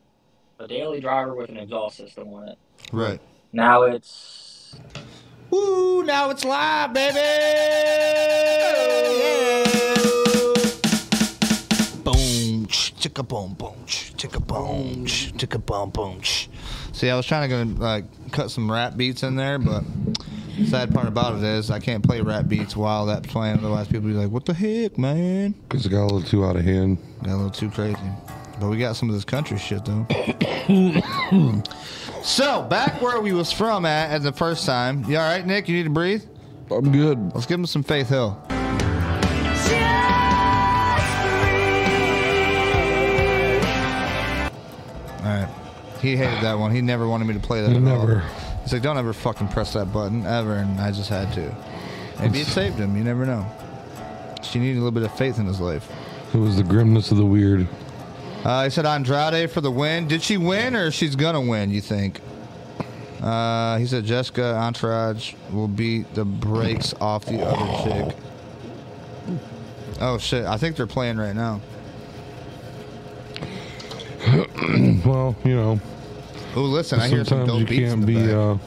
a 0.59 0.67
daily 0.67 0.99
driver 0.99 1.33
with 1.33 1.49
an 1.49 1.57
exhaust 1.57 1.97
system 1.97 2.31
on 2.33 2.49
it. 2.49 2.57
Right. 2.91 3.19
Now 3.51 3.83
it's 3.83 4.75
Woo! 5.51 6.03
Now 6.03 6.29
it's 6.29 6.45
live, 6.45 6.93
baby. 6.93 7.15
Boom, 12.03 12.67
chicka 12.67 13.27
boom, 13.27 13.53
boom, 13.53 13.75
chicka 13.87 14.45
boom, 14.45 15.05
chicka 15.05 15.65
boom, 15.65 15.89
boom. 15.89 16.21
See, 16.93 17.09
I 17.09 17.15
was 17.15 17.25
trying 17.25 17.49
to 17.49 17.55
go 17.55 17.83
like 17.83 18.05
cut 18.31 18.51
some 18.51 18.71
rap 18.71 18.95
beats 18.95 19.23
in 19.23 19.35
there, 19.35 19.57
but 19.57 19.83
sad 20.67 20.93
part 20.93 21.07
about 21.07 21.37
it 21.37 21.43
is 21.43 21.71
I 21.71 21.79
can't 21.79 22.03
play 22.03 22.21
rap 22.21 22.47
beats 22.47 22.75
while 22.75 23.07
that's 23.07 23.25
playing. 23.27 23.57
Otherwise, 23.57 23.87
people 23.87 24.07
be 24.07 24.13
like, 24.13 24.29
"What 24.29 24.45
the 24.45 24.53
heck, 24.53 24.97
man?" 24.97 25.55
Because 25.67 25.85
it 25.85 25.89
got 25.89 26.01
a 26.01 26.03
little 26.03 26.21
too 26.21 26.45
out 26.45 26.57
of 26.57 26.65
hand. 26.65 26.99
Got 27.23 27.33
a 27.33 27.35
little 27.35 27.49
too 27.49 27.71
crazy. 27.71 27.97
But 28.59 28.69
we 28.69 28.77
got 28.77 28.95
some 28.95 29.09
of 29.09 29.15
this 29.15 29.25
country 29.25 29.57
shit 29.57 29.83
though. 29.85 30.05
so 32.23 32.63
back 32.63 33.01
where 33.01 33.19
we 33.21 33.33
was 33.33 33.51
from 33.51 33.85
at 33.85 34.11
at 34.11 34.23
the 34.23 34.31
first 34.31 34.65
time. 34.65 35.03
You 35.05 35.17
all 35.17 35.27
right, 35.27 35.45
Nick? 35.45 35.67
You 35.67 35.75
need 35.75 35.83
to 35.83 35.89
breathe. 35.89 36.23
I'm 36.71 36.91
good. 36.91 37.33
Let's 37.33 37.45
give 37.45 37.59
him 37.59 37.65
some 37.65 37.83
Faith 37.83 38.09
Hill. 38.09 38.39
All 45.19 45.25
right. 45.25 45.49
He 46.01 46.15
hated 46.15 46.41
that 46.43 46.57
one. 46.57 46.71
He 46.73 46.81
never 46.81 47.07
wanted 47.07 47.25
me 47.25 47.33
to 47.33 47.39
play 47.39 47.61
that. 47.61 47.71
at 47.71 47.75
all. 47.75 47.81
Never. 47.81 48.23
He's 48.63 48.71
like, 48.73 48.81
don't 48.81 48.97
ever 48.97 49.13
fucking 49.13 49.49
press 49.49 49.73
that 49.73 49.91
button 49.91 50.25
ever, 50.25 50.55
and 50.55 50.79
I 50.79 50.91
just 50.91 51.09
had 51.09 51.33
to. 51.33 51.55
Maybe 52.19 52.41
it 52.41 52.47
saved 52.47 52.77
him. 52.77 52.95
You 52.95 53.03
never 53.03 53.25
know. 53.25 53.45
She 54.43 54.59
needed 54.59 54.75
a 54.77 54.81
little 54.81 54.91
bit 54.91 55.03
of 55.03 55.17
faith 55.17 55.39
in 55.39 55.45
his 55.45 55.59
life. 55.59 55.89
It 56.33 56.37
was 56.37 56.55
the 56.57 56.63
grimness 56.63 57.11
of 57.11 57.17
the 57.17 57.25
weird. 57.25 57.67
Uh, 58.43 58.63
he 58.63 58.69
said 58.69 58.85
Andrade 58.85 59.51
for 59.51 59.61
the 59.61 59.71
win. 59.71 60.07
Did 60.07 60.21
she 60.21 60.37
win 60.37 60.75
or 60.75 60.91
she's 60.91 61.15
gonna 61.15 61.41
win? 61.41 61.71
You 61.71 61.81
think? 61.81 62.21
Uh, 63.21 63.77
he 63.77 63.85
said 63.85 64.05
Jessica 64.05 64.55
Entourage 64.55 65.33
will 65.51 65.67
beat 65.67 66.13
the 66.15 66.23
brakes 66.23 66.93
off 67.01 67.25
the 67.25 67.41
other 67.45 67.83
chick. 67.83 68.15
Oh 69.99 70.17
shit! 70.17 70.45
I 70.45 70.55
think 70.57 70.77
they're 70.77 70.87
playing 70.87 71.17
right 71.17 71.35
now. 71.35 71.59
well, 75.05 75.35
you 75.43 75.55
know, 75.55 75.79
Oh, 76.55 76.61
listen! 76.61 76.99
I 76.99 77.09
hear 77.09 77.25
some 77.25 77.45
dope 77.45 77.59
you 77.59 77.65
beats 77.65 77.89
can't 77.89 78.05
be. 78.05 78.31
Uh, 78.31 78.57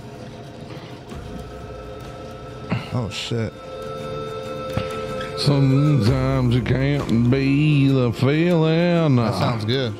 Oh 2.94 3.08
shit! 3.08 3.52
Sometimes 5.44 6.54
you 6.54 6.62
can't 6.62 7.30
be 7.30 7.88
the 7.88 8.12
feeling. 8.12 9.16
That 9.16 9.34
sounds 9.34 9.64
good. 9.64 9.94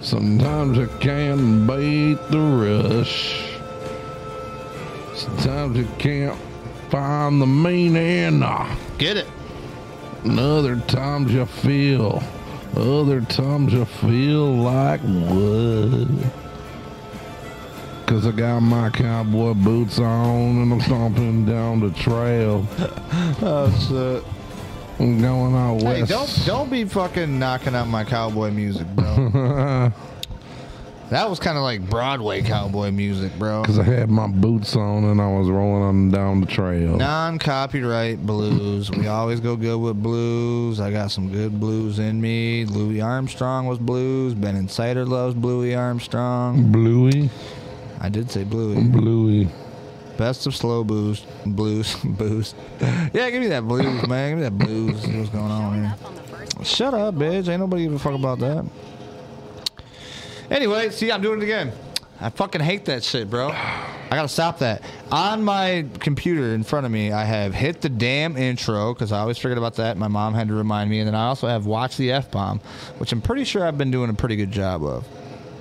Sometimes 0.00 0.78
you 0.78 0.88
can't 1.00 1.66
beat 1.66 2.18
the 2.30 2.38
rush. 2.38 3.50
Sometimes 5.14 5.76
you 5.76 5.88
can't 5.98 6.38
find 6.90 7.40
the 7.40 7.46
meaning. 7.46 8.40
Get 8.98 9.16
it? 9.16 9.26
And 10.22 10.38
other 10.38 10.76
times 10.76 11.32
you 11.32 11.46
feel. 11.46 12.22
Other 12.76 13.22
times 13.22 13.72
you 13.72 13.84
feel 13.84 14.54
like 14.54 15.00
what? 15.00 16.08
Cause 18.06 18.24
I 18.24 18.30
got 18.30 18.60
my 18.60 18.90
cowboy 18.90 19.54
boots 19.54 19.98
on 19.98 20.62
and 20.62 20.72
I'm 20.72 20.80
stomping 20.80 21.44
down 21.44 21.80
the 21.80 21.90
trail. 21.90 22.66
Oh 23.42 23.70
shit! 23.88 24.35
I'm 24.98 25.20
going 25.20 25.54
out 25.54 25.82
Hey, 25.82 26.04
don't 26.04 26.42
don't 26.46 26.70
be 26.70 26.84
fucking 26.84 27.38
knocking 27.38 27.74
out 27.74 27.88
my 27.88 28.04
cowboy 28.04 28.50
music, 28.50 28.86
bro. 28.88 29.30
that 31.10 31.28
was 31.28 31.38
kind 31.38 31.58
of 31.58 31.62
like 31.62 31.88
Broadway 31.88 32.42
cowboy 32.42 32.90
music, 32.90 33.36
bro. 33.38 33.62
Cause 33.64 33.78
I 33.78 33.82
had 33.82 34.10
my 34.10 34.26
boots 34.26 34.74
on 34.74 35.04
and 35.04 35.20
I 35.20 35.28
was 35.28 35.48
rolling 35.48 35.82
on 35.82 36.10
down 36.10 36.40
the 36.40 36.46
trail. 36.46 36.96
Non-copyright 36.96 38.24
blues. 38.24 38.90
We 38.90 39.06
always 39.06 39.40
go 39.40 39.54
good 39.54 39.78
with 39.78 40.02
blues. 40.02 40.80
I 40.80 40.90
got 40.90 41.10
some 41.10 41.30
good 41.30 41.60
blues 41.60 41.98
in 41.98 42.20
me. 42.20 42.64
Louis 42.64 43.02
Armstrong 43.02 43.66
was 43.66 43.78
blues. 43.78 44.34
Ben 44.34 44.56
Insider 44.56 45.04
loves 45.04 45.34
Bluey 45.34 45.74
Armstrong. 45.74 46.72
Bluey, 46.72 47.28
I 48.00 48.08
did 48.08 48.30
say 48.30 48.44
Bluey. 48.44 48.82
Bluey. 48.82 49.48
Best 50.16 50.46
of 50.46 50.54
slow 50.56 50.82
blues, 50.82 51.20
blues, 51.46 51.94
booze. 52.04 52.54
Yeah, 53.12 53.28
give 53.30 53.40
me 53.42 53.48
that 53.48 53.66
blues, 53.68 54.06
man. 54.08 54.30
Give 54.30 54.38
me 54.38 54.44
that 54.44 54.58
blues. 54.58 54.94
What's 55.06 55.28
going 55.30 55.50
on 55.50 55.74
here? 55.74 55.94
Shut 56.64 56.94
up, 56.94 57.14
bitch. 57.16 57.48
Ain't 57.48 57.60
nobody 57.60 57.84
give 57.84 57.92
a 57.94 57.98
fuck 57.98 58.14
about 58.14 58.38
that. 58.38 58.64
Anyway, 60.50 60.90
see, 60.90 61.10
I'm 61.10 61.20
doing 61.20 61.40
it 61.40 61.44
again. 61.44 61.72
I 62.20 62.30
fucking 62.30 62.62
hate 62.62 62.86
that 62.86 63.04
shit, 63.04 63.28
bro. 63.28 63.48
I 63.50 64.08
gotta 64.10 64.28
stop 64.28 64.60
that. 64.60 64.80
On 65.10 65.42
my 65.44 65.84
computer 65.98 66.54
in 66.54 66.62
front 66.62 66.86
of 66.86 66.92
me, 66.92 67.12
I 67.12 67.24
have 67.24 67.52
hit 67.52 67.82
the 67.82 67.88
damn 67.90 68.36
intro 68.38 68.94
because 68.94 69.12
I 69.12 69.18
always 69.18 69.36
forget 69.36 69.58
about 69.58 69.74
that. 69.74 69.98
My 69.98 70.08
mom 70.08 70.32
had 70.32 70.48
to 70.48 70.54
remind 70.54 70.88
me, 70.88 71.00
and 71.00 71.08
then 71.08 71.14
I 71.14 71.26
also 71.26 71.46
have 71.48 71.66
watched 71.66 71.98
the 71.98 72.12
f 72.12 72.30
bomb, 72.30 72.60
which 72.98 73.12
I'm 73.12 73.20
pretty 73.20 73.44
sure 73.44 73.66
I've 73.66 73.76
been 73.76 73.90
doing 73.90 74.08
a 74.08 74.14
pretty 74.14 74.36
good 74.36 74.50
job 74.52 74.82
of. 74.84 75.06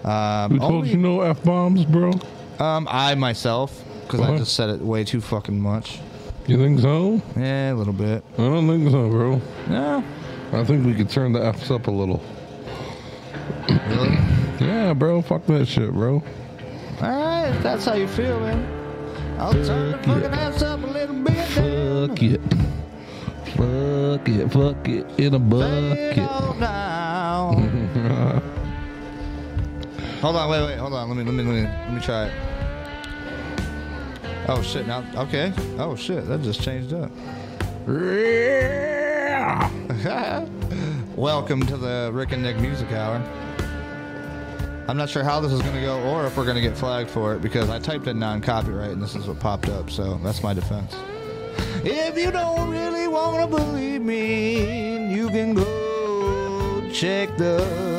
Um, 0.05 0.51
Who 0.51 0.59
told 0.59 0.71
only- 0.73 0.89
you 0.91 0.97
no 0.97 1.21
f 1.21 1.43
bombs, 1.43 1.83
bro? 1.83 2.11
um, 2.59 2.87
I 2.89 3.15
myself, 3.15 3.83
because 4.05 4.21
I 4.21 4.37
just 4.37 4.55
said 4.55 4.69
it 4.69 4.81
way 4.81 5.03
too 5.03 5.21
fucking 5.21 5.59
much. 5.59 5.99
You 6.47 6.57
think 6.57 6.79
so? 6.79 7.21
Yeah, 7.35 7.73
a 7.73 7.73
little 7.73 7.93
bit. 7.93 8.23
I 8.33 8.37
don't 8.37 8.67
think 8.67 8.91
so, 8.91 9.09
bro. 9.09 9.41
No, 9.67 10.03
I 10.53 10.63
think 10.63 10.85
we 10.85 10.93
could 10.93 11.09
turn 11.09 11.33
the 11.33 11.43
f's 11.43 11.71
up 11.71 11.87
a 11.87 11.91
little. 11.91 12.21
really. 13.67 14.17
Yeah, 14.59 14.93
bro. 14.93 15.21
Fuck 15.21 15.45
that 15.47 15.67
shit, 15.67 15.91
bro. 15.91 16.23
All 17.01 17.01
right, 17.01 17.47
if 17.47 17.63
that's 17.63 17.85
how 17.85 17.95
you 17.95 18.07
feel, 18.07 18.39
man. 18.39 19.39
I'll 19.39 19.53
turn 19.53 19.91
the 19.91 19.97
Fuck 19.97 20.05
fucking 20.05 20.31
yeah. 20.31 20.39
ass 20.39 20.61
up 20.61 20.83
a 20.83 20.87
little 20.87 21.15
bit. 21.15 21.47
Fuck 21.47 22.21
it. 22.21 22.41
Fuck 23.55 24.29
it. 24.29 24.47
Fuck 24.51 24.87
it 24.87 25.19
in 25.19 25.33
a 25.33 25.39
bucket. 25.39 26.17
hold 30.21 30.35
on, 30.35 30.49
wait, 30.49 30.65
wait, 30.65 30.77
hold 30.77 30.93
on. 30.93 31.09
Let 31.09 31.17
me, 31.17 31.23
let 31.23 31.33
me, 31.33 31.43
let 31.43 31.53
me, 31.53 31.61
let 31.63 31.93
me 31.93 32.01
try 32.01 32.25
it. 32.27 32.54
Oh 34.47 34.61
shit! 34.61 34.85
Now, 34.85 35.03
okay. 35.15 35.51
Oh 35.79 35.95
shit! 35.95 36.27
That 36.27 36.43
just 36.43 36.61
changed 36.61 36.93
up. 36.93 37.09
Welcome 41.17 41.65
to 41.65 41.77
the 41.77 42.11
Rick 42.13 42.31
and 42.31 42.43
Nick 42.43 42.59
Music 42.59 42.91
Hour. 42.91 43.15
I'm 44.87 44.97
not 44.97 45.09
sure 45.09 45.23
how 45.23 45.39
this 45.39 45.51
is 45.51 45.63
going 45.63 45.73
to 45.73 45.81
go 45.81 45.99
or 46.11 46.27
if 46.27 46.37
we're 46.37 46.43
going 46.43 46.57
to 46.57 46.61
get 46.61 46.77
flagged 46.77 47.09
for 47.09 47.33
it 47.33 47.41
because 47.41 47.71
I 47.71 47.79
typed 47.79 48.05
in 48.05 48.19
non-copyright 48.19 48.91
and 48.91 49.01
this 49.01 49.15
is 49.15 49.25
what 49.25 49.39
popped 49.39 49.67
up. 49.67 49.89
So 49.89 50.19
that's 50.23 50.43
my 50.43 50.53
defense. 50.53 50.95
If 51.83 52.15
you 52.15 52.29
don't 52.29 52.69
really 52.69 53.07
want 53.07 53.49
to 53.49 53.57
believe 53.57 54.03
me, 54.03 55.11
you 55.11 55.29
can 55.29 55.55
go 55.55 56.87
check 56.91 57.35
the 57.37 57.94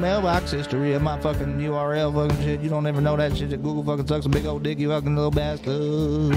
mailbox 0.00 0.50
history 0.50 0.94
of 0.94 1.02
my 1.02 1.20
fucking 1.20 1.58
URL 1.58 2.14
fucking 2.14 2.42
shit. 2.42 2.60
You 2.60 2.70
don't 2.70 2.86
ever 2.86 3.02
know 3.02 3.16
that 3.16 3.36
shit 3.36 3.50
that 3.50 3.62
Google 3.62 3.84
fucking 3.84 4.06
sucks 4.06 4.24
a 4.24 4.28
big 4.30 4.46
old 4.46 4.62
dick, 4.62 4.78
you 4.78 4.88
fucking 4.88 5.14
little 5.14 5.30
bastard. 5.30 6.34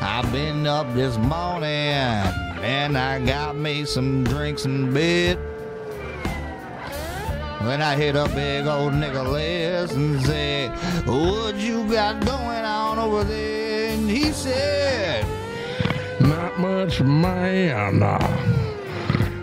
I've 0.00 0.30
been 0.32 0.66
up 0.66 0.92
this 0.94 1.16
morning 1.18 1.64
and 2.62 2.96
I 2.96 3.24
got 3.24 3.56
me 3.56 3.84
some 3.84 4.22
drinks 4.24 4.64
and 4.64 4.94
bed. 4.94 5.36
When 7.62 7.82
I 7.82 7.96
hit 7.96 8.14
up 8.16 8.32
big 8.34 8.66
old 8.66 8.94
Nicholas 8.94 9.92
and 9.92 10.22
said, 10.22 10.70
What 11.06 11.56
you 11.56 11.90
got 11.90 12.24
going 12.24 12.64
on 12.64 12.98
over 12.98 13.24
there? 13.24 13.94
And 13.94 14.08
he 14.08 14.30
said, 14.32 15.26
Not 16.20 16.58
much, 16.58 17.00
man. 17.00 18.59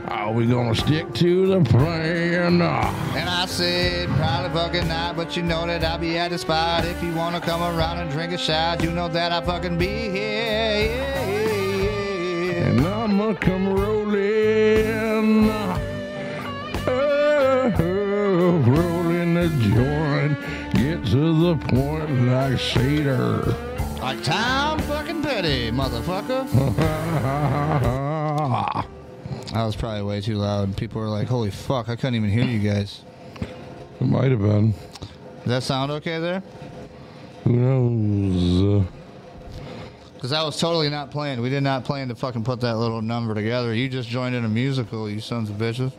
Are 0.10 0.32
we 0.32 0.46
gonna 0.46 0.74
stick 0.74 1.14
to 1.16 1.48
the 1.48 1.70
plan? 1.70 2.62
And 2.62 3.30
I 3.30 3.46
said, 3.46 4.08
Probably 4.10 4.50
fucking 4.52 4.88
not, 4.88 5.18
but 5.18 5.36
you 5.36 5.44
know 5.44 5.68
that 5.68 5.84
I'll 5.84 5.98
be 5.98 6.18
at 6.18 6.32
the 6.32 6.38
spot. 6.38 6.86
If 6.86 7.04
you 7.04 7.14
wanna 7.14 7.42
come 7.42 7.62
around 7.62 7.98
and 7.98 8.10
drink 8.10 8.32
a 8.32 8.38
shot, 8.38 8.82
you 8.82 8.90
know 8.90 9.10
that 9.10 9.34
I'll 9.34 9.42
fucking 9.42 9.78
be 9.78 10.10
here. 10.10 10.96
Yeah, 10.96 11.26
yeah, 11.26 11.82
yeah. 12.46 12.68
And 12.68 12.88
I'ma 12.88 13.34
come 13.34 13.68
rolling. 13.68 15.52
Oh, 16.90 18.64
rolling 18.66 19.34
the 19.34 19.50
joint. 19.60 20.38
Get 20.74 21.06
to 21.12 21.34
the 21.44 21.58
point 21.68 22.28
like 22.28 22.58
Cedar. 22.60 23.56
Like 24.02 24.24
Tom 24.24 24.80
fucking 24.80 25.22
Petty, 25.22 25.70
motherfucker. 25.70 26.48
That 29.54 29.64
was 29.66 29.76
probably 29.76 30.04
way 30.04 30.22
too 30.22 30.36
loud. 30.36 30.76
People 30.78 31.02
were 31.02 31.08
like, 31.08 31.28
Holy 31.28 31.52
fuck, 31.52 31.90
I 31.90 31.96
couldn't 31.96 32.16
even 32.16 32.30
hear 32.30 32.44
you 32.44 32.60
guys. 32.60 33.02
It 34.00 34.06
might 34.06 34.30
have 34.32 34.42
been. 34.42 34.72
Does 34.72 35.46
that 35.46 35.64
sound 35.64 35.92
okay 35.94 36.20
there? 36.20 36.44
Who 37.46 37.54
knows? 37.54 38.86
Because 40.14 40.32
that 40.32 40.44
was 40.44 40.60
totally 40.60 40.90
not 40.90 41.12
planned. 41.12 41.42
We 41.42 41.50
did 41.50 41.62
not 41.64 41.86
plan 41.86 42.10
to 42.10 42.16
fucking 42.16 42.44
put 42.44 42.60
that 42.62 42.76
little 42.78 43.02
number 43.02 43.34
together. 43.34 43.74
You 43.74 43.88
just 43.88 44.10
joined 44.10 44.36
in 44.36 44.44
a 44.46 44.50
musical, 44.50 45.10
you 45.10 45.22
sons 45.22 45.50
of 45.50 45.56
bitches. 45.56 45.94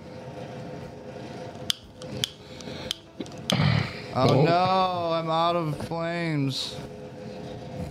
Oh 4.15 4.31
Oh. 4.31 4.43
no, 4.45 5.12
I'm 5.15 5.31
out 5.31 5.57
of 5.57 5.77
flames. 5.87 6.77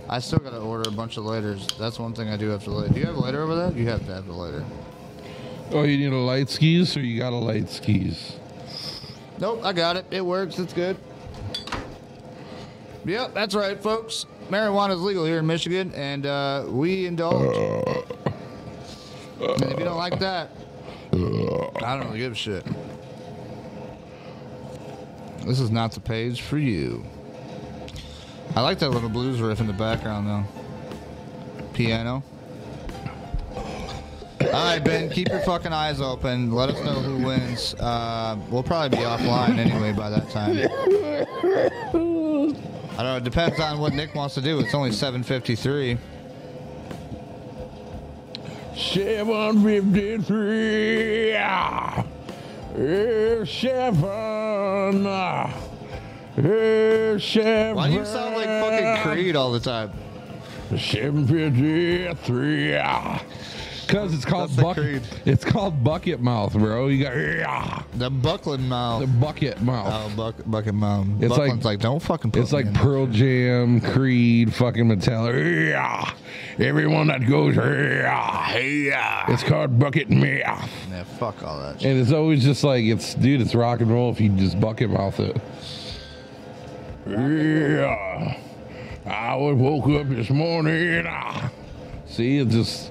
I 0.08 0.18
still 0.20 0.38
gotta 0.38 0.58
order 0.58 0.88
a 0.88 0.92
bunch 0.92 1.16
of 1.16 1.24
lighters. 1.24 1.66
That's 1.78 1.98
one 1.98 2.12
thing 2.14 2.28
I 2.28 2.36
do 2.36 2.48
have 2.48 2.64
to 2.64 2.70
light. 2.70 2.92
Do 2.92 3.00
you 3.00 3.06
have 3.06 3.16
a 3.16 3.20
lighter 3.20 3.42
over 3.42 3.54
there? 3.56 3.72
You 3.72 3.88
have 3.88 4.04
to 4.06 4.14
have 4.14 4.26
the 4.26 4.32
lighter. 4.32 4.64
Oh, 5.70 5.82
you 5.82 5.98
need 5.98 6.12
a 6.12 6.16
light 6.16 6.48
skis 6.48 6.96
or 6.96 7.00
you 7.00 7.18
got 7.18 7.32
a 7.32 7.36
light 7.36 7.68
skis? 7.68 8.36
Nope, 9.38 9.60
I 9.62 9.72
got 9.72 9.96
it. 9.96 10.06
It 10.10 10.24
works. 10.24 10.58
It's 10.58 10.72
good. 10.72 10.96
Yep, 13.04 13.34
that's 13.34 13.54
right, 13.54 13.80
folks. 13.80 14.26
Marijuana 14.48 14.94
is 14.94 15.00
legal 15.00 15.24
here 15.24 15.38
in 15.38 15.46
Michigan, 15.46 15.92
and 15.94 16.26
uh, 16.26 16.64
we 16.68 17.06
indulge. 17.06 17.56
and 19.40 19.62
if 19.62 19.78
you 19.78 19.84
don't 19.84 19.96
like 19.96 20.18
that, 20.18 20.50
I 21.12 21.96
don't 21.96 22.06
really 22.06 22.18
give 22.18 22.32
a 22.32 22.34
shit. 22.34 22.66
This 25.46 25.60
is 25.60 25.70
not 25.70 25.92
the 25.92 26.00
page 26.00 26.42
for 26.42 26.58
you. 26.58 27.04
I 28.56 28.62
like 28.62 28.78
that 28.80 28.90
little 28.90 29.08
blues 29.08 29.40
riff 29.40 29.60
in 29.60 29.66
the 29.66 29.72
background, 29.72 30.26
though. 30.26 30.44
Piano. 31.74 32.22
All 34.40 34.52
right, 34.52 34.78
Ben, 34.82 35.10
keep 35.10 35.28
your 35.28 35.40
fucking 35.40 35.72
eyes 35.72 36.00
open. 36.00 36.52
Let 36.52 36.70
us 36.70 36.82
know 36.84 36.92
who 36.94 37.24
wins. 37.26 37.74
Uh, 37.74 38.36
we'll 38.50 38.62
probably 38.62 38.96
be 38.96 39.02
offline 39.04 39.58
anyway 39.58 39.92
by 39.92 40.08
that 40.10 40.30
time. 40.30 40.56
I 40.58 40.64
don't 42.96 42.98
know. 42.98 43.16
It 43.16 43.24
depends 43.24 43.58
on 43.60 43.78
what 43.80 43.92
Nick 43.94 44.14
wants 44.14 44.34
to 44.36 44.40
do. 44.40 44.60
It's 44.60 44.74
only 44.74 44.90
7:53. 44.90 45.98
753. 48.76 51.32
Hey, 52.76 53.44
Chevron. 53.44 55.04
Hey, 56.36 57.18
Why 57.74 57.88
do 57.88 57.94
you 57.94 58.04
sound 58.04 58.36
like 58.36 58.46
fucking 58.46 58.98
Creed 59.02 59.34
all 59.34 59.50
the 59.50 59.58
time? 59.58 59.90
753. 60.70 62.74
Because 63.88 64.12
it's 64.14 64.24
called 64.26 64.50
That's 64.50 64.56
the 64.56 64.62
bucket. 64.62 64.84
Creed. 64.84 65.02
It's 65.24 65.44
called 65.44 65.82
bucket 65.82 66.20
mouth, 66.20 66.52
bro. 66.52 66.88
You 66.88 67.02
got 67.04 67.16
yeah, 67.16 67.82
The 67.94 68.10
Buckland 68.10 68.68
mouth. 68.68 69.00
the 69.00 69.06
bucket 69.06 69.62
mouth. 69.62 69.88
Oh, 69.90 70.14
bucket, 70.16 70.50
bucket 70.50 70.74
mouth. 70.74 71.06
It's 71.20 71.30
like- 71.30 71.38
Buckland's 71.38 71.64
like, 71.64 71.80
don't 71.80 72.00
fucking 72.02 72.30
put 72.32 72.42
It's 72.42 72.52
me 72.52 72.58
like 72.58 72.66
in 72.66 72.74
Pearl 72.74 73.06
Jam, 73.06 73.80
Creed, 73.80 74.54
fucking 74.54 74.84
Metallica. 74.84 75.70
Yeah. 75.70 76.12
Everyone 76.64 77.06
that 77.06 77.26
goes, 77.26 77.56
yeah, 77.56 78.56
yeah. 78.58 79.32
It's 79.32 79.42
called 79.42 79.78
bucket 79.78 80.10
mouth. 80.10 80.70
Yeah, 80.90 81.04
fuck 81.04 81.42
all 81.42 81.58
that. 81.60 81.80
shit. 81.80 81.90
And 81.92 82.00
it's 82.00 82.12
always 82.12 82.42
just 82.44 82.64
like 82.64 82.84
it's 82.84 83.14
dude, 83.14 83.40
it's 83.40 83.54
rock 83.54 83.80
and 83.80 83.90
roll 83.90 84.10
if 84.10 84.20
you 84.20 84.28
just 84.30 84.60
bucket 84.60 84.90
mouth 84.90 85.18
it. 85.20 85.40
Yeah. 87.06 88.36
I 89.06 89.34
was 89.36 89.54
woke 89.56 89.86
up 90.00 90.08
this 90.08 90.28
morning. 90.30 91.04
ah. 91.08 91.50
See, 92.06 92.38
it's 92.38 92.52
just 92.52 92.90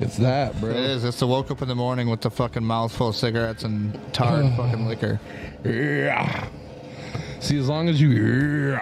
it's 0.00 0.16
that, 0.18 0.58
bro. 0.60 0.70
It 0.70 0.76
is. 0.76 1.04
It's 1.04 1.20
the 1.20 1.26
woke 1.26 1.50
up 1.50 1.62
in 1.62 1.68
the 1.68 1.74
morning 1.74 2.08
with 2.08 2.20
the 2.20 2.30
fucking 2.30 2.64
mouth 2.64 2.94
full 2.94 3.08
of 3.08 3.16
cigarettes 3.16 3.64
and 3.64 3.98
tarred 4.12 4.52
fucking 4.56 4.86
liquor. 4.86 5.20
Yeah. 5.64 6.48
See, 7.40 7.58
as 7.58 7.68
long 7.68 7.88
as 7.88 8.00
you. 8.00 8.78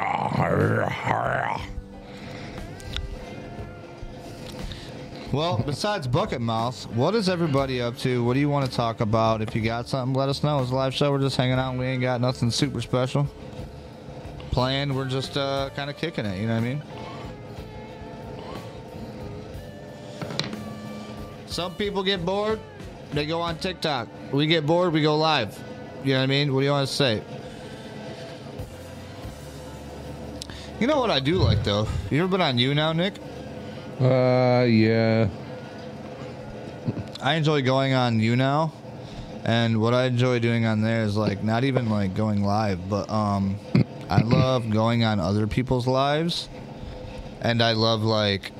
Well, 5.33 5.61
besides 5.67 6.07
Bucket 6.07 6.41
Mouth, 6.41 6.87
what 6.91 7.17
is 7.17 7.29
everybody 7.29 7.83
up 7.83 7.99
to? 7.99 8.23
What 8.23 8.35
do 8.35 8.41
you 8.41 8.49
want 8.49 8.71
to 8.71 8.77
talk 8.77 9.01
about? 9.01 9.43
If 9.43 9.57
you 9.57 9.63
got 9.63 9.89
something, 9.89 10.15
let 10.15 10.29
us 10.29 10.45
know. 10.45 10.61
It's 10.61 10.71
a 10.71 10.75
live 10.75 10.95
show. 10.95 11.11
We're 11.11 11.19
just 11.19 11.37
hanging 11.37 11.59
out. 11.59 11.77
We 11.77 11.87
ain't 11.87 12.03
got 12.03 12.21
nothing 12.21 12.53
super 12.53 12.81
special 12.81 13.29
planned. 14.55 14.95
We're 14.95 15.09
just 15.09 15.37
uh, 15.37 15.71
kind 15.75 15.91
of 15.91 15.97
kicking 15.97 16.25
it. 16.25 16.41
You 16.41 16.47
know 16.47 16.55
what 16.55 16.63
I 16.63 16.67
mean? 16.67 16.83
Some 21.55 21.77
people 21.77 22.03
get 22.03 22.27
bored. 22.27 22.59
They 23.13 23.27
go 23.27 23.41
on 23.41 23.59
TikTok. 23.59 24.09
We 24.33 24.49
get 24.49 24.67
bored. 24.67 24.93
We 24.93 25.03
go 25.03 25.17
live. 25.17 25.57
You 26.03 26.15
know 26.15 26.19
what 26.19 26.25
I 26.25 26.27
mean? 26.27 26.53
What 26.53 26.63
do 26.63 26.67
you 26.67 26.73
want 26.73 26.89
to 26.89 26.93
say? 26.93 27.23
You 30.81 30.89
know 30.89 30.99
what 30.99 31.13
I 31.13 31.21
do 31.21 31.37
like 31.37 31.63
though? 31.63 31.87
You 32.11 32.25
ever 32.25 32.29
been 32.29 32.41
on 32.41 32.59
YouNow, 32.59 32.97
Nick? 32.97 33.15
Uh 34.01 34.65
yeah. 34.65 35.29
I 37.23 37.35
enjoy 37.35 37.63
going 37.63 37.95
on 37.95 38.19
YouNow, 38.19 38.73
and 39.45 39.81
what 39.81 39.95
I 39.95 40.07
enjoy 40.07 40.41
doing 40.41 40.67
on 40.67 40.83
there 40.83 41.05
is 41.05 41.17
like 41.17 41.45
not 41.45 41.63
even 41.63 41.89
like 41.89 42.17
going 42.17 42.43
live, 42.43 42.89
but 42.91 43.09
um, 43.09 43.61
I 44.11 44.23
love 44.23 44.69
going 44.71 45.05
on 45.05 45.21
other 45.21 45.47
people's 45.47 45.87
lives, 45.87 46.49
and 47.43 47.63
I 47.63 47.75
love 47.75 48.03
like 48.03 48.51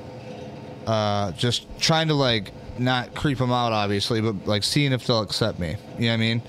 uh 0.87 1.33
just 1.33 1.67
trying 1.77 2.07
to 2.07 2.13
like 2.13 2.53
not 2.77 3.15
creep 3.15 3.37
them 3.37 3.51
out, 3.51 3.71
obviously, 3.71 4.21
but 4.21 4.47
like 4.47 4.63
seeing 4.63 4.91
if 4.91 5.05
they'll 5.05 5.21
accept 5.21 5.59
me. 5.59 5.75
You 5.97 6.05
know 6.05 6.07
what 6.07 6.13
I 6.13 6.17
mean? 6.17 6.41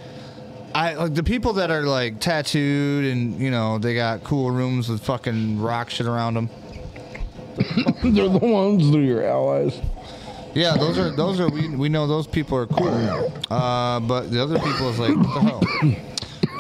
I 0.74 0.94
like 0.94 1.14
the 1.14 1.22
people 1.22 1.54
that 1.54 1.70
are 1.70 1.82
like 1.82 2.20
tattooed 2.20 3.06
and 3.06 3.38
you 3.40 3.50
know 3.50 3.78
they 3.78 3.94
got 3.94 4.24
cool 4.24 4.50
rooms 4.50 4.88
with 4.88 5.02
fucking 5.02 5.60
rock 5.60 5.88
shit 5.88 6.06
around 6.06 6.34
them. 6.34 6.50
They're 8.02 8.28
the 8.28 8.38
ones 8.42 8.90
that 8.90 8.98
are 8.98 9.02
your 9.02 9.24
allies. 9.24 9.80
Yeah, 10.54 10.76
those 10.76 10.98
are 10.98 11.10
those 11.10 11.40
are 11.40 11.48
we 11.48 11.74
we 11.74 11.88
know 11.88 12.06
those 12.06 12.26
people 12.26 12.58
are 12.58 12.66
cool. 12.66 13.32
Uh, 13.50 14.00
but 14.00 14.30
the 14.30 14.42
other 14.42 14.58
people 14.58 14.90
is 14.90 14.98
like, 14.98 15.16
what 15.16 15.34
the 15.34 15.40
hell? 15.40 15.62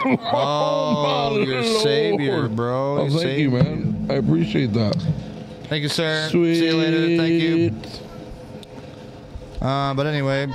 Oh, 0.08 1.42
your 1.44 1.64
savior, 1.64 2.48
bro. 2.48 2.98
Oh, 2.98 3.10
thank 3.10 3.40
you, 3.40 3.50
man. 3.50 4.06
I 4.08 4.14
appreciate 4.14 4.72
that. 4.74 4.94
Thank 5.64 5.82
you, 5.82 5.88
sir. 5.88 6.28
Sweet. 6.30 6.54
See 6.56 6.66
you 6.66 6.76
later. 6.76 7.16
Thank 7.16 7.42
you. 7.42 8.05
Uh, 9.60 9.94
but 9.94 10.06
anyway, 10.06 10.46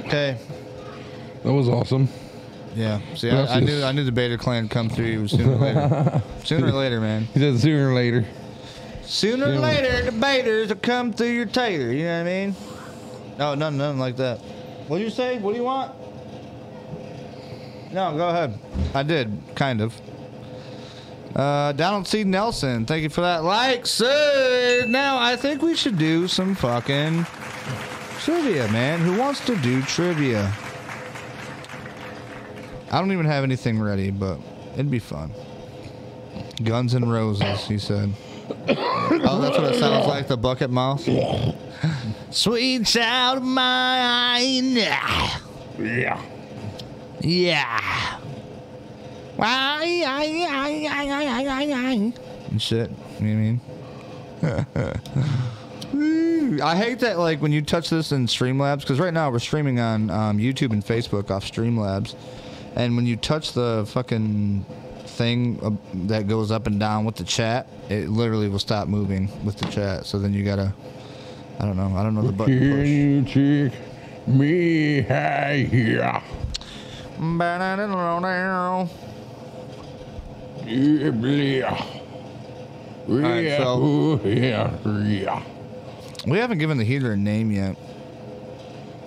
okay. 0.00 0.38
That 1.44 1.52
was 1.52 1.68
awesome. 1.68 2.08
Yeah. 2.74 3.00
See, 3.14 3.28
That's 3.28 3.50
I, 3.50 3.56
I 3.56 3.60
knew 3.60 3.66
just- 3.66 3.84
I 3.84 3.92
knew 3.92 4.04
the 4.04 4.12
Bater 4.12 4.38
clan 4.38 4.68
come 4.68 4.88
through 4.88 5.28
sooner 5.28 5.52
or 5.52 5.56
later. 5.56 6.22
sooner 6.44 6.66
or 6.68 6.72
later, 6.72 7.00
man. 7.00 7.24
He 7.34 7.40
said 7.40 7.58
sooner 7.58 7.90
or 7.90 7.94
later. 7.94 8.24
Sooner 9.04 9.46
or 9.46 9.52
Yeah. 9.54 9.58
later, 9.60 10.02
the 10.10 10.12
Baters 10.12 10.68
will 10.68 10.76
come 10.76 11.12
through 11.12 11.28
your 11.32 11.46
tater. 11.46 11.92
You 11.92 12.04
know 12.04 12.14
what 12.22 12.28
I 12.30 12.32
mean? 12.46 12.56
No, 13.38 13.54
nothing, 13.54 13.78
nothing 13.78 13.98
like 13.98 14.16
that. 14.16 14.38
What 14.88 14.98
do 14.98 15.04
you 15.04 15.10
say? 15.10 15.38
What 15.38 15.52
do 15.52 15.58
you 15.58 15.64
want? 15.64 15.92
No, 17.92 18.16
go 18.16 18.28
ahead. 18.28 18.58
I 18.94 19.02
did, 19.02 19.38
kind 19.54 19.80
of. 19.82 19.94
Uh, 21.34 21.72
Donald 21.72 22.06
C. 22.06 22.24
Nelson, 22.24 22.84
thank 22.84 23.02
you 23.02 23.08
for 23.08 23.22
that 23.22 23.42
like, 23.42 23.86
So 23.86 24.82
Now, 24.86 25.18
I 25.18 25.36
think 25.36 25.62
we 25.62 25.74
should 25.74 25.96
do 25.98 26.28
some 26.28 26.54
fucking 26.54 27.26
trivia, 28.20 28.70
man. 28.70 29.00
Who 29.00 29.18
wants 29.18 29.44
to 29.46 29.56
do 29.56 29.80
trivia? 29.82 30.52
I 32.90 32.98
don't 32.98 33.12
even 33.12 33.24
have 33.24 33.44
anything 33.44 33.80
ready, 33.80 34.10
but 34.10 34.38
it'd 34.74 34.90
be 34.90 34.98
fun. 34.98 35.32
Guns 36.62 36.92
and 36.92 37.10
Roses, 37.10 37.66
he 37.66 37.78
said. 37.78 38.12
Oh, 39.24 39.40
that's 39.40 39.56
what 39.56 39.72
it 39.72 39.78
sounds 39.78 40.06
like, 40.06 40.26
the 40.26 40.36
bucket 40.36 40.70
mouth. 40.70 41.02
Sweet 42.30 42.86
child 42.86 43.38
of 43.38 43.44
mine. 43.44 44.72
Yeah. 44.72 45.40
Yeah. 45.78 46.20
Why, 47.20 47.22
I, 47.22 47.30
I, 47.30 47.30
I, 47.30 47.60
I, 47.62 47.80
I, 47.80 47.80
I, 47.80 48.18
I. 48.18 49.31
And 52.50 52.62
shit. 52.62 52.90
You 53.20 53.26
know 53.26 53.58
what 54.42 54.44
I 54.44 54.54
mean? 55.94 56.60
I 56.62 56.76
hate 56.76 57.00
that, 57.00 57.18
like, 57.18 57.42
when 57.42 57.50
you 57.50 57.60
touch 57.60 57.90
this 57.90 58.12
in 58.12 58.26
Streamlabs, 58.26 58.80
because 58.82 59.00
right 59.00 59.12
now 59.12 59.30
we're 59.30 59.40
streaming 59.40 59.80
on 59.80 60.10
um, 60.10 60.38
YouTube 60.38 60.70
and 60.72 60.84
Facebook 60.84 61.30
off 61.30 61.44
Streamlabs. 61.44 62.14
And 62.76 62.94
when 62.94 63.04
you 63.04 63.16
touch 63.16 63.52
the 63.52 63.84
fucking 63.88 64.64
thing 65.06 65.58
uh, 65.62 65.70
that 66.06 66.28
goes 66.28 66.50
up 66.52 66.68
and 66.68 66.78
down 66.78 67.04
with 67.04 67.16
the 67.16 67.24
chat, 67.24 67.66
it 67.88 68.08
literally 68.08 68.48
will 68.48 68.60
stop 68.60 68.86
moving 68.86 69.28
with 69.44 69.58
the 69.58 69.66
chat. 69.66 70.06
So 70.06 70.18
then 70.20 70.32
you 70.32 70.44
gotta, 70.44 70.72
I 71.58 71.64
don't 71.64 71.76
know, 71.76 71.96
I 71.96 72.02
don't 72.04 72.14
know 72.14 72.22
the 72.22 72.32
button 72.32 72.58
Can 72.58 73.24
push. 73.24 73.34
you 73.34 73.70
take 73.70 74.28
me 74.28 75.00
high 75.02 75.66
here? 75.68 75.98
Yeah, 75.98 76.22
yeah. 78.92 79.11
Right, 83.08 83.44
Yeah, 83.44 83.58
so-. 83.58 84.16
We 86.26 86.38
haven't 86.38 86.58
given 86.58 86.78
the 86.78 86.84
heater 86.84 87.12
a 87.12 87.16
name 87.16 87.50
yet. 87.50 87.76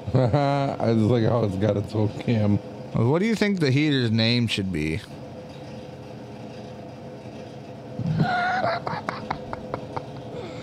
I 0.14 0.94
just 0.94 1.00
like 1.10 1.24
how 1.24 1.44
it's 1.46 1.56
got 1.56 1.78
its 1.78 1.94
own 1.96 2.10
cam. 2.20 2.58
What 2.94 3.20
do 3.20 3.26
you 3.26 3.36
think 3.36 3.60
the 3.60 3.72
heater's 3.72 4.12
name 4.12 4.48
should 4.48 4.72
be? 4.72 4.98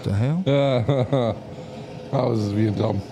the 0.02 0.14
hell? 0.14 0.43
I 2.12 2.23
was 2.27 2.40
just 2.40 2.55
being 2.55 2.74
dumb. 2.74 3.02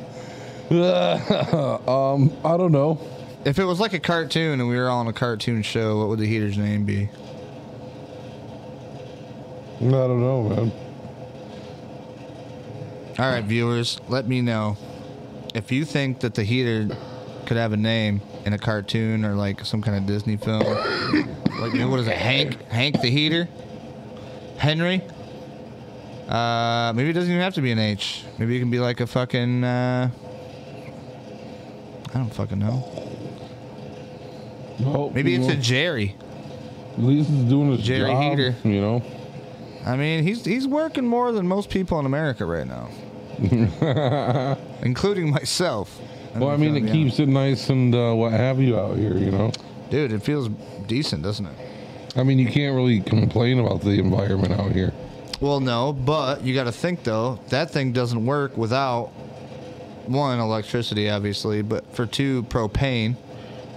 um, 1.89 2.33
I 2.45 2.57
don't 2.57 2.73
know. 2.73 3.01
If 3.45 3.59
it 3.59 3.65
was 3.65 3.81
like 3.81 3.95
a 3.95 4.01
cartoon 4.01 4.61
and 4.61 4.69
we 4.69 4.77
were 4.77 4.89
all 4.89 5.01
on 5.01 5.09
a 5.09 5.13
cartoon 5.13 5.63
show, 5.63 5.99
what 5.99 6.09
would 6.09 6.19
the 6.19 6.27
heater's 6.27 6.59
name 6.59 6.85
be? 6.85 7.09
I 9.81 9.85
don't 9.85 10.21
know, 10.21 10.43
man. 10.43 10.73
All 13.19 13.31
right, 13.31 13.45
viewers, 13.45 13.99
let 14.09 14.27
me 14.29 14.43
know 14.43 14.77
if 15.55 15.73
you 15.73 15.85
think 15.85 16.21
that 16.21 16.35
the 16.35 16.45
heater 16.45 16.89
could 17.47 17.57
have 17.57 17.73
a 17.73 17.77
name 17.77 18.21
in 18.45 18.53
a 18.53 18.59
cartoon 18.59 19.25
or 19.25 19.35
like 19.35 19.65
some 19.65 19.83
kind 19.83 19.97
of 19.97 20.07
Disney 20.07 20.37
film. 20.37 20.63
like 20.63 21.73
what 21.89 22.01
is 22.01 22.07
it, 22.07 22.17
Hank? 22.17 22.63
Hank 22.69 23.01
the 23.01 23.11
heater? 23.11 23.49
Henry? 24.59 25.03
Uh, 26.29 26.93
maybe 26.95 27.11
it 27.11 27.15
doesn't 27.15 27.31
even 27.31 27.43
have 27.43 27.55
to 27.55 27.63
be 27.63 27.73
an 27.73 27.79
H. 27.79 28.25
Maybe 28.39 28.57
it 28.57 28.61
can 28.61 28.71
be 28.71 28.79
like 28.79 29.01
a 29.01 29.07
fucking. 29.07 29.65
Uh, 29.65 30.11
I 32.09 32.13
don't 32.13 32.33
fucking 32.33 32.59
know. 32.59 33.01
No, 34.79 35.11
Maybe 35.11 35.35
it's 35.35 35.47
well, 35.47 35.57
a 35.57 35.61
Jerry. 35.61 36.17
At 36.93 37.03
least 37.03 37.31
it's 37.31 37.49
doing 37.49 37.73
his 37.73 37.83
Jerry 37.83 38.11
job, 38.11 38.23
Heater. 38.23 38.55
You 38.65 38.81
know. 38.81 39.03
I 39.85 39.97
mean, 39.97 40.25
he's 40.25 40.45
he's 40.45 40.67
working 40.67 41.07
more 41.07 41.33
than 41.33 41.47
most 41.47 41.71
people 41.71 41.99
in 41.99 42.07
America 42.07 42.45
right 42.45 42.67
now, 42.67 42.89
including 44.83 45.31
myself. 45.31 45.99
I'm 46.35 46.41
Well, 46.41 46.51
I 46.51 46.57
mean, 46.57 46.77
it 46.77 46.91
keeps 46.93 47.19
it 47.19 47.29
nice 47.29 47.71
and 47.71 47.95
uh, 47.95 48.13
what 48.13 48.33
have 48.33 48.61
you 48.61 48.79
out 48.79 48.97
here. 48.97 49.17
You 49.17 49.31
know. 49.31 49.53
dude. 49.91 50.13
It 50.13 50.23
feels 50.23 50.49
decent, 50.87 51.23
doesn't 51.23 51.47
it? 51.47 51.57
I 52.17 52.23
mean, 52.23 52.39
you 52.39 52.47
can't 52.47 52.75
really 52.75 53.01
complain 53.01 53.59
about 53.59 53.81
the 53.81 53.99
environment 53.99 54.53
out 54.53 54.73
here. 54.73 54.93
Well, 55.41 55.61
no, 55.61 55.93
but 55.93 56.43
you 56.43 56.55
got 56.55 56.65
to 56.65 56.73
think 56.73 57.03
though 57.03 57.39
that 57.49 57.71
thing 57.71 57.93
doesn't 57.93 58.27
work 58.27 58.57
without 58.57 59.07
one 60.07 60.39
electricity, 60.39 61.09
obviously, 61.09 61.63
but 61.63 61.91
for 61.95 62.05
two 62.05 62.43
propane, 62.45 63.17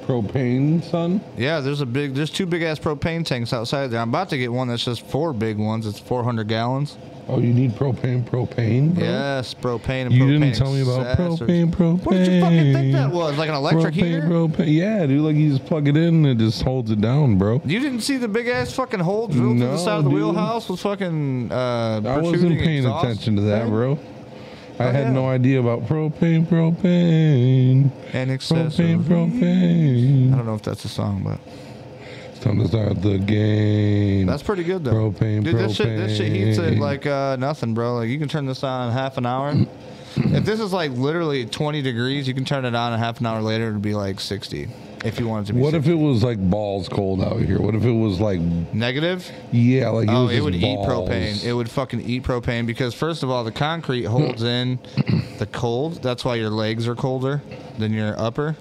Propane, 0.08 0.84
son. 0.84 1.22
Yeah, 1.38 1.60
there's 1.60 1.82
a 1.82 1.86
big, 1.86 2.14
there's 2.14 2.30
two 2.30 2.46
big 2.46 2.62
ass 2.62 2.80
propane 2.80 3.26
tanks 3.26 3.54
outside 3.54 3.88
there. 3.88 4.00
I'm 4.02 4.10
about 4.10 4.30
to 4.30 4.38
get 4.38 4.52
one 4.52 4.68
that's 4.68 4.84
just 4.84 5.06
four 5.08 5.34
big 5.34 5.58
ones. 5.58 5.86
It's 5.86 6.00
400 6.00 6.48
gallons. 6.48 6.98
Oh, 7.30 7.40
you 7.40 7.54
need 7.54 7.72
propane, 7.72 8.22
propane. 8.26 8.96
Bro? 8.96 9.04
Yes, 9.06 9.54
propane 9.54 10.08
and 10.08 10.12
You 10.14 10.26
propane. 10.26 10.40
didn't 10.42 10.56
tell 10.56 10.74
me 10.74 10.82
about 10.82 11.18
propane, 11.18 11.72
propane. 11.72 12.04
What 12.04 12.14
did 12.16 12.28
you 12.28 12.42
fucking 12.42 12.74
think 12.74 12.92
that 12.94 13.12
was? 13.12 13.38
Like 13.38 13.48
an 13.48 13.56
electric 13.56 13.94
propane, 13.94 14.06
heater? 14.06 14.22
Propane. 14.24 14.74
Yeah, 14.76 15.06
dude. 15.06 15.22
Like 15.22 15.36
you 15.38 15.52
just 15.56 15.66
plug 15.66 15.88
it 15.88 15.96
in 15.96 16.26
and 16.26 16.28
it 16.28 16.38
just 16.38 16.62
holds 16.64 16.92
it 16.92 17.00
down, 17.00 17.38
bro. 17.38 17.62
You 17.64 17.80
didn't 17.80 18.02
see 18.02 18.18
the 18.18 18.28
big 18.28 18.48
ass 18.50 18.74
fucking 18.74 19.00
hole 19.00 19.30
drilled 19.30 19.58
through 19.58 19.68
the 19.70 19.78
side 19.78 20.00
of 20.00 20.04
the 20.04 20.10
dude. 20.10 20.20
wheelhouse 20.20 20.68
was 20.68 20.82
fucking 20.82 21.50
uh, 21.50 22.02
I 22.04 22.18
wasn't 22.18 22.60
paying 22.60 22.86
attention 22.86 23.38
to 23.38 23.42
that, 23.44 23.64
thing? 23.64 23.72
bro. 23.72 24.00
I 24.88 24.92
had 24.92 25.14
no 25.14 25.28
idea 25.28 25.60
about 25.60 25.88
propane, 25.88 26.46
propane, 26.46 27.92
And 28.14 28.32
propane, 28.32 29.04
propane. 29.04 30.34
I 30.34 30.36
don't 30.38 30.46
know 30.46 30.56
if 30.56 30.62
that's 30.64 30.86
a 30.86 30.90
song, 30.90 31.24
but 31.24 31.40
It's 32.32 32.40
time 32.40 32.60
to 32.60 32.68
start 32.68 33.02
the 33.02 33.18
game. 33.18 34.26
that's 34.28 34.44
pretty 34.44 34.64
good 34.64 34.84
though. 34.84 34.94
Propane, 34.94 35.44
Dude, 35.44 35.56
this 35.58 35.76
shit, 35.76 35.88
this 35.98 36.18
shit 36.18 36.32
heats 36.32 36.58
it 36.58 36.78
like 36.80 37.06
uh, 37.06 37.36
nothing, 37.38 37.74
bro. 37.74 37.96
Like 37.96 38.10
you 38.10 38.20
can 38.20 38.28
turn 38.28 38.46
this 38.46 38.64
on 38.64 38.88
in 38.90 38.94
half 38.94 39.18
an 39.18 39.26
hour. 39.26 39.54
if 40.16 40.46
this 40.46 40.60
is 40.60 40.72
like 40.74 40.92
literally 40.92 41.46
20 41.46 41.82
degrees, 41.82 42.28
you 42.28 42.34
can 42.34 42.46
turn 42.46 42.66
it 42.66 42.76
on, 42.76 42.94
and 42.94 43.02
half 43.02 43.20
an 43.20 43.26
hour 43.26 43.42
later 43.42 43.70
it'd 43.70 43.82
be 43.82 43.96
like 43.96 44.20
60. 44.20 44.68
If 45.04 45.20
you 45.20 45.28
wanted 45.28 45.48
to 45.48 45.54
be. 45.54 45.60
What 45.60 45.74
60. 45.74 45.90
if 45.92 45.96
it 45.96 46.02
was 46.02 46.24
like 46.24 46.38
balls 46.50 46.88
cold 46.88 47.22
out 47.22 47.42
here? 47.42 47.60
What 47.62 47.76
if 47.76 47.84
it 47.84 47.92
was 47.92 48.20
like 48.22 48.40
negative? 48.40 49.30
yeah, 49.52 49.90
like 49.90 50.08
it 50.08 50.14
Oh, 50.14 50.30
it 50.30 50.40
would 50.42 50.56
eat 50.56 50.78
propane. 50.80 51.44
It 51.44 51.54
would 51.54 51.70
fucking 51.70 52.02
eat 52.02 52.24
propane 52.24 52.66
because 52.66 52.94
first 52.94 53.22
of 53.24 53.30
all, 53.30 53.44
the 53.44 53.52
concrete 53.52 54.06
holds 54.06 54.44
in 54.58 54.80
the 55.40 55.46
cold. 55.52 56.02
That's 56.02 56.24
why 56.24 56.36
your 56.36 56.50
legs 56.50 56.88
are 56.88 56.96
colder 56.96 57.42
than 57.78 57.92
your 57.94 58.18
upper. 58.20 58.56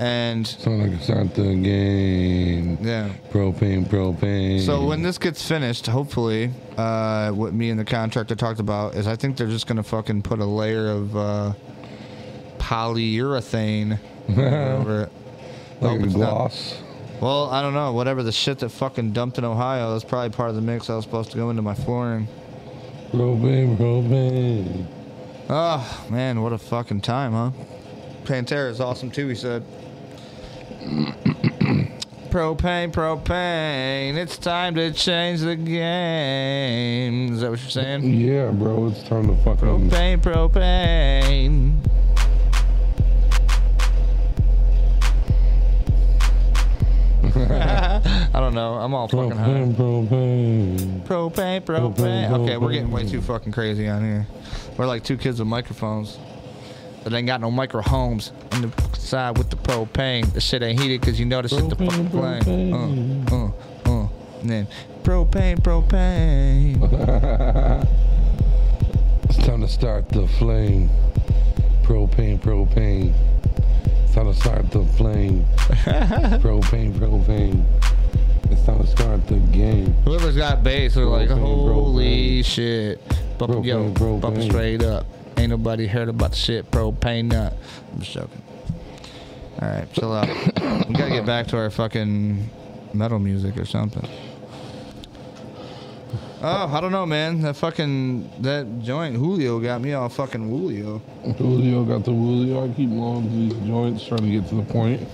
And 0.00 0.46
So 0.46 0.70
I 0.80 0.84
can 0.90 1.00
start 1.00 1.34
the 1.34 1.54
game. 1.56 2.78
yeah. 2.80 3.10
Propane, 3.32 3.84
propane. 3.88 4.60
So 4.60 4.84
when 4.84 5.02
this 5.02 5.18
gets 5.18 5.42
finished, 5.46 5.86
hopefully, 5.86 6.50
uh, 6.76 7.30
what 7.30 7.52
me 7.52 7.70
and 7.70 7.80
the 7.80 7.84
contractor 7.84 8.36
talked 8.36 8.60
about 8.60 8.94
is 8.94 9.08
I 9.08 9.16
think 9.16 9.36
they're 9.36 9.48
just 9.48 9.66
gonna 9.66 9.82
fucking 9.82 10.22
put 10.22 10.38
a 10.38 10.44
layer 10.44 10.88
of 10.90 11.16
uh, 11.16 11.52
polyurethane 12.58 13.98
over 14.28 15.02
it. 15.04 15.12
Like 15.80 16.00
a 16.00 16.04
it's 16.04 16.14
not- 16.14 16.30
gloss. 16.30 16.78
Well, 17.20 17.50
I 17.50 17.62
don't 17.62 17.74
know. 17.74 17.92
Whatever 17.92 18.22
the 18.22 18.30
shit 18.30 18.60
that 18.60 18.68
fucking 18.68 19.10
dumped 19.12 19.38
in 19.38 19.44
Ohio, 19.44 19.92
that's 19.92 20.04
probably 20.04 20.30
part 20.30 20.50
of 20.50 20.54
the 20.54 20.62
mix 20.62 20.88
I 20.88 20.94
was 20.94 21.04
supposed 21.04 21.32
to 21.32 21.36
go 21.36 21.50
into 21.50 21.62
my 21.62 21.74
flooring. 21.74 22.28
Propane, 23.10 23.76
propane. 23.76 24.86
Oh 25.50 25.54
ah, 25.54 26.06
man, 26.10 26.42
what 26.42 26.52
a 26.52 26.58
fucking 26.58 27.00
time, 27.00 27.32
huh? 27.32 27.50
Pantera 28.24 28.70
is 28.70 28.80
awesome 28.80 29.10
too. 29.10 29.26
He 29.28 29.34
said. 29.34 29.64
propane, 32.28 32.92
propane. 32.92 34.16
It's 34.16 34.36
time 34.38 34.74
to 34.76 34.92
change 34.92 35.40
the 35.40 35.56
game. 35.56 37.32
Is 37.32 37.40
that 37.40 37.50
what 37.50 37.60
you're 37.60 37.70
saying? 37.70 38.04
Yeah, 38.04 38.50
bro, 38.50 38.88
it's 38.88 39.02
time 39.02 39.26
to 39.28 39.42
fucking. 39.42 39.90
Propane, 39.90 40.20
propane. 40.20 41.74
I 48.34 48.40
don't 48.40 48.54
know. 48.54 48.74
I'm 48.74 48.94
all 48.94 49.08
fucking 49.08 49.30
high. 49.32 49.46
Propane, 49.48 51.04
propane. 51.04 51.62
Propane, 51.62 52.30
Okay, 52.30 52.56
we're 52.56 52.72
getting 52.72 52.90
way 52.90 53.06
too 53.06 53.20
fucking 53.20 53.52
crazy 53.52 53.88
on 53.88 54.02
here. 54.04 54.26
We're 54.76 54.86
like 54.86 55.04
two 55.04 55.16
kids 55.16 55.38
with 55.38 55.48
microphones 55.48 56.18
that 57.04 57.12
ain't 57.12 57.26
got 57.26 57.40
no 57.40 57.50
micro 57.50 57.82
homes 57.82 58.32
on 58.52 58.62
the 58.62 58.70
side 58.96 59.38
with 59.38 59.50
the 59.50 59.56
propane. 59.56 60.32
The 60.32 60.40
shit 60.40 60.62
ain't 60.62 60.80
heated 60.80 61.00
because 61.00 61.18
you 61.18 61.26
know 61.26 61.42
the 61.42 61.48
shit 61.48 61.68
the 61.68 61.76
fucking 61.76 62.10
flame. 62.10 62.72
Uh, 63.32 63.34
uh, 63.34 63.50
uh. 63.86 64.08
And 64.40 64.50
then 64.50 64.68
propane, 65.02 65.58
propane. 65.60 66.78
It's 69.28 69.36
time 69.46 69.60
to 69.60 69.68
start 69.68 70.08
the 70.08 70.26
flame. 70.26 70.88
Propane, 71.82 72.38
propane. 72.40 73.12
It's 74.18 74.24
time 74.24 74.34
to 74.34 74.40
start 74.40 74.70
the 74.72 74.84
flame. 74.96 75.46
propane, 76.42 76.92
propane. 76.92 77.64
It's 78.50 78.64
time 78.66 78.80
to 78.80 78.86
start 78.88 79.24
the 79.28 79.36
game. 79.36 79.92
Whoever's 80.04 80.36
got 80.36 80.64
bass, 80.64 80.96
they're 80.96 81.04
like, 81.04 81.28
Propane, 81.28 81.38
holy 81.38 82.42
propane. 82.42 82.44
shit. 82.44 83.38
Bump, 83.38 83.64
yo, 83.64 83.92
Propane, 83.92 84.20
bump 84.20 84.42
straight 84.42 84.82
up. 84.82 85.06
Ain't 85.36 85.50
nobody 85.50 85.86
heard 85.86 86.08
about 86.08 86.30
the 86.30 86.36
shit 86.36 86.68
propane 86.72 87.26
nut. 87.26 87.56
I'm 87.92 88.00
just 88.00 88.12
joking. 88.12 88.42
All 89.62 89.68
right, 89.68 89.92
chill 89.92 90.12
out. 90.12 90.26
we 90.88 90.94
gotta 90.94 91.10
get 91.10 91.24
back 91.24 91.46
to 91.48 91.56
our 91.56 91.70
fucking 91.70 92.50
metal 92.92 93.20
music 93.20 93.56
or 93.56 93.66
something. 93.66 94.04
Oh, 96.40 96.72
I 96.72 96.80
don't 96.80 96.92
know, 96.92 97.04
man. 97.04 97.40
That 97.40 97.56
fucking 97.56 98.42
that 98.42 98.80
joint 98.82 99.16
Julio 99.16 99.58
got 99.58 99.80
me 99.80 99.92
all 99.92 100.08
fucking 100.08 100.48
Julio. 100.48 100.98
Julio 101.36 101.84
got 101.84 102.04
the 102.04 102.12
Julio. 102.12 102.64
I 102.64 102.74
keep 102.74 102.90
blowing 102.90 103.48
these 103.48 103.66
joints, 103.66 104.06
trying 104.06 104.22
to 104.22 104.30
get 104.30 104.48
to 104.50 104.54
the 104.54 104.62
point. 104.62 105.06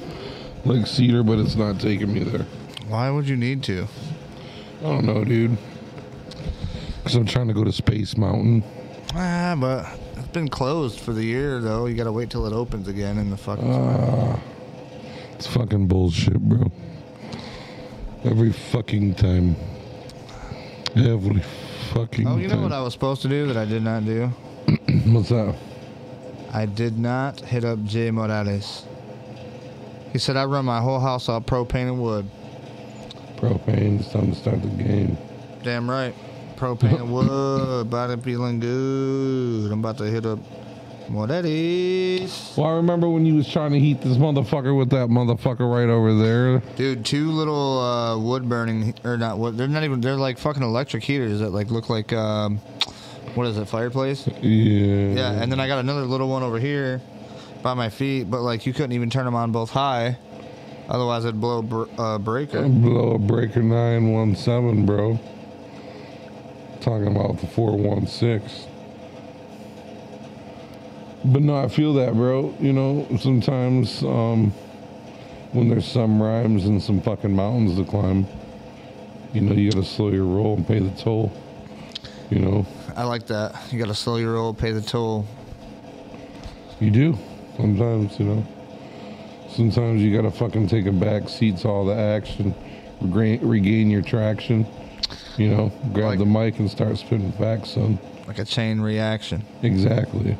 Like 0.66 0.86
cedar, 0.86 1.22
but 1.22 1.38
it's 1.38 1.56
not 1.56 1.80
taking 1.80 2.12
me 2.12 2.24
there. 2.24 2.46
Why 2.88 3.10
would 3.10 3.26
you 3.26 3.36
need 3.36 3.62
to? 3.64 3.86
I 4.80 4.82
don't 4.82 5.06
know, 5.06 5.24
dude. 5.24 5.56
Because 6.98 7.14
I'm 7.16 7.26
trying 7.26 7.48
to 7.48 7.54
go 7.54 7.64
to 7.64 7.72
Space 7.72 8.16
Mountain. 8.18 8.62
Ah, 9.14 9.56
but 9.58 9.86
it's 10.18 10.28
been 10.28 10.48
closed 10.48 11.00
for 11.00 11.14
the 11.14 11.24
year 11.24 11.58
though. 11.60 11.86
You 11.86 11.94
gotta 11.94 12.12
wait 12.12 12.28
till 12.28 12.46
it 12.46 12.52
opens 12.52 12.86
again 12.86 13.16
in 13.16 13.30
the 13.30 13.36
fucking. 13.38 13.72
Uh, 13.72 14.38
it's 15.32 15.46
fucking 15.46 15.86
bullshit, 15.86 16.38
bro. 16.38 16.70
Every 18.24 18.52
fucking 18.52 19.14
time. 19.14 19.56
Every 20.96 21.42
fucking 21.92 22.26
oh, 22.26 22.36
you 22.36 22.46
know 22.46 22.54
time. 22.54 22.62
what 22.62 22.72
I 22.72 22.80
was 22.80 22.92
supposed 22.92 23.22
to 23.22 23.28
do 23.28 23.46
that 23.46 23.56
I 23.56 23.64
did 23.64 23.82
not 23.82 24.04
do? 24.04 24.26
What's 25.06 25.30
that? 25.30 25.56
I 26.52 26.66
did 26.66 26.98
not 26.98 27.40
hit 27.40 27.64
up 27.64 27.82
Jay 27.84 28.12
Morales. 28.12 28.86
He 30.12 30.18
said 30.18 30.36
I 30.36 30.44
run 30.44 30.64
my 30.64 30.80
whole 30.80 31.00
house 31.00 31.28
off 31.28 31.46
propane 31.46 31.88
and 31.88 32.00
wood. 32.00 32.30
Propane. 33.36 33.98
It's 33.98 34.12
time 34.12 34.30
to 34.30 34.36
start 34.36 34.62
the 34.62 34.68
game. 34.68 35.18
Damn 35.64 35.90
right. 35.90 36.14
Propane 36.56 37.00
and 37.00 37.12
wood. 37.12 37.90
Body 37.90 38.16
feeling 38.22 38.60
good. 38.60 39.72
I'm 39.72 39.80
about 39.80 39.98
to 39.98 40.04
hit 40.04 40.24
up 40.24 40.38
Morales. 41.08 42.54
Well, 42.56 42.66
I 42.66 42.72
remember 42.76 43.08
when 43.08 43.26
you 43.26 43.34
was 43.36 43.48
trying 43.48 43.72
to 43.72 43.78
heat 43.78 44.00
this 44.00 44.16
motherfucker 44.16 44.76
with 44.76 44.90
that 44.90 45.08
motherfucker 45.08 45.70
right 45.70 45.88
over 45.88 46.14
there. 46.14 46.58
Dude, 46.76 47.04
two 47.04 47.30
little 47.30 47.78
uh, 47.78 48.18
wood 48.18 48.48
burning, 48.48 48.94
or 49.04 49.16
not 49.16 49.38
wood, 49.38 49.56
they're 49.56 49.68
not 49.68 49.84
even, 49.84 50.00
they're 50.00 50.16
like 50.16 50.38
fucking 50.38 50.62
electric 50.62 51.02
heaters 51.02 51.40
that 51.40 51.50
like 51.50 51.70
look 51.70 51.88
like, 51.90 52.12
um, 52.12 52.58
what 53.34 53.46
is 53.46 53.56
it, 53.58 53.68
fireplace? 53.68 54.26
Yeah. 54.40 55.14
Yeah, 55.14 55.32
and 55.42 55.50
then 55.50 55.60
I 55.60 55.66
got 55.66 55.78
another 55.78 56.02
little 56.02 56.28
one 56.28 56.42
over 56.42 56.58
here 56.58 57.00
by 57.62 57.74
my 57.74 57.88
feet, 57.88 58.30
but 58.30 58.42
like 58.42 58.66
you 58.66 58.72
couldn't 58.72 58.92
even 58.92 59.10
turn 59.10 59.24
them 59.24 59.34
on 59.34 59.52
both 59.52 59.70
high. 59.70 60.18
Otherwise, 60.88 61.24
it'd 61.24 61.40
blow 61.40 61.58
a 61.60 61.62
br- 61.62 61.84
uh, 61.98 62.18
breaker. 62.18 62.68
Blow 62.68 63.12
a 63.12 63.18
breaker 63.18 63.62
917, 63.62 64.84
bro. 64.84 65.18
Talking 66.80 67.06
about 67.06 67.38
the 67.38 67.46
416. 67.46 68.70
But 71.24 71.42
no, 71.42 71.56
I 71.56 71.68
feel 71.68 71.94
that, 71.94 72.12
bro. 72.14 72.54
You 72.60 72.72
know, 72.72 73.06
sometimes 73.18 74.02
um, 74.02 74.50
when 75.52 75.68
there's 75.68 75.86
some 75.86 76.22
rhymes 76.22 76.66
and 76.66 76.82
some 76.82 77.00
fucking 77.00 77.34
mountains 77.34 77.76
to 77.78 77.84
climb, 77.84 78.26
you 79.32 79.40
know, 79.40 79.54
you 79.54 79.70
gotta 79.72 79.86
slow 79.86 80.10
your 80.10 80.24
roll 80.24 80.56
and 80.56 80.66
pay 80.66 80.78
the 80.80 80.90
toll. 80.90 81.32
You 82.30 82.40
know, 82.40 82.66
I 82.94 83.04
like 83.04 83.26
that. 83.28 83.54
You 83.72 83.78
gotta 83.78 83.94
slow 83.94 84.16
your 84.16 84.34
roll, 84.34 84.52
pay 84.52 84.72
the 84.72 84.82
toll. 84.82 85.26
you 86.80 86.90
do. 86.90 87.16
Sometimes, 87.56 88.18
you 88.18 88.26
know. 88.26 88.46
Sometimes 89.48 90.02
you 90.02 90.14
gotta 90.14 90.30
fucking 90.30 90.66
take 90.66 90.86
a 90.86 90.92
back 90.92 91.28
seat 91.28 91.58
to 91.58 91.68
all 91.68 91.84
the 91.86 91.94
action, 91.94 92.54
regain, 93.00 93.46
regain 93.48 93.90
your 93.90 94.02
traction. 94.02 94.66
You 95.38 95.48
know, 95.48 95.72
grab 95.92 96.10
Like- 96.10 96.18
the 96.18 96.26
mic 96.26 96.58
and 96.58 96.70
start 96.70 96.98
spitting 96.98 97.32
facts, 97.32 97.70
son. 97.70 97.98
Like 98.26 98.38
a 98.38 98.44
chain 98.44 98.80
reaction. 98.80 99.44
Exactly. 99.62 100.36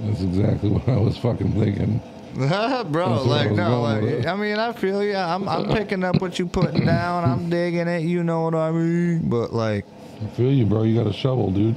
That's 0.00 0.22
exactly 0.22 0.70
what 0.70 0.88
I 0.88 0.96
was 0.98 1.16
fucking 1.18 1.52
thinking. 1.52 2.00
Bro, 2.34 2.46
That's 2.46 2.92
I 2.92 3.28
like 3.28 3.50
no, 3.52 3.82
like. 3.82 4.24
I 4.26 4.36
mean, 4.36 4.56
I 4.58 4.72
feel 4.72 5.02
you. 5.02 5.16
I'm 5.16 5.48
I'm 5.48 5.66
picking 5.68 6.04
up 6.04 6.20
what 6.22 6.38
you 6.38 6.46
putting 6.46 6.86
down. 6.86 7.24
I'm 7.24 7.50
digging 7.50 7.88
it. 7.88 8.02
You 8.02 8.22
know 8.22 8.42
what 8.42 8.54
I 8.54 8.70
mean? 8.70 9.28
But 9.28 9.52
like, 9.52 9.84
I 10.22 10.26
feel 10.36 10.52
you, 10.52 10.64
bro. 10.64 10.84
You 10.84 10.94
got 11.02 11.08
a 11.10 11.12
shovel, 11.12 11.50
dude, 11.50 11.74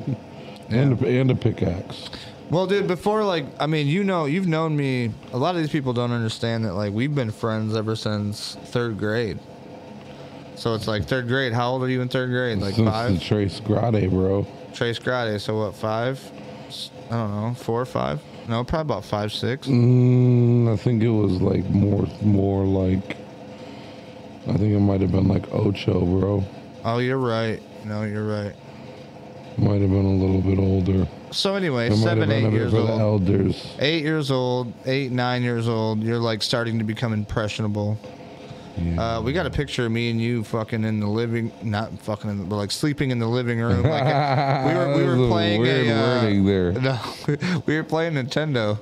and 0.69 1.01
Yeah. 1.01 1.07
a, 1.07 1.21
and 1.21 1.31
a 1.31 1.35
pickaxe. 1.35 2.09
well, 2.51 2.67
dude, 2.67 2.87
before 2.87 3.23
like, 3.23 3.45
I 3.59 3.65
mean, 3.65 3.87
you 3.87 4.03
know, 4.03 4.25
you've 4.25 4.47
known 4.47 4.77
me. 4.77 5.11
A 5.33 5.37
lot 5.39 5.55
of 5.55 5.61
these 5.61 5.71
people 5.71 5.91
don't 5.91 6.11
understand 6.11 6.65
that 6.65 6.75
like 6.75 6.93
we've 6.93 7.13
been 7.15 7.31
friends 7.31 7.75
ever 7.75 7.95
since 7.95 8.55
third 8.65 8.99
grade. 8.99 9.39
So 10.55 10.75
it's 10.75 10.87
like 10.87 11.05
third 11.05 11.27
grade. 11.27 11.51
How 11.53 11.71
old 11.71 11.81
are 11.83 11.89
you 11.89 12.01
in 12.01 12.09
third 12.09 12.29
grade? 12.29 12.59
Like 12.59 12.75
Since 12.75 12.89
five. 12.89 13.21
Trace 13.23 13.59
Grade, 13.59 14.11
bro. 14.11 14.45
Trace 14.73 14.99
Grade. 14.99 15.41
So 15.41 15.57
what? 15.57 15.75
Five? 15.75 16.21
I 17.14 17.18
don't 17.18 17.31
know. 17.49 17.53
Four 17.53 17.81
or 17.81 17.85
five. 17.85 18.22
No, 18.48 18.64
probably 18.64 18.91
about 18.94 19.06
five, 19.06 19.31
six. 19.31 19.68
Mm, 19.68 20.73
I 20.73 20.76
think 20.77 21.03
it 21.03 21.10
was 21.10 21.41
like 21.41 21.64
more, 21.69 22.07
more 22.23 22.65
like. 22.65 23.18
I 24.48 24.53
think 24.57 24.73
it 24.73 24.80
might 24.80 24.99
have 25.02 25.11
been 25.11 25.27
like 25.27 25.45
Ocho, 25.53 26.03
bro. 26.06 26.44
Oh, 26.84 26.98
you're 26.98 27.18
right. 27.19 27.61
No, 27.85 28.03
you're 28.03 28.26
right. 28.26 28.53
Might 29.57 29.81
have 29.81 29.91
been 29.91 30.06
a 30.06 30.15
little 30.15 30.41
bit 30.41 30.57
older. 30.57 31.07
So 31.31 31.56
anyway, 31.56 31.90
It 31.90 31.98
seven, 31.98 32.31
eight 32.31 32.52
years 32.52 32.73
old. 32.73 32.90
elders. 32.90 33.76
Eight 33.80 34.02
years 34.03 34.31
old, 34.31 34.73
eight, 34.85 35.11
nine 35.11 35.44
years 35.44 35.68
old. 35.68 36.02
You're 36.02 36.18
like 36.19 36.41
starting 36.41 36.80
to 36.80 36.84
become 36.84 37.14
impressionable. 37.14 37.98
Uh, 38.97 39.21
we 39.21 39.33
got 39.33 39.45
a 39.45 39.49
picture 39.51 39.85
of 39.85 39.91
me 39.91 40.09
and 40.09 40.19
you 40.19 40.43
fucking 40.43 40.83
in 40.83 40.99
the 40.99 41.07
living, 41.07 41.51
not 41.61 41.91
fucking, 41.99 42.29
in 42.29 42.37
the, 42.39 42.43
but 42.43 42.55
like 42.55 42.71
sleeping 42.71 43.11
in 43.11 43.19
the 43.19 43.27
living 43.27 43.59
room. 43.59 43.83
Like 43.83 44.03
we 44.65 44.73
were, 44.73 44.97
we 44.97 45.03
was 45.03 45.17
were 45.17 45.25
a 45.25 45.29
playing 45.29 45.61
weird 45.61 45.87
a, 45.87 45.91
uh. 45.93 46.21
No, 46.81 46.99
we 47.65 47.75
were 47.75 47.83
playing 47.83 48.13
Nintendo 48.13 48.79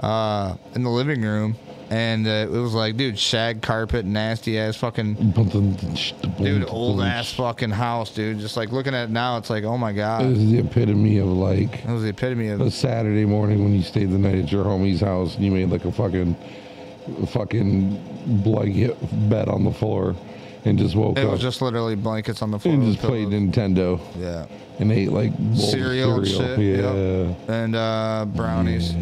uh, 0.00 0.56
in 0.74 0.82
the 0.82 0.90
living 0.90 1.22
room, 1.22 1.56
and 1.90 2.26
uh, 2.26 2.30
it 2.30 2.50
was 2.50 2.72
like, 2.74 2.96
dude, 2.96 3.18
shag 3.18 3.60
carpet, 3.60 4.04
nasty 4.06 4.58
ass 4.58 4.76
fucking, 4.76 5.32
dude, 6.38 6.68
old 6.68 7.00
ass 7.02 7.32
fucking 7.34 7.70
house, 7.70 8.10
dude. 8.12 8.38
Just 8.38 8.56
like 8.56 8.72
looking 8.72 8.94
at 8.94 9.04
it 9.04 9.10
now, 9.10 9.36
it's 9.36 9.50
like, 9.50 9.64
oh 9.64 9.76
my 9.76 9.92
god. 9.92 10.22
This 10.22 10.38
god, 10.38 10.42
is 10.42 10.50
the 10.52 10.58
epitome 10.58 11.18
of 11.18 11.28
like 11.28 11.84
that 11.84 11.92
was 11.92 12.02
the 12.02 12.08
epitome 12.08 12.48
of 12.48 12.60
a. 12.60 12.70
Saturday 12.70 13.24
morning 13.24 13.62
when 13.62 13.74
you 13.74 13.82
stayed 13.82 14.10
the 14.10 14.18
night 14.18 14.36
at 14.36 14.50
your 14.50 14.64
homie's 14.64 15.00
house 15.00 15.34
and 15.36 15.44
you 15.44 15.50
made 15.50 15.68
like 15.70 15.84
a 15.84 15.92
fucking, 15.92 16.34
fucking 17.26 18.42
blanket 18.42 18.96
bed 19.28 19.48
on 19.48 19.64
the 19.64 19.72
floor 19.72 20.14
and 20.64 20.78
just 20.78 20.94
woke 20.96 21.18
It 21.18 21.22
up 21.22 21.28
It 21.28 21.32
was 21.32 21.40
just 21.42 21.60
literally 21.60 21.94
blankets 21.94 22.40
on 22.42 22.50
the 22.50 22.58
floor. 22.58 22.74
and 22.74 22.82
just 22.84 22.98
played. 23.04 23.28
Nintendo 23.28 24.00
Yeah. 24.18 24.46
and 24.78 24.90
ate 24.90 25.12
like 25.12 25.32
cereal 25.54 26.16
and 26.16 26.26
shit. 26.26 26.58
Yeah. 26.58 27.26
Yep. 27.28 27.48
And 27.50 27.76
uh, 27.76 28.26
brownies. 28.34 28.94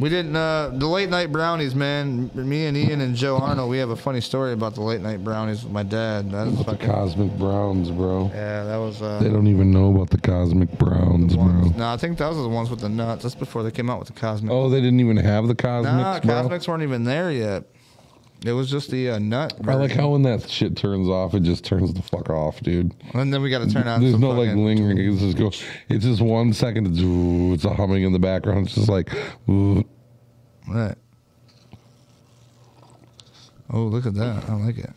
We 0.00 0.08
didn't 0.08 0.36
uh, 0.36 0.70
the 0.74 0.86
late 0.86 1.08
night 1.08 1.32
brownies, 1.32 1.74
man. 1.74 2.30
Me 2.34 2.66
and 2.66 2.76
Ian 2.76 3.00
and 3.00 3.16
Joe 3.16 3.36
Arnold, 3.36 3.68
we 3.68 3.78
have 3.78 3.90
a 3.90 3.96
funny 3.96 4.20
story 4.20 4.52
about 4.52 4.74
the 4.76 4.80
late 4.80 5.00
night 5.00 5.24
brownies 5.24 5.64
with 5.64 5.72
my 5.72 5.82
dad. 5.82 6.30
That 6.30 6.46
was 6.46 6.60
About 6.60 6.78
the 6.78 6.86
Cosmic 6.86 7.32
Browns, 7.36 7.90
bro. 7.90 8.30
yeah. 8.32 8.62
That 8.64 8.76
was 8.76 9.02
uh, 9.02 9.18
They 9.20 9.28
don't 9.28 9.48
even 9.48 9.72
know 9.72 9.90
about 9.92 10.10
the 10.10 10.18
Cosmic 10.18 10.70
Browns, 10.78 11.34
bro. 11.34 11.44
No, 11.76 11.88
I 11.88 11.96
think 11.96 12.16
those 12.16 12.36
are 12.36 12.42
the 12.42 12.48
ones 12.48 12.70
with 12.70 12.78
the 12.80 12.88
nuts. 12.88 13.24
That's 13.24 13.34
before 13.34 13.64
they 13.64 13.72
came 13.72 13.90
out 13.90 13.98
with 13.98 14.06
the 14.08 14.14
cosmic. 14.14 14.52
Oh, 14.52 14.68
they 14.68 14.80
didn't 14.80 15.00
even 15.00 15.16
have 15.16 15.48
the 15.48 15.56
cosmic 15.56 15.92
no, 15.94 16.02
Cosmics, 16.04 16.26
bro. 16.26 16.34
cosmics 16.42 16.68
weren't 16.68 16.82
even 16.84 17.02
there 17.02 17.32
yet. 17.32 17.64
It 18.44 18.52
was 18.52 18.70
just 18.70 18.90
the 18.90 19.10
uh, 19.10 19.18
nut. 19.18 19.52
I 19.66 19.74
like 19.74 19.88
version. 19.90 19.98
how 19.98 20.08
when 20.10 20.22
that 20.22 20.48
shit 20.48 20.76
turns 20.76 21.08
off, 21.08 21.34
it 21.34 21.42
just 21.42 21.64
turns 21.64 21.92
the 21.92 22.02
fuck 22.02 22.30
off, 22.30 22.60
dude. 22.60 22.94
And 23.14 23.34
then 23.34 23.42
we 23.42 23.50
got 23.50 23.58
to 23.66 23.70
turn 23.70 23.88
on. 23.88 24.00
There's 24.00 24.12
some 24.12 24.20
no 24.20 24.30
like 24.30 24.48
fucking- 24.50 24.64
lingering. 24.64 24.98
It's 24.98 25.20
just 25.20 25.36
go. 25.36 25.50
It's 25.88 26.04
just 26.04 26.20
one 26.20 26.52
second. 26.52 26.86
It's, 26.86 27.00
ooh, 27.00 27.52
it's 27.52 27.64
a 27.64 27.74
humming 27.74 28.04
in 28.04 28.12
the 28.12 28.18
background. 28.20 28.66
It's 28.66 28.76
just 28.76 28.88
like, 28.88 29.12
ooh. 29.48 29.84
Right. 30.68 30.94
Oh, 33.70 33.82
look 33.82 34.06
at 34.06 34.14
that. 34.14 34.48
I 34.48 34.54
like 34.54 34.78
it. 34.78 34.90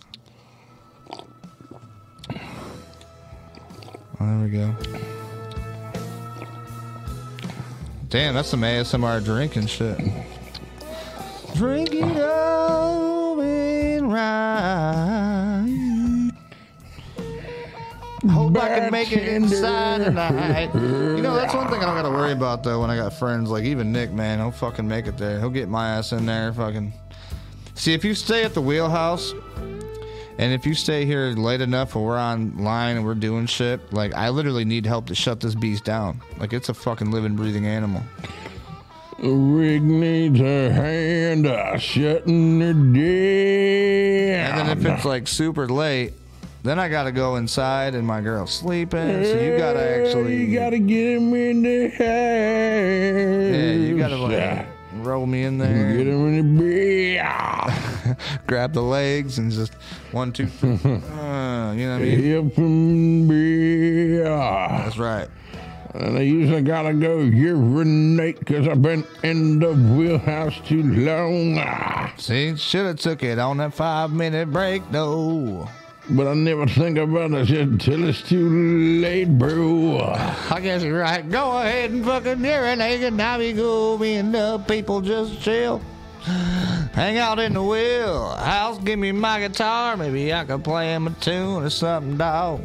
Oh, 4.19 4.39
there 4.39 4.43
we 4.43 4.49
go. 4.51 4.75
Damn, 8.09 8.35
that's 8.35 8.49
some 8.49 8.61
ASMR 8.61 9.23
drink 9.23 9.55
and 9.55 9.69
shit. 9.69 9.99
Drink 11.55 11.93
it 11.93 12.17
up 12.17 13.37
and 13.39 14.11
right. 14.11 15.67
Hope 18.29 18.57
I 18.57 18.79
can 18.79 18.91
make 18.91 19.11
it 19.11 19.27
inside 19.27 20.05
tonight. 20.05 20.71
You 21.21 21.27
know, 21.27 21.35
that's 21.35 21.53
one 21.53 21.67
thing 21.67 21.81
I 21.81 21.85
don't 21.85 21.95
got 21.95 22.03
to 22.03 22.09
worry 22.09 22.31
about 22.31 22.63
though. 22.63 22.81
When 22.81 22.89
I 22.89 22.95
got 22.95 23.13
friends 23.13 23.49
like 23.49 23.63
even 23.63 23.91
Nick, 23.91 24.11
man, 24.11 24.39
he'll 24.39 24.49
fucking 24.49 24.87
make 24.87 25.05
it 25.05 25.17
there. 25.17 25.39
He'll 25.39 25.51
get 25.51 25.69
my 25.69 25.89
ass 25.89 26.13
in 26.13 26.25
there. 26.25 26.51
Fucking. 26.53 26.91
See, 27.75 27.93
if 27.93 28.03
you 28.03 28.15
stay 28.15 28.43
at 28.43 28.55
the 28.55 28.61
wheelhouse, 28.61 29.33
and 30.37 30.53
if 30.53 30.65
you 30.65 30.73
stay 30.73 31.05
here 31.05 31.27
late 31.27 31.61
enough, 31.61 31.95
or 31.95 32.03
we're 32.05 32.19
online 32.19 32.95
and 32.97 33.05
we're 33.05 33.13
doing 33.13 33.45
shit, 33.45 33.93
like 33.93 34.15
I 34.15 34.29
literally 34.29 34.65
need 34.65 34.85
help 34.87 35.05
to 35.07 35.15
shut 35.15 35.39
this 35.39 35.53
beast 35.53 35.83
down. 35.83 36.21
Like 36.39 36.53
it's 36.53 36.69
a 36.69 36.73
fucking 36.73 37.11
living, 37.11 37.35
breathing 37.35 37.67
animal. 37.67 38.01
Rick 39.23 39.83
needs 39.83 40.39
a 40.39 40.71
hand 40.71 41.45
uh, 41.45 41.77
shutting 41.77 42.59
her 42.59 42.73
down. 42.73 42.99
And 44.49 44.57
then 44.57 44.77
if 44.77 44.85
it's 44.85 45.05
like 45.05 45.27
super 45.27 45.67
late, 45.67 46.13
then 46.63 46.79
I 46.79 46.89
gotta 46.89 47.11
go 47.11 47.35
inside 47.35 47.93
and 47.93 48.05
my 48.05 48.21
girl's 48.21 48.51
sleeping. 48.51 49.23
So 49.23 49.39
you 49.39 49.57
gotta 49.59 49.79
actually, 49.79 50.37
you 50.37 50.57
gotta 50.57 50.79
get 50.79 51.17
him 51.17 51.33
in 51.35 51.61
the 51.61 51.89
house. 51.89 51.99
yeah, 51.99 53.71
you 53.73 53.97
gotta 53.97 54.17
like 54.17 54.65
roll 54.95 55.27
me 55.27 55.43
in 55.43 55.59
there. 55.59 55.97
Get 55.97 56.07
him 56.07 56.27
in 56.27 56.57
the 56.57 56.63
bed. 56.63 58.17
grab 58.47 58.73
the 58.73 58.81
legs 58.81 59.37
and 59.37 59.51
just 59.51 59.73
one, 60.11 60.31
two, 60.31 60.47
three. 60.47 60.79
Uh, 61.21 61.73
you 61.73 61.85
know 61.87 61.93
what 61.93 62.01
I 62.01 62.05
mean? 62.05 62.31
Help 62.31 62.53
him 62.53 63.27
be. 63.27 64.17
That's 64.17 64.97
right. 64.97 65.29
And 65.93 66.17
I 66.17 66.21
usually 66.21 66.61
gotta 66.61 66.93
go 66.93 67.21
night 67.21 68.39
because 68.39 68.67
I've 68.67 68.81
been 68.81 69.05
in 69.23 69.59
the 69.59 69.73
wheelhouse 69.73 70.59
too 70.65 70.83
long. 70.83 71.57
Ah. 71.59 72.13
See, 72.17 72.55
should 72.55 72.85
have 72.85 72.99
took 72.99 73.23
it 73.23 73.39
on 73.39 73.57
that 73.57 73.73
five 73.73 74.11
minute 74.11 74.51
break, 74.51 74.83
though. 74.91 75.67
But 76.09 76.27
I 76.27 76.33
never 76.33 76.65
think 76.65 76.97
about 76.97 77.31
it 77.31 77.49
until 77.49 78.07
it's 78.07 78.21
too 78.21 78.49
late, 79.01 79.37
bro. 79.37 79.99
I 80.49 80.59
guess 80.61 80.83
you're 80.83 80.99
right. 80.99 81.29
Go 81.29 81.57
ahead 81.57 81.91
and 81.91 82.03
fucking 82.03 82.43
urinate 82.43 83.01
and 83.03 83.17
now 83.17 83.37
we 83.37 83.53
go. 83.53 83.97
Me 83.97 84.15
and 84.15 84.33
the 84.33 84.63
people 84.67 85.01
just 85.01 85.41
chill. 85.41 85.81
Hang 86.21 87.17
out 87.17 87.39
in 87.39 87.53
the 87.53 87.63
wheelhouse. 87.63 88.77
Give 88.79 88.97
me 88.97 89.11
my 89.11 89.39
guitar. 89.39 89.95
Maybe 89.95 90.33
I 90.33 90.43
could 90.43 90.63
play 90.63 90.93
him 90.93 91.07
a 91.07 91.11
tune 91.11 91.63
or 91.63 91.69
something, 91.69 92.17
dog. 92.17 92.61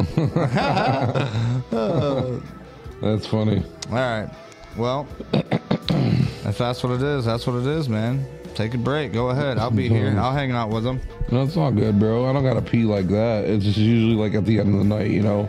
That's 3.02 3.26
funny. 3.26 3.62
All 3.90 3.96
right. 3.96 4.28
Well, 4.76 5.08
if 5.32 6.58
that's 6.58 6.82
what 6.82 6.92
it 6.92 7.02
is, 7.02 7.24
that's 7.24 7.46
what 7.46 7.56
it 7.56 7.66
is, 7.66 7.88
man. 7.88 8.26
Take 8.54 8.74
a 8.74 8.78
break. 8.78 9.12
Go 9.12 9.30
ahead. 9.30 9.58
I'll 9.58 9.70
be 9.70 9.88
here. 9.88 10.10
I'll 10.18 10.32
hang 10.32 10.52
out 10.52 10.70
with 10.70 10.84
them. 10.84 11.00
No, 11.30 11.42
it's 11.42 11.56
all 11.56 11.70
good, 11.70 11.98
bro. 11.98 12.28
I 12.28 12.32
don't 12.32 12.44
gotta 12.44 12.62
pee 12.62 12.84
like 12.84 13.08
that. 13.08 13.44
It's 13.44 13.64
just 13.64 13.78
usually 13.78 14.14
like 14.14 14.34
at 14.34 14.44
the 14.44 14.58
end 14.58 14.74
of 14.74 14.80
the 14.80 14.84
night, 14.84 15.10
you 15.10 15.22
know. 15.22 15.48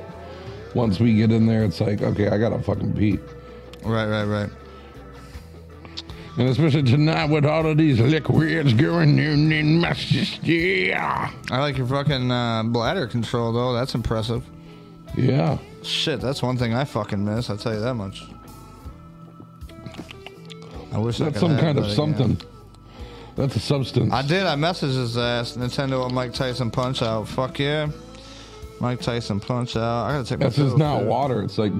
Once 0.73 0.99
we 0.99 1.15
get 1.15 1.31
in 1.31 1.45
there, 1.45 1.63
it's 1.63 1.81
like, 1.81 2.01
okay, 2.01 2.29
I 2.29 2.37
gotta 2.37 2.59
fucking 2.59 2.93
pee. 2.93 3.19
Right, 3.83 4.05
right, 4.05 4.23
right. 4.23 4.49
And 6.37 6.47
especially 6.47 6.83
tonight 6.83 7.25
with 7.29 7.45
all 7.45 7.65
of 7.67 7.77
these 7.77 7.99
liquids 7.99 8.73
going 8.73 9.19
in 9.19 9.51
in 9.51 9.81
my 9.81 9.93
system. 9.93 10.45
I 11.51 11.59
like 11.59 11.77
your 11.77 11.87
fucking 11.87 12.31
uh, 12.31 12.63
bladder 12.63 13.05
control, 13.07 13.51
though. 13.51 13.73
That's 13.73 13.95
impressive. 13.95 14.43
Yeah. 15.15 15.57
Shit, 15.83 16.21
that's 16.21 16.41
one 16.41 16.57
thing 16.57 16.73
I 16.73 16.85
fucking 16.85 17.23
miss. 17.23 17.49
I'll 17.49 17.57
tell 17.57 17.73
you 17.73 17.81
that 17.81 17.95
much. 17.95 18.23
I 20.93 20.97
wish 20.97 21.19
I 21.19 21.25
That's 21.25 21.39
could 21.39 21.49
some 21.49 21.57
kind 21.57 21.77
of 21.79 21.91
something. 21.91 22.31
again. 22.31 22.47
That's 23.35 23.55
a 23.55 23.59
substance. 23.59 24.13
I 24.13 24.21
did. 24.21 24.45
I 24.45 24.55
messaged 24.55 24.95
his 24.97 25.17
ass. 25.17 25.55
Nintendo 25.55 26.05
and 26.05 26.13
Mike 26.13 26.33
Tyson 26.33 26.69
Punch 26.69 27.01
Out. 27.01 27.27
Fuck 27.27 27.59
yeah. 27.59 27.89
Mike 28.79 28.99
Tyson 28.99 29.39
Punch 29.39 29.75
Out. 29.77 30.05
I 30.05 30.11
gotta 30.13 30.27
take 30.27 30.39
my 30.39 30.45
That's 30.45 30.57
just 30.57 30.77
not 30.77 31.03
water. 31.03 31.43
It's 31.43 31.57
like 31.57 31.71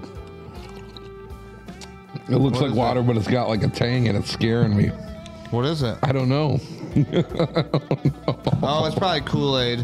it 2.29 2.37
looks 2.37 2.55
What 2.55 2.61
like 2.61 2.71
is 2.71 2.77
water, 2.77 3.01
but 3.03 3.17
it's 3.17 3.27
got 3.27 3.49
like 3.49 3.63
a 3.63 3.67
tang 3.67 4.07
and 4.07 4.17
it's 4.17 4.31
scaring 4.31 4.75
me. 4.75 4.87
What 5.51 5.65
is 5.65 5.81
it? 5.83 5.97
I 6.03 6.11
don't 6.11 6.29
know. 6.29 6.59
Oh, 8.63 8.85
it's 8.85 8.95
probably 8.95 9.21
Kool 9.21 9.57
Aid. 9.57 9.79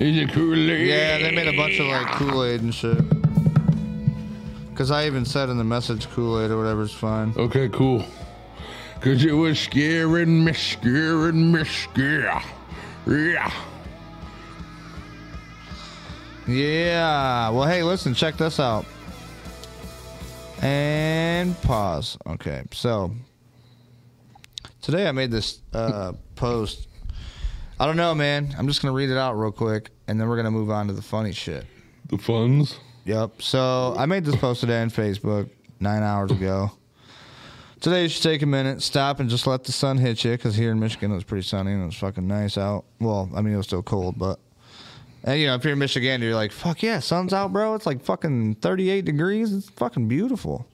Is 0.00 0.16
it 0.16 0.32
Kool-Aid? 0.32 0.88
Yeah, 0.88 1.18
they 1.18 1.30
made 1.30 1.46
a 1.46 1.56
bunch 1.56 1.78
of 1.78 1.86
like 1.86 2.06
Kool 2.16 2.42
Aid 2.44 2.60
and 2.60 2.74
shit. 2.74 2.98
Cause 4.74 4.90
I 4.90 5.06
even 5.06 5.24
said 5.24 5.48
in 5.48 5.58
the 5.58 5.64
message 5.64 6.08
Kool 6.10 6.42
Aid 6.42 6.50
or 6.50 6.58
whatever 6.58 6.82
is 6.82 6.92
fine. 6.92 7.32
Okay, 7.36 7.68
cool. 7.68 8.04
Cause 9.00 9.24
it 9.24 9.32
was 9.32 9.60
scaring 9.60 10.44
me, 10.44 10.52
scaring 10.54 11.52
me, 11.52 11.64
scare. 11.64 12.42
Yeah. 13.06 13.52
Yeah. 16.48 17.50
Well, 17.50 17.68
hey, 17.68 17.82
listen, 17.82 18.12
check 18.12 18.36
this 18.36 18.58
out. 18.58 18.84
And 20.62 21.60
pause. 21.62 22.16
Okay, 22.26 22.62
so 22.72 23.12
today 24.80 25.06
I 25.06 25.12
made 25.12 25.30
this 25.30 25.60
uh, 25.72 26.12
post. 26.34 26.88
I 27.78 27.86
don't 27.86 27.96
know, 27.96 28.14
man. 28.14 28.54
I'm 28.58 28.66
just 28.66 28.80
gonna 28.80 28.94
read 28.94 29.10
it 29.10 29.18
out 29.18 29.34
real 29.34 29.52
quick, 29.52 29.90
and 30.08 30.18
then 30.20 30.28
we're 30.28 30.36
gonna 30.36 30.50
move 30.50 30.70
on 30.70 30.86
to 30.86 30.92
the 30.92 31.02
funny 31.02 31.32
shit. 31.32 31.66
The 32.08 32.18
funds. 32.18 32.78
Yep. 33.04 33.42
So 33.42 33.94
I 33.96 34.06
made 34.06 34.24
this 34.24 34.36
post 34.36 34.60
today 34.60 34.80
on 34.80 34.90
Facebook 34.90 35.50
nine 35.78 36.02
hours 36.02 36.30
ago. 36.30 36.72
Today 37.80 38.04
you 38.04 38.08
should 38.08 38.22
take 38.22 38.42
a 38.42 38.46
minute, 38.46 38.82
stop, 38.82 39.20
and 39.20 39.28
just 39.28 39.46
let 39.46 39.64
the 39.64 39.72
sun 39.72 39.98
hit 39.98 40.24
you. 40.24 40.32
Because 40.32 40.56
here 40.56 40.72
in 40.72 40.80
Michigan 40.80 41.12
it 41.12 41.14
was 41.14 41.24
pretty 41.24 41.46
sunny 41.46 41.72
and 41.72 41.82
it 41.82 41.86
was 41.86 41.96
fucking 41.96 42.26
nice 42.26 42.56
out. 42.56 42.84
Well, 42.98 43.30
I 43.34 43.42
mean 43.42 43.54
it 43.54 43.58
was 43.58 43.66
still 43.66 43.82
cold, 43.82 44.18
but 44.18 44.40
and 45.26 45.40
you 45.40 45.46
know 45.46 45.56
if 45.56 45.64
you're 45.64 45.74
in 45.74 45.78
Michigan, 45.78 46.22
you're 46.22 46.34
like, 46.34 46.52
fuck 46.52 46.82
yeah, 46.82 47.00
sun's 47.00 47.32
out, 47.32 47.52
bro. 47.52 47.74
It's 47.74 47.84
like 47.84 48.02
fucking 48.02 48.54
38 48.56 49.04
degrees. 49.04 49.52
It's 49.52 49.68
fucking 49.68 50.08
beautiful. 50.08 50.66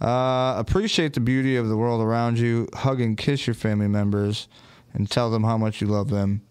Uh, 0.00 0.54
appreciate 0.56 1.14
the 1.14 1.20
beauty 1.20 1.56
of 1.56 1.68
the 1.68 1.76
world 1.76 2.00
around 2.00 2.38
you. 2.38 2.68
Hug 2.74 3.00
and 3.00 3.16
kiss 3.16 3.46
your 3.46 3.54
family 3.54 3.88
members 3.88 4.48
and 4.92 5.10
tell 5.10 5.30
them 5.30 5.44
how 5.44 5.58
much 5.58 5.80
you 5.80 5.86
love 5.86 6.10
them. 6.10 6.42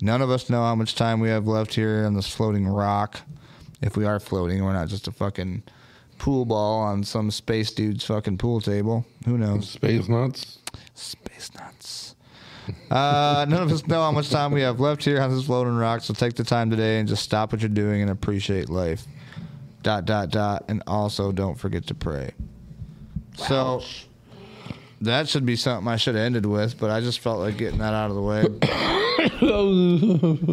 None 0.00 0.22
of 0.22 0.30
us 0.30 0.48
know 0.48 0.62
how 0.62 0.76
much 0.76 0.94
time 0.94 1.18
we 1.20 1.28
have 1.28 1.46
left 1.46 1.74
here 1.74 2.04
on 2.06 2.14
this 2.14 2.32
floating 2.32 2.66
rock. 2.68 3.20
If 3.82 3.96
we 3.96 4.04
are 4.04 4.20
floating, 4.20 4.64
we're 4.64 4.72
not 4.72 4.88
just 4.88 5.08
a 5.08 5.12
fucking 5.12 5.64
pool 6.18 6.44
ball 6.44 6.80
on 6.80 7.02
some 7.02 7.30
space 7.30 7.72
dude's 7.72 8.04
fucking 8.04 8.38
pool 8.38 8.60
table. 8.60 9.04
Who 9.24 9.38
knows? 9.38 9.70
Space 9.70 10.08
nuts. 10.08 10.58
Space 10.94 11.50
nuts. 11.54 12.07
Uh, 12.90 13.46
none 13.48 13.62
of 13.62 13.72
us 13.72 13.86
know 13.86 14.02
how 14.02 14.10
much 14.12 14.30
time 14.30 14.52
we 14.52 14.62
have 14.62 14.80
left 14.80 15.04
here 15.04 15.20
on 15.20 15.30
this 15.34 15.46
floating 15.46 15.76
rock, 15.76 16.02
so 16.02 16.14
take 16.14 16.34
the 16.34 16.44
time 16.44 16.70
today 16.70 16.98
and 16.98 17.08
just 17.08 17.22
stop 17.22 17.52
what 17.52 17.60
you're 17.60 17.68
doing 17.68 18.02
and 18.02 18.10
appreciate 18.10 18.68
life. 18.68 19.04
Dot 19.82 20.04
dot 20.04 20.30
dot, 20.30 20.64
and 20.68 20.82
also 20.86 21.32
don't 21.32 21.54
forget 21.54 21.86
to 21.86 21.94
pray. 21.94 22.32
So 23.36 23.82
that 25.00 25.28
should 25.28 25.46
be 25.46 25.54
something 25.56 25.86
I 25.88 25.96
should 25.96 26.16
have 26.16 26.24
ended 26.24 26.46
with, 26.46 26.78
but 26.78 26.90
I 26.90 27.00
just 27.00 27.20
felt 27.20 27.38
like 27.38 27.56
getting 27.56 27.78
that 27.78 27.94
out 27.94 28.10
of 28.10 28.16
the 28.16 28.22
way 28.22 28.42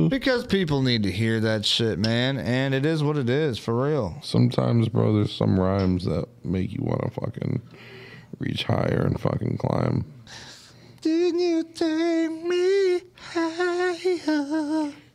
because 0.10 0.46
people 0.46 0.82
need 0.84 1.04
to 1.04 1.12
hear 1.12 1.40
that 1.40 1.66
shit, 1.66 1.98
man. 1.98 2.38
And 2.38 2.74
it 2.76 2.86
is 2.86 3.04
what 3.04 3.18
it 3.18 3.30
is 3.30 3.58
for 3.58 3.90
real. 3.90 4.18
Sometimes, 4.22 4.88
bro, 4.90 5.16
there's 5.16 5.34
some 5.34 5.60
rhymes 5.60 6.06
that 6.06 6.28
make 6.44 6.72
you 6.72 6.84
want 6.84 7.02
to 7.02 7.10
fucking 7.20 7.62
reach 8.40 8.64
higher 8.64 9.04
and 9.06 9.20
fucking 9.20 9.58
climb. 9.58 10.06
Did 11.06 11.36
you 11.36 11.64
take 11.76 12.32
me 12.32 13.00
higher? 13.16 13.94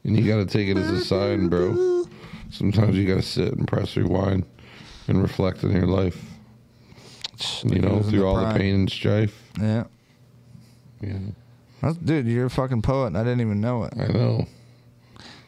And 0.04 0.16
you 0.16 0.24
gotta 0.24 0.46
take 0.46 0.68
it 0.68 0.76
as 0.76 0.88
a 0.88 1.04
sign, 1.04 1.48
bro. 1.48 2.04
Sometimes 2.50 2.96
you 2.96 3.08
gotta 3.08 3.22
sit 3.22 3.54
and 3.54 3.66
press 3.66 3.96
rewind 3.96 4.44
and 5.08 5.20
reflect 5.20 5.64
on 5.64 5.72
your 5.72 5.88
life. 5.88 6.16
You 7.64 7.70
Like 7.70 7.78
it 7.78 7.82
know, 7.82 8.02
through 8.02 8.20
the 8.20 8.24
all 8.24 8.36
the 8.36 8.56
pain 8.56 8.74
and 8.76 8.88
strife. 8.88 9.36
Yeah. 9.60 9.82
Yeah, 11.00 11.18
That's, 11.82 11.96
dude, 11.96 12.26
you're 12.26 12.46
a 12.46 12.50
fucking 12.50 12.82
poet, 12.82 13.08
and 13.08 13.18
I 13.18 13.24
didn't 13.24 13.40
even 13.40 13.60
know 13.60 13.82
it. 13.82 13.94
I 13.98 14.06
know. 14.12 14.46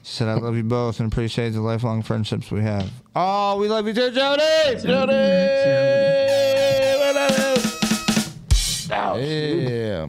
She 0.03 0.17
said, 0.17 0.27
I 0.27 0.35
love 0.35 0.57
you 0.57 0.65
both 0.65 0.99
and 0.99 1.13
appreciate 1.13 1.51
the 1.51 1.61
lifelong 1.61 2.03
friendships 2.03 2.51
we 2.51 2.63
have. 2.63 2.91
Oh, 3.15 3.59
we 3.59 3.69
love 3.69 3.87
you 3.87 3.95
too, 3.95 4.11
Jody. 4.11 4.83
Jody! 4.83 5.13
Yeah. 8.93 10.09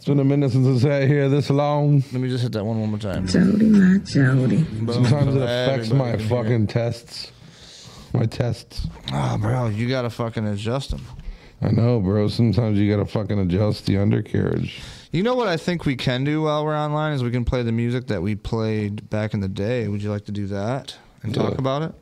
It's 0.00 0.06
been 0.06 0.18
a 0.18 0.24
minute 0.24 0.50
since 0.52 0.66
I 0.66 0.88
sat 0.88 1.08
here 1.08 1.28
this 1.28 1.50
long. 1.50 2.02
Let 2.10 2.22
me 2.22 2.30
just 2.30 2.42
hit 2.42 2.52
that 2.52 2.64
one 2.64 2.80
one 2.80 2.88
more 2.88 2.98
time. 2.98 3.26
Jody, 3.26 3.66
my 3.66 3.98
Jody. 3.98 4.64
Sometimes 4.90 5.36
it 5.36 5.42
affects 5.42 5.90
my 5.90 6.12
Everybody 6.12 6.16
can 6.16 6.18
hear. 6.20 6.28
fucking 6.28 6.66
tests. 6.68 7.32
My 8.14 8.24
tests. 8.24 8.86
Oh, 9.12 9.36
bro, 9.36 9.66
you 9.68 9.90
gotta 9.90 10.08
fucking 10.08 10.46
adjust 10.46 10.92
them. 10.92 11.02
I 11.60 11.70
know, 11.72 12.00
bro. 12.00 12.28
Sometimes 12.28 12.78
you 12.78 12.90
gotta 12.90 13.04
fucking 13.04 13.38
adjust 13.40 13.84
the 13.84 13.98
undercarriage. 13.98 14.80
You 15.12 15.22
know 15.22 15.34
what 15.34 15.48
I 15.48 15.58
think 15.58 15.84
we 15.84 15.96
can 15.96 16.24
do 16.24 16.40
while 16.44 16.64
we're 16.64 16.74
online 16.74 17.12
is 17.12 17.22
we 17.22 17.30
can 17.30 17.44
play 17.44 17.62
the 17.62 17.70
music 17.72 18.06
that 18.06 18.22
we 18.22 18.34
played 18.36 19.10
back 19.10 19.34
in 19.34 19.40
the 19.40 19.48
day. 19.48 19.86
Would 19.86 20.02
you 20.02 20.10
like 20.10 20.24
to 20.24 20.32
do 20.32 20.46
that 20.46 20.96
and 21.22 21.34
talk 21.34 21.50
Yeah. 21.50 21.58
about 21.58 21.82
it? 21.82 21.92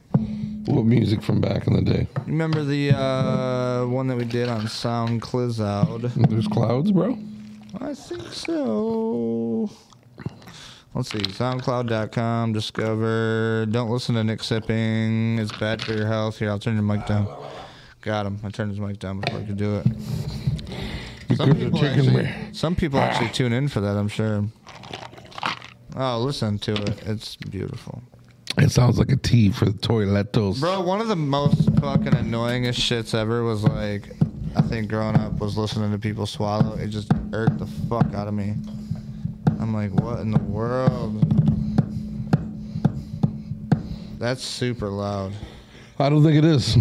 What 0.70 0.84
music 0.84 1.20
from 1.20 1.40
back 1.40 1.66
in 1.66 1.72
the 1.72 1.82
day? 1.82 2.06
Remember 2.26 2.62
the 2.62 2.92
uh, 2.96 3.86
one 3.86 4.06
that 4.06 4.16
we 4.16 4.24
did 4.24 4.48
on 4.48 4.68
Sound 4.68 5.20
SoundCloud? 5.20 6.28
There's 6.30 6.46
clouds, 6.46 6.92
bro. 6.92 7.18
I 7.80 7.94
think 7.94 8.32
so. 8.32 9.70
Let's 10.94 11.10
see. 11.10 11.18
SoundCloud.com. 11.18 12.52
Discover. 12.52 13.66
Don't 13.70 13.90
listen 13.90 14.14
to 14.16 14.24
Nick 14.24 14.42
sipping. 14.42 15.38
It's 15.38 15.56
bad 15.58 15.82
for 15.82 15.92
your 15.92 16.06
health. 16.06 16.38
Here, 16.38 16.50
I'll 16.50 16.58
turn 16.58 16.74
your 16.74 16.82
mic 16.82 17.06
down. 17.06 17.28
Got 18.00 18.26
him. 18.26 18.40
I 18.42 18.50
turned 18.50 18.70
his 18.70 18.80
mic 18.80 18.98
down 18.98 19.20
before 19.20 19.40
I 19.40 19.44
could 19.44 19.56
do 19.56 19.76
it. 19.76 19.86
Some 21.36 21.54
people, 21.54 21.84
actually, 21.84 22.34
some 22.52 22.74
people 22.74 22.98
actually 22.98 23.28
tune 23.30 23.52
in 23.52 23.68
for 23.68 23.80
that, 23.80 23.96
I'm 23.96 24.08
sure. 24.08 24.44
Oh, 25.94 26.18
listen 26.20 26.58
to 26.60 26.72
it. 26.72 27.02
It's 27.06 27.36
beautiful. 27.36 28.02
It 28.56 28.70
sounds 28.70 28.98
like 28.98 29.12
a 29.12 29.16
tea 29.16 29.50
for 29.50 29.66
the 29.66 29.72
toiletos. 29.72 30.58
Bro, 30.60 30.80
one 30.80 31.00
of 31.00 31.08
the 31.08 31.16
most 31.16 31.64
fucking 31.80 32.12
annoyingest 32.12 32.80
shits 32.80 33.14
ever 33.14 33.44
was 33.44 33.62
like, 33.62 34.10
I 34.58 34.62
think 34.62 34.88
growing 34.88 35.16
up 35.16 35.38
was 35.38 35.56
listening 35.56 35.92
to 35.92 35.98
people 35.98 36.26
swallow. 36.26 36.76
It 36.76 36.88
just 36.88 37.12
irked 37.32 37.58
the 37.58 37.66
fuck 37.88 38.12
out 38.12 38.26
of 38.26 38.34
me. 38.34 38.54
I'm 39.60 39.72
like, 39.72 39.92
what 39.92 40.18
in 40.18 40.32
the 40.32 40.40
world? 40.40 41.24
That's 44.18 44.42
super 44.42 44.88
loud. 44.88 45.32
I 46.00 46.08
don't 46.08 46.24
think 46.24 46.36
it 46.36 46.44
is. 46.44 46.76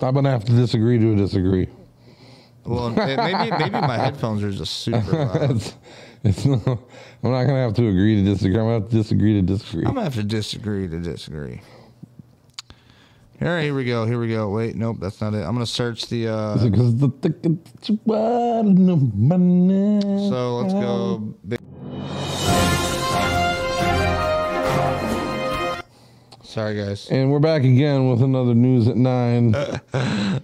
I'm 0.00 0.14
gonna 0.14 0.30
have 0.30 0.44
to 0.44 0.52
disagree 0.52 0.98
to 0.98 1.14
disagree. 1.14 1.68
Well, 2.64 2.88
it, 2.88 3.16
maybe 3.16 3.50
maybe 3.56 3.70
my 3.70 3.96
headphones 3.96 4.42
are 4.42 4.50
just 4.50 4.80
super 4.80 5.24
loud. 5.26 5.50
it's, 5.52 5.76
it's 6.24 6.44
not, 6.44 6.66
I'm 6.66 7.30
not 7.30 7.44
gonna 7.44 7.62
have 7.62 7.74
to 7.74 7.86
agree 7.86 8.16
to 8.16 8.22
disagree. 8.24 8.58
I'm 8.58 8.64
gonna 8.66 8.80
have 8.80 8.88
to 8.88 8.96
disagree 8.96 9.34
to 9.34 9.42
disagree. 9.42 9.84
I'm 9.86 9.94
gonna 9.94 10.04
have 10.04 10.14
to 10.14 10.24
disagree 10.24 10.88
to 10.88 10.98
disagree. 10.98 11.60
All 13.42 13.48
right, 13.48 13.62
here 13.64 13.74
we 13.74 13.84
go. 13.84 14.06
Here 14.06 14.20
we 14.20 14.28
go. 14.28 14.50
Wait, 14.50 14.76
nope, 14.76 14.98
that's 15.00 15.20
not 15.20 15.34
it. 15.34 15.38
I'm 15.38 15.52
gonna 15.52 15.66
search 15.66 16.06
the. 16.06 16.28
uh 16.28 16.62
Because 16.62 16.94
the 16.96 17.10
tickets 17.20 17.90
were 18.04 18.62
no 18.62 18.94
money. 18.94 20.00
So 20.30 20.58
let's 20.58 20.72
go. 20.74 21.34
Sorry, 26.52 26.76
guys. 26.76 27.08
And 27.10 27.32
we're 27.32 27.38
back 27.38 27.62
again 27.62 28.10
with 28.10 28.20
another 28.20 28.52
news 28.54 28.86
at 28.86 28.94
nine. 28.94 29.52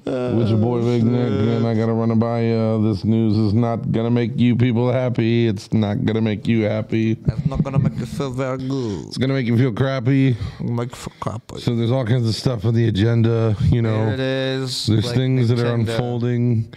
with 0.09 0.49
your 0.49 0.57
boy 0.57 0.81
Big 0.81 1.05
Nick, 1.05 1.29
and 1.29 1.67
I 1.67 1.75
gotta 1.75 1.93
run 1.93 2.11
it 2.11 2.15
by 2.15 2.45
you. 2.45 2.83
This 2.83 3.05
news 3.05 3.37
is 3.37 3.53
not 3.53 3.93
gonna 3.93 4.11
make 4.11 4.39
you 4.39 4.57
people 4.57 4.91
happy. 4.91 5.47
It's 5.47 5.71
not 5.71 6.07
gonna 6.07 6.23
make 6.23 6.49
you 6.49 6.63
happy. 6.63 7.13
It's 7.13 7.47
not 7.47 7.63
gonna 7.63 7.79
make 7.79 7.99
you 7.99 8.07
feel 8.07 8.31
very 8.31 8.57
good. 8.57 9.09
It's 9.09 9.19
gonna 9.19 9.35
make 9.35 9.45
you 9.45 9.59
feel 9.59 9.71
crappy. 9.71 10.35
Make 10.61 10.97
for 10.97 11.11
copy. 11.21 11.61
So 11.61 11.77
there's 11.77 11.91
all 11.91 12.07
kinds 12.07 12.27
of 12.27 12.35
stuff 12.35 12.65
on 12.65 12.73
the 12.73 12.89
agenda. 12.89 13.55
You 13.65 13.83
know, 13.83 14.07
There 14.07 14.15
it 14.15 14.21
is. 14.21 14.87
There's 14.87 15.05
like 15.05 15.15
things 15.15 15.51
that 15.51 15.59
are 15.61 15.75
unfolding 15.75 16.73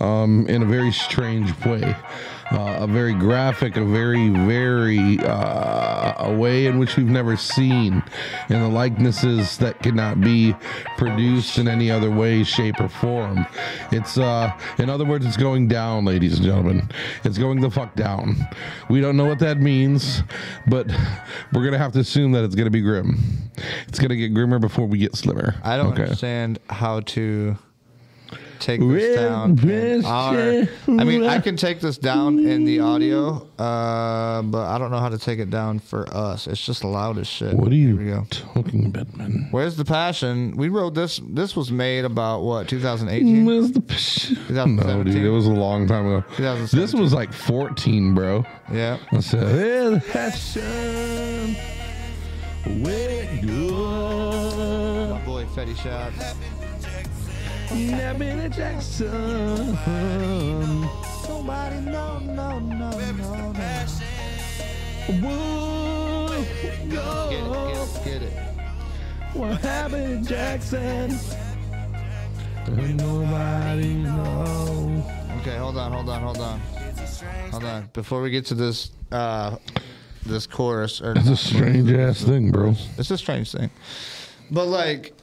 um, 0.00 0.46
in 0.48 0.62
a 0.62 0.66
very 0.66 0.92
strange 0.92 1.52
way, 1.64 1.94
uh, 2.52 2.76
a 2.80 2.86
very 2.86 3.14
graphic, 3.14 3.76
a 3.76 3.84
very, 3.84 4.28
very 4.28 5.18
uh, 5.20 6.14
a 6.26 6.34
way 6.36 6.66
in 6.66 6.78
which 6.78 6.96
we've 6.96 7.06
never 7.08 7.36
seen, 7.36 8.02
and 8.48 8.62
the 8.62 8.68
likenesses 8.68 9.58
that 9.58 9.82
cannot 9.82 10.20
be 10.20 10.54
produced 10.96 11.58
in 11.58 11.66
any 11.68 11.90
other 11.90 12.10
way, 12.10 12.44
shape, 12.44 12.80
or 12.80 12.88
form. 12.88 13.46
It's, 13.90 14.16
uh, 14.18 14.52
in 14.78 14.88
other 14.90 15.04
words, 15.04 15.26
it's 15.26 15.36
going 15.36 15.68
down, 15.68 16.04
ladies 16.04 16.36
and 16.36 16.44
gentlemen. 16.44 16.88
It's 17.24 17.38
going 17.38 17.60
the 17.60 17.70
fuck 17.70 17.94
down. 17.96 18.36
We 18.88 19.00
don't 19.00 19.16
know 19.16 19.26
what 19.26 19.38
that 19.40 19.58
means, 19.60 20.22
but 20.68 20.86
we're 21.52 21.64
gonna 21.64 21.78
have 21.78 21.92
to 21.92 22.00
assume 22.00 22.32
that 22.32 22.44
it's 22.44 22.54
gonna 22.54 22.70
be 22.70 22.80
grim. 22.82 23.18
It's 23.88 23.98
gonna 23.98 24.16
get 24.16 24.34
grimmer 24.34 24.58
before 24.58 24.86
we 24.86 24.98
get 24.98 25.16
slimmer. 25.16 25.54
I 25.64 25.76
don't 25.76 25.92
Okay. 25.92 26.02
understand 26.02 26.58
how 26.70 27.00
to 27.00 27.56
take 28.58 28.80
this 28.80 29.16
down. 29.16 29.58
in 29.68 30.04
our- 30.04 30.68
I 30.88 31.04
mean, 31.04 31.24
I 31.24 31.38
can 31.40 31.56
take 31.56 31.80
this 31.80 31.98
down 31.98 32.38
in 32.38 32.64
the 32.64 32.80
audio, 32.80 33.46
uh, 33.58 34.42
but 34.42 34.66
I 34.66 34.78
don't 34.78 34.90
know 34.90 34.98
how 35.00 35.08
to 35.08 35.18
take 35.18 35.38
it 35.38 35.50
down 35.50 35.78
for 35.78 36.06
us. 36.14 36.46
It's 36.46 36.64
just 36.64 36.84
loud 36.84 37.18
as 37.18 37.26
shit. 37.26 37.54
What 37.54 37.68
are 37.72 37.74
Here 37.74 37.96
we 37.96 38.06
you 38.06 38.10
go. 38.14 38.26
talking 38.30 38.86
about, 38.86 39.16
man? 39.16 39.48
Where's 39.50 39.76
the 39.76 39.84
passion? 39.84 40.54
We 40.56 40.68
wrote 40.68 40.94
this. 40.94 41.20
This 41.28 41.54
was 41.56 41.70
made 41.72 42.04
about 42.04 42.42
what 42.42 42.68
2018. 42.68 43.44
Where's 43.44 43.72
the 43.72 43.80
psh- 43.80 44.30
No, 44.50 44.64
2017? 44.64 45.12
dude, 45.12 45.24
it 45.24 45.30
was 45.30 45.46
a 45.46 45.50
long 45.50 45.86
time 45.86 46.06
ago. 46.06 46.20
2017. 46.36 46.80
This 46.80 46.94
was 46.94 47.12
like 47.12 47.32
14, 47.32 48.14
bro. 48.14 48.44
Yeah. 48.72 48.98
I 49.12 49.20
said, 49.20 49.42
"Where's 49.42 50.02
the 50.04 50.10
passion? 50.12 51.56
Where 52.82 53.10
it 53.10 53.46
go? 53.46 55.10
My 55.12 55.24
boy 55.24 55.44
Fetty 55.54 55.76
Shots. 55.76 56.34
Nabbing 57.72 58.50
Jackson. 58.52 59.72
Nobody, 61.28 61.80
no, 61.80 62.18
no, 62.20 62.58
no, 62.58 62.90
no, 62.90 63.52
no. 63.52 63.86
Whoa, 65.08 66.28
Get 66.30 66.82
it, 66.82 66.90
get 66.90 67.76
it, 67.76 68.04
get 68.04 68.22
it. 68.22 68.32
What 69.34 69.60
happened, 69.60 70.26
Jackson? 70.26 71.16
And 72.66 72.96
nobody 72.96 73.94
knows. 73.94 75.04
Okay, 75.40 75.56
hold 75.56 75.76
on, 75.76 75.92
hold 75.92 76.08
on, 76.08 76.22
hold 76.22 76.38
on, 76.38 76.60
hold 77.50 77.64
on. 77.64 77.90
Before 77.92 78.20
we 78.22 78.30
get 78.30 78.46
to 78.46 78.54
this, 78.54 78.90
uh, 79.12 79.56
this 80.24 80.46
chorus, 80.46 81.00
or 81.00 81.12
It's 81.16 81.28
a 81.28 81.36
strange 81.36 81.90
ass 81.92 82.22
thing, 82.22 82.50
bro. 82.50 82.74
it's 82.98 83.10
a 83.10 83.18
strange 83.18 83.52
thing, 83.52 83.70
but 84.50 84.66
like 84.66 85.15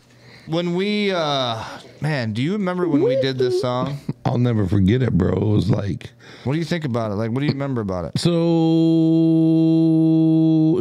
when 0.47 0.75
we, 0.75 1.11
uh, 1.11 1.63
man, 2.01 2.33
do 2.33 2.41
you 2.41 2.53
remember 2.53 2.87
when 2.87 3.01
we 3.03 3.15
did 3.21 3.37
this 3.37 3.61
song? 3.61 3.97
I'll 4.25 4.37
never 4.37 4.65
forget 4.67 5.01
it, 5.01 5.17
bro. 5.17 5.33
It 5.33 5.39
was 5.43 5.69
like, 5.69 6.11
What 6.43 6.53
do 6.53 6.59
you 6.59 6.65
think 6.65 6.85
about 6.85 7.11
it? 7.11 7.15
Like, 7.15 7.31
what 7.31 7.39
do 7.41 7.45
you 7.45 7.51
remember 7.51 7.81
about 7.81 8.05
it? 8.05 8.17
so 8.19 8.29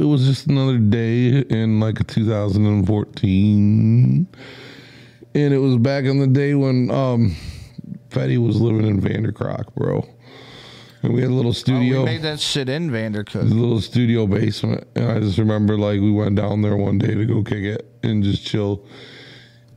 it 0.01 0.05
was 0.05 0.24
just 0.26 0.47
another 0.47 0.78
day 0.78 1.39
in 1.40 1.80
like 1.80 2.06
2014. 2.06 4.26
And 5.34 5.55
it 5.55 5.59
was 5.59 5.76
back 5.78 6.05
in 6.05 6.18
the 6.20 6.26
day 6.26 6.55
when 6.55 6.90
um 6.90 7.34
Fetty 8.10 8.36
was 8.44 8.60
living 8.60 8.86
in 8.86 9.01
Vandercook, 9.01 9.74
bro. 9.74 10.06
And 11.02 11.14
we 11.14 11.22
had 11.22 11.30
a 11.30 11.34
little 11.34 11.51
Oh, 11.51 11.55
studio. 11.55 12.01
we 12.01 12.05
made 12.05 12.22
that 12.22 12.39
shit 12.39 12.68
in 12.68 12.90
Vandercook. 12.90 13.48
little 13.51 13.80
studio 13.80 14.26
basement. 14.26 14.86
And 14.94 15.10
I 15.10 15.18
just 15.20 15.39
remember 15.39 15.76
like 15.78 16.01
we 16.01 16.10
went 16.12 16.36
down 16.36 16.60
there 16.62 16.76
one 16.76 16.98
day 16.98 17.14
to 17.14 17.24
go 17.26 17.43
kick 17.43 17.64
it 17.64 17.86
and 18.02 18.22
just 18.22 18.47
chill. 18.47 18.84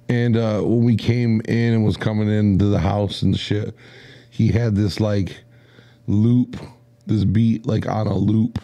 And 0.10 0.38
uh, 0.38 0.62
when 0.62 0.84
we 0.84 0.96
came 0.96 1.42
in 1.48 1.74
and 1.74 1.86
was 1.86 1.98
coming 1.98 2.30
into 2.30 2.66
the 2.66 2.80
house 2.80 3.22
and 3.24 3.38
shit, 3.38 3.76
he 4.30 4.50
had 4.50 4.76
this 4.76 5.00
like 5.00 5.38
loop, 6.08 6.58
this 7.08 7.24
beat 7.24 7.66
like 7.66 7.88
on 7.88 8.08
a 8.08 8.16
loop 8.16 8.60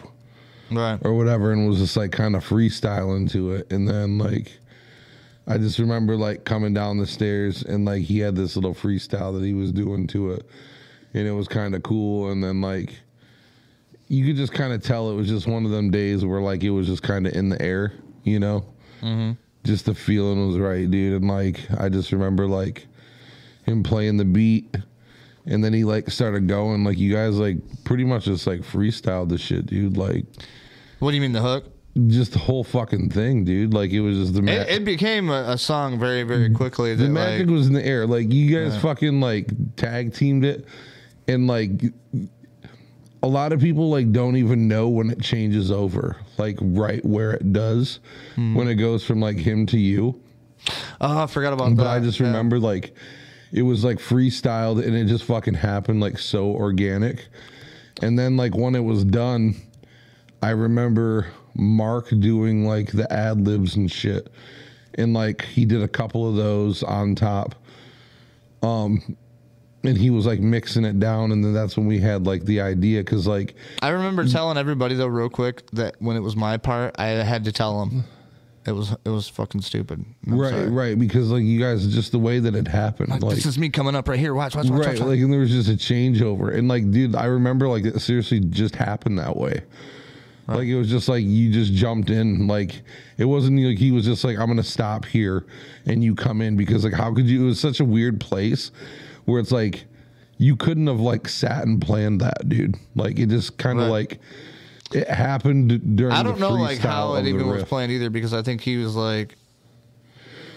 Right. 0.70 0.98
or 1.04 1.14
whatever, 1.14 1.52
and 1.52 1.68
was 1.68 1.78
just 1.78 1.96
like 1.96 2.12
kind 2.12 2.36
of 2.36 2.44
freestyling 2.46 3.30
to 3.32 3.52
it. 3.52 3.72
And 3.72 3.88
then 3.88 4.18
like 4.18 4.52
I 5.46 5.58
just 5.58 5.78
remember 5.80 6.16
like 6.16 6.44
coming 6.44 6.72
down 6.72 6.98
the 6.98 7.06
stairs 7.06 7.62
and 7.64 7.84
like 7.84 8.02
he 8.02 8.20
had 8.20 8.36
this 8.36 8.54
little 8.56 8.74
freestyle 8.74 9.36
that 9.38 9.44
he 9.44 9.52
was 9.54 9.72
doing 9.72 10.06
to 10.08 10.30
it, 10.32 10.46
and 11.14 11.26
it 11.26 11.32
was 11.32 11.48
kind 11.48 11.74
of 11.74 11.82
cool. 11.82 12.30
And 12.30 12.42
then 12.42 12.60
like 12.60 12.94
you 14.08 14.24
could 14.26 14.36
just 14.36 14.52
kind 14.52 14.72
of 14.72 14.82
tell 14.82 15.10
it 15.10 15.14
was 15.14 15.26
just 15.28 15.46
one 15.48 15.64
of 15.64 15.70
them 15.72 15.90
days 15.90 16.24
where 16.24 16.40
like 16.40 16.62
it 16.62 16.70
was 16.70 16.86
just 16.86 17.02
kind 17.02 17.26
of 17.26 17.32
in 17.34 17.48
the 17.48 17.60
air, 17.60 17.92
you 18.22 18.38
know. 18.38 18.64
Just 19.64 19.86
the 19.86 19.94
feeling 19.94 20.46
was 20.46 20.58
right, 20.58 20.90
dude. 20.90 21.20
And 21.22 21.28
like 21.30 21.60
I 21.78 21.88
just 21.88 22.12
remember 22.12 22.46
like 22.46 22.86
him 23.64 23.82
playing 23.82 24.16
the 24.16 24.24
beat. 24.24 24.76
And 25.46 25.62
then 25.62 25.72
he 25.72 25.84
like 25.84 26.08
started 26.10 26.46
going 26.48 26.84
like 26.84 26.98
you 26.98 27.12
guys 27.12 27.36
like 27.36 27.58
pretty 27.84 28.04
much 28.04 28.24
just 28.26 28.46
like 28.46 28.60
freestyled 28.60 29.28
the 29.28 29.38
shit, 29.38 29.66
dude. 29.66 29.96
Like 29.96 30.24
What 30.98 31.10
do 31.10 31.16
you 31.16 31.20
mean 31.22 31.32
the 31.32 31.42
hook? 31.42 31.64
just 32.06 32.32
the 32.32 32.38
whole 32.38 32.64
fucking 32.64 33.10
thing, 33.10 33.44
dude. 33.44 33.74
Like 33.74 33.90
it 33.90 34.00
was 34.00 34.16
just 34.16 34.34
the 34.34 34.42
ma- 34.42 34.52
It, 34.52 34.68
it 34.68 34.84
became 34.84 35.28
a, 35.30 35.44
a 35.48 35.58
song 35.58 35.98
very, 35.98 36.22
very 36.22 36.50
quickly. 36.50 36.94
the 36.94 37.08
magic 37.08 37.46
like, 37.46 37.54
was 37.54 37.66
in 37.66 37.74
the 37.74 37.84
air. 37.84 38.06
Like 38.06 38.32
you 38.32 38.56
guys 38.56 38.80
fucking 38.80 39.20
like 39.20 39.50
tag 39.76 40.14
teamed 40.14 40.44
it, 40.44 40.64
and 41.28 41.46
like 41.46 41.70
a 43.22 43.28
lot 43.28 43.52
of 43.52 43.60
people 43.60 43.88
like 43.90 44.10
don't 44.12 44.36
even 44.36 44.66
know 44.68 44.88
when 44.88 45.10
it 45.10 45.20
changes 45.20 45.70
over, 45.70 46.16
like 46.38 46.58
right 46.60 47.04
where 47.04 47.32
it 47.32 47.52
does, 47.52 48.00
Hmm. 48.34 48.54
when 48.54 48.68
it 48.68 48.74
goes 48.76 49.04
from 49.04 49.20
like 49.20 49.36
him 49.36 49.66
to 49.66 49.78
you. 49.78 50.20
oh, 51.00 51.18
I 51.22 51.26
forgot 51.26 51.52
about 51.52 51.76
But 51.76 51.84
that. 51.84 51.90
I 51.90 52.00
just 52.00 52.18
Yeah. 52.20 52.26
remember 52.26 52.58
like 52.58 52.94
it 53.52 53.62
was 53.62 53.84
like 53.84 53.98
freestyled 53.98 54.84
and 54.84 54.94
it 54.96 55.04
just 55.06 55.24
fucking 55.24 55.54
happened 55.54 56.00
like 56.00 56.18
so 56.18 56.46
organic. 56.46 57.28
And 58.00 58.18
then 58.18 58.36
like 58.36 58.56
when 58.56 58.74
it 58.74 58.84
was 58.84 59.04
done, 59.04 59.54
I 60.42 60.50
remember 60.50 61.26
Mark 61.54 62.08
doing 62.18 62.66
like 62.66 62.90
the 62.92 63.12
ad 63.12 63.46
libs 63.46 63.76
and 63.76 63.90
shit. 63.90 64.32
And 64.94 65.12
like 65.14 65.44
he 65.44 65.64
did 65.64 65.82
a 65.82 65.88
couple 65.88 66.28
of 66.28 66.36
those 66.36 66.82
on 66.82 67.14
top. 67.14 67.54
Um 68.62 69.16
and 69.84 69.96
he 69.98 70.10
was 70.10 70.26
like 70.26 70.40
mixing 70.40 70.84
it 70.84 70.98
down 71.00 71.32
and 71.32 71.44
then 71.44 71.52
that's 71.52 71.76
when 71.76 71.86
we 71.86 71.98
had 71.98 72.26
like 72.26 72.44
the 72.44 72.60
idea 72.60 73.02
cuz 73.02 73.26
like 73.26 73.54
I 73.80 73.88
remember 73.90 74.24
telling 74.26 74.56
everybody 74.58 74.94
though, 74.94 75.06
real 75.08 75.28
quick, 75.28 75.68
that 75.72 75.96
when 75.98 76.16
it 76.16 76.20
was 76.20 76.36
my 76.36 76.56
part, 76.56 76.94
I 76.98 77.06
had 77.08 77.44
to 77.44 77.52
tell 77.52 77.80
them. 77.80 78.04
It 78.64 78.72
was 78.72 78.94
it 79.04 79.08
was 79.08 79.26
fucking 79.28 79.62
stupid. 79.62 80.04
I'm 80.24 80.38
right 80.38 80.50
sorry. 80.52 80.68
right 80.70 80.96
because 80.98 81.32
like 81.32 81.42
you 81.42 81.58
guys 81.58 81.84
just 81.92 82.12
the 82.12 82.20
way 82.20 82.38
that 82.38 82.54
it 82.54 82.68
happened 82.68 83.08
Like, 83.10 83.22
like 83.22 83.34
this 83.34 83.44
is 83.46 83.58
me 83.58 83.70
coming 83.70 83.96
up 83.96 84.08
right 84.08 84.20
here. 84.20 84.34
Watch, 84.34 84.54
watch, 84.54 84.66
watch, 84.66 84.78
right 84.78 84.88
watch. 84.90 85.00
watch. 85.00 85.08
like 85.08 85.18
and 85.18 85.32
there 85.32 85.40
was 85.40 85.50
just 85.50 85.68
a 85.68 85.72
changeover 85.72 86.54
and 86.56 86.68
like 86.68 86.88
dude 86.92 87.16
i 87.16 87.24
remember 87.24 87.66
like 87.66 87.84
it 87.84 87.98
seriously 88.00 88.38
just 88.38 88.76
happened 88.76 89.18
that 89.18 89.36
way 89.36 89.62
like 90.56 90.66
it 90.68 90.76
was 90.76 90.88
just 90.88 91.08
like 91.08 91.24
you 91.24 91.52
just 91.52 91.72
jumped 91.72 92.10
in 92.10 92.46
like 92.46 92.82
it 93.18 93.24
wasn't 93.24 93.58
like 93.60 93.78
he 93.78 93.90
was 93.92 94.04
just 94.04 94.24
like 94.24 94.38
i'm 94.38 94.46
gonna 94.48 94.62
stop 94.62 95.04
here 95.04 95.46
and 95.86 96.02
you 96.04 96.14
come 96.14 96.40
in 96.40 96.56
because 96.56 96.84
like 96.84 96.92
how 96.92 97.12
could 97.14 97.26
you 97.26 97.42
it 97.42 97.46
was 97.46 97.60
such 97.60 97.80
a 97.80 97.84
weird 97.84 98.20
place 98.20 98.70
where 99.24 99.40
it's 99.40 99.52
like 99.52 99.84
you 100.38 100.56
couldn't 100.56 100.86
have 100.86 101.00
like 101.00 101.28
sat 101.28 101.64
and 101.66 101.80
planned 101.80 102.20
that 102.20 102.48
dude 102.48 102.76
like 102.94 103.18
it 103.18 103.28
just 103.28 103.56
kind 103.58 103.78
of 103.78 103.84
Right. 103.86 103.90
like 104.10 104.20
it 104.92 105.08
happened 105.08 105.96
during 105.96 106.12
I 106.12 106.22
don't 106.22 106.38
know 106.40 106.50
like 106.50 106.78
how 106.78 107.14
it 107.14 107.26
even 107.26 107.46
was 107.48 107.60
riff. 107.60 107.68
planned 107.68 107.90
either 107.92 108.10
because 108.10 108.34
I 108.34 108.42
think 108.42 108.60
he 108.60 108.76
was 108.76 108.94
like, 108.94 109.36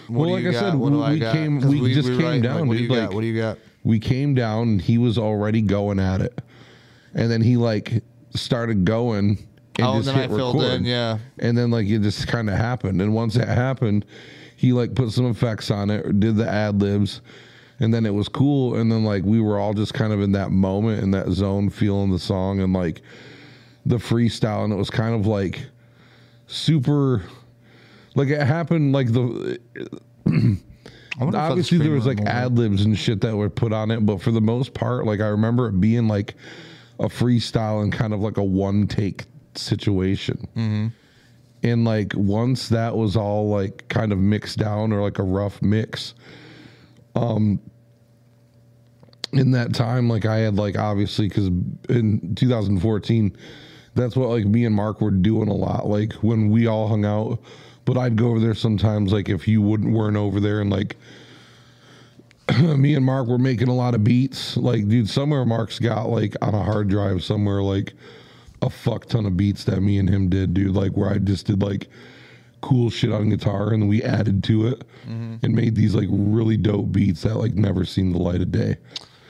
"What 0.08 0.18
Well, 0.18 0.28
do 0.28 0.34
like 0.34 0.42
you 0.42 0.48
I 0.50 0.52
got? 0.52 0.58
said, 0.60 0.74
what 0.74 0.90
do 0.90 0.98
we- 0.98 1.02
I 1.04 1.12
we 1.12 1.18
got?" 1.20 1.32
came- 1.34 1.60
'Cause 1.62 1.70
we 1.74 1.94
just 1.94 2.08
came 2.08 2.18
writing, 2.20 2.42
down, 2.42 2.68
What 2.68 2.76
do 2.76 2.82
you 2.82 2.88
dude, 2.88 2.96
got? 2.98 3.14
What 3.14 3.22
do 3.22 3.26
you 3.28 3.40
got? 3.40 3.58
we 3.82 3.98
came 3.98 4.34
down 4.34 4.68
and 4.68 4.82
he 4.82 4.98
was 4.98 5.16
already 5.16 5.62
going 5.62 5.98
at 5.98 6.20
it 6.20 6.38
and 7.14 7.30
then 7.30 7.40
he 7.40 7.56
like 7.56 8.02
started 8.34 8.84
going 8.84 9.38
and 9.78 9.86
Oh, 9.86 9.94
just 9.96 10.06
then 10.06 10.16
I 10.16 10.20
hit 10.22 10.30
filled 10.30 10.56
record. 10.60 10.72
in. 10.80 10.84
Yeah. 10.84 11.18
and 11.38 11.56
then 11.56 11.70
like 11.70 11.86
it 11.88 12.00
just 12.02 12.26
kind 12.28 12.48
of 12.50 12.56
happened 12.56 13.00
and 13.02 13.14
once 13.14 13.36
it 13.36 13.46
happened 13.48 14.04
he 14.56 14.72
like 14.72 14.94
put 14.94 15.10
some 15.12 15.26
effects 15.26 15.70
on 15.70 15.90
it 15.90 16.18
did 16.20 16.36
the 16.36 16.48
ad 16.48 16.80
libs 16.80 17.20
and 17.80 17.92
then 17.92 18.06
it 18.06 18.14
was 18.14 18.28
cool 18.28 18.76
and 18.76 18.90
then 18.90 19.04
like 19.04 19.22
we 19.24 19.40
were 19.40 19.58
all 19.58 19.74
just 19.74 19.92
kind 19.94 20.12
of 20.12 20.20
in 20.22 20.32
that 20.32 20.50
moment 20.50 21.02
in 21.02 21.10
that 21.10 21.28
zone 21.30 21.68
feeling 21.68 22.10
the 22.10 22.18
song 22.18 22.60
and 22.60 22.72
like 22.72 23.02
the 23.84 23.96
freestyle 23.96 24.64
and 24.64 24.72
it 24.72 24.76
was 24.76 24.90
kind 24.90 25.14
of 25.14 25.26
like 25.26 25.66
super 26.46 27.22
like 28.14 28.28
it 28.28 28.40
happened 28.40 28.92
like 28.92 29.12
the 29.12 29.58
I 30.26 31.24
wonder 31.24 31.38
if 31.38 31.42
that's 31.42 31.50
obviously 31.50 31.78
there 31.78 31.92
was 31.92 32.04
like 32.06 32.20
ad 32.22 32.58
libs 32.58 32.84
and 32.84 32.96
shit 32.98 33.20
that 33.22 33.34
were 33.34 33.48
put 33.48 33.72
on 33.72 33.90
it, 33.90 34.04
but 34.04 34.20
for 34.20 34.30
the 34.32 34.40
most 34.42 34.74
part, 34.74 35.06
like 35.06 35.20
I 35.20 35.28
remember 35.28 35.66
it 35.68 35.80
being 35.80 36.08
like 36.08 36.34
a 37.00 37.06
freestyle 37.06 37.82
and 37.82 37.90
kind 37.90 38.12
of 38.12 38.20
like 38.20 38.36
a 38.36 38.44
one 38.44 38.86
take 38.86 39.24
situation. 39.58 40.48
Mm-hmm. 40.56 40.86
And 41.62 41.84
like 41.84 42.12
once 42.14 42.68
that 42.68 42.96
was 42.96 43.16
all 43.16 43.48
like 43.48 43.88
kind 43.88 44.12
of 44.12 44.18
mixed 44.18 44.58
down 44.58 44.92
or 44.92 45.02
like 45.02 45.18
a 45.18 45.22
rough 45.22 45.60
mix, 45.62 46.14
um, 47.14 47.60
in 49.32 49.50
that 49.52 49.74
time, 49.74 50.08
like 50.08 50.24
I 50.24 50.38
had 50.38 50.56
like 50.56 50.78
obviously 50.78 51.28
because 51.28 51.46
in 51.88 52.34
2014, 52.36 53.36
that's 53.94 54.16
what 54.16 54.28
like 54.28 54.44
me 54.44 54.64
and 54.64 54.74
Mark 54.74 55.00
were 55.00 55.10
doing 55.10 55.48
a 55.48 55.54
lot. 55.54 55.86
Like 55.86 56.12
when 56.14 56.50
we 56.50 56.66
all 56.66 56.88
hung 56.88 57.04
out, 57.04 57.40
but 57.84 57.96
I'd 57.96 58.16
go 58.16 58.28
over 58.28 58.40
there 58.40 58.54
sometimes. 58.54 59.12
Like 59.12 59.28
if 59.28 59.48
you 59.48 59.62
wouldn't 59.62 59.92
weren't 59.92 60.16
over 60.16 60.40
there, 60.40 60.60
and 60.60 60.70
like 60.70 60.96
me 62.58 62.94
and 62.94 63.04
Mark 63.04 63.26
were 63.26 63.38
making 63.38 63.68
a 63.68 63.74
lot 63.74 63.94
of 63.94 64.04
beats. 64.04 64.56
Like 64.56 64.88
dude, 64.88 65.08
somewhere 65.08 65.44
Mark's 65.44 65.78
got 65.78 66.08
like 66.08 66.34
on 66.42 66.54
a 66.54 66.62
hard 66.62 66.88
drive 66.88 67.24
somewhere 67.24 67.62
like 67.62 67.94
a 68.66 68.70
fuck 68.70 69.06
ton 69.06 69.24
of 69.26 69.36
beats 69.36 69.64
that 69.64 69.80
me 69.80 69.98
and 69.98 70.10
him 70.10 70.28
did, 70.28 70.52
dude. 70.52 70.74
Like 70.74 70.92
where 70.96 71.10
I 71.10 71.18
just 71.18 71.46
did 71.46 71.62
like 71.62 71.88
cool 72.60 72.90
shit 72.90 73.12
on 73.12 73.28
guitar 73.28 73.72
and 73.72 73.88
we 73.88 74.02
added 74.02 74.42
to 74.44 74.66
it 74.66 74.82
mm-hmm. 75.06 75.36
and 75.42 75.54
made 75.54 75.74
these 75.76 75.94
like 75.94 76.08
really 76.10 76.56
dope 76.56 76.90
beats 76.90 77.22
that 77.22 77.36
like 77.36 77.54
never 77.54 77.84
seen 77.84 78.12
the 78.12 78.18
light 78.18 78.40
of 78.40 78.50
day. 78.50 78.76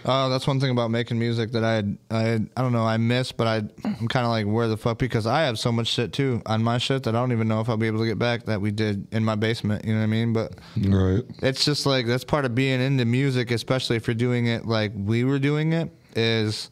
Oh, 0.08 0.30
that's 0.30 0.46
one 0.46 0.60
thing 0.60 0.70
about 0.70 0.92
making 0.92 1.18
music 1.18 1.50
that 1.50 1.64
I 1.64 1.78
I 2.14 2.40
I 2.56 2.62
don't 2.62 2.72
know, 2.72 2.84
I 2.84 2.96
miss, 2.96 3.32
but 3.32 3.46
I, 3.46 3.56
I'm 3.84 4.08
kind 4.08 4.24
of 4.24 4.30
like, 4.30 4.46
where 4.46 4.68
the 4.68 4.76
fuck? 4.76 4.98
Because 4.98 5.26
I 5.26 5.42
have 5.42 5.58
so 5.58 5.72
much 5.72 5.88
shit 5.88 6.12
too 6.12 6.40
on 6.46 6.62
my 6.62 6.78
shit 6.78 7.02
that 7.02 7.14
I 7.16 7.18
don't 7.18 7.32
even 7.32 7.48
know 7.48 7.60
if 7.60 7.68
I'll 7.68 7.76
be 7.76 7.88
able 7.88 7.98
to 7.98 8.06
get 8.06 8.18
back 8.18 8.44
that 8.44 8.60
we 8.60 8.70
did 8.70 9.06
in 9.12 9.24
my 9.24 9.34
basement. 9.34 9.84
You 9.84 9.92
know 9.92 9.98
what 9.98 10.04
I 10.04 10.06
mean? 10.06 10.32
But 10.32 10.54
Right. 10.76 11.24
it's 11.42 11.64
just 11.64 11.86
like 11.86 12.06
that's 12.06 12.24
part 12.24 12.44
of 12.44 12.54
being 12.54 12.80
into 12.80 13.04
music, 13.04 13.50
especially 13.50 13.96
if 13.96 14.06
you're 14.06 14.14
doing 14.14 14.46
it 14.46 14.64
like 14.64 14.92
we 14.94 15.24
were 15.24 15.40
doing 15.40 15.72
it. 15.72 15.90
Is 16.14 16.70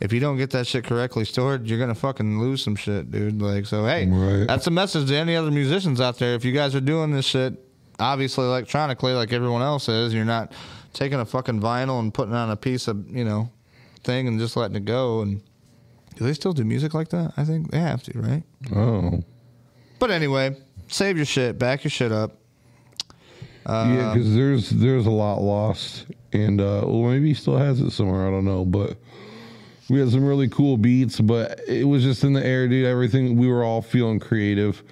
if 0.00 0.12
you 0.12 0.20
don't 0.20 0.36
get 0.36 0.50
that 0.50 0.66
shit 0.66 0.84
correctly 0.84 1.24
stored, 1.24 1.66
you're 1.66 1.78
gonna 1.78 1.94
fucking 1.94 2.40
lose 2.40 2.62
some 2.62 2.76
shit, 2.76 3.10
dude. 3.10 3.40
Like 3.40 3.66
so, 3.66 3.84
hey, 3.84 4.06
Right. 4.08 4.46
that's 4.46 4.66
a 4.66 4.70
message 4.70 5.08
to 5.08 5.16
any 5.16 5.36
other 5.36 5.50
musicians 5.50 6.00
out 6.00 6.18
there. 6.18 6.34
If 6.34 6.44
you 6.44 6.52
guys 6.52 6.74
are 6.74 6.80
doing 6.80 7.10
this 7.12 7.26
shit, 7.26 7.54
obviously 7.98 8.44
electronically, 8.46 9.12
like 9.12 9.32
everyone 9.32 9.62
else 9.62 9.88
is, 9.88 10.12
you're 10.14 10.24
not 10.24 10.52
taking 10.92 11.20
a 11.20 11.24
fucking 11.24 11.60
vinyl 11.60 12.00
and 12.00 12.12
putting 12.12 12.34
on 12.34 12.50
a 12.50 12.56
piece 12.56 12.88
of 12.88 13.08
you 13.10 13.24
know 13.24 13.50
thing 14.02 14.26
and 14.26 14.38
just 14.40 14.56
letting 14.56 14.76
it 14.76 14.84
go. 14.86 15.20
And 15.20 15.42
do 16.16 16.24
they 16.24 16.32
still 16.32 16.52
do 16.52 16.64
music 16.64 16.94
like 16.94 17.10
that? 17.10 17.32
I 17.36 17.44
think 17.44 17.70
they 17.70 17.78
have 17.80 18.02
to, 18.04 18.18
right? 18.18 18.42
Oh. 18.74 19.22
But 19.98 20.10
anyway, 20.10 20.56
save 20.88 21.16
your 21.18 21.26
shit, 21.26 21.58
back 21.58 21.84
your 21.84 21.90
shit 21.90 22.10
up. 22.10 22.36
yeah, 23.66 24.12
because 24.14 24.34
there's 24.34 24.70
there's 24.70 25.06
a 25.06 25.10
lot 25.10 25.40
lost, 25.42 26.06
and 26.32 26.60
uh, 26.60 26.82
well, 26.86 27.02
maybe 27.10 27.28
he 27.28 27.34
still 27.34 27.58
has 27.58 27.80
it 27.80 27.90
somewhere. 27.90 28.26
I 28.26 28.30
don't 28.30 28.44
know, 28.46 28.64
but 28.64 28.96
we 29.90 29.98
had 29.98 30.10
some 30.10 30.24
really 30.24 30.48
cool 30.48 30.76
beats, 30.76 31.20
but 31.20 31.60
it 31.66 31.84
was 31.84 32.04
just 32.04 32.22
in 32.22 32.32
the 32.32 32.44
air, 32.44 32.68
dude. 32.68 32.86
Everything 32.86 33.36
we 33.36 33.48
were 33.48 33.64
all 33.64 33.82
feeling 33.82 34.20
creative. 34.20 34.82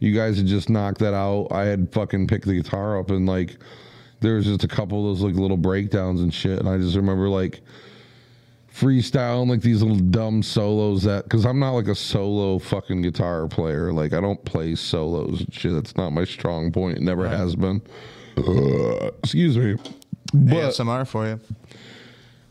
You 0.00 0.14
guys 0.14 0.36
had 0.36 0.46
just 0.46 0.68
knocked 0.68 0.98
that 0.98 1.14
out. 1.14 1.48
I 1.50 1.64
had 1.64 1.90
fucking 1.92 2.26
picked 2.26 2.46
the 2.46 2.54
guitar 2.54 2.98
up, 2.98 3.10
and 3.10 3.26
like 3.26 3.56
there 4.20 4.34
was 4.34 4.44
just 4.44 4.62
a 4.62 4.68
couple 4.68 4.98
of 4.98 5.16
those 5.16 5.24
like 5.24 5.34
little 5.34 5.56
breakdowns 5.56 6.20
and 6.20 6.32
shit, 6.32 6.58
and 6.58 6.68
I 6.68 6.76
just 6.76 6.94
remember 6.94 7.28
like 7.28 7.62
freestyling 8.74 9.48
like 9.48 9.62
these 9.62 9.82
little 9.82 9.98
dumb 9.98 10.42
solos 10.42 11.04
that 11.04 11.24
because 11.24 11.46
I'm 11.46 11.60
not 11.60 11.72
like 11.72 11.86
a 11.86 11.94
solo 11.94 12.58
fucking 12.58 13.00
guitar 13.00 13.48
player. 13.48 13.92
Like 13.92 14.12
I 14.12 14.20
don't 14.20 14.44
play 14.44 14.74
solos 14.74 15.40
and 15.40 15.54
shit. 15.54 15.72
That's 15.72 15.96
not 15.96 16.10
my 16.10 16.24
strong 16.24 16.70
point. 16.70 16.98
It 16.98 17.02
never 17.02 17.26
has 17.28 17.56
been. 17.56 17.80
excuse 19.22 19.56
me. 19.56 19.76
But 20.34 20.72
ASMR 20.72 21.06
for 21.06 21.26
you. 21.26 21.40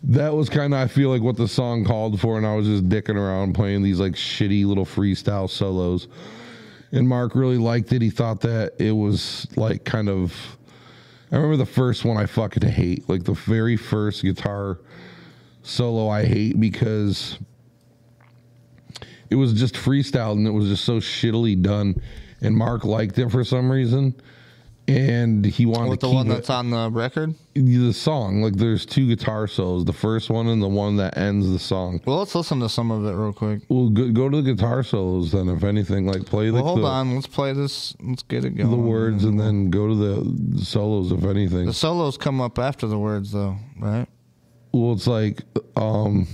That 0.04 0.34
was 0.34 0.50
kind 0.50 0.74
of 0.74 0.80
I 0.80 0.88
feel 0.88 1.10
like 1.10 1.22
what 1.22 1.38
the 1.38 1.48
song 1.48 1.86
called 1.86 2.20
for, 2.20 2.38
and 2.38 2.46
I 2.46 2.56
was 2.56 2.68
just 2.68 2.90
dicking 2.90 3.16
around 3.16 3.54
playing 3.54 3.84
these 3.84 4.00
like 4.00 4.14
shitty 4.14 4.66
little 4.66 4.86
freestyle 4.86 5.50
solos. 5.50 6.08
And 6.92 7.08
Mark 7.08 7.34
really 7.34 7.58
liked 7.58 7.92
it. 7.94 8.02
He 8.02 8.10
thought 8.10 8.42
that 8.42 8.74
it 8.80 8.92
was 8.92 9.48
like 9.56 9.84
kind 9.84 10.10
of 10.10 10.58
I 11.32 11.38
remember 11.38 11.58
the 11.58 11.66
first 11.66 12.06
one 12.06 12.18
I 12.18 12.28
fucking 12.28 12.70
hate. 12.70 13.10
Like 13.10 13.24
the 13.24 13.34
very 13.34 13.76
first 13.76 14.22
guitar 14.22 14.80
solo 15.64 16.08
I 16.10 16.26
hate 16.26 16.60
because 16.60 17.40
it 19.32 19.36
was 19.36 19.54
just 19.54 19.74
freestyle 19.74 20.34
and 20.34 20.46
it 20.46 20.52
was 20.52 20.68
just 20.68 20.86
so 20.86 21.00
shittily 21.00 21.60
done. 21.60 22.00
And 22.42 22.56
Mark 22.56 22.84
liked 22.84 23.18
it 23.18 23.32
for 23.32 23.44
some 23.44 23.72
reason. 23.72 24.14
And 24.86 25.46
he 25.46 25.66
wanted 25.66 25.92
With 25.92 26.00
to 26.02 26.08
the 26.08 26.12
keep 26.12 26.16
one 26.16 26.28
it- 26.28 26.30
that's 26.34 26.50
on 26.50 26.70
the 26.70 26.90
record. 26.92 27.36
the 27.56 27.94
song. 27.94 28.42
Like 28.42 28.56
there's 28.56 28.86
two 28.86 29.08
guitar 29.08 29.48
solos. 29.48 29.86
The 29.86 29.94
first 29.94 30.30
one 30.30 30.48
and 30.48 30.62
the 30.62 30.68
one 30.68 30.98
that 30.98 31.18
ends 31.18 31.50
the 31.50 31.58
song. 31.60 32.02
Well, 32.06 32.20
let's 32.20 32.36
listen 32.36 32.60
to 32.60 32.68
some 32.68 32.92
of 32.92 33.06
it 33.06 33.14
real 33.14 33.32
quick. 33.32 33.62
Well, 33.70 33.90
go, 33.90 34.12
go 34.12 34.28
to 34.28 34.42
the 34.42 34.54
guitar 34.54 34.84
solos 34.84 35.32
then. 35.32 35.48
If 35.48 35.64
anything, 35.64 36.06
like 36.06 36.26
play 36.26 36.52
like 36.52 36.64
Well, 36.66 36.74
hold 36.74 36.84
the, 36.86 36.90
on. 36.90 37.16
Let's 37.16 37.28
play 37.28 37.54
this. 37.54 37.96
Let's 38.02 38.24
get 38.24 38.44
it 38.44 38.58
going. 38.58 38.72
the 38.72 38.76
words 38.76 39.24
and 39.24 39.40
then 39.40 39.70
go 39.70 39.88
to 39.88 39.96
the 39.96 40.66
solos. 40.66 41.14
If 41.14 41.24
anything, 41.24 41.66
The 41.66 41.74
solos 41.74 42.18
come 42.18 42.42
up 42.42 42.60
after 42.60 42.86
the 42.86 43.00
words, 43.00 43.32
though, 43.32 43.56
right? 43.80 44.08
well, 44.74 44.92
it's 44.92 45.08
like 45.08 45.44
um, 45.78 46.28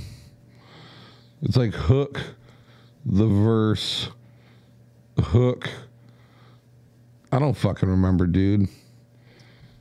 it's 1.43 1.55
like 1.55 1.73
hook, 1.75 2.19
the 3.05 3.27
verse, 3.27 4.09
hook. 5.19 5.69
I 7.31 7.39
don't 7.39 7.53
fucking 7.53 7.89
remember, 7.89 8.25
dude. 8.25 8.67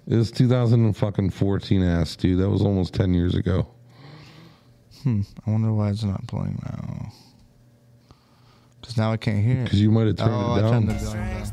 It's 0.07 0.31
2014 0.31 1.83
ass, 1.83 2.16
dude. 2.16 2.39
That 2.41 2.49
was 2.49 2.62
almost 2.62 2.95
10 2.95 3.15
years 3.15 3.35
ago. 3.35 3.66
Hmm. 5.03 5.23
I 5.47 5.51
wonder 5.51 5.73
why 5.73 5.91
it's 5.91 6.03
not 6.03 6.27
playing 6.27 6.61
now. 6.65 7.12
Because 8.81 8.97
now 8.97 9.12
I 9.12 9.16
can't 9.16 9.45
hear 9.45 9.61
it. 9.61 9.65
Because 9.65 9.81
you 9.81 9.91
might 9.91 10.07
have 10.07 10.16
turned 10.16 10.31
oh, 10.33 10.57
it 10.57 10.61
down. 10.62 10.73
turned 10.73 10.91
it 10.91 11.05
down. 11.05 11.51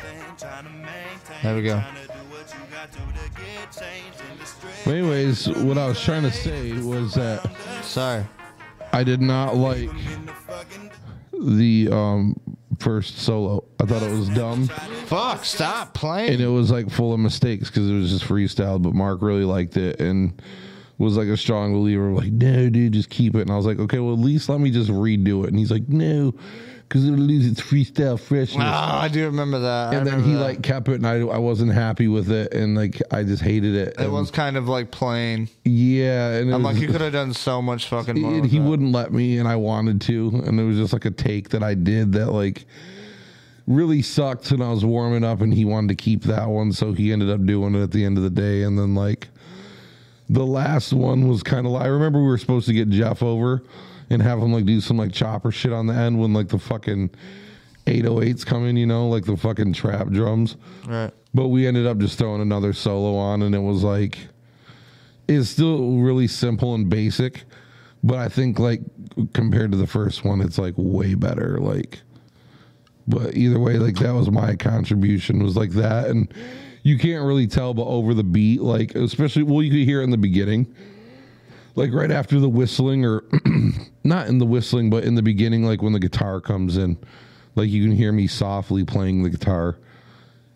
There 1.44 1.56
we 1.56 1.64
go. 1.64 1.84
Anyways, 4.86 5.50
what 5.50 5.78
I 5.78 5.88
was 5.88 6.02
trying 6.02 6.24
to 6.24 6.32
say 6.32 6.74
was 6.74 7.16
that 7.16 7.50
Sorry. 7.84 8.26
I 8.94 9.04
did 9.04 9.22
not 9.22 9.58
like 9.58 9.90
the 11.34 11.90
um, 11.92 12.40
first 12.80 13.18
solo. 13.20 13.64
I 13.80 13.86
thought 13.86 14.04
it 14.04 14.12
was 14.12 14.30
dumb, 14.30 14.68
Fuck! 15.08 15.46
Stop 15.46 15.94
playing. 15.94 16.34
and 16.34 16.42
it 16.42 16.48
was 16.48 16.72
like 16.72 16.90
full 16.90 17.14
of 17.14 17.20
mistakes 17.20 17.70
because 17.70 17.90
it 17.90 17.94
was 17.94 18.12
just 18.12 18.26
freestyle. 18.26 18.82
But 18.82 18.94
Mark 18.94 19.22
really 19.22 19.46
liked 19.46 19.78
it 19.78 20.00
and 20.00 20.42
was 20.98 21.18
like 21.18 21.28
a 21.28 21.38
strong 21.38 21.74
believer. 21.74 22.12
Like, 22.12 22.32
no, 22.32 22.70
dude, 22.70 22.94
just 22.94 23.10
keep 23.10 23.36
it. 23.36 23.42
And 23.42 23.52
I 23.52 23.58
was 23.58 23.66
like, 23.66 23.80
okay, 23.80 24.00
well, 24.00 24.14
at 24.14 24.20
least 24.20 24.48
let 24.50 24.60
me 24.62 24.72
just 24.72 24.90
redo 24.90 25.44
it. 25.44 25.50
And 25.50 25.60
he's 25.60 25.72
like, 25.72 25.90
no, 25.90 26.34
because 26.88 27.06
it'll 27.06 27.18
lose 27.18 27.46
its 27.48 27.60
freestyle 27.60 28.20
freshness. 28.20 28.64
Oh, 28.64 28.98
I 28.98 29.08
do 29.08 29.26
remember 29.26 29.60
that. 29.60 29.94
I 29.94 29.96
and 29.98 30.06
then 30.08 30.14
remember 30.16 30.28
he 30.28 30.34
that. 30.36 30.40
like 30.42 30.62
kept 30.62 30.88
it, 30.88 30.96
and 30.96 31.08
I 31.08 31.16
I 31.22 31.38
wasn't 31.40 31.74
happy 31.74 32.08
with 32.08 32.32
it, 32.32 32.54
and 32.54 32.76
like 32.76 33.02
I 33.12 33.24
just 33.24 33.42
hated 33.42 33.74
it. 33.76 33.88
It 33.90 34.00
And- 34.02 34.12
was 34.14 34.30
kind 34.32 34.56
of 34.58 34.68
like 34.68 34.92
plain. 34.92 35.50
yeah, 35.64 36.34
and 36.36 36.50
it 36.50 36.54
I'm 36.54 36.64
was- 36.64 36.74
like, 36.74 36.82
you 36.82 36.88
could 36.92 37.02
have 37.02 37.14
done 37.14 37.34
so 37.34 37.62
much 37.62 37.88
fucking 37.88 38.20
more. 38.22 38.32
and 38.34 38.42
with 38.44 38.52
he 38.52 38.60
that. 38.60 38.64
wouldn't 38.70 38.92
let 38.92 39.12
me 39.12 39.38
and 39.40 39.48
i 39.48 39.56
wanted 39.56 40.00
to 40.02 40.30
and 40.46 40.60
it 40.60 40.64
was 40.64 40.78
just 40.78 40.94
like 40.94 41.06
a 41.06 41.12
take 41.12 41.50
that 41.50 41.64
i 41.64 41.74
did 41.74 42.12
that 42.14 42.32
like 42.32 42.66
really 43.68 44.02
sucked 44.02 44.52
and 44.52 44.62
i 44.64 44.70
was 44.70 44.86
warming 44.86 45.24
up 45.24 45.42
and 45.42 45.54
he 45.54 45.66
wanted 45.66 45.88
to 45.88 45.96
keep 45.96 46.22
that 46.24 46.48
one 46.48 46.72
so 46.72 46.94
he 46.94 47.12
ended 47.12 47.30
up 47.30 47.44
doing 47.46 47.74
it 47.76 47.82
at 47.82 47.92
the 47.92 48.06
end 48.06 48.16
of 48.18 48.24
the 48.24 48.30
day 48.30 48.62
and 48.64 48.78
then 48.78 48.94
like 48.94 49.28
the 50.30 50.46
last 50.46 50.94
one 50.94 51.28
was 51.28 51.42
kind 51.44 51.66
of 51.66 51.74
i 51.76 51.88
remember 51.88 52.20
we 52.20 52.26
were 52.28 52.38
supposed 52.38 52.68
to 52.68 52.74
get 52.74 52.90
jeff 52.90 53.24
over 53.24 53.64
and 54.10 54.22
have 54.22 54.40
them 54.40 54.54
like 54.54 54.66
do 54.66 54.80
some 54.82 54.98
like 54.98 55.12
chopper 55.12 55.52
shit 55.52 55.74
on 55.74 55.88
the 55.88 55.94
end 55.94 56.20
when 56.20 56.34
like 56.34 56.48
the 56.50 56.60
fucking 56.60 57.10
808s 57.88 58.46
come 58.46 58.66
in 58.66 58.78
you 58.78 58.86
know 58.86 59.08
like 59.10 59.26
the 59.26 59.38
fucking 59.38 59.74
trap 59.74 60.08
drums 60.10 60.58
Right. 60.88 61.12
but 61.34 61.50
we 61.50 61.68
ended 61.68 61.86
up 61.86 61.98
just 62.00 62.18
throwing 62.18 62.42
another 62.42 62.74
solo 62.74 63.16
on, 63.16 63.42
and 63.44 63.54
it 63.56 63.60
was 63.60 63.84
like 63.84 64.18
it's 65.28 65.50
still 65.50 65.98
really 65.98 66.28
simple 66.28 66.76
and 66.76 66.88
basic, 66.90 67.44
but 68.04 68.18
I 68.20 68.30
think 68.30 68.60
like 68.60 68.82
compared 69.34 69.72
to 69.72 69.78
the 69.78 69.88
first 69.88 70.24
one, 70.24 70.40
it's 70.40 70.60
like 70.60 70.76
way 70.78 71.16
better. 71.16 71.58
Like, 71.60 72.00
but 73.08 73.36
either 73.36 73.60
way, 73.60 73.78
like 73.80 73.96
that 73.98 74.14
was 74.14 74.30
my 74.30 74.56
contribution 74.56 75.42
was 75.42 75.56
like 75.58 75.72
that, 75.72 76.08
and 76.10 76.32
you 76.84 77.00
can't 77.00 77.26
really 77.26 77.48
tell, 77.48 77.74
but 77.74 77.86
over 77.88 78.14
the 78.14 78.24
beat, 78.24 78.62
like 78.62 78.94
especially 78.94 79.42
well, 79.44 79.64
you 79.64 79.72
could 79.72 79.80
hear 79.88 80.02
it 80.02 80.04
in 80.04 80.12
the 80.12 80.18
beginning. 80.18 80.74
Like 81.76 81.92
right 81.92 82.12
after 82.12 82.40
the 82.40 82.48
whistling, 82.50 83.04
or 83.04 83.24
not 84.06 84.28
in 84.28 84.38
the 84.38 84.46
whistling, 84.46 84.90
but 84.90 85.04
in 85.04 85.16
the 85.16 85.24
beginning, 85.24 85.64
like 85.64 85.82
when 85.82 85.94
the 85.94 86.00
guitar 86.00 86.40
comes 86.40 86.78
in, 86.78 86.98
like 87.56 87.70
you 87.70 87.84
can 87.84 87.96
hear 87.96 88.12
me 88.12 88.28
softly 88.28 88.86
playing 88.86 89.24
the 89.24 89.30
guitar 89.30 89.78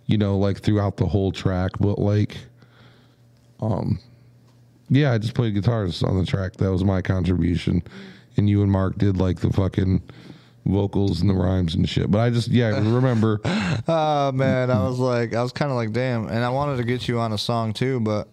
you 0.10 0.18
know, 0.18 0.40
like 0.40 0.60
throughout 0.60 0.98
the 0.98 1.06
whole 1.06 1.32
track. 1.32 1.74
But 1.80 2.00
like, 2.00 2.36
um, 3.62 4.00
yeah, 4.90 5.14
I 5.14 5.20
just 5.20 5.36
played 5.36 5.54
guitars 5.54 6.02
on 6.02 6.18
the 6.18 6.26
track. 6.26 6.54
That 6.54 6.72
was 6.72 6.84
my 6.84 7.04
contribution, 7.04 7.84
and 8.36 8.50
you 8.50 8.64
and 8.64 8.72
Mark 8.72 8.98
did 8.98 9.18
like 9.18 9.40
the 9.40 9.54
fucking 9.54 10.02
vocals 10.66 11.22
and 11.22 11.30
the 11.30 11.36
rhymes 11.36 11.76
and 11.76 11.88
shit. 11.88 12.10
But 12.10 12.22
I 12.22 12.32
just 12.32 12.48
yeah, 12.48 12.70
I 12.70 12.80
remember. 12.80 13.40
Oh 13.88 14.32
man, 14.32 14.72
I 14.72 14.82
was 14.82 14.98
like, 14.98 15.36
I 15.36 15.44
was 15.44 15.52
kind 15.52 15.70
of 15.70 15.78
like, 15.78 15.94
damn. 15.94 16.28
And 16.28 16.44
I 16.44 16.50
wanted 16.50 16.78
to 16.78 16.84
get 16.84 17.08
you 17.08 17.20
on 17.20 17.32
a 17.32 17.38
song 17.38 17.74
too, 17.74 18.00
but 18.00 18.28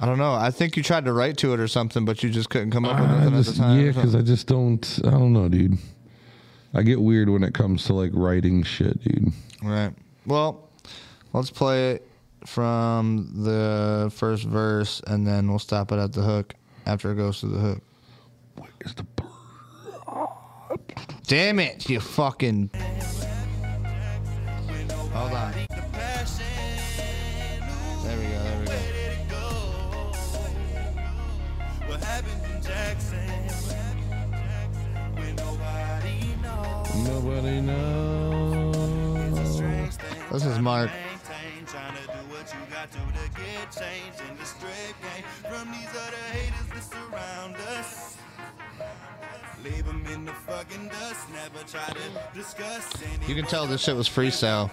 I 0.00 0.06
don't 0.06 0.18
know. 0.18 0.32
I 0.34 0.50
think 0.50 0.76
you 0.76 0.82
tried 0.82 1.04
to 1.06 1.12
write 1.12 1.36
to 1.38 1.52
it 1.54 1.60
or 1.60 1.68
something, 1.68 2.04
but 2.04 2.22
you 2.22 2.30
just 2.30 2.50
couldn't 2.50 2.70
come 2.70 2.84
up 2.84 3.00
with 3.00 3.08
I 3.10 3.18
nothing 3.18 3.38
at 3.38 3.44
the 3.44 3.52
time. 3.52 3.80
yeah, 3.80 3.92
because. 3.92 4.14
I 4.14 4.22
just 4.22 4.46
don't. 4.46 5.00
I 5.04 5.10
don't 5.10 5.32
know, 5.32 5.48
dude. 5.48 5.78
I 6.74 6.82
get 6.82 7.00
weird 7.00 7.28
when 7.30 7.42
it 7.42 7.54
comes 7.54 7.84
to 7.86 7.94
like 7.94 8.10
writing 8.12 8.62
shit, 8.62 9.02
dude. 9.02 9.32
right. 9.62 9.92
Well, 10.26 10.68
let's 11.32 11.50
play 11.50 11.92
it 11.92 12.08
from 12.44 13.30
the 13.44 14.10
first 14.14 14.44
verse, 14.44 15.00
and 15.06 15.26
then 15.26 15.48
we'll 15.48 15.58
stop 15.58 15.92
it 15.92 15.98
at 15.98 16.12
the 16.12 16.22
hook 16.22 16.54
after 16.84 17.12
it 17.12 17.16
goes 17.16 17.40
to 17.40 17.46
the 17.46 17.58
hook. 17.58 17.82
Where's 18.56 18.94
the 18.94 19.06
Damn 21.26 21.58
it, 21.58 21.88
you 21.90 21.98
fucking. 22.00 22.70
Hold 25.12 25.32
on. 25.32 25.52
There 28.02 28.18
we 28.18 28.24
go. 28.26 28.42
There 28.44 28.55
Nobody 37.04 37.60
knows. 37.60 39.60
This 40.32 40.44
is 40.44 40.58
Mark. 40.58 40.90
You 53.26 53.34
can 53.34 53.44
tell 53.44 53.66
this 53.66 53.82
shit 53.82 53.96
was 53.96 54.08
freestyle. 54.08 54.70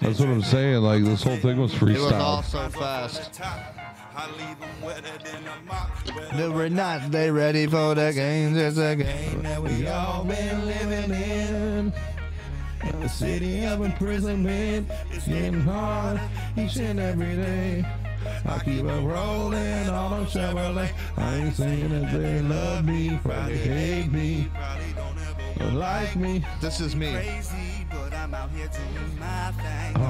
That's 0.00 0.18
what 0.18 0.28
I'm 0.28 0.42
saying. 0.42 0.82
Like 0.82 1.04
this 1.04 1.22
whole 1.22 1.36
thing 1.36 1.58
was 1.58 1.74
It 1.74 1.82
was 1.82 2.12
all 2.12 2.42
freestyle. 2.42 2.72
so 2.72 2.80
fast. 2.80 3.40
No, 6.36 6.50
we're 6.50 6.68
not. 6.70 7.10
They 7.10 7.30
ready 7.30 7.66
for 7.66 7.94
the 7.94 8.12
games. 8.14 8.56
It's 8.56 8.78
a 8.78 8.96
game 8.96 9.42
that 9.42 9.62
we 9.62 9.86
all 9.88 10.24
been 10.24 10.66
living 10.66 11.10
in. 11.10 11.92
The 13.00 13.08
city 13.08 13.64
of 13.64 13.82
imprisonment 13.82 14.88
It's 15.10 15.26
getting 15.26 15.60
hard 15.60 16.20
each 16.56 16.76
and 16.76 17.00
every 17.00 17.36
day. 17.36 17.84
I 18.44 18.58
keep 18.64 18.84
it 18.84 19.00
rolling 19.02 19.88
on 19.88 20.22
a 20.22 20.26
Chevrolet. 20.26 20.90
I 21.16 21.34
ain't 21.36 21.54
saying 21.54 21.88
that 21.90 22.12
they 22.12 22.40
love 22.42 22.84
me, 22.84 23.18
probably 23.22 23.58
hate 23.58 24.12
me, 24.12 24.48
or 25.60 25.66
like 25.66 26.16
me 26.16 26.44
This 26.60 26.80
is 26.80 26.94
me. 26.94 27.08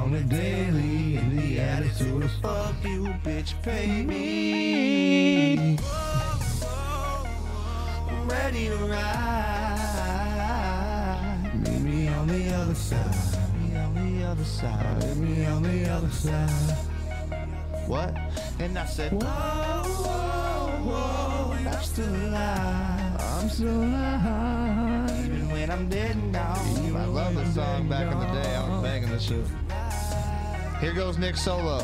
on 0.06 0.12
the 0.12 0.20
daily. 0.22 1.16
And 1.16 1.38
the 1.38 1.60
attitude 1.60 2.24
is 2.24 2.32
fuck 2.42 2.74
you, 2.84 3.04
bitch, 3.24 3.54
pay 3.62 4.02
me. 4.02 5.78
I'm 8.08 8.28
ready 8.28 8.68
to 8.68 8.76
ride. 8.76 9.26
Meet 11.54 11.80
me 11.80 12.08
on 12.08 12.26
the 12.28 12.54
other 12.54 12.74
side. 12.74 13.38
Me 13.60 13.76
on 13.76 13.94
the 13.94 14.24
other 14.26 14.44
side. 14.44 15.16
Meet 15.16 15.38
me 15.38 15.46
on 15.46 15.62
the 15.62 15.88
other 15.90 16.10
side. 16.10 16.95
What? 17.86 18.16
And 18.58 18.78
I 18.78 18.84
said, 18.84 19.12
Whoa, 19.12 19.20
whoa, 19.28 20.90
whoa, 20.90 21.52
I'm 21.70 21.82
still 21.84 22.14
alive. 22.14 23.20
I'm 23.20 23.48
still 23.48 23.82
alive. 23.84 25.24
even 25.26 25.50
when 25.50 25.70
I'm 25.70 25.88
dead 25.88 26.16
and 26.16 26.32
gone. 26.32 26.96
I 26.96 27.04
love 27.04 27.34
this 27.34 27.54
song 27.54 27.88
back 27.88 28.10
in 28.12 28.18
the 28.18 28.42
day. 28.42 28.54
I 28.56 28.68
was 28.68 28.82
banging 28.82 29.10
this 29.10 29.22
shit. 29.22 29.46
Here 30.80 30.92
goes 30.92 31.16
Nick 31.16 31.36
Solo, 31.36 31.78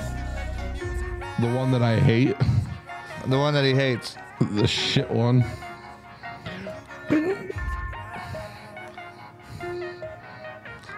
The 1.41 1.53
one 1.55 1.71
that 1.73 1.83
I 1.83 1.99
hate, 1.99 2.37
the 3.27 3.39
one 3.39 3.55
that 3.55 3.65
he 3.65 3.73
hates. 3.75 4.17
the 4.41 4.67
shit 4.67 5.11
one. 5.11 5.45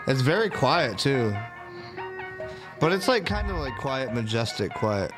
It's 0.06 0.20
very 0.20 0.50
quiet 0.50 0.98
too. 0.98 1.34
But 2.84 2.92
it's 2.92 3.08
like 3.08 3.24
kind 3.24 3.50
of 3.50 3.56
like 3.56 3.78
quiet, 3.78 4.12
majestic, 4.12 4.74
quiet. 4.74 5.10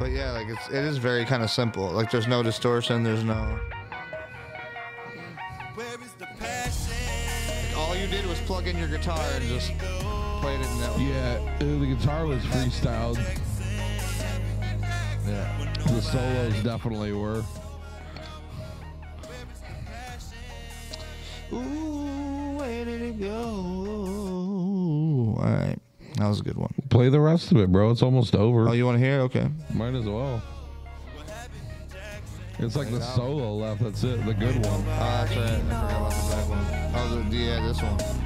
But 0.00 0.10
yeah, 0.10 0.32
like 0.32 0.48
it's 0.48 0.66
it 0.66 0.84
is 0.84 0.98
very 0.98 1.24
kind 1.24 1.44
of 1.44 1.50
simple. 1.50 1.88
Like 1.92 2.10
there's 2.10 2.26
no 2.26 2.42
distortion. 2.42 3.04
There's 3.04 3.22
no. 3.22 3.60
Like, 5.76 6.00
all 7.76 7.94
you 7.94 8.08
did 8.08 8.26
was 8.26 8.40
plug 8.40 8.66
in 8.66 8.76
your 8.76 8.88
guitar 8.88 9.24
and 9.32 9.44
just 9.44 9.78
played 10.40 10.58
it 10.58 10.66
in 10.66 10.80
that. 10.80 10.98
Yeah, 10.98 11.58
the 11.60 11.86
guitar 11.86 12.26
was 12.26 12.42
freestyled. 12.46 13.18
Yeah. 15.24 15.68
The 15.86 16.02
solos 16.02 16.60
definitely 16.64 17.12
were. 17.12 17.44
Ooh, 21.52 21.56
where 21.56 21.60
did 21.62 21.92
it 21.92 22.01
go? 23.22 23.36
All 25.38 25.44
right, 25.44 25.78
that 26.16 26.28
was 26.28 26.40
a 26.40 26.42
good 26.42 26.56
one. 26.56 26.72
Play 26.90 27.08
the 27.08 27.20
rest 27.20 27.52
of 27.52 27.58
it, 27.58 27.70
bro. 27.70 27.90
It's 27.90 28.02
almost 28.02 28.34
over. 28.34 28.68
Oh, 28.68 28.72
you 28.72 28.84
want 28.84 28.98
to 28.98 29.04
hear? 29.04 29.20
Okay. 29.20 29.48
Might 29.72 29.94
as 29.94 30.04
well. 30.04 30.42
It's 32.58 32.76
like 32.76 32.90
the 32.90 33.00
solo 33.00 33.54
left. 33.54 33.82
That's 33.82 34.04
it. 34.04 34.24
The 34.24 34.34
good 34.34 34.54
one. 34.56 34.66
Oh, 34.66 34.84
that's 34.86 35.36
right. 35.36 35.50
I 35.50 35.58
forgot 35.58 35.90
about 35.90 36.12
the 36.12 36.36
back 36.36 36.48
one. 36.48 36.66
Oh, 36.94 37.24
the, 37.28 37.36
yeah, 37.36 37.66
this 37.66 37.82
one. 37.82 38.21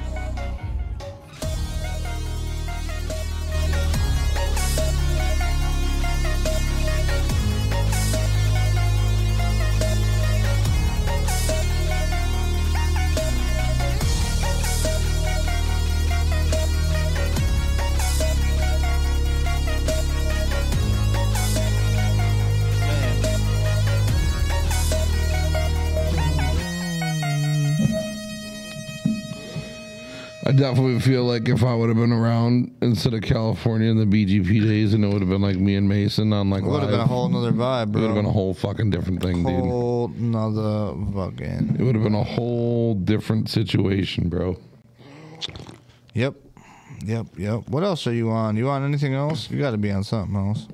Definitely 30.57 30.99
feel 30.99 31.23
like 31.23 31.47
if 31.47 31.63
I 31.63 31.73
would 31.73 31.87
have 31.87 31.97
been 31.97 32.11
around 32.11 32.75
instead 32.81 33.13
of 33.13 33.21
California 33.21 33.89
in 33.89 33.97
the 33.97 34.05
BGP 34.05 34.61
days, 34.61 34.93
and 34.93 35.05
it 35.05 35.07
would 35.07 35.21
have 35.21 35.29
been 35.29 35.41
like 35.41 35.55
me 35.57 35.75
and 35.75 35.87
Mason 35.87 36.33
on 36.33 36.49
like 36.49 36.63
It 36.63 36.67
would 36.67 36.81
have 36.81 36.91
been 36.91 36.99
a 36.99 37.05
whole 37.07 37.29
nother 37.29 37.51
vibe, 37.51 37.83
It 37.83 37.91
bro. 37.93 38.01
would 38.01 38.07
have 38.07 38.15
been 38.15 38.25
a 38.25 38.31
whole 38.31 38.53
fucking 38.53 38.89
different 38.89 39.21
thing, 39.21 39.43
dude. 39.43 39.53
whole 39.53 40.09
nother 40.09 40.93
fucking. 41.13 41.77
It 41.79 41.83
would 41.83 41.95
have 41.95 42.03
been 42.03 42.15
a 42.15 42.23
whole 42.23 42.95
different 42.95 43.49
situation, 43.49 44.27
bro. 44.29 44.57
Yep. 46.13 46.33
Yep, 47.05 47.27
yep. 47.37 47.67
What 47.69 47.83
else 47.83 48.07
are 48.07 48.13
you 48.13 48.31
on? 48.31 48.57
You 48.57 48.69
on 48.69 48.83
anything 48.83 49.13
else? 49.13 49.49
You 49.51 49.59
got 49.59 49.71
to 49.71 49.77
be 49.77 49.91
on 49.91 50.03
something 50.03 50.35
else. 50.35 50.67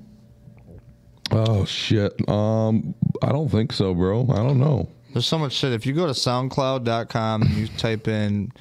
Oh 1.32 1.66
shit. 1.66 2.14
Um, 2.30 2.94
I 3.22 3.30
don't 3.32 3.50
think 3.50 3.74
so, 3.74 3.94
bro. 3.94 4.28
I 4.30 4.38
don't 4.38 4.60
know. 4.60 4.88
There's 5.12 5.26
so 5.26 5.38
much 5.38 5.54
shit. 5.54 5.74
If 5.74 5.86
you 5.86 5.94
go 5.94 6.06
to 6.06 6.14
SoundCloud.com 6.14 7.42
and 7.44 7.52
you 7.52 7.68
type 7.78 8.08
in 8.08 8.52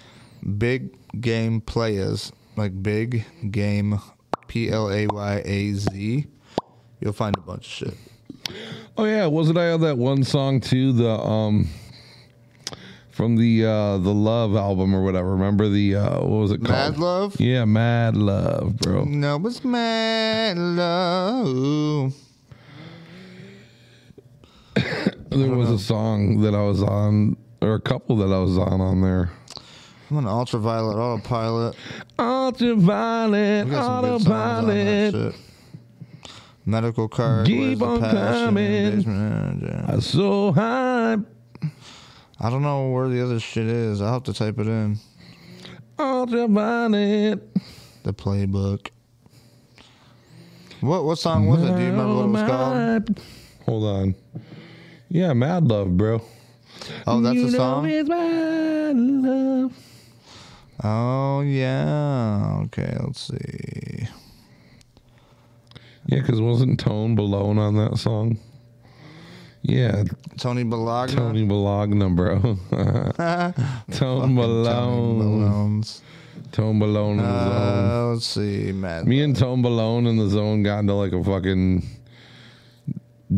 "big 0.59 0.97
game 1.20 1.60
players," 1.60 2.32
like 2.56 2.82
big 2.82 3.24
game, 3.51 3.98
P 4.48 4.70
L 4.70 4.90
A 4.90 5.06
Y 5.06 5.43
A 5.44 5.73
Z, 5.74 6.27
you'll 7.01 7.12
find 7.12 7.36
a 7.36 7.40
bunch 7.40 7.66
of 7.66 7.73
shit. 7.73 7.94
Oh 8.97 9.05
yeah, 9.05 9.27
wasn't 9.27 9.59
I 9.59 9.70
on 9.70 9.81
that 9.82 9.98
one 9.98 10.24
song 10.24 10.60
too? 10.60 10.93
The 10.93 11.10
um, 11.10 11.69
from 13.12 13.36
the 13.36 13.64
uh 13.64 13.98
the 13.98 14.12
Love 14.12 14.56
album 14.56 14.94
or 14.94 15.05
whatever. 15.05 15.31
Remember 15.32 15.69
the 15.69 15.97
uh 15.97 16.20
what 16.20 16.40
was 16.40 16.51
it 16.51 16.59
called? 16.59 16.70
Mad 16.70 16.98
Love? 16.98 17.40
Yeah, 17.40 17.64
Mad 17.64 18.16
Love, 18.16 18.77
bro. 18.78 19.05
No, 19.05 19.40
it's 19.47 19.64
mad 19.64 20.59
love. 20.59 22.14
There 25.31 25.55
was 25.55 25.70
a 25.70 25.78
song 25.78 26.40
that 26.43 26.55
I 26.55 26.62
was 26.62 26.82
on, 26.82 27.36
or 27.62 27.74
a 27.74 27.81
couple 27.81 28.16
that 28.16 28.31
I 28.32 28.39
was 28.39 28.59
on 28.59 28.81
on 28.81 29.01
there. 29.01 29.31
I'm 30.12 30.18
an 30.18 30.26
ultraviolet 30.26 30.98
autopilot. 30.98 31.74
Ultraviolet, 32.18 33.64
We 33.64 33.70
got 33.70 33.84
some 33.86 34.01
good 34.05 34.22
songs 34.22 34.26
on 34.26 34.66
that 34.66 35.05
autopilot. 35.09 35.14
shit. 35.32 36.30
Medical 36.66 37.09
card. 37.09 37.47
Keep 37.47 37.59
Where's 37.59 37.78
the 37.78 37.84
on 37.86 38.01
passion? 38.02 38.44
coming. 38.44 38.90
Basement 38.97 39.62
energy. 39.62 39.84
I'm 39.89 40.01
so 40.02 40.52
high. 40.52 41.16
I 42.39 42.51
don't 42.51 42.60
know 42.60 42.90
where 42.90 43.09
the 43.09 43.24
other 43.24 43.40
shit 43.40 43.66
is. 43.66 44.02
I'll 44.02 44.12
have 44.12 44.22
to 44.24 44.34
type 44.34 44.59
it 44.59 44.66
in. 44.66 44.98
Ultraviolet. 45.98 47.48
The 48.02 48.12
playbook. 48.12 48.89
What 50.82 51.05
what 51.06 51.16
song 51.16 51.47
was 51.47 51.62
it? 51.62 51.74
Do 51.74 51.80
you 51.82 51.90
remember 51.90 52.16
what 52.16 52.24
it 52.24 52.28
was 52.28 52.51
called? 52.51 53.20
Hold 53.64 53.84
on. 53.84 54.14
Yeah, 55.09 55.32
Mad 55.32 55.64
Love, 55.68 55.97
bro. 55.97 56.20
Oh, 57.06 57.20
that's 57.22 57.34
You 57.34 57.48
a 57.48 57.51
know 57.52 57.56
song. 57.56 57.86
it's 57.89 58.09
Mad 58.10 58.97
Love. 58.98 59.72
Oh 60.84 61.40
yeah. 61.42 62.60
Okay, 62.64 62.96
let's 63.00 63.20
see. 63.20 64.09
Yeah, 66.06 66.20
because 66.20 66.40
wasn't 66.40 66.80
Tone 66.80 67.16
Balone 67.16 67.59
on 67.59 67.76
that 67.76 67.96
song? 67.98 68.38
Yeah, 69.62 70.02
Tony 70.38 70.64
Bologna. 70.64 71.14
Tony 71.14 71.44
Bologna, 71.46 72.09
bro. 72.10 72.40
Tone 73.92 74.34
Balone. 74.34 76.02
Tone 76.50 76.80
Balone 76.80 77.12
in 77.12 77.16
the 77.18 77.22
zone. 77.22 77.90
Uh, 77.90 78.06
let's 78.12 78.26
see, 78.26 78.72
Matt. 78.72 79.06
Me 79.06 79.22
and 79.22 79.36
Tone 79.36 79.62
Balone 79.62 80.09
in 80.09 80.16
the 80.16 80.28
zone 80.28 80.64
got 80.64 80.80
into 80.80 80.94
like 80.94 81.12
a 81.12 81.22
fucking 81.22 81.86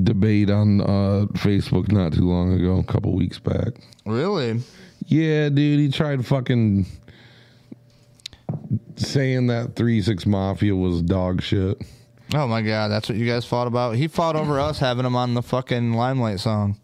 debate 0.02 0.48
on 0.50 0.80
uh, 0.80 1.26
Facebook 1.34 1.92
not 1.92 2.14
too 2.14 2.26
long 2.26 2.54
ago, 2.54 2.78
a 2.78 2.84
couple 2.84 3.14
weeks 3.14 3.38
back. 3.38 3.74
Really? 4.06 4.60
Yeah, 5.06 5.50
dude, 5.50 5.78
he 5.78 5.90
tried 5.90 6.24
fucking 6.26 6.86
saying 8.96 9.46
that 9.48 9.76
Three 9.76 10.00
Six 10.02 10.26
Mafia 10.26 10.74
was 10.74 11.02
dog 11.02 11.42
shit. 11.42 11.80
Oh 12.34 12.46
my 12.48 12.62
god, 12.62 12.88
that's 12.88 13.08
what 13.08 13.18
you 13.18 13.26
guys 13.26 13.44
fought 13.44 13.66
about. 13.66 13.96
He 13.96 14.08
fought 14.08 14.34
over 14.36 14.58
us 14.58 14.78
having 14.78 15.04
him 15.04 15.14
on 15.16 15.34
the 15.34 15.42
fucking 15.42 15.92
Limelight 15.92 16.40
song. 16.40 16.78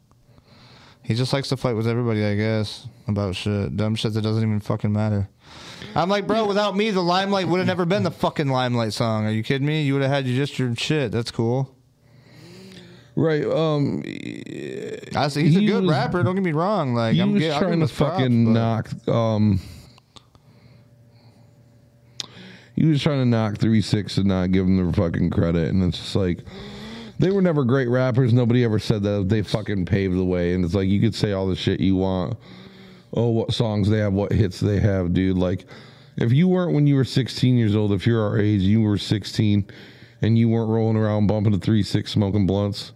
He 1.02 1.14
just 1.14 1.32
likes 1.32 1.48
to 1.48 1.56
fight 1.56 1.74
with 1.74 1.88
everybody, 1.88 2.24
I 2.24 2.36
guess, 2.36 2.86
about 3.08 3.34
shit, 3.34 3.76
dumb 3.76 3.96
shit 3.96 4.12
that 4.14 4.22
doesn't 4.22 4.42
even 4.42 4.60
fucking 4.60 4.92
matter. 4.92 5.28
I'm 5.96 6.08
like, 6.08 6.26
bro, 6.26 6.46
without 6.46 6.76
me, 6.76 6.90
the 6.90 7.00
Limelight 7.02 7.48
would 7.48 7.58
have 7.58 7.66
never 7.66 7.84
been 7.84 8.04
the 8.04 8.10
fucking 8.12 8.48
Limelight 8.48 8.92
song. 8.92 9.26
Are 9.26 9.30
you 9.32 9.42
kidding 9.42 9.66
me? 9.66 9.82
You 9.82 9.94
would 9.94 10.02
have 10.02 10.10
had 10.10 10.24
just 10.26 10.58
your 10.58 10.76
shit. 10.76 11.10
That's 11.10 11.30
cool. 11.32 11.74
Right. 13.16 13.44
Um. 13.44 14.02
I 15.16 15.28
see, 15.28 15.42
he's 15.42 15.56
a 15.56 15.64
good 15.66 15.82
was- 15.82 15.90
rapper. 15.90 16.22
Don't 16.22 16.34
get 16.36 16.44
me 16.44 16.52
wrong. 16.52 16.94
Like 16.94 17.14
he 17.14 17.20
I'm 17.20 17.36
get- 17.36 17.58
trying 17.58 17.72
to 17.72 17.78
his 17.80 17.92
props, 17.92 18.16
fucking 18.18 18.52
knock. 18.52 18.88
Um. 19.08 19.60
He 22.80 22.86
was 22.86 23.02
trying 23.02 23.18
to 23.18 23.26
knock 23.26 23.58
three 23.58 23.82
six 23.82 24.16
and 24.16 24.28
not 24.28 24.52
give 24.52 24.64
them 24.64 24.86
the 24.86 24.90
fucking 24.94 25.28
credit, 25.28 25.68
and 25.68 25.82
it's 25.84 25.98
just 25.98 26.16
like 26.16 26.38
they 27.18 27.30
were 27.30 27.42
never 27.42 27.62
great 27.62 27.88
rappers. 27.88 28.32
Nobody 28.32 28.64
ever 28.64 28.78
said 28.78 29.02
that. 29.02 29.28
They 29.28 29.42
fucking 29.42 29.84
paved 29.84 30.16
the 30.16 30.24
way, 30.24 30.54
and 30.54 30.64
it's 30.64 30.72
like 30.72 30.88
you 30.88 30.98
could 30.98 31.14
say 31.14 31.32
all 31.32 31.46
the 31.46 31.56
shit 31.56 31.80
you 31.80 31.96
want. 31.96 32.38
Oh, 33.12 33.28
what 33.28 33.52
songs 33.52 33.90
they 33.90 33.98
have, 33.98 34.14
what 34.14 34.32
hits 34.32 34.60
they 34.60 34.80
have, 34.80 35.12
dude. 35.12 35.36
Like, 35.36 35.66
if 36.16 36.32
you 36.32 36.48
weren't 36.48 36.72
when 36.72 36.86
you 36.86 36.94
were 36.94 37.04
16 37.04 37.58
years 37.58 37.76
old, 37.76 37.92
if 37.92 38.06
you're 38.06 38.22
our 38.22 38.38
age, 38.38 38.62
you 38.62 38.80
were 38.80 38.96
16, 38.96 39.70
and 40.22 40.38
you 40.38 40.48
weren't 40.48 40.70
rolling 40.70 40.96
around 40.96 41.26
bumping 41.26 41.52
to 41.52 41.58
three 41.58 41.82
six 41.82 42.10
smoking 42.10 42.46
blunts. 42.46 42.92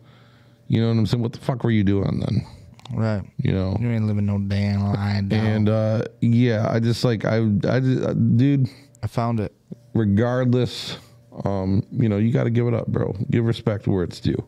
You 0.66 0.80
know 0.80 0.88
what 0.88 0.96
I'm 0.96 1.04
saying? 1.04 1.22
What 1.22 1.34
the 1.34 1.40
fuck 1.40 1.62
were 1.62 1.70
you 1.70 1.84
doing 1.84 2.20
then? 2.20 2.46
Right. 2.94 3.22
You 3.36 3.52
know. 3.52 3.76
You 3.78 3.90
ain't 3.90 4.06
living 4.06 4.24
no 4.24 4.38
damn 4.38 4.82
lie. 4.82 5.22
And 5.30 5.68
uh, 5.68 6.04
yeah, 6.22 6.68
I 6.70 6.80
just 6.80 7.04
like 7.04 7.26
I, 7.26 7.36
I 7.68 7.80
just, 7.80 8.02
uh, 8.02 8.14
dude. 8.14 8.66
I 9.04 9.06
found 9.06 9.38
it. 9.38 9.54
Regardless, 9.92 10.96
um, 11.44 11.86
you 11.92 12.08
know, 12.08 12.16
you 12.16 12.32
got 12.32 12.44
to 12.44 12.50
give 12.50 12.66
it 12.66 12.72
up, 12.72 12.86
bro. 12.86 13.14
Give 13.30 13.44
respect 13.44 13.86
where 13.86 14.02
it's 14.02 14.18
due. 14.18 14.42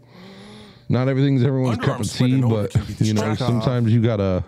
Not 0.89 1.09
everything's 1.09 1.45
everyone's 1.45 1.79
cup 1.79 2.01
of 2.01 2.11
tea, 2.11 2.41
but 2.41 2.75
you 3.01 3.13
know, 3.13 3.35
sometimes 3.35 3.93
you 3.93 4.01
gotta 4.01 4.45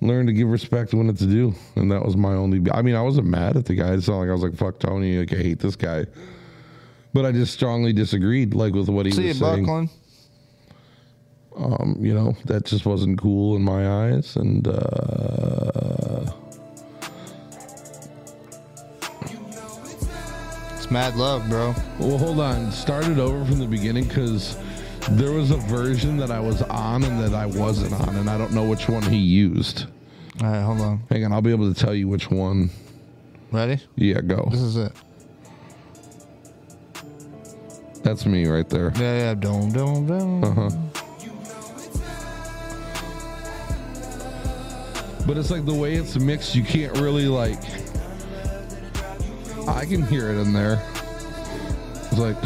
learn 0.00 0.26
to 0.26 0.32
give 0.32 0.48
respect 0.48 0.94
when 0.94 1.08
it's 1.08 1.20
due. 1.20 1.54
And 1.76 1.92
that 1.92 2.04
was 2.04 2.16
my 2.16 2.32
only. 2.32 2.68
I 2.72 2.82
mean, 2.82 2.94
I 2.94 3.02
wasn't 3.02 3.26
mad 3.28 3.56
at 3.56 3.66
the 3.66 3.74
guy. 3.74 3.92
It's 3.92 4.08
not 4.08 4.18
like 4.18 4.30
I 4.30 4.32
was 4.32 4.42
like, 4.42 4.56
"Fuck 4.56 4.80
Tony," 4.80 5.18
like 5.18 5.32
I 5.32 5.36
hate 5.36 5.58
this 5.60 5.76
guy. 5.76 6.06
But 7.12 7.24
I 7.26 7.32
just 7.32 7.52
strongly 7.52 7.92
disagreed, 7.92 8.54
like 8.54 8.72
with 8.74 8.88
what 8.88 9.06
he 9.06 9.12
See 9.12 9.22
you, 9.22 9.28
was 9.28 9.38
saying. 9.38 9.64
Buckland. 9.64 9.90
Um, 11.56 11.96
you 12.00 12.14
know, 12.14 12.34
that 12.46 12.64
just 12.64 12.86
wasn't 12.86 13.20
cool 13.20 13.54
in 13.54 13.62
my 13.62 14.06
eyes, 14.06 14.34
and 14.36 14.66
uh, 14.66 15.87
Mad 20.90 21.16
love, 21.16 21.48
bro. 21.50 21.74
Well, 21.98 22.16
hold 22.16 22.40
on. 22.40 22.72
Start 22.72 23.06
it 23.06 23.18
over 23.18 23.44
from 23.44 23.58
the 23.58 23.66
beginning 23.66 24.08
because 24.08 24.56
there 25.10 25.32
was 25.32 25.50
a 25.50 25.56
version 25.56 26.16
that 26.16 26.30
I 26.30 26.40
was 26.40 26.62
on 26.62 27.04
and 27.04 27.20
that 27.20 27.34
I 27.34 27.44
wasn't 27.44 27.92
on, 27.92 28.16
and 28.16 28.30
I 28.30 28.38
don't 28.38 28.52
know 28.52 28.64
which 28.64 28.88
one 28.88 29.02
he 29.02 29.18
used. 29.18 29.86
All 30.42 30.48
right, 30.48 30.62
hold 30.62 30.80
on. 30.80 31.00
Hang 31.10 31.24
on, 31.24 31.32
I'll 31.32 31.42
be 31.42 31.50
able 31.50 31.72
to 31.72 31.78
tell 31.78 31.94
you 31.94 32.08
which 32.08 32.30
one. 32.30 32.70
Ready? 33.52 33.80
Yeah, 33.96 34.20
go. 34.20 34.48
This 34.50 34.60
is 34.60 34.76
it. 34.76 34.92
That's 38.02 38.24
me 38.24 38.46
right 38.46 38.68
there. 38.68 38.92
Yeah, 38.96 39.18
yeah. 39.18 39.34
Dum 39.34 39.70
dum 39.70 40.06
dum. 40.06 40.44
Uh 40.44 40.54
huh. 40.54 40.70
But 45.26 45.36
it's 45.36 45.50
like 45.50 45.66
the 45.66 45.74
way 45.74 45.96
it's 45.96 46.16
mixed, 46.16 46.54
you 46.54 46.64
can't 46.64 46.96
really 46.98 47.28
like. 47.28 47.60
I 49.68 49.84
can 49.84 50.02
hear 50.06 50.30
it 50.30 50.40
in 50.40 50.52
there. 50.54 50.82
It's 52.10 52.18
like, 52.18 52.36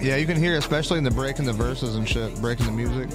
Yeah, 0.00 0.16
you 0.16 0.26
can 0.26 0.36
hear, 0.36 0.54
it, 0.54 0.58
especially 0.58 0.98
in 0.98 1.04
the 1.04 1.10
break 1.10 1.40
in 1.40 1.44
the 1.44 1.52
verses 1.52 1.96
and 1.96 2.08
shit, 2.08 2.40
breaking 2.40 2.66
the 2.66 2.72
music. 2.72 3.10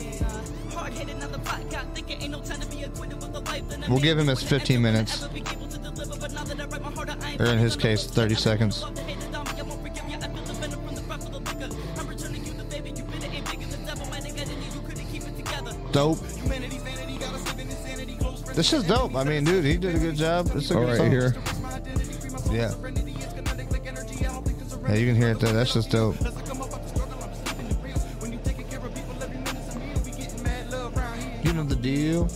We'll 3.87 3.99
give 3.99 4.19
him 4.19 4.27
his 4.27 4.43
15 4.43 4.81
minutes, 4.81 5.27
or 7.39 7.45
in 7.45 7.57
his 7.57 7.75
case, 7.75 8.05
30 8.05 8.35
seconds. 8.35 8.85
Dope. 15.91 16.19
This 18.53 18.73
is 18.73 18.83
dope. 18.83 19.15
I 19.15 19.23
mean, 19.23 19.43
dude, 19.43 19.65
he 19.65 19.77
did 19.77 19.95
a 19.95 19.99
good 19.99 20.15
job. 20.15 20.51
It's 20.53 20.69
a 20.69 20.75
all 20.75 20.81
good 20.81 20.89
right 20.89 20.97
song. 20.97 21.11
here. 21.11 21.33
Yeah. 22.59 22.73
Yeah, 24.89 24.95
you 24.95 25.05
can 25.07 25.15
hear 25.15 25.29
it. 25.29 25.39
That's 25.39 25.73
just 25.73 25.91
dope. 25.91 26.17
You 31.41 31.53
know 31.53 31.63
the 31.63 31.77
deal. 31.81 32.27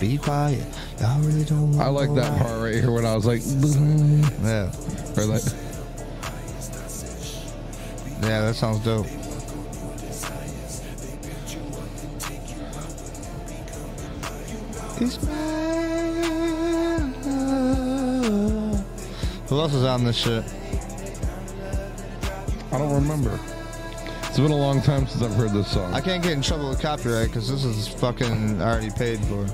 Be 0.00 0.16
quiet. 0.16 0.64
Y'all 1.00 1.20
really 1.20 1.44
don't. 1.44 1.78
I 1.78 1.88
like 1.88 2.14
that 2.14 2.38
part 2.40 2.62
right 2.62 2.74
here 2.76 2.90
when 2.90 3.04
I 3.04 3.14
was 3.14 3.26
like, 3.26 3.42
Yeah. 4.42 4.72
or 5.18 5.26
like, 5.26 5.42
Yeah, 8.22 8.40
that 8.40 8.54
sounds 8.54 8.80
dope. 8.80 9.06
It's 14.98 15.22
my 15.22 15.45
Who 19.56 19.62
else 19.62 19.72
is 19.72 19.84
on 19.84 20.04
this 20.04 20.16
shit? 20.18 20.44
I 22.72 22.76
don't 22.76 22.92
remember. 22.92 23.40
It's 24.24 24.38
been 24.38 24.50
a 24.50 24.54
long 24.54 24.82
time 24.82 25.06
since 25.06 25.22
I've 25.22 25.32
heard 25.32 25.52
this 25.52 25.68
song. 25.68 25.94
I 25.94 26.02
can't 26.02 26.22
get 26.22 26.32
in 26.32 26.42
trouble 26.42 26.68
with 26.68 26.78
copyright 26.82 27.28
because 27.28 27.50
this 27.50 27.64
is 27.64 27.88
fucking 27.88 28.60
already 28.60 28.90
paid 28.90 29.18
for. 29.20 29.46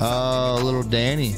Oh, 0.00 0.60
little 0.62 0.84
Danny. 0.84 1.34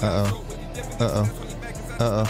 Uh 0.00 0.24
oh. 0.30 0.44
Uh 1.00 1.10
oh. 1.10 1.30
Uh 1.98 2.24
oh. 2.24 2.27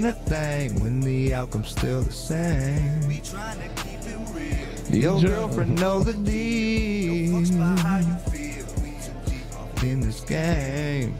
Mean 0.00 0.10
a 0.10 0.12
thing 0.12 0.80
when 0.80 1.00
the 1.00 1.34
outcome's 1.34 1.68
still 1.68 2.02
the 2.02 2.12
same. 2.12 3.10
Your 4.90 5.20
girlfriend 5.20 5.80
knows 5.80 6.06
the 6.06 6.14
deal 6.14 7.36
in 9.82 10.00
this 10.00 10.20
game. 10.20 11.14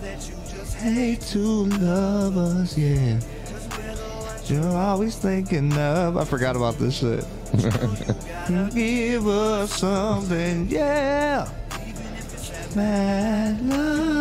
that 0.00 0.28
you 0.28 0.34
just 0.56 0.76
Hate 0.76 1.20
to 1.20 1.38
love 1.38 2.36
us, 2.36 2.76
yeah. 2.76 3.20
You're 4.46 4.76
always 4.76 5.16
thinking 5.16 5.72
of. 5.78 6.16
I 6.16 6.24
forgot 6.24 6.56
about 6.56 6.74
this 6.74 6.98
shit. 6.98 7.24
Give 8.74 9.26
us 9.26 9.72
something, 9.72 10.68
yeah. 10.68 11.48
Mad 12.74 13.62
love. 13.62 14.13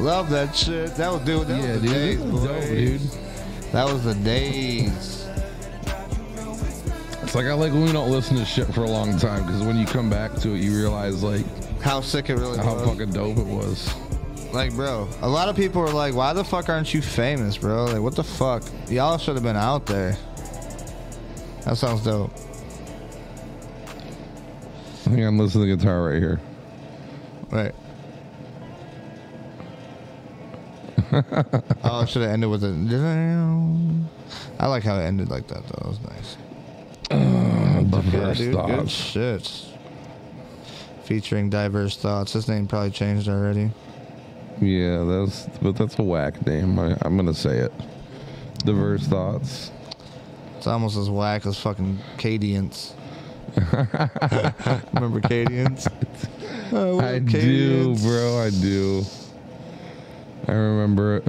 Love 0.00 0.30
that 0.30 0.56
shit. 0.56 0.94
That 0.96 1.12
was 1.12 1.20
dude. 1.22 1.46
That 1.46 1.62
yeah, 1.62 1.72
was 1.72 1.82
the 1.82 1.88
dude. 1.88 1.92
days, 1.92 2.20
is 2.20 2.42
dope, 2.42 2.62
dude. 2.62 3.00
That 3.72 3.84
was 3.92 4.04
the 4.04 4.14
days. 4.14 5.26
It's 7.22 7.34
like 7.34 7.46
I 7.46 7.52
like 7.54 7.72
when 7.72 7.84
we 7.84 7.92
don't 7.92 8.10
listen 8.10 8.36
to 8.38 8.44
shit 8.44 8.66
for 8.74 8.82
a 8.84 8.90
long 8.90 9.16
time 9.18 9.44
because 9.46 9.62
when 9.62 9.76
you 9.78 9.86
come 9.86 10.10
back 10.10 10.34
to 10.36 10.54
it, 10.54 10.60
you 10.60 10.74
realize 10.76 11.22
like 11.22 11.44
How 11.80 12.00
sick 12.00 12.28
it 12.30 12.34
really 12.34 12.58
how 12.58 12.74
was. 12.74 12.88
fucking 12.88 13.10
dope 13.12 13.38
it 13.38 13.46
was. 13.46 13.94
Like, 14.52 14.74
bro, 14.74 15.08
a 15.22 15.28
lot 15.28 15.48
of 15.48 15.54
people 15.54 15.80
are 15.82 15.92
like, 15.92 16.12
why 16.14 16.32
the 16.32 16.42
fuck 16.42 16.68
aren't 16.68 16.92
you 16.92 17.00
famous, 17.02 17.56
bro? 17.56 17.84
Like, 17.84 18.00
what 18.00 18.16
the 18.16 18.24
fuck? 18.24 18.64
Y'all 18.88 19.16
should 19.16 19.34
have 19.36 19.44
been 19.44 19.54
out 19.56 19.86
there. 19.86 20.16
That 21.64 21.76
sounds 21.76 22.02
dope. 22.02 22.32
Hang 25.04 25.24
on, 25.24 25.38
listen 25.38 25.60
to 25.60 25.66
the 25.68 25.76
guitar 25.76 26.02
right 26.04 26.18
here. 26.18 26.40
Right. 27.50 27.74
oh, 31.84 32.04
should 32.06 32.22
have 32.22 32.30
ended 32.30 32.50
with 32.50 32.62
a. 32.64 34.04
I 34.58 34.66
like 34.66 34.84
how 34.84 34.96
it 34.96 35.02
ended 35.02 35.28
like 35.28 35.48
that, 35.48 35.66
though. 35.66 35.84
It 35.84 35.88
was 35.88 36.00
nice. 36.02 36.36
Uh, 37.10 37.82
diverse 37.82 38.38
dude, 38.38 38.54
good 38.54 38.66
thoughts. 38.66 38.90
shit. 38.90 39.66
Featuring 41.04 41.50
diverse 41.50 41.96
thoughts. 41.96 42.34
His 42.34 42.46
name 42.46 42.68
probably 42.68 42.90
changed 42.90 43.28
already. 43.28 43.70
Yeah, 44.60 45.04
that's 45.04 45.48
but 45.60 45.76
that's 45.76 45.98
a 45.98 46.02
whack 46.02 46.46
name. 46.46 46.78
I, 46.78 46.96
I'm 47.02 47.16
gonna 47.16 47.34
say 47.34 47.58
it. 47.58 47.72
Diverse 48.58 49.06
thoughts. 49.06 49.72
It's 50.58 50.66
almost 50.66 50.96
as 50.96 51.08
whack 51.08 51.46
as 51.46 51.58
fucking 51.58 51.98
Cadians. 52.18 52.92
Remember 54.94 55.20
Cadians? 55.20 55.90
Oh, 56.72 57.00
I 57.00 57.16
up, 57.16 57.24
do, 57.24 57.96
bro. 57.96 58.38
I 58.38 58.50
do. 58.50 59.04
I 60.48 60.52
remember 60.52 61.16
it. 61.18 61.24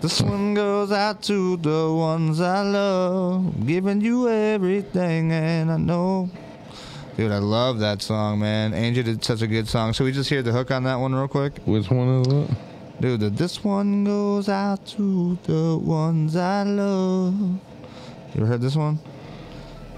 This 0.00 0.20
one 0.20 0.54
goes 0.54 0.90
out 0.90 1.22
to 1.24 1.56
the 1.58 1.92
ones 1.94 2.40
I 2.40 2.62
love, 2.62 3.66
giving 3.66 4.00
you 4.00 4.28
everything, 4.28 5.30
and 5.30 5.70
I 5.70 5.76
know. 5.76 6.28
Dude, 7.16 7.30
I 7.30 7.38
love 7.38 7.78
that 7.80 8.02
song, 8.02 8.40
man. 8.40 8.74
Angel 8.74 9.04
did 9.04 9.22
such 9.24 9.42
a 9.42 9.46
good 9.46 9.68
song. 9.68 9.92
So 9.92 10.04
we 10.04 10.10
just 10.12 10.28
hear 10.30 10.42
the 10.42 10.50
hook 10.50 10.70
on 10.70 10.82
that 10.84 10.96
one 10.96 11.14
real 11.14 11.28
quick? 11.28 11.58
Which 11.66 11.88
one 11.90 12.22
is 12.22 12.26
it? 12.26 12.50
Dude, 13.00 13.20
the, 13.20 13.30
this 13.30 13.62
one 13.62 14.02
goes 14.04 14.48
out 14.48 14.84
to 14.86 15.38
the 15.44 15.78
ones 15.78 16.34
I 16.36 16.62
love. 16.64 17.38
You 17.40 17.58
ever 18.38 18.46
heard 18.46 18.60
this 18.60 18.74
one? 18.76 18.98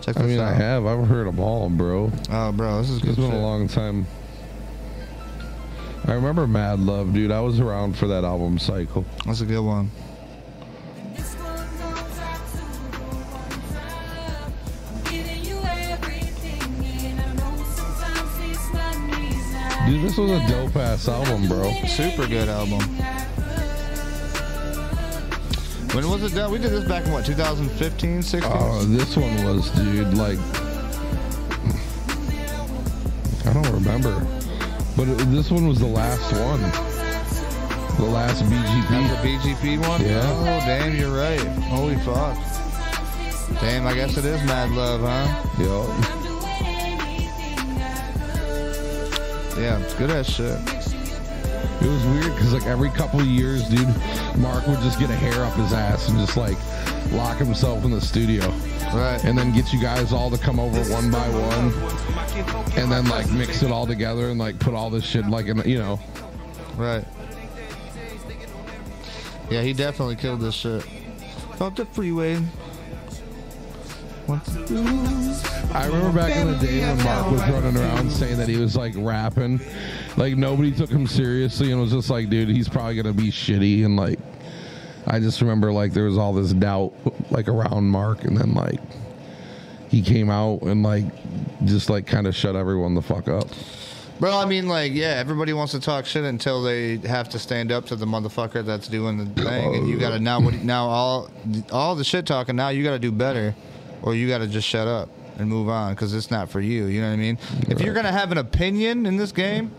Check 0.03 0.17
I 0.19 0.23
this 0.23 0.31
mean, 0.33 0.41
out. 0.41 0.53
I 0.53 0.55
have. 0.55 0.85
I've 0.87 1.07
heard 1.07 1.27
them 1.29 1.39
all, 1.41 1.71
bro. 1.71 2.11
Oh, 2.31 2.53
bro, 2.53 2.79
this 2.83 2.91
is 2.91 2.99
good 2.99 3.11
It's 3.11 3.19
been 3.19 3.31
shit. 3.31 3.39
a 3.41 3.43
long 3.43 3.69
time. 3.69 4.07
I 6.07 6.13
remember 6.13 6.47
Mad 6.47 6.81
Love, 6.81 7.15
dude. 7.15 7.31
I 7.31 7.41
was 7.41 7.61
around 7.61 7.97
for 7.97 8.07
that 8.09 8.25
album 8.25 8.59
cycle. 8.59 9.07
That's 9.25 9.41
a 9.41 9.47
good 9.47 9.63
one. 9.65 9.91
Dude, 19.87 20.03
this 20.03 20.17
was 20.19 20.31
a 20.31 20.47
dope 20.49 20.77
ass 20.77 21.09
album, 21.09 21.49
bro. 21.49 21.73
Super 21.87 22.27
good 22.27 22.49
album. 22.49 22.81
When 25.95 26.09
was 26.11 26.23
it 26.23 26.35
done? 26.35 26.51
We 26.51 26.59
did 26.59 26.73
this 26.73 26.85
back 26.89 27.07
in 27.07 27.13
what, 27.13 27.25
2015, 27.25 28.23
16? 28.23 28.53
Oh, 28.53 28.57
uh, 28.57 28.85
this 28.85 29.17
one 29.17 29.45
was, 29.45 29.71
dude, 29.71 30.13
like. 30.15 30.39
I 33.47 33.53
don't 33.53 33.73
remember. 33.73 34.44
But 34.97 35.07
this 35.31 35.51
one 35.51 35.67
was 35.69 35.79
the 35.81 35.87
last 35.87 36.33
one. 36.33 36.61
The 37.99 38.11
last 38.13 38.43
BGP. 38.45 38.89
That's 38.91 39.23
the 39.23 39.29
BGP 39.29 39.89
one? 39.89 40.01
Yeah. 40.03 40.21
Oh, 40.25 40.45
damn, 40.67 40.97
you're 40.97 41.17
right. 41.17 41.41
Holy 41.65 41.97
fuck. 41.97 42.37
Damn, 43.61 43.87
I 43.87 43.95
guess 43.95 44.17
it 44.17 44.25
is 44.25 44.43
Mad 44.45 44.71
Love, 44.73 45.01
huh? 45.03 45.63
Yo. 45.63 45.87
Yeah, 49.61 49.79
it's 49.79 49.95
good 49.95 50.11
ass 50.11 50.27
shit. 50.29 50.59
It 51.81 51.89
was 51.89 52.05
weird 52.07 52.35
because 52.35 52.53
like 52.53 52.67
every 52.67 52.91
couple 52.91 53.21
of 53.21 53.27
years, 53.27 53.69
dude, 53.69 53.87
Mark 54.39 54.67
would 54.67 54.81
just 54.81 54.99
get 54.99 55.11
a 55.11 55.15
hair 55.15 55.45
up 55.45 55.53
his 55.55 55.73
ass 55.73 56.09
and 56.09 56.19
just 56.19 56.37
like 56.37 56.57
lock 57.13 57.37
himself 57.37 57.85
in 57.85 57.91
the 57.91 58.01
studio, 58.01 58.43
Right. 58.93 59.21
and 59.25 59.37
then 59.39 59.53
get 59.53 59.73
you 59.73 59.81
guys 59.81 60.13
all 60.13 60.31
to 60.31 60.39
come 60.39 60.59
over 60.59 60.81
one 60.93 61.11
by 61.11 61.29
one, 61.29 61.71
and 62.77 62.91
then 62.91 63.07
like 63.09 63.31
mix 63.31 63.63
it 63.63 63.71
all 63.71 63.87
together 63.87 64.29
and 64.29 64.39
like 64.39 64.59
put 64.59 64.75
all 64.75 64.91
this 64.91 65.05
shit 65.05 65.27
like 65.27 65.47
in 65.47 65.59
you 65.69 65.79
know. 65.79 66.01
Right. 66.77 67.05
Yeah, 69.51 69.63
he 69.63 69.73
definitely 69.73 70.17
killed 70.17 70.41
this 70.41 70.55
shit. 70.55 70.85
Up 71.61 71.77
the 71.77 71.87
freeway. 71.87 72.43
I 74.27 75.87
remember 75.87 76.19
back 76.19 76.35
in 76.35 76.51
the 76.51 76.59
day 76.59 76.81
when 76.81 77.05
Mark 77.05 77.31
was 77.31 77.41
running 77.43 77.77
around 77.77 78.11
saying 78.11 78.39
that 78.39 78.49
he 78.49 78.57
was 78.57 78.75
like 78.75 78.95
rapping, 78.97 79.61
like 80.17 80.37
nobody 80.37 80.73
took 80.73 80.89
him 80.89 81.07
seriously 81.07 81.73
and 81.73 81.81
was 81.81 81.93
just 81.93 82.09
like, 82.09 82.31
dude, 82.31 82.49
he's 82.49 82.69
probably 82.69 82.97
gonna 82.97 83.13
be 83.13 83.31
shitty 83.31 83.85
and 83.85 83.97
like. 83.97 84.19
I 85.07 85.21
just 85.21 85.43
remember 85.43 85.71
like 85.71 85.93
there 85.93 86.05
was 86.05 86.17
all 86.17 86.33
this 86.33 86.55
doubt 86.55 86.95
like 87.31 87.47
around 87.47 87.85
Mark, 87.85 88.25
and 88.25 88.35
then 88.35 88.55
like 88.55 88.81
he 89.95 90.03
came 90.03 90.29
out 90.29 90.61
and 90.63 90.83
like 90.83 91.05
just 91.65 91.89
like 91.89 92.05
kind 92.07 92.27
of 92.27 92.35
shut 92.35 92.57
everyone 92.57 92.95
the 92.95 93.03
fuck 93.03 93.29
up. 93.29 93.47
Bro, 94.19 94.37
I 94.37 94.45
mean, 94.45 94.69
like, 94.69 94.93
yeah, 94.93 95.15
everybody 95.19 95.53
wants 95.53 95.73
to 95.73 95.81
talk 95.81 96.07
shit 96.07 96.25
until 96.25 96.63
they 96.63 96.99
have 96.99 97.29
to 97.31 97.39
stand 97.39 97.73
up 97.73 97.87
to 97.87 97.97
the 97.97 98.07
motherfucker 98.07 98.65
that's 98.65 98.89
doing 98.89 99.19
the 99.19 99.43
thing, 99.43 99.75
and 99.75 99.89
you 99.89 99.99
gotta 99.99 100.19
now, 100.19 100.41
what, 100.41 100.55
now 100.63 100.87
all 100.87 101.31
all 101.73 101.95
the 101.95 102.05
shit 102.05 102.27
talking, 102.27 102.57
now 102.57 102.69
you 102.69 102.83
gotta 102.85 102.99
do 102.99 103.13
better, 103.13 103.55
or 104.03 104.15
you 104.15 104.29
gotta 104.29 104.47
just 104.47 104.67
shut 104.67 104.87
up 104.87 105.09
and 105.39 105.49
move 105.49 105.69
on 105.69 105.95
because 105.95 106.15
it's 106.15 106.31
not 106.31 106.49
for 106.49 106.61
you. 106.61 106.87
You 106.87 107.01
know 107.01 107.09
what 107.09 107.15
I 107.15 107.17
mean? 107.17 107.39
If 107.69 107.81
you're 107.81 107.95
gonna 107.95 108.13
have 108.13 108.33
an 108.33 108.39
opinion 108.39 109.07
in 109.07 109.17
this 109.17 109.33
game, 109.33 109.73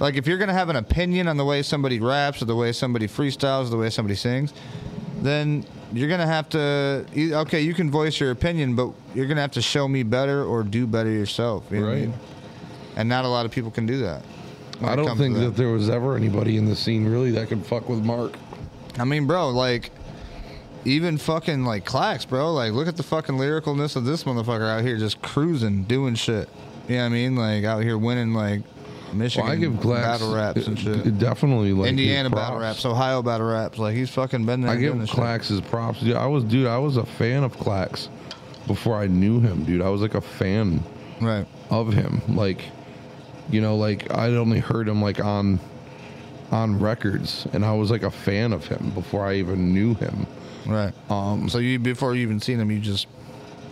like 0.00 0.16
if 0.16 0.26
you're 0.26 0.38
gonna 0.38 0.52
have 0.52 0.68
an 0.68 0.76
opinion 0.76 1.28
on 1.28 1.36
the 1.36 1.44
way 1.44 1.62
somebody 1.62 2.00
raps, 2.00 2.42
or 2.42 2.44
the 2.44 2.56
way 2.56 2.72
somebody 2.72 3.06
freestyles, 3.06 3.66
or 3.66 3.70
the 3.70 3.76
way 3.76 3.90
somebody 3.90 4.14
sings, 4.14 4.52
then 5.20 5.64
you're 5.94 6.08
gonna 6.08 6.26
have 6.26 6.48
to. 6.50 7.04
e- 7.14 7.34
Okay, 7.34 7.60
you 7.62 7.74
can 7.74 7.90
voice 7.90 8.18
your 8.20 8.30
opinion, 8.30 8.74
but 8.74 8.90
you're 9.14 9.26
gonna 9.26 9.40
have 9.40 9.52
to 9.52 9.62
show 9.62 9.86
me 9.88 10.02
better 10.02 10.44
or 10.44 10.62
do 10.62 10.86
better 10.86 11.10
yourself. 11.10 11.64
you 11.70 11.78
I 11.78 11.88
Right. 11.88 12.00
mean? 12.02 12.14
And 12.96 13.08
not 13.08 13.24
a 13.24 13.28
lot 13.28 13.44
of 13.46 13.52
people 13.52 13.70
can 13.70 13.86
do 13.86 13.98
that. 13.98 14.22
I 14.82 14.96
don't 14.96 15.16
think 15.16 15.36
that 15.36 15.56
there 15.56 15.68
was 15.68 15.88
ever 15.88 16.16
anybody 16.16 16.56
in 16.56 16.66
the 16.66 16.76
scene 16.76 17.06
really 17.06 17.30
that 17.32 17.48
could 17.48 17.64
fuck 17.64 17.88
with 17.88 18.04
Mark. 18.04 18.34
I 18.98 19.04
mean, 19.04 19.26
bro, 19.26 19.50
like 19.50 19.90
even 20.84 21.16
fucking 21.16 21.64
like 21.64 21.84
Clax, 21.86 22.28
bro. 22.28 22.52
Like, 22.52 22.72
look 22.72 22.88
at 22.88 22.96
the 22.96 23.02
fucking 23.02 23.36
lyricalness 23.36 23.96
of 23.96 24.04
this 24.04 24.24
motherfucker 24.24 24.68
out 24.68 24.82
here, 24.82 24.98
just 24.98 25.22
cruising, 25.22 25.84
doing 25.84 26.14
shit. 26.14 26.48
You 26.88 26.96
know 26.96 27.02
what 27.02 27.06
I 27.06 27.08
mean? 27.10 27.36
Like 27.36 27.64
out 27.64 27.82
here 27.82 27.96
winning 27.96 28.34
like 28.34 28.60
Michigan 29.14 29.46
Well, 29.46 29.56
I 29.56 29.58
give 29.58 29.72
Clax 29.74 30.02
battle 30.02 30.34
raps 30.34 30.66
and 30.66 30.78
shit. 30.78 31.18
definitely 31.18 31.72
like 31.72 31.90
Indiana 31.90 32.30
battle 32.30 32.58
raps, 32.58 32.84
Ohio 32.84 33.22
battle 33.22 33.46
raps. 33.46 33.78
Like 33.78 33.94
he's 33.94 34.10
fucking 34.10 34.44
been 34.46 34.60
there. 34.62 34.70
I 34.72 34.76
give 34.76 34.92
doing 34.92 35.00
this 35.00 35.10
shit. 35.10 35.18
Clax 35.18 35.48
his 35.48 35.60
props. 35.60 36.00
Dude, 36.00 36.16
I 36.16 36.26
was 36.26 36.44
dude. 36.44 36.66
I 36.66 36.78
was 36.78 36.96
a 36.96 37.06
fan 37.06 37.44
of 37.44 37.56
Clax 37.56 38.08
before 38.66 38.96
I 38.96 39.06
knew 39.06 39.40
him, 39.40 39.64
dude. 39.64 39.82
I 39.82 39.88
was 39.88 40.00
like 40.00 40.14
a 40.14 40.20
fan 40.20 40.82
right 41.20 41.46
of 41.70 41.92
him. 41.92 42.20
Like, 42.28 42.62
you 43.50 43.60
know, 43.60 43.76
like 43.76 44.12
I'd 44.14 44.34
only 44.34 44.58
heard 44.58 44.88
him 44.88 45.00
like 45.02 45.20
on 45.20 45.60
on 46.50 46.78
records, 46.78 47.46
and 47.52 47.64
I 47.64 47.72
was 47.74 47.90
like 47.90 48.02
a 48.02 48.10
fan 48.10 48.52
of 48.52 48.66
him 48.66 48.90
before 48.90 49.26
I 49.26 49.34
even 49.34 49.72
knew 49.74 49.94
him. 49.94 50.26
Right. 50.66 50.92
Um. 51.10 51.48
So 51.48 51.58
you 51.58 51.78
before 51.78 52.14
you 52.14 52.22
even 52.22 52.40
seen 52.40 52.58
him, 52.60 52.70
you 52.70 52.80
just 52.80 53.06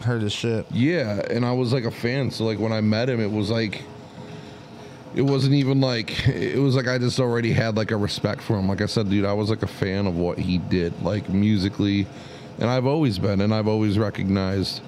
heard 0.02 0.22
his 0.22 0.32
shit. 0.32 0.66
Yeah, 0.70 1.22
and 1.30 1.46
I 1.46 1.52
was 1.52 1.72
like 1.72 1.84
a 1.84 1.90
fan. 1.90 2.30
So 2.30 2.44
like 2.44 2.58
when 2.58 2.72
I 2.72 2.80
met 2.80 3.08
him, 3.08 3.20
it 3.20 3.30
was 3.30 3.50
like 3.50 3.82
it 5.14 5.22
wasn't 5.22 5.54
even 5.54 5.80
like 5.80 6.26
it 6.28 6.58
was 6.58 6.74
like 6.74 6.88
I 6.88 6.98
just 6.98 7.20
already 7.20 7.52
had 7.52 7.76
like 7.76 7.90
a 7.90 7.96
respect 7.96 8.42
for 8.42 8.58
him. 8.58 8.68
Like 8.68 8.80
I 8.80 8.86
said, 8.86 9.10
dude, 9.10 9.24
I 9.24 9.32
was 9.32 9.50
like 9.50 9.62
a 9.62 9.68
fan 9.68 10.06
of 10.06 10.16
what 10.16 10.38
he 10.38 10.58
did, 10.58 11.02
like 11.02 11.28
musically, 11.28 12.06
and 12.58 12.68
I've 12.70 12.86
always 12.86 13.18
been, 13.18 13.40
and 13.40 13.54
I've 13.54 13.68
always 13.68 13.98
recognized 13.98 14.80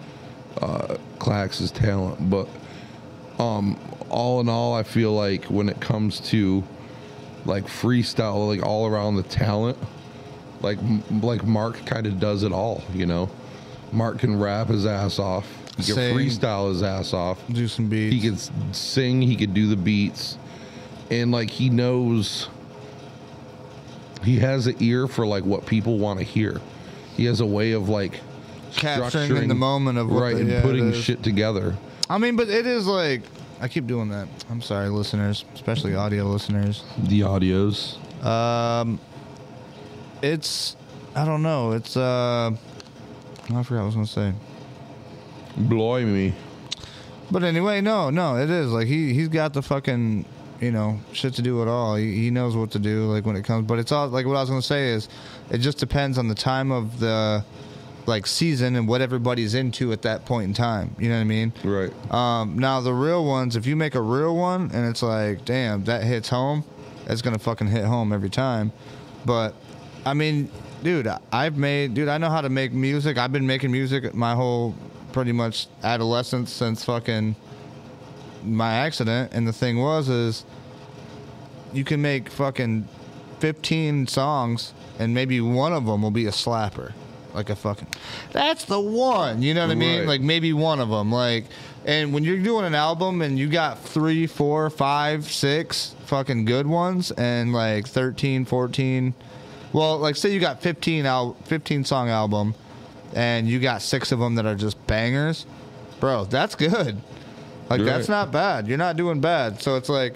uh, 0.61 0.97
Clax's 1.19 1.71
talent. 1.71 2.31
But 2.31 2.49
um, 3.39 3.79
all 4.09 4.41
in 4.41 4.49
all, 4.49 4.75
I 4.75 4.83
feel 4.83 5.13
like 5.13 5.45
when 5.45 5.69
it 5.69 5.81
comes 5.81 6.21
to 6.31 6.65
like 7.45 7.65
freestyle, 7.65 8.49
like 8.49 8.65
all 8.65 8.87
around 8.87 9.17
the 9.17 9.23
talent, 9.25 9.77
like 10.63 10.79
like 11.23 11.45
Mark 11.45 11.85
kind 11.85 12.07
of 12.07 12.19
does 12.19 12.43
it 12.43 12.53
all, 12.53 12.83
you 12.93 13.07
know. 13.07 13.31
Mark 13.93 14.19
can 14.19 14.39
rap 14.39 14.69
his 14.69 14.87
ass 14.87 15.19
off. 15.19 15.47
He 15.77 15.83
can 15.83 15.95
Sing. 15.95 16.17
freestyle 16.17 16.69
his 16.71 16.83
ass 16.83 17.13
off. 17.13 17.39
Do 17.51 17.67
some 17.67 17.89
beats. 17.89 18.15
He 18.15 18.21
could 18.21 18.35
s- 18.39 18.51
sing. 18.73 19.21
He 19.23 19.35
could 19.37 19.55
do 19.55 19.67
the 19.67 19.77
beats, 19.77 20.39
and 21.11 21.33
like 21.33 21.51
he 21.51 21.69
knows. 21.69 22.49
He 24.23 24.39
has 24.39 24.67
an 24.67 24.77
ear 24.81 25.07
for 25.07 25.27
like 25.27 25.45
what 25.45 25.67
people 25.67 25.99
want 25.99 26.19
to 26.21 26.25
hear. 26.25 26.61
He 27.17 27.25
has 27.27 27.41
a 27.41 27.47
way 27.47 27.73
of 27.73 27.89
like 27.89 28.21
Capturing 28.73 29.37
in 29.37 29.49
the 29.49 29.55
moment 29.55 29.99
of 29.99 30.09
what 30.11 30.21
right 30.23 30.35
the- 30.35 30.41
and 30.43 30.51
yeah, 30.51 30.63
putting 30.63 30.93
shit 30.93 31.23
together. 31.23 31.77
I 32.09 32.19
mean, 32.19 32.37
but 32.37 32.49
it 32.49 32.67
is 32.67 32.87
like 32.87 33.23
I 33.61 33.69
keep 33.69 33.87
doing 33.87 34.09
that. 34.11 34.29
I'm 34.51 34.61
sorry, 34.63 34.89
listeners, 34.89 35.45
especially 35.55 35.95
audio 35.95 36.25
listeners. 36.25 36.83
The 36.99 37.21
audios. 37.21 37.97
Um, 38.25 38.99
it's 40.23 40.77
I 41.15 41.25
don't 41.25 41.43
know. 41.43 41.73
It's 41.73 41.97
uh, 41.97 42.51
I 42.51 43.63
forgot 43.63 43.71
what 43.71 43.73
I 43.73 43.85
was 43.85 43.95
gonna 43.95 44.07
say. 44.07 44.33
Blimey. 45.57 46.35
But 47.31 47.43
anyway, 47.43 47.81
no, 47.81 48.11
no, 48.11 48.37
it 48.37 48.51
is 48.51 48.71
like 48.71 48.87
he 48.87 49.15
he's 49.15 49.29
got 49.29 49.55
the 49.55 49.63
fucking 49.63 50.25
you 50.61 50.71
know 50.71 51.01
shit 51.13 51.35
to 51.35 51.43
do 51.43 51.63
at 51.63 51.69
all. 51.69 51.97
He, 51.97 52.15
he 52.15 52.31
knows 52.31 52.57
what 52.57 52.71
to 52.73 52.79
do 52.79 53.05
like 53.07 53.27
when 53.27 53.37
it 53.37 53.45
comes. 53.45 53.67
But 53.67 53.79
it's 53.79 53.93
all 53.93 54.09
like 54.09 54.27
what 54.27 54.37
I 54.37 54.41
was 54.41 54.51
gonna 54.51 54.63
say 54.63 54.91
is 54.91 55.09
it 55.51 55.59
just 55.59 55.79
depends 55.79 56.19
on 56.19 56.29
the 56.29 56.35
time 56.35 56.71
of 56.71 57.01
the 57.01 57.45
like 58.07 58.27
season 58.27 58.77
and 58.77 58.87
what 58.87 59.01
everybody's 59.01 59.55
into 59.55 59.93
at 59.93 60.03
that 60.03 60.27
point 60.27 60.45
in 60.45 60.55
time. 60.55 60.95
You 60.99 61.09
know 61.09 61.17
what 61.17 61.23
I 61.23 61.25
mean? 61.25 61.53
Right. 61.65 62.13
Um, 62.13 62.59
now 62.59 62.81
the 62.81 62.93
real 62.93 63.25
ones, 63.25 63.57
if 63.57 63.67
you 63.67 63.77
make 63.77 63.95
a 63.95 64.01
real 64.01 64.37
one 64.37 64.71
and 64.75 64.89
it's 64.89 65.03
like, 65.03 65.45
damn, 65.45 65.85
that 65.85 66.05
hits 66.05 66.29
home, 66.29 66.65
it's 67.07 67.23
gonna 67.23 67.39
fucking 67.39 67.69
hit 67.69 67.85
home 67.85 68.13
every 68.13 68.31
time. 68.31 68.73
But 69.25 69.55
I 70.05 70.13
mean, 70.13 70.51
dude, 70.83 71.09
I've 71.33 71.57
made, 71.57 71.95
dude, 71.95 72.09
I 72.09 72.19
know 72.19 72.29
how 72.29 72.43
to 72.43 72.51
make 72.51 72.73
music. 72.73 73.17
I've 73.17 73.33
been 73.33 73.47
making 73.47 73.73
music 73.73 74.15
my 74.15 74.35
whole 74.35 74.75
pretty 75.15 75.31
much 75.31 75.69
adolescence 75.85 76.53
since 76.53 76.85
fucking 76.85 77.37
my 78.43 78.75
accident. 78.75 79.33
And 79.33 79.47
the 79.47 79.53
thing 79.53 79.79
was, 79.79 80.09
is 80.09 80.45
you 81.73 81.85
can 81.85 82.03
make 82.03 82.29
fucking 82.29 82.89
15 83.39 84.09
songs 84.09 84.75
and 84.99 85.15
maybe 85.15 85.41
one 85.41 85.73
of 85.73 85.87
them 85.87 86.03
will 86.03 86.11
be 86.11 86.27
a 86.27 86.33
slapper. 86.33 86.93
Like 87.33 87.49
a 87.49 87.55
fucking, 87.55 87.87
that's 88.33 88.65
the 88.65 88.81
one. 88.81 89.41
You 89.41 89.55
know 89.55 89.63
what 89.63 89.73
I 89.73 89.77
mean? 89.77 90.01
Right. 90.01 90.09
Like 90.09 90.21
maybe 90.21 90.53
one 90.53 90.81
of 90.81 90.89
them. 90.89 91.13
Like, 91.13 91.45
and 91.85 92.13
when 92.13 92.25
you're 92.25 92.39
doing 92.43 92.65
an 92.65 92.75
album 92.75 93.23
and 93.23 93.39
you 93.39 93.49
got 93.49 93.79
three, 93.81 94.27
four, 94.27 94.69
five, 94.69 95.31
six 95.31 95.95
fucking 96.07 96.45
good 96.45 96.67
ones 96.67 97.13
and 97.13 97.53
like 97.53 97.87
13, 97.87 98.45
14, 98.47 99.15
well, 99.73 99.99
like 99.99 100.17
say 100.17 100.33
you 100.33 100.41
got 100.41 100.61
15 100.61 101.07
al- 101.07 101.35
15 101.45 101.85
song 101.85 102.09
album 102.09 102.55
and 103.15 103.49
you 103.49 103.61
got 103.61 103.81
six 103.83 104.13
of 104.13 104.19
them 104.19 104.35
that 104.35 104.47
are 104.47 104.55
just 104.55 104.85
bangers, 104.87 105.47
bro, 106.01 106.25
that's 106.25 106.55
good. 106.55 107.01
Like 107.71 107.79
You're 107.79 107.87
that's 107.87 108.09
right. 108.09 108.17
not 108.17 108.33
bad. 108.33 108.69
You're 108.69 108.79
not 108.79 108.97
doing 108.97 109.21
bad. 109.21 109.63
So 109.63 109.77
it's 109.77 109.89
like 109.89 110.15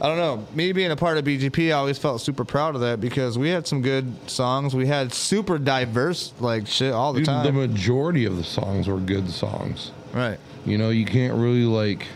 I 0.00 0.08
don't 0.08 0.18
know. 0.18 0.46
Me 0.52 0.72
being 0.72 0.90
a 0.90 0.96
part 0.96 1.16
of 1.16 1.24
BGP, 1.24 1.68
I 1.68 1.72
always 1.72 1.96
felt 1.96 2.20
super 2.20 2.44
proud 2.44 2.74
of 2.74 2.80
that 2.80 3.00
because 3.00 3.38
we 3.38 3.50
had 3.50 3.66
some 3.68 3.82
good 3.82 4.12
songs. 4.28 4.74
We 4.74 4.86
had 4.86 5.12
super 5.12 5.58
diverse 5.58 6.32
like 6.40 6.66
shit 6.66 6.92
all 6.92 7.12
the 7.12 7.20
Dude, 7.22 7.44
the 7.44 7.52
majority 7.52 8.24
of 8.24 8.36
the 8.36 8.44
songs 8.44 8.88
were 8.88 8.98
good 8.98 9.30
songs. 9.30 9.92
right. 10.12 10.38
You 10.64 10.78
know, 10.78 10.90
you 10.90 11.04
can't 11.04 11.34
really 11.34 11.64
like 11.64 12.06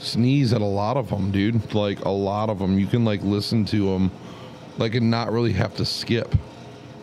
sneeze 0.00 0.52
at 0.52 0.60
a 0.60 0.64
lot 0.64 0.96
of 0.96 1.08
them, 1.10 1.30
dude. 1.30 1.72
Like 1.74 2.04
a 2.04 2.10
lot 2.10 2.50
of 2.50 2.58
them, 2.58 2.78
you 2.78 2.86
can 2.86 3.04
like 3.04 3.22
listen 3.22 3.64
to 3.66 3.86
them, 3.92 4.10
like 4.78 4.94
and 4.94 5.10
not 5.10 5.30
really 5.30 5.52
have 5.52 5.76
to 5.76 5.84
skip. 5.84 6.34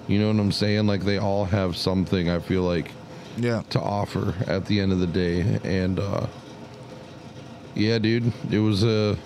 You 0.08 0.20
know 0.20 0.28
what 0.28 0.40
I'm 0.40 0.52
saying? 0.52 0.88
Like 0.88 1.04
they 1.04 1.18
all 1.18 1.46
have 1.46 1.76
something. 1.76 2.30
I 2.30 2.40
feel 2.40 2.62
like 2.64 2.92
Yeah. 3.38 3.64
to 3.72 3.80
offer 3.82 4.34
at 4.48 4.66
the 4.66 4.80
end 4.80 4.92
of 4.94 5.00
the 5.00 5.08
day, 5.08 5.60
and 5.64 6.00
uh, 6.00 6.28
yeah, 7.76 8.00
dude, 8.00 8.32
it 8.52 8.60
was 8.60 8.84
a 8.84 9.18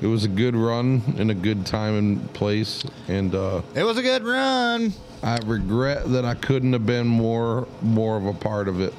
it 0.00 0.06
was 0.06 0.24
a 0.24 0.28
good 0.28 0.56
run 0.56 1.02
and 1.18 1.30
a 1.30 1.34
good 1.34 1.64
time 1.66 1.96
and 1.96 2.32
place, 2.34 2.84
and 3.08 3.34
uh, 3.34 3.62
It 3.74 3.84
was 3.84 3.98
a 3.98 4.02
good 4.02 4.24
run. 4.24 4.92
I 5.22 5.38
regret 5.46 6.10
that 6.12 6.24
I 6.24 6.34
couldn't 6.34 6.72
have 6.72 6.86
been 6.86 7.06
more 7.06 7.68
more 7.82 8.16
of 8.16 8.26
a 8.26 8.32
part 8.32 8.68
of 8.68 8.80
it 8.80 8.94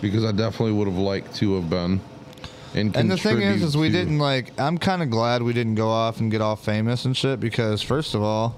because 0.00 0.24
I 0.24 0.32
definitely 0.32 0.72
would 0.72 0.88
have 0.88 0.96
liked 0.98 1.34
to 1.36 1.54
have 1.56 1.68
been. 1.70 2.00
And, 2.72 2.94
And 2.96 3.10
the 3.10 3.16
thing 3.16 3.40
is, 3.42 3.62
is 3.62 3.76
we 3.76 3.88
to- 3.88 3.92
didn't 3.92 4.18
like. 4.18 4.52
I'm 4.58 4.78
kind 4.78 5.02
of 5.02 5.10
glad 5.10 5.42
we 5.42 5.52
didn't 5.52 5.74
go 5.74 5.88
off 5.90 6.20
and 6.20 6.30
get 6.30 6.40
all 6.40 6.56
famous 6.56 7.04
and 7.04 7.16
shit 7.16 7.40
because 7.40 7.82
first 7.82 8.14
of 8.14 8.22
all, 8.22 8.54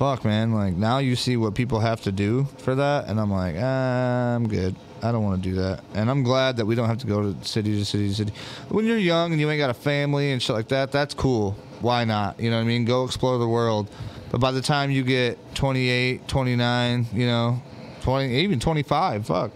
fuck 0.00 0.24
man, 0.24 0.54
like 0.54 0.72
now 0.72 0.96
you 0.96 1.14
see 1.14 1.36
what 1.36 1.54
people 1.54 1.78
have 1.78 2.00
to 2.00 2.10
do 2.10 2.44
for 2.56 2.74
that, 2.74 3.06
and 3.06 3.20
I'm 3.20 3.30
like, 3.30 3.54
ah, 3.58 4.34
I'm 4.34 4.48
good. 4.48 4.74
I 5.02 5.12
don't 5.12 5.22
want 5.22 5.42
to 5.42 5.50
do 5.50 5.56
that, 5.56 5.84
and 5.92 6.10
I'm 6.10 6.22
glad 6.22 6.56
that 6.56 6.64
we 6.64 6.74
don't 6.74 6.88
have 6.88 6.96
to 7.00 7.06
go 7.06 7.34
to 7.34 7.44
city 7.46 7.78
to 7.78 7.84
city 7.84 8.08
to 8.08 8.14
city. 8.14 8.32
When 8.70 8.86
you're 8.86 8.96
young 8.96 9.32
and 9.32 9.38
you 9.38 9.50
ain't 9.50 9.58
got 9.58 9.68
a 9.68 9.74
family 9.74 10.32
and 10.32 10.42
shit 10.42 10.56
like 10.56 10.68
that, 10.68 10.90
that's 10.90 11.12
cool. 11.12 11.54
Why 11.82 12.06
not? 12.06 12.40
You 12.40 12.48
know 12.48 12.56
what 12.56 12.62
I 12.62 12.64
mean? 12.64 12.86
Go 12.86 13.04
explore 13.04 13.36
the 13.36 13.46
world. 13.46 13.90
But 14.30 14.40
by 14.40 14.52
the 14.52 14.62
time 14.62 14.90
you 14.90 15.02
get 15.02 15.38
28, 15.54 16.26
29, 16.26 17.06
you 17.12 17.26
know, 17.26 17.60
20, 18.00 18.36
even 18.36 18.58
25, 18.58 19.26
fuck 19.26 19.50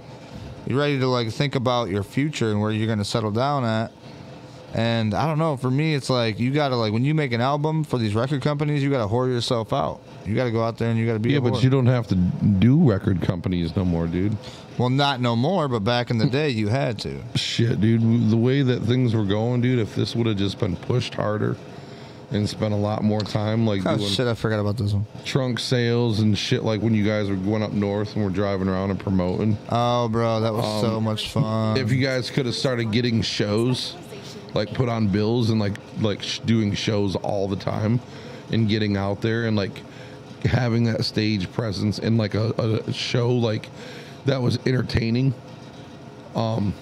you're 0.67 0.79
ready 0.79 0.99
to 0.99 1.09
like 1.09 1.31
think 1.31 1.55
about 1.55 1.89
your 1.89 2.03
future 2.03 2.51
and 2.51 2.61
where 2.61 2.71
you're 2.71 2.87
gonna 2.87 3.05
settle 3.05 3.31
down 3.31 3.65
at. 3.65 3.93
And 4.75 5.15
I 5.15 5.27
don't 5.27 5.39
know. 5.39 5.57
For 5.57 5.71
me, 5.71 5.95
it's 5.95 6.11
like 6.11 6.39
you 6.39 6.53
gotta 6.53 6.77
like 6.77 6.93
when 6.93 7.05
you 7.05 7.15
make 7.15 7.33
an 7.33 7.41
album 7.41 7.85
for 7.85 7.97
these 7.97 8.15
record 8.15 8.43
companies, 8.43 8.83
you 8.83 8.91
gotta 8.91 9.11
whore 9.11 9.29
yourself 9.29 9.73
out. 9.73 10.01
You 10.27 10.35
gotta 10.35 10.51
go 10.51 10.63
out 10.63 10.79
there 10.79 10.91
and 10.91 10.99
you 10.99 11.07
gotta 11.07 11.19
be. 11.19 11.33
Yeah, 11.33 11.41
but 11.41 11.63
you 11.63 11.71
don't 11.71 11.87
have 11.87 12.07
to 12.09 12.15
do 12.15 12.91
record 12.91 13.21
companies 13.23 13.75
no 13.77 13.85
more, 13.85 14.07
dude. 14.07 14.37
Well, 14.79 14.91
not 14.91 15.21
no 15.21 15.37
more, 15.37 15.69
but 15.69 15.81
back 15.81 16.11
in 16.11 16.19
the 16.19 16.27
day, 16.27 16.51
you 16.51 16.69
had 16.69 16.99
to. 17.01 17.23
Shit, 17.37 17.81
dude. 17.81 18.31
The 18.31 18.37
way 18.37 18.63
that 18.63 18.83
things 18.83 19.15
were 19.15 19.25
going, 19.25 19.61
dude. 19.61 19.79
If 19.79 19.95
this 19.95 20.17
would 20.17 20.27
have 20.27 20.37
just 20.37 20.59
been 20.59 20.77
pushed 20.77 21.15
harder 21.15 21.57
and 22.31 22.49
spent 22.49 22.75
a 22.75 22.77
lot 22.77 23.05
more 23.05 23.21
time, 23.21 23.67
like 23.67 23.83
Oh 23.87 23.97
doing 23.97 24.09
shit! 24.09 24.27
I 24.27 24.35
forgot 24.35 24.61
about 24.61 24.77
this 24.77 24.93
one. 24.93 25.07
trunk 25.25 25.61
sales 25.61 26.21
and 26.21 26.37
shit, 26.37 26.65
like 26.65 26.81
when 26.81 26.95
you 26.95 27.05
guys 27.05 27.29
were 27.29 27.37
going 27.37 27.63
up 27.63 27.73
north 27.73 28.17
and 28.17 28.25
were 28.25 28.31
driving 28.31 28.69
around 28.69 28.91
and 28.91 28.99
promoting. 28.99 29.57
Oh, 29.69 30.09
bro, 30.09 30.41
that 30.41 30.53
was 30.53 30.65
so 30.81 30.97
um, 30.97 31.05
much 31.05 31.31
fun. 31.31 31.77
if 31.77 31.93
you 31.93 32.03
guys 32.03 32.31
could 32.31 32.47
have 32.47 32.55
started 32.55 32.91
getting 32.91 33.23
shows 33.23 33.95
like 34.55 34.73
put 34.73 34.89
on 34.89 35.09
bills 35.09 35.51
and 35.51 35.61
like 35.61 35.75
like 36.01 36.23
sh- 36.23 36.39
doing 36.41 36.73
shows 36.75 37.17
all 37.17 37.49
the 37.49 37.57
time 37.57 38.01
and 38.53 38.69
getting 38.69 38.97
out 38.97 39.21
there 39.21 39.47
and 39.47 39.57
like 39.57 39.83
having 40.45 40.85
that 40.85 41.05
stage 41.05 41.51
presence 41.53 41.99
in 41.99 42.17
like 42.17 42.35
a, 42.35 42.51
a 42.87 42.93
show 42.93 43.31
like 43.31 43.69
that 44.27 44.41
was 44.41 44.59
entertaining 44.67 45.35
um 46.35 46.75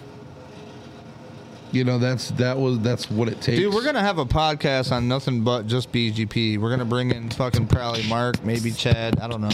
you 1.73 1.85
know 1.85 1.99
that's 1.99 2.31
that 2.33 2.57
was 2.59 2.79
that's 2.81 3.11
what 3.11 3.29
it 3.29 3.41
takes 3.41 3.59
Dude, 3.59 3.75
we're 3.75 3.85
gonna 3.85 4.01
have 4.01 4.19
a 4.19 4.27
podcast 4.27 4.93
on 4.93 5.09
nothing 5.09 5.43
but 5.43 5.67
just 5.67 5.91
BGP. 5.91 6.59
We're 6.59 6.71
gonna 6.71 6.85
bring 6.85 7.11
in 7.11 7.31
fucking 7.31 7.67
probably 7.67 8.07
Mark, 8.09 8.45
maybe 8.45 8.71
Chad. 8.71 9.19
I 9.21 9.27
don't 9.27 9.41
know, 9.41 9.51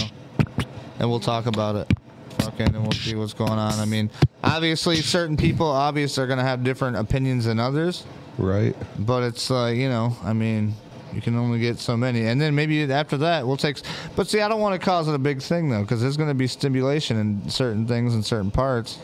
and 0.99 1.09
we'll 1.09 1.21
talk 1.21 1.47
about 1.47 1.77
it. 1.77 1.93
Fucking, 2.41 2.75
and 2.75 2.83
we'll 2.83 2.93
see 2.93 3.15
what's 3.15 3.35
going 3.35 3.53
on. 3.53 3.73
I 3.75 3.85
mean, 3.85 4.11
obviously, 4.43 4.97
certain 4.97 5.37
people 5.37 5.67
obviously 5.67 6.25
are 6.25 6.27
gonna 6.27 6.43
have 6.43 6.65
different 6.65 6.97
opinions 6.97 7.45
than 7.45 7.61
others, 7.61 8.05
right 8.37 8.75
but 8.99 9.23
it's 9.23 9.49
like 9.49 9.77
you 9.77 9.89
know, 9.89 10.17
I 10.25 10.33
mean, 10.33 10.75
you 11.13 11.21
can 11.21 11.37
only 11.37 11.59
get 11.59 11.79
so 11.79 11.97
many, 11.97 12.27
and 12.27 12.41
then 12.41 12.55
maybe 12.55 12.91
after 12.93 13.17
that 13.19 13.47
we'll 13.47 13.57
take. 13.57 13.81
But 14.17 14.29
see, 14.29 14.41
I 14.41 14.49
don't 14.49 14.61
want 14.61 14.81
to 14.81 14.85
cause 14.85 15.09
it 15.09 15.15
a 15.15 15.19
big 15.19 15.41
thing 15.41 15.69
though, 15.71 15.83
because 15.83 16.01
there's 16.01 16.17
gonna 16.17 16.35
be 16.35 16.47
stimulation 16.47 17.17
in 17.19 17.49
certain 17.49 17.87
things 17.87 18.15
in 18.15 18.23
certain 18.23 18.51
parts. 18.51 18.99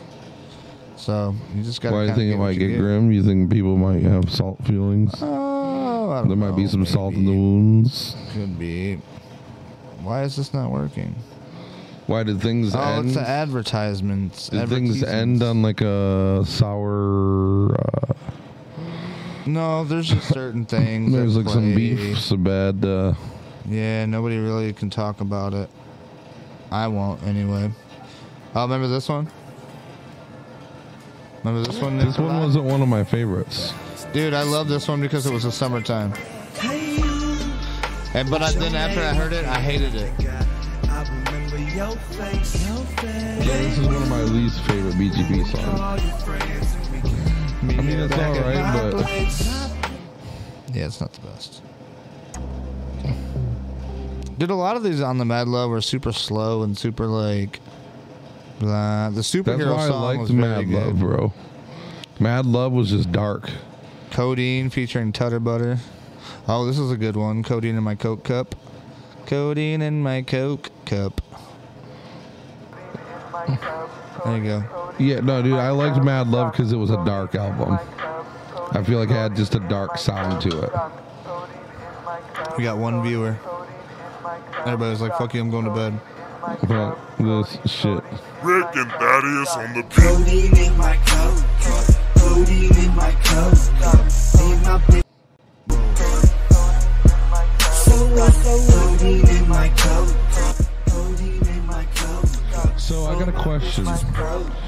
So 0.97 1.35
you 1.53 1.63
just 1.63 1.81
gotta. 1.81 1.95
why 1.95 2.03
do 2.03 2.09
you 2.09 2.15
think 2.15 2.33
it 2.33 2.37
might 2.37 2.51
you 2.57 2.67
get 2.69 2.79
grim 2.79 3.11
you 3.11 3.21
think 3.21 3.51
people 3.51 3.75
might 3.77 4.01
have 4.01 4.31
salt 4.31 4.63
feelings 4.65 5.11
Oh, 5.21 6.09
I 6.09 6.19
don't 6.19 6.29
there 6.29 6.37
might 6.37 6.55
be 6.55 6.63
know, 6.63 6.69
some 6.69 6.85
salt 6.85 7.13
in 7.15 7.25
the 7.25 7.31
wounds 7.31 8.15
Could 8.33 8.57
be. 8.57 8.95
Why 10.01 10.23
is 10.23 10.35
this 10.35 10.53
not 10.53 10.71
working? 10.71 11.15
why 12.07 12.23
did 12.23 12.39
things 12.39 12.75
Oh, 12.75 12.79
end 12.79 13.07
it's 13.07 13.15
the 13.15 13.27
advertisements. 13.27 14.49
Did 14.49 14.69
things 14.69 15.03
end 15.03 15.41
on 15.41 15.61
like 15.61 15.81
a 15.81 16.43
sour? 16.45 17.75
Uh, 17.75 18.13
No, 19.45 19.83
there's 19.83 20.07
just 20.07 20.27
certain 20.29 20.65
things. 20.65 21.11
there's 21.11 21.37
like 21.37 21.47
some 21.47 21.73
play. 21.73 21.75
beef, 21.95 22.19
some 22.19 22.43
bad. 22.43 22.83
Uh, 22.83 23.13
Yeah, 23.69 24.05
nobody 24.05 24.37
really 24.37 24.73
can 24.73 24.89
talk 24.89 25.21
about 25.21 25.53
it. 25.53 25.69
I 26.71 26.87
won't 26.87 27.21
anyway. 27.23 27.71
Oh, 28.55 28.63
remember 28.63 28.87
this 28.87 29.07
one? 29.07 29.29
Remember 31.43 31.67
this 31.69 31.79
one? 31.79 31.97
this 31.97 32.17
one 32.17 32.39
wasn't 32.39 32.65
one 32.65 32.81
of 32.81 32.87
my 32.87 33.03
favorites. 33.03 33.73
Dude, 34.13 34.33
I 34.33 34.43
love 34.43 34.67
this 34.67 34.87
one 34.87 34.99
because 35.01 35.25
it 35.27 35.33
was 35.33 35.43
the 35.43 35.51
summertime. 35.51 36.13
And 38.15 38.29
but 38.29 38.41
I, 38.41 38.51
then 38.53 38.75
after 38.75 39.01
I 39.01 39.13
heard 39.13 39.33
it, 39.33 39.45
I 39.45 39.59
hated 39.59 39.93
it. 39.93 40.13
Yeah, 40.19 40.41
this 43.43 43.77
is 43.77 43.85
one 43.85 43.95
of 43.95 44.09
my 44.09 44.21
least 44.23 44.61
favorite 44.61 44.95
BGP 44.95 45.45
songs. 45.51 46.74
I 47.69 47.81
mean, 47.81 47.99
it's 47.99 48.13
all 48.13 48.33
right, 48.41 48.91
but 48.91 50.75
Yeah, 50.75 50.85
it's 50.85 50.99
not 51.01 51.13
the 51.13 51.21
best. 51.27 51.61
Did 54.37 54.49
a 54.49 54.55
lot 54.55 54.75
of 54.75 54.83
these 54.83 55.01
on 55.01 55.17
the 55.17 55.25
Mad 55.25 55.47
Love 55.47 55.69
were 55.69 55.81
super 55.81 56.11
slow 56.11 56.63
and 56.63 56.77
super 56.77 57.05
like 57.05 57.59
blah. 58.59 59.09
The 59.09 59.15
that's 59.15 59.33
superhero 59.33 59.75
why 59.75 59.85
I 59.85 59.87
song 59.87 60.17
was 60.19 60.29
liked 60.29 60.31
very 60.31 60.65
Mad 60.65 60.69
good. 60.69 60.85
Love, 60.87 60.99
bro. 60.99 61.33
Mad 62.19 62.45
Love 62.45 62.73
was 62.73 62.89
just 62.89 63.11
dark. 63.11 63.49
Codeine 64.11 64.69
featuring 64.69 65.11
Tutter 65.11 65.39
Butter. 65.39 65.79
Oh, 66.47 66.65
this 66.65 66.77
is 66.77 66.91
a 66.91 66.97
good 66.97 67.15
one. 67.15 67.43
Codeine 67.43 67.75
in 67.77 67.83
my 67.83 67.95
Coke 67.95 68.23
cup. 68.23 68.55
Codeine 69.25 69.81
in 69.81 70.03
my 70.03 70.21
Coke 70.21 70.69
cup. 70.85 71.21
There 74.25 74.37
you 74.37 74.43
go. 74.43 74.93
Yeah, 74.97 75.19
no, 75.19 75.41
dude, 75.41 75.53
I 75.53 75.69
liked 75.69 76.03
Mad 76.03 76.27
Love 76.27 76.51
because 76.51 76.71
it 76.71 76.77
was 76.77 76.89
a 76.89 77.03
dark 77.05 77.35
album. 77.35 77.77
I 78.71 78.83
feel 78.83 78.97
like 78.99 79.09
it 79.09 79.13
had 79.13 79.35
just 79.35 79.53
a 79.55 79.59
dark 79.59 79.97
sound 79.97 80.41
to 80.41 80.63
it. 80.63 80.71
We 82.57 82.63
got 82.63 82.77
one 82.77 83.03
viewer. 83.03 83.37
Everybody's 84.65 85.01
like, 85.01 85.17
"Fuck 85.17 85.33
you, 85.35 85.41
I'm 85.41 85.51
going 85.51 85.65
to 85.65 85.71
bed." 85.71 85.99
But 86.67 86.97
this 87.19 87.57
shit. 87.71 88.03
Rick 88.43 88.75
and 88.75 88.91
Thaddeus 88.91 89.55
on 89.55 89.73
the 89.73 89.83
beat. 89.83 89.91
Codeine 89.91 90.57
in 90.57 90.77
my 90.77 90.97
coat, 91.05 91.43
codeine 92.17 92.77
in 92.77 92.95
my 92.95 93.11
coat, 93.23 95.04
got 103.25 103.35
a 103.35 103.43
question. 103.43 103.85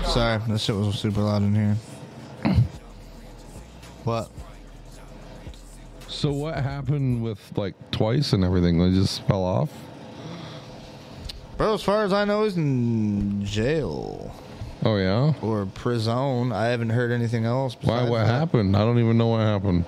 Sorry, 0.05 0.39
that 0.47 0.59
shit 0.59 0.75
was 0.75 0.97
super 0.99 1.21
loud 1.21 1.43
in 1.43 1.53
here. 1.55 1.75
What? 4.03 4.29
So 6.07 6.31
what 6.31 6.55
happened 6.55 7.21
with 7.21 7.39
like 7.57 7.75
twice 7.91 8.33
and 8.33 8.43
everything? 8.43 8.79
They 8.79 8.97
just 8.97 9.21
fell 9.27 9.43
off. 9.43 9.69
Bro, 11.57 11.73
as 11.75 11.83
far 11.83 12.03
as 12.03 12.13
I 12.13 12.25
know, 12.25 12.43
he's 12.43 12.55
in 12.57 13.43
jail 13.43 14.33
Oh 14.83 14.97
yeah. 14.97 15.33
or 15.41 15.65
prison. 15.65 16.51
I 16.51 16.67
haven't 16.67 16.91
heard 16.91 17.11
anything 17.11 17.45
else. 17.45 17.75
Why? 17.81 17.95
besides 17.95 18.09
What 18.11 18.17
that. 18.19 18.27
happened? 18.27 18.75
I 18.77 18.79
don't 18.79 18.99
even 18.99 19.17
know 19.17 19.27
what 19.27 19.39
happened. 19.41 19.85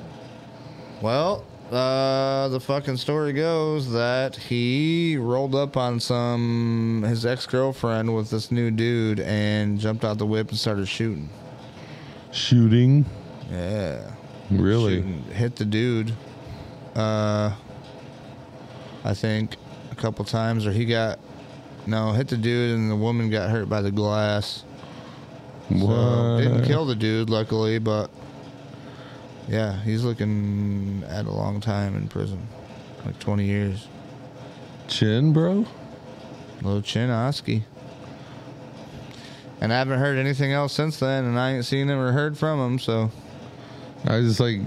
Well, 1.02 1.46
uh, 1.72 2.48
the 2.50 2.60
fucking 2.60 2.98
story 2.98 3.34
goes 3.34 3.92
that 3.92 4.36
he 4.36 5.18
rolled 5.18 5.54
up 5.56 5.78
on 5.78 6.00
some 6.00 7.04
his 7.08 7.26
ex 7.26 7.46
girlfriend 7.46 8.16
with 8.16 8.30
this 8.30 8.52
new 8.52 8.72
dude 8.72 9.20
and 9.20 9.80
jumped 9.80 10.04
out 10.04 10.18
the 10.18 10.26
whip 10.26 10.50
and 10.50 10.58
started 10.58 10.88
shooting. 10.88 11.30
Shooting. 12.32 13.06
Yeah, 13.52 14.12
Really? 14.52 14.98
shooting. 14.98 15.24
hit 15.34 15.56
the 15.56 15.66
dude. 15.66 16.14
Uh, 16.96 17.54
I 19.04 19.14
think 19.14 19.56
a 19.92 19.96
couple 19.96 20.26
times, 20.26 20.66
or 20.66 20.72
he 20.72 20.86
got 20.86 21.20
no 21.88 22.12
hit 22.12 22.28
the 22.28 22.38
dude, 22.38 22.76
and 22.78 22.92
the 22.92 22.96
woman 22.96 23.30
got 23.30 23.50
hurt 23.50 23.70
by 23.70 23.82
the 23.82 23.92
glass. 23.92 24.64
So, 25.70 26.38
didn't 26.42 26.66
kill 26.66 26.86
the 26.86 26.96
dude, 26.96 27.30
luckily, 27.30 27.78
but 27.80 28.10
yeah, 29.50 29.82
he's 29.82 30.04
looking 30.04 31.04
at 31.10 31.26
a 31.26 31.32
long 31.32 31.60
time 31.60 31.96
in 31.96 32.08
prison, 32.08 32.48
like 33.06 33.20
20 33.20 33.44
years. 33.44 33.88
Chin, 34.88 35.34
bro. 35.34 35.66
Little 36.62 36.82
Chin 36.82 37.10
Oski. 37.10 37.64
And 39.62 39.74
I 39.74 39.78
haven't 39.78 40.00
heard 40.00 40.18
anything 40.18 40.54
else 40.54 40.74
since 40.74 41.00
then, 41.00 41.26
and 41.26 41.38
I 41.40 41.56
ain't 41.56 41.66
seen 41.66 41.90
him 41.90 42.00
or 42.00 42.12
heard 42.12 42.38
from 42.38 42.60
him, 42.60 42.80
so. 42.80 43.12
I 44.06 44.22
just 44.22 44.40
like. 44.40 44.62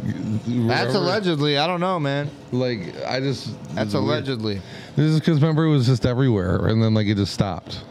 That's 0.46 0.94
allegedly. 0.94 1.56
I 1.56 1.66
don't 1.66 1.80
know, 1.80 1.98
man. 1.98 2.30
Like 2.50 2.94
I 3.06 3.20
just. 3.20 3.48
That's 3.74 3.94
weird. 3.94 4.04
allegedly. 4.04 4.60
This 4.94 5.06
is 5.06 5.20
because 5.20 5.40
remember 5.40 5.64
it 5.64 5.70
was 5.70 5.86
just 5.86 6.04
everywhere, 6.04 6.66
and 6.66 6.82
then 6.82 6.92
like 6.92 7.06
it 7.06 7.16
just 7.16 7.32
stopped. 7.32 7.82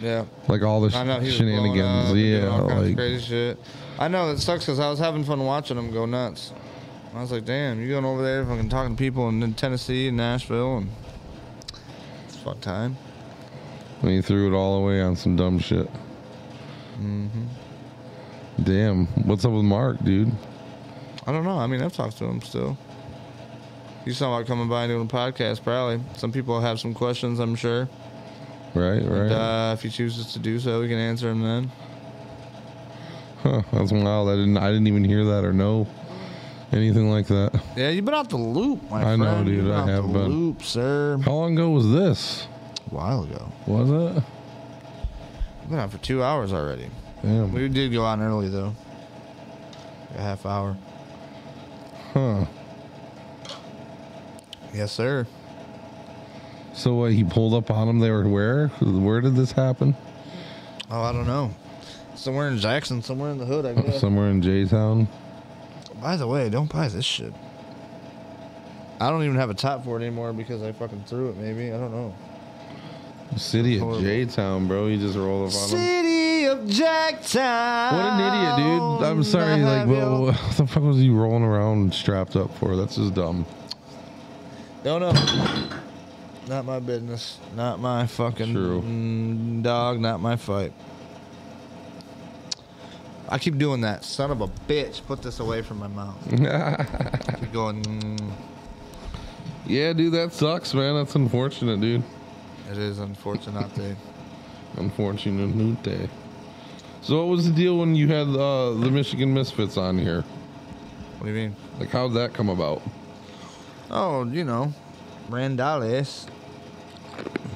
Yeah. 0.00 0.24
Like 0.46 0.62
all 0.62 0.80
the 0.80 0.96
I 0.96 1.04
know 1.04 1.18
was 1.18 1.34
shenanigans. 1.34 2.16
Yeah, 2.16 2.48
all 2.48 2.68
kinds 2.68 2.72
of 2.72 2.86
like 2.86 2.96
crazy 2.96 3.24
shit. 3.24 3.58
I 3.98 4.08
know 4.08 4.30
it 4.30 4.38
sucks 4.38 4.64
because 4.64 4.78
I 4.78 4.88
was 4.88 4.98
having 4.98 5.24
fun 5.24 5.44
watching 5.44 5.76
them 5.76 5.90
go 5.92 6.06
nuts. 6.06 6.52
I 7.14 7.20
was 7.20 7.32
like, 7.32 7.44
damn, 7.44 7.80
you 7.80 7.88
going 7.88 8.04
over 8.04 8.22
there 8.22 8.44
fucking 8.44 8.68
talking 8.68 8.94
to 8.94 8.98
people 8.98 9.28
in 9.28 9.54
Tennessee 9.54 10.08
and 10.08 10.16
Nashville 10.16 10.78
and 10.78 10.90
it's 12.26 12.36
fuck 12.36 12.60
time. 12.60 12.96
and 14.02 14.10
he 14.10 14.22
threw 14.22 14.52
it 14.52 14.56
all 14.56 14.82
away 14.82 15.00
on 15.00 15.16
some 15.16 15.34
dumb 15.34 15.58
shit. 15.58 15.88
Mm-hmm. 17.00 17.44
Damn, 18.62 19.06
what's 19.26 19.44
up 19.44 19.52
with 19.52 19.64
Mark, 19.64 20.02
dude? 20.04 20.30
I 21.26 21.32
don't 21.32 21.44
know. 21.44 21.58
I 21.58 21.66
mean, 21.66 21.82
I've 21.82 21.92
talked 21.92 22.18
to 22.18 22.24
him 22.24 22.40
still. 22.42 22.76
He's 24.04 24.18
talking 24.18 24.34
about 24.34 24.46
coming 24.46 24.68
by 24.68 24.84
and 24.84 24.90
doing 24.90 25.02
a 25.02 25.06
podcast, 25.06 25.62
probably. 25.62 26.00
Some 26.16 26.32
people 26.32 26.60
have 26.60 26.78
some 26.80 26.94
questions, 26.94 27.38
I'm 27.40 27.54
sure. 27.54 27.88
Right, 28.74 29.02
right. 29.02 29.02
And, 29.02 29.32
uh, 29.32 29.70
if 29.74 29.82
he 29.82 29.90
chooses 29.90 30.32
to 30.34 30.38
do 30.38 30.58
so, 30.60 30.80
we 30.80 30.88
can 30.88 30.98
answer 30.98 31.28
them 31.28 31.42
then. 31.42 31.70
Huh, 33.42 33.62
that's 33.72 33.92
wild. 33.92 34.28
I 34.28 34.32
didn't. 34.36 34.56
I 34.56 34.68
didn't 34.68 34.86
even 34.88 35.04
hear 35.04 35.24
that 35.24 35.44
or 35.44 35.52
know 35.52 35.86
anything 36.72 37.10
like 37.10 37.26
that. 37.28 37.60
Yeah, 37.76 37.90
you've 37.90 38.04
been 38.04 38.14
out 38.14 38.28
the 38.28 38.36
loop, 38.36 38.90
my 38.90 38.98
I 39.00 39.02
friend. 39.02 39.22
know, 39.22 39.44
dude, 39.44 39.54
You've 39.54 39.64
been 39.66 39.72
I 39.74 39.80
out 39.82 39.88
have 39.88 40.02
the 40.04 40.12
been. 40.12 40.28
loop, 40.28 40.62
sir. 40.62 41.18
How 41.24 41.32
long 41.32 41.54
ago 41.54 41.70
was 41.70 41.90
this? 41.90 42.46
A 42.90 42.94
while 42.94 43.22
ago. 43.24 43.50
Was 43.66 43.90
it? 43.90 44.22
We've 45.60 45.70
been 45.70 45.78
out 45.78 45.90
for 45.90 45.98
two 45.98 46.22
hours 46.22 46.52
already. 46.52 46.88
Damn. 47.22 47.52
We 47.52 47.68
did 47.68 47.92
go 47.92 48.04
on 48.04 48.20
early 48.22 48.48
though. 48.48 48.74
A 50.16 50.20
half 50.20 50.44
hour. 50.46 50.76
Huh. 52.14 52.44
Yes, 54.74 54.92
sir. 54.92 55.26
So 56.74 57.04
uh, 57.04 57.08
he 57.08 57.24
pulled 57.24 57.54
up 57.54 57.70
on 57.70 57.88
him. 57.88 57.98
They 57.98 58.10
were 58.10 58.26
where? 58.28 58.68
Where 58.80 59.20
did 59.20 59.34
this 59.34 59.52
happen? 59.52 59.96
Oh, 60.90 61.02
I 61.02 61.12
don't 61.12 61.26
know. 61.26 61.50
Somewhere 62.18 62.48
in 62.48 62.58
Jackson, 62.58 63.00
somewhere 63.00 63.30
in 63.30 63.38
the 63.38 63.46
hood, 63.46 63.64
I 63.64 63.74
guess. 63.74 64.00
Somewhere 64.00 64.28
in 64.28 64.42
J 64.42 64.64
Town. 64.64 65.06
By 66.02 66.16
the 66.16 66.26
way, 66.26 66.50
don't 66.50 66.70
buy 66.70 66.88
this 66.88 67.04
shit. 67.04 67.32
I 69.00 69.08
don't 69.10 69.22
even 69.22 69.36
have 69.36 69.50
a 69.50 69.54
top 69.54 69.84
for 69.84 69.96
it 69.98 70.02
anymore 70.02 70.32
because 70.32 70.60
I 70.60 70.72
fucking 70.72 71.04
threw 71.06 71.28
it. 71.28 71.36
Maybe 71.36 71.68
I 71.72 71.78
don't 71.78 71.92
know. 71.92 72.14
City 73.36 73.80
of. 73.80 74.00
J 74.00 74.24
Town, 74.24 74.66
bro. 74.66 74.88
You 74.88 74.98
just 74.98 75.16
roll 75.16 75.46
up 75.46 75.54
on 75.54 75.70
them. 75.70 75.78
City 75.78 76.44
of 76.46 76.58
Jacktown. 76.60 77.92
What 77.92 78.04
an 78.04 78.20
idiot, 78.20 78.56
dude. 78.56 79.06
I'm 79.06 79.22
sorry. 79.22 79.62
Like, 79.62 79.86
well, 79.86 80.22
what 80.26 80.56
the 80.56 80.66
fuck 80.66 80.82
was 80.82 80.96
he 80.96 81.10
rolling 81.10 81.44
around 81.44 81.94
strapped 81.94 82.34
up 82.34 82.52
for? 82.58 82.74
That's 82.74 82.96
just 82.96 83.14
dumb. 83.14 83.46
Don't 84.82 85.00
know. 85.00 85.12
Not 86.48 86.64
my 86.64 86.80
business. 86.80 87.38
Not 87.54 87.78
my 87.78 88.06
fucking 88.06 88.52
True. 88.52 88.82
mm, 88.82 89.62
dog. 89.62 90.00
Not 90.00 90.20
my 90.20 90.34
fight. 90.34 90.72
I 93.28 93.38
keep 93.38 93.58
doing 93.58 93.82
that. 93.82 94.04
Son 94.04 94.30
of 94.30 94.40
a 94.40 94.48
bitch. 94.48 95.04
Put 95.06 95.22
this 95.22 95.40
away 95.40 95.62
from 95.62 95.78
my 95.78 95.88
mouth. 95.88 96.16
keep 96.30 97.52
going. 97.52 97.82
mm. 97.82 98.32
Yeah, 99.66 99.92
dude, 99.92 100.14
that 100.14 100.32
sucks, 100.32 100.72
man. 100.72 100.94
That's 100.94 101.14
unfortunate, 101.14 101.80
dude. 101.80 102.02
It 102.70 102.78
is 102.78 103.00
unfortunate. 103.00 103.70
Unfortunate. 104.76 106.10
So, 107.02 107.18
what 107.18 107.28
was 107.28 107.46
the 107.48 107.54
deal 107.54 107.78
when 107.78 107.94
you 107.94 108.08
had 108.08 108.28
uh, 108.28 108.72
the 108.74 108.90
Michigan 108.90 109.34
Misfits 109.34 109.76
on 109.76 109.98
here? 109.98 110.22
What 111.18 111.26
do 111.26 111.32
you 111.32 111.34
mean? 111.34 111.56
Like, 111.78 111.90
how'd 111.90 112.14
that 112.14 112.32
come 112.32 112.48
about? 112.48 112.80
Oh, 113.90 114.24
you 114.24 114.44
know, 114.44 114.72
Randales 115.28 116.26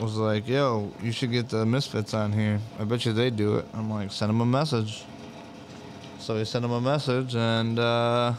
was 0.01 0.17
like, 0.17 0.49
"Yo, 0.49 0.93
you 1.03 1.13
should 1.13 1.31
get 1.31 1.49
the 1.49 1.65
Misfits 1.65 2.13
on 2.13 2.33
here. 2.33 2.61
I 2.79 2.85
bet 2.85 3.07
you 3.07 3.13
they 3.13 3.31
do 3.31 3.57
it." 3.57 3.67
I'm 3.75 3.91
like, 3.91 4.13
"Send 4.13 4.31
them 4.31 4.41
a 4.41 4.47
message." 4.47 5.05
So 6.23 6.39
he 6.39 6.45
sent 6.45 6.65
him 6.65 6.71
a 6.71 6.81
message, 6.81 7.35
and 7.35 7.81
uh, 7.81 8.35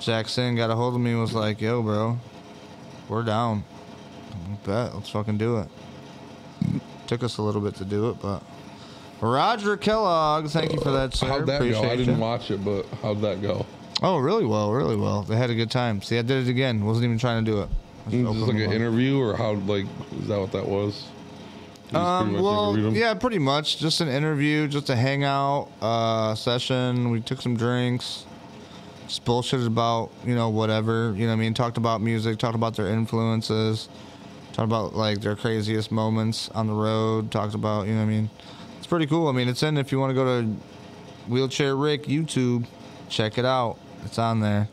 Jackson 0.00 0.54
got 0.54 0.68
a 0.68 0.74
hold 0.74 0.94
of 0.94 1.00
me 1.00 1.12
and 1.12 1.20
was 1.20 1.32
like, 1.32 1.62
"Yo, 1.62 1.82
bro, 1.82 2.18
we're 3.08 3.22
down. 3.22 3.64
I 4.34 4.66
bet. 4.66 4.94
Let's 4.94 5.08
fucking 5.08 5.38
do 5.38 5.56
it." 5.60 5.68
Took 7.06 7.22
us 7.22 7.38
a 7.38 7.42
little 7.42 7.62
bit 7.62 7.74
to 7.76 7.86
do 7.86 8.10
it, 8.10 8.20
but 8.20 8.42
Roger 9.22 9.78
Kellogg, 9.78 10.48
thank 10.48 10.74
you 10.74 10.80
for 10.80 10.90
that, 10.90 11.14
sir. 11.14 11.26
How'd 11.26 11.46
that 11.46 11.60
go? 11.60 11.82
I 11.84 11.96
didn't 11.96 12.16
you. 12.16 12.20
watch 12.20 12.50
it, 12.50 12.62
but 12.62 12.84
how'd 13.00 13.22
that 13.22 13.40
go? 13.40 13.64
Oh, 14.02 14.18
really 14.18 14.44
well, 14.44 14.72
really 14.72 14.96
well. 14.96 15.22
They 15.22 15.36
had 15.36 15.48
a 15.48 15.54
good 15.54 15.70
time. 15.70 16.02
See, 16.02 16.18
I 16.18 16.22
did 16.22 16.46
it 16.46 16.50
again. 16.50 16.84
Wasn't 16.84 17.04
even 17.04 17.16
trying 17.18 17.44
to 17.46 17.50
do 17.50 17.60
it. 17.62 17.68
Just 18.10 18.24
Just 18.34 18.46
like 18.46 18.56
an 18.56 18.66
up. 18.66 18.72
interview, 18.72 19.18
or 19.18 19.36
how? 19.36 19.52
Like, 19.52 19.86
is 20.20 20.28
that 20.28 20.38
what 20.38 20.52
that 20.52 20.68
was? 20.68 21.06
Um, 21.94 22.40
well, 22.40 22.76
yeah, 22.76 23.14
pretty 23.14 23.38
much. 23.38 23.78
Just 23.78 24.00
an 24.00 24.08
interview, 24.08 24.66
just 24.66 24.88
a 24.90 24.96
hangout 24.96 25.68
uh, 25.80 26.34
session. 26.34 27.10
We 27.10 27.20
took 27.20 27.42
some 27.42 27.56
drinks, 27.56 28.24
just 29.06 29.24
bullshitted 29.24 29.66
about, 29.66 30.10
you 30.24 30.34
know, 30.34 30.48
whatever. 30.48 31.12
You 31.14 31.26
know 31.26 31.28
what 31.28 31.32
I 31.34 31.36
mean? 31.36 31.54
Talked 31.54 31.76
about 31.76 32.00
music, 32.00 32.38
talked 32.38 32.54
about 32.54 32.76
their 32.76 32.88
influences, 32.88 33.88
talked 34.52 34.66
about, 34.66 34.94
like, 34.94 35.20
their 35.20 35.36
craziest 35.36 35.92
moments 35.92 36.48
on 36.50 36.66
the 36.66 36.72
road, 36.72 37.30
talked 37.30 37.54
about, 37.54 37.86
you 37.86 37.92
know 37.92 38.00
what 38.00 38.06
I 38.06 38.14
mean? 38.14 38.30
It's 38.78 38.86
pretty 38.86 39.06
cool. 39.06 39.28
I 39.28 39.32
mean, 39.32 39.48
it's 39.48 39.62
in 39.62 39.76
if 39.76 39.92
you 39.92 40.00
want 40.00 40.10
to 40.10 40.14
go 40.14 40.42
to 40.42 40.48
Wheelchair 41.28 41.76
Rick 41.76 42.04
YouTube, 42.04 42.66
check 43.08 43.36
it 43.36 43.44
out. 43.44 43.78
It's 44.04 44.18
on 44.18 44.40
there. 44.40 44.68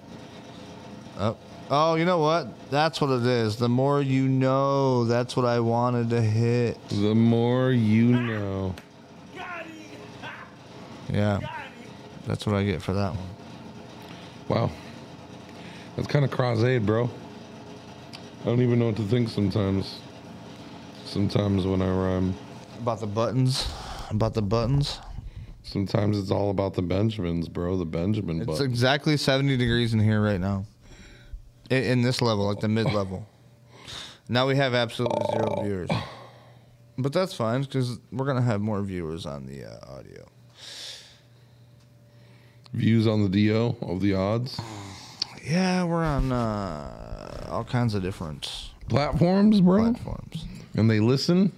Oh, 1.20 1.36
oh, 1.70 1.96
you 1.96 2.06
know 2.06 2.20
what? 2.20 2.48
That's 2.70 3.00
what 3.02 3.10
it 3.10 3.26
is. 3.26 3.58
The 3.58 3.70
more 3.70 4.02
you 4.02 4.28
know, 4.28 5.06
that's 5.06 5.36
what 5.36 5.46
I 5.46 5.60
wanted 5.60 6.10
to 6.12 6.22
hit. 6.22 6.78
The 6.90 7.16
more 7.16 7.72
you 7.72 8.06
know. 8.06 8.76
Yeah. 11.10 11.40
That's 12.28 12.46
what 12.46 12.56
I 12.56 12.64
get 12.64 12.82
for 12.82 12.94
that 12.94 13.16
one. 13.16 13.28
Wow. 14.48 14.72
That's 15.96 16.08
kind 16.08 16.24
of 16.24 16.32
cross-aid, 16.32 16.86
bro. 16.86 17.10
I 18.41 18.46
don't 18.46 18.62
even 18.62 18.80
know 18.80 18.86
what 18.88 18.96
to 18.98 19.04
think 19.04 19.30
sometimes. 19.30 20.00
Sometimes 21.06 21.66
when 21.66 21.82
I 21.82 21.90
rhyme. 21.90 22.36
About 22.80 23.00
the 23.00 23.08
buttons. 23.08 23.68
About 24.10 24.34
the 24.34 24.41
buttons. 24.41 25.00
Sometimes 25.64 26.18
it's 26.18 26.32
all 26.32 26.50
about 26.50 26.74
the 26.74 26.82
Benjamins, 26.82 27.48
bro. 27.48 27.78
The 27.78 27.86
Benjamin 27.86 28.41
It's 28.41 28.60
exactly 28.60 29.18
70 29.18 29.58
degrees 29.58 29.94
in 29.94 30.00
here 30.00 30.22
right 30.22 30.40
now. 30.40 30.66
In, 31.70 31.84
in 31.84 32.02
this 32.02 32.22
level, 32.22 32.46
like 32.48 32.60
the 32.60 32.68
mid 32.68 32.91
level. 32.94 33.28
Now 34.28 34.48
we 34.48 34.56
have 34.56 34.74
absolutely 34.74 35.26
zero 35.32 35.62
viewers. 35.64 35.90
But 36.98 37.14
that's 37.14 37.34
fine 37.34 37.62
because 37.62 37.98
we're 38.12 38.26
going 38.26 38.38
to 38.38 38.44
have 38.44 38.62
more 38.62 38.82
viewers 38.82 39.26
on 39.26 39.46
the 39.46 39.66
uh, 39.66 39.98
audio. 39.98 40.26
Views 42.74 43.08
on 43.08 43.24
the 43.24 43.30
DO 43.30 43.76
of 43.82 44.02
the 44.02 44.14
odds. 44.14 44.60
Yeah, 45.44 45.84
we're 45.86 46.04
on 46.04 46.32
uh, 46.32 47.48
all 47.50 47.64
kinds 47.64 47.96
of 47.96 48.04
different 48.04 48.52
Platforms, 48.88 49.62
bro. 49.62 49.91
platforms. 49.94 50.46
And 50.76 50.90
they 50.90 51.00
listen 51.00 51.52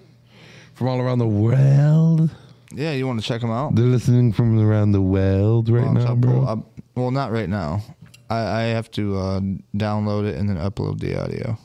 from 0.76 0.88
all 0.88 1.02
around 1.02 1.20
the 1.20 1.28
world. 1.28 2.30
Yeah, 2.74 2.94
you 2.94 3.06
want 3.08 3.20
to 3.20 3.26
check 3.26 3.42
them 3.42 3.52
out? 3.52 3.76
They're 3.76 3.86
listening 3.86 4.32
from 4.32 4.58
around 4.58 4.94
the 4.94 5.02
world 5.02 5.68
right 5.70 5.84
Well, 5.84 5.94
now, 5.94 6.16
bro. 6.16 6.44
up- 6.44 6.66
well, 6.96 7.12
not 7.12 7.32
right 7.32 7.50
now. 7.50 7.82
I, 8.32 8.62
I 8.62 8.64
have 8.68 8.90
to 8.92 9.18
uh, 9.18 9.40
download 9.76 10.26
it 10.26 10.38
and 10.38 10.50
then 10.50 10.58
upload 10.58 11.00
the 11.00 11.22
audio. 11.22 11.58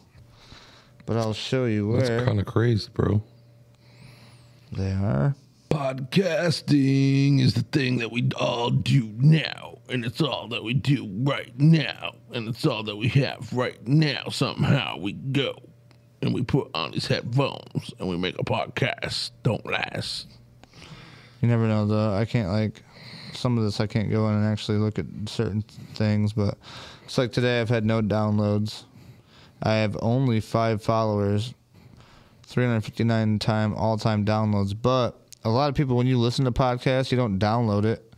But 1.06 1.16
I'll 1.16 1.32
show 1.32 1.66
you 1.66 1.88
where 1.88 2.00
That's 2.00 2.24
kind 2.24 2.40
of 2.40 2.46
crazy, 2.46 2.88
bro. 2.92 3.22
they 4.72 4.90
are. 4.90 5.36
Podcasting 5.70 7.40
is 7.40 7.54
the 7.54 7.62
thing 7.62 7.98
that 7.98 8.10
we 8.10 8.28
all 8.38 8.70
do 8.70 9.12
now, 9.18 9.78
and 9.88 10.04
it's 10.04 10.20
all 10.20 10.48
that 10.48 10.64
we 10.64 10.74
do 10.74 11.08
right 11.22 11.52
now, 11.58 12.14
and 12.32 12.48
it's 12.48 12.66
all 12.66 12.82
that 12.84 12.96
we 12.96 13.08
have 13.08 13.52
right 13.52 13.86
now. 13.86 14.24
Somehow 14.30 14.96
we 14.98 15.12
go 15.12 15.54
and 16.22 16.34
we 16.34 16.42
put 16.42 16.70
on 16.74 16.90
these 16.92 17.06
headphones 17.06 17.92
and 18.00 18.08
we 18.08 18.16
make 18.16 18.38
a 18.40 18.44
podcast. 18.44 19.30
Don't 19.42 19.64
last. 19.66 20.26
You 21.40 21.48
never 21.48 21.68
know 21.68 21.86
though. 21.86 22.14
I 22.14 22.24
can't 22.24 22.48
like 22.48 22.82
some 23.36 23.58
of 23.58 23.64
this. 23.64 23.80
I 23.80 23.86
can't 23.86 24.10
go 24.10 24.28
in 24.28 24.34
and 24.34 24.44
actually 24.44 24.78
look 24.78 24.98
at 24.98 25.06
certain 25.26 25.62
things. 25.94 26.32
But 26.32 26.56
it's 27.04 27.18
like 27.18 27.32
today. 27.32 27.60
I've 27.60 27.68
had 27.68 27.84
no 27.84 28.02
downloads. 28.02 28.84
I 29.62 29.74
have 29.74 29.96
only 30.02 30.40
five 30.40 30.82
followers, 30.82 31.54
359 32.44 33.38
time 33.38 33.74
all 33.74 33.96
time 33.96 34.24
downloads. 34.24 34.74
But 34.80 35.20
a 35.44 35.50
lot 35.50 35.68
of 35.68 35.74
people, 35.74 35.96
when 35.96 36.06
you 36.06 36.18
listen 36.18 36.44
to 36.44 36.52
podcasts, 36.52 37.10
you 37.10 37.16
don't 37.16 37.38
download 37.38 37.84
it. 37.84 38.12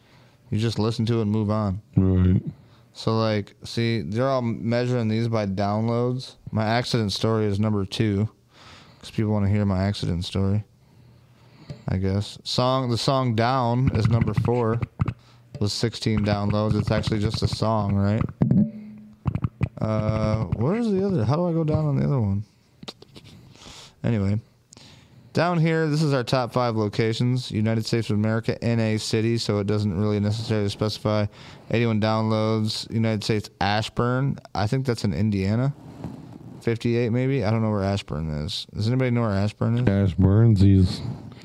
You 0.51 0.59
just 0.59 0.79
listen 0.79 1.05
to 1.07 1.19
it 1.19 1.23
and 1.23 1.31
move 1.31 1.51
on. 1.51 1.81
Right. 1.97 2.43
So 2.95 3.17
like, 3.17 3.55
see, 3.63 4.01
they're 4.01 4.29
all 4.29 4.43
measuring 4.43 5.09
these 5.09 5.29
by 5.29 5.47
downloads. 5.47 6.35
My 6.51 6.65
accident 6.65 7.13
story 7.13 7.45
is 7.45 7.61
number 7.61 7.85
two, 7.85 8.29
because 8.97 9.11
people 9.11 9.31
want 9.31 9.45
to 9.45 9.51
hear 9.51 9.65
my 9.65 9.85
accident 9.85 10.25
story. 10.25 10.65
I 11.91 11.97
guess 11.97 12.39
song 12.45 12.91
the 12.91 12.99
song 12.99 13.35
down 13.35 13.91
is 13.95 14.09
number 14.09 14.35
four, 14.35 14.79
with 15.59 15.73
16 15.73 16.21
downloads. 16.21 16.79
It's 16.79 16.91
actually 16.91 17.21
just 17.21 17.43
a 17.43 17.49
song, 17.49 17.95
right? 17.95 18.21
Uh, 19.81 20.45
where's 20.57 20.91
the 20.91 21.05
other? 21.05 21.25
How 21.25 21.37
do 21.37 21.49
I 21.49 21.53
go 21.53 21.65
down 21.65 21.87
on 21.87 21.97
the 21.97 22.05
other 22.05 22.21
one? 22.21 22.45
Anyway, 24.05 24.39
down 25.33 25.59
here, 25.59 25.87
this 25.87 26.03
is 26.03 26.13
our 26.13 26.25
top 26.25 26.53
five 26.53 26.77
locations: 26.77 27.51
United 27.51 27.87
States 27.87 28.11
of 28.11 28.17
America, 28.17 28.59
NA 28.61 28.99
city. 28.99 29.39
So 29.39 29.59
it 29.59 29.67
doesn't 29.67 29.99
really 29.99 30.21
necessarily 30.21 30.69
specify. 30.69 31.27
81 31.71 32.01
downloads. 32.01 32.91
United 32.93 33.25
States 33.25 33.49
Ashburn. 33.61 34.39
I 34.55 34.67
think 34.67 34.85
that's 34.85 35.05
in 35.05 35.15
Indiana. 35.15 35.73
58 36.61 37.13
maybe. 37.13 37.45
I 37.45 37.51
don't 37.51 37.63
know 37.63 37.71
where 37.71 37.85
Ashburn 37.85 38.29
is. 38.45 38.67
Does 38.75 38.89
anybody 38.89 39.11
know 39.11 39.23
where 39.23 39.31
Ashburn 39.31 39.79
is? 39.79 39.89
Ash 39.89 40.17
Burnsies. 40.17 41.01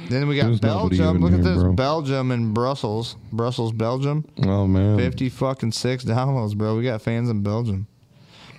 Then 0.09 0.27
we 0.27 0.35
got 0.35 0.45
There's 0.47 0.61
nobody 0.61 0.97
Belgium. 0.97 1.09
even 1.17 1.21
Look 1.21 1.31
at 1.39 1.45
here, 1.45 1.53
this. 1.55 1.63
bro. 1.63 1.73
Belgium 1.73 2.31
and 2.31 2.53
Brussels. 2.53 3.15
Brussels, 3.31 3.71
Belgium. 3.71 4.25
Oh 4.43 4.67
man. 4.67 4.97
50 4.97 5.29
fucking 5.29 5.71
six 5.71 6.03
downloads, 6.03 6.55
bro. 6.55 6.77
We 6.77 6.83
got 6.83 7.01
fans 7.01 7.29
in 7.29 7.41
Belgium. 7.41 7.87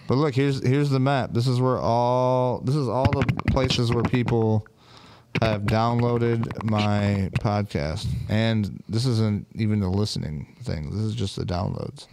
But 0.06 0.16
look, 0.16 0.34
here's 0.34 0.64
here's 0.66 0.90
the 0.90 1.00
map. 1.00 1.32
This 1.32 1.46
is 1.46 1.60
where 1.60 1.78
all 1.78 2.60
this 2.60 2.74
is 2.74 2.88
all 2.88 3.10
the 3.10 3.24
places 3.50 3.92
where 3.92 4.02
people 4.02 4.66
have 5.40 5.62
downloaded 5.62 6.62
my 6.64 7.30
podcast. 7.40 8.06
And 8.28 8.82
this 8.88 9.06
isn't 9.06 9.46
even 9.54 9.80
the 9.80 9.88
listening 9.88 10.54
thing. 10.62 10.90
This 10.90 11.00
is 11.00 11.14
just 11.14 11.36
the 11.36 11.44
downloads. 11.44 12.06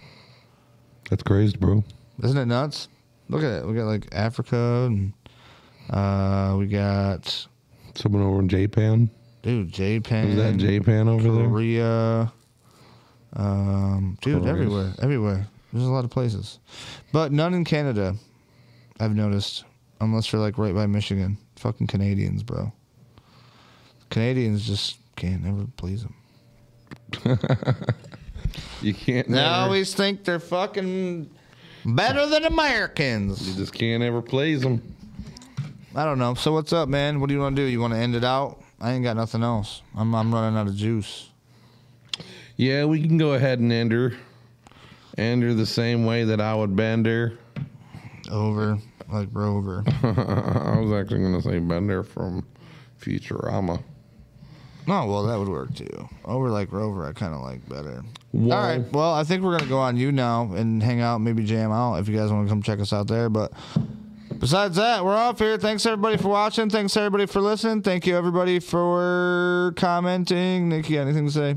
That's 1.09 1.23
crazy, 1.23 1.57
bro. 1.57 1.83
Isn't 2.23 2.37
it 2.37 2.45
nuts? 2.45 2.87
Look 3.29 3.43
at 3.43 3.63
it. 3.63 3.67
We 3.67 3.73
got 3.73 3.85
like 3.85 4.07
Africa 4.13 4.85
and 4.87 5.13
uh 5.89 6.55
we 6.57 6.67
got 6.67 7.47
Someone 7.95 8.23
over 8.23 8.39
in 8.39 8.47
Japan. 8.47 9.09
Dude, 9.41 9.71
Japan. 9.71 10.29
Is 10.29 10.35
that 10.37 10.57
Japan 10.57 11.07
over 11.07 11.23
there? 11.31 11.47
Korea. 11.47 12.33
Um, 13.33 14.17
dude, 14.21 14.41
Korea. 14.41 14.51
everywhere, 14.51 14.93
everywhere. 15.01 15.47
There's 15.71 15.85
a 15.85 15.89
lot 15.91 16.03
of 16.03 16.09
places, 16.11 16.59
but 17.13 17.31
none 17.31 17.53
in 17.53 17.63
Canada. 17.63 18.15
I've 18.99 19.15
noticed, 19.15 19.63
unless 20.01 20.31
you're 20.31 20.41
like 20.41 20.57
right 20.57 20.75
by 20.75 20.85
Michigan. 20.85 21.37
Fucking 21.55 21.87
Canadians, 21.87 22.43
bro. 22.43 22.71
Canadians 24.09 24.65
just 24.67 24.97
can't 25.15 25.45
ever 25.45 25.65
please 25.77 26.03
them. 26.03 26.15
You 28.81 28.93
can't. 28.93 29.27
They 29.27 29.35
never- 29.35 29.47
always 29.47 29.93
think 29.93 30.23
they're 30.25 30.39
fucking 30.39 31.29
better 31.85 32.25
than 32.25 32.43
Americans. 32.45 33.47
You 33.47 33.55
just 33.55 33.73
can't 33.73 34.01
ever 34.03 34.21
please 34.21 34.61
them. 34.61 34.81
I 35.95 36.03
don't 36.03 36.17
know. 36.17 36.33
So 36.33 36.51
what's 36.51 36.73
up, 36.73 36.89
man? 36.89 37.19
What 37.21 37.27
do 37.29 37.35
you 37.35 37.39
want 37.39 37.55
to 37.55 37.61
do? 37.61 37.67
You 37.67 37.79
want 37.79 37.93
to 37.93 37.99
end 37.99 38.15
it 38.15 38.23
out? 38.23 38.61
I 38.81 38.93
ain't 38.93 39.03
got 39.03 39.15
nothing 39.15 39.43
else. 39.43 39.83
I'm 39.95 40.13
I'm 40.15 40.33
running 40.33 40.57
out 40.57 40.67
of 40.67 40.75
juice. 40.75 41.29
Yeah, 42.57 42.85
we 42.85 43.01
can 43.01 43.17
go 43.17 43.33
ahead 43.33 43.59
and 43.59 43.71
end 43.71 43.91
her. 43.91 44.13
End 45.17 45.43
her 45.43 45.53
the 45.53 45.65
same 45.65 46.05
way 46.05 46.23
that 46.23 46.41
I 46.41 46.55
would 46.55 46.75
bend 46.75 47.05
her. 47.05 47.37
Over 48.31 48.79
like 49.11 49.29
Rover. 49.31 49.83
I 50.03 50.79
was 50.79 50.91
actually 50.91 51.19
going 51.19 51.41
to 51.41 51.41
say 51.41 51.59
Bender 51.59 52.03
from 52.03 52.45
Futurama. 52.99 53.83
Oh 54.87 55.05
well, 55.05 55.23
that 55.27 55.37
would 55.37 55.47
work 55.47 55.75
too. 55.75 56.09
Over 56.25 56.49
like 56.49 56.71
Rover, 56.71 57.05
I 57.05 57.13
kind 57.13 57.35
of 57.35 57.41
like 57.41 57.67
better. 57.69 58.03
Whoa. 58.31 58.55
All 58.55 58.63
right. 58.63 58.91
Well, 58.91 59.13
I 59.13 59.23
think 59.23 59.43
we're 59.43 59.57
gonna 59.57 59.69
go 59.69 59.77
on 59.77 59.95
YouNow 59.95 60.57
and 60.57 60.81
hang 60.81 61.01
out, 61.01 61.19
maybe 61.19 61.43
jam 61.43 61.71
out 61.71 61.97
if 61.97 62.09
you 62.09 62.17
guys 62.17 62.31
want 62.31 62.47
to 62.47 62.51
come 62.51 62.63
check 62.63 62.79
us 62.79 62.91
out 62.91 63.07
there. 63.07 63.29
But 63.29 63.53
besides 64.41 64.75
that, 64.75 65.05
we're 65.05 65.15
off 65.15 65.39
here. 65.39 65.57
Thanks 65.57 65.85
everybody 65.85 66.17
for 66.17 66.27
watching. 66.27 66.69
Thanks 66.69 66.97
everybody 66.97 67.27
for 67.27 67.39
listening. 67.39 67.81
Thank 67.81 68.05
you 68.05 68.17
everybody 68.17 68.59
for 68.59 69.73
commenting. 69.77 70.69
Got 70.69 70.91
anything 70.91 71.27
to 71.27 71.31
say? 71.31 71.55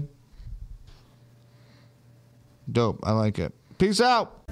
Dope. 2.70 3.00
I 3.02 3.12
like 3.12 3.40
it. 3.40 3.52
Peace 3.78 4.00
out. 4.00 4.43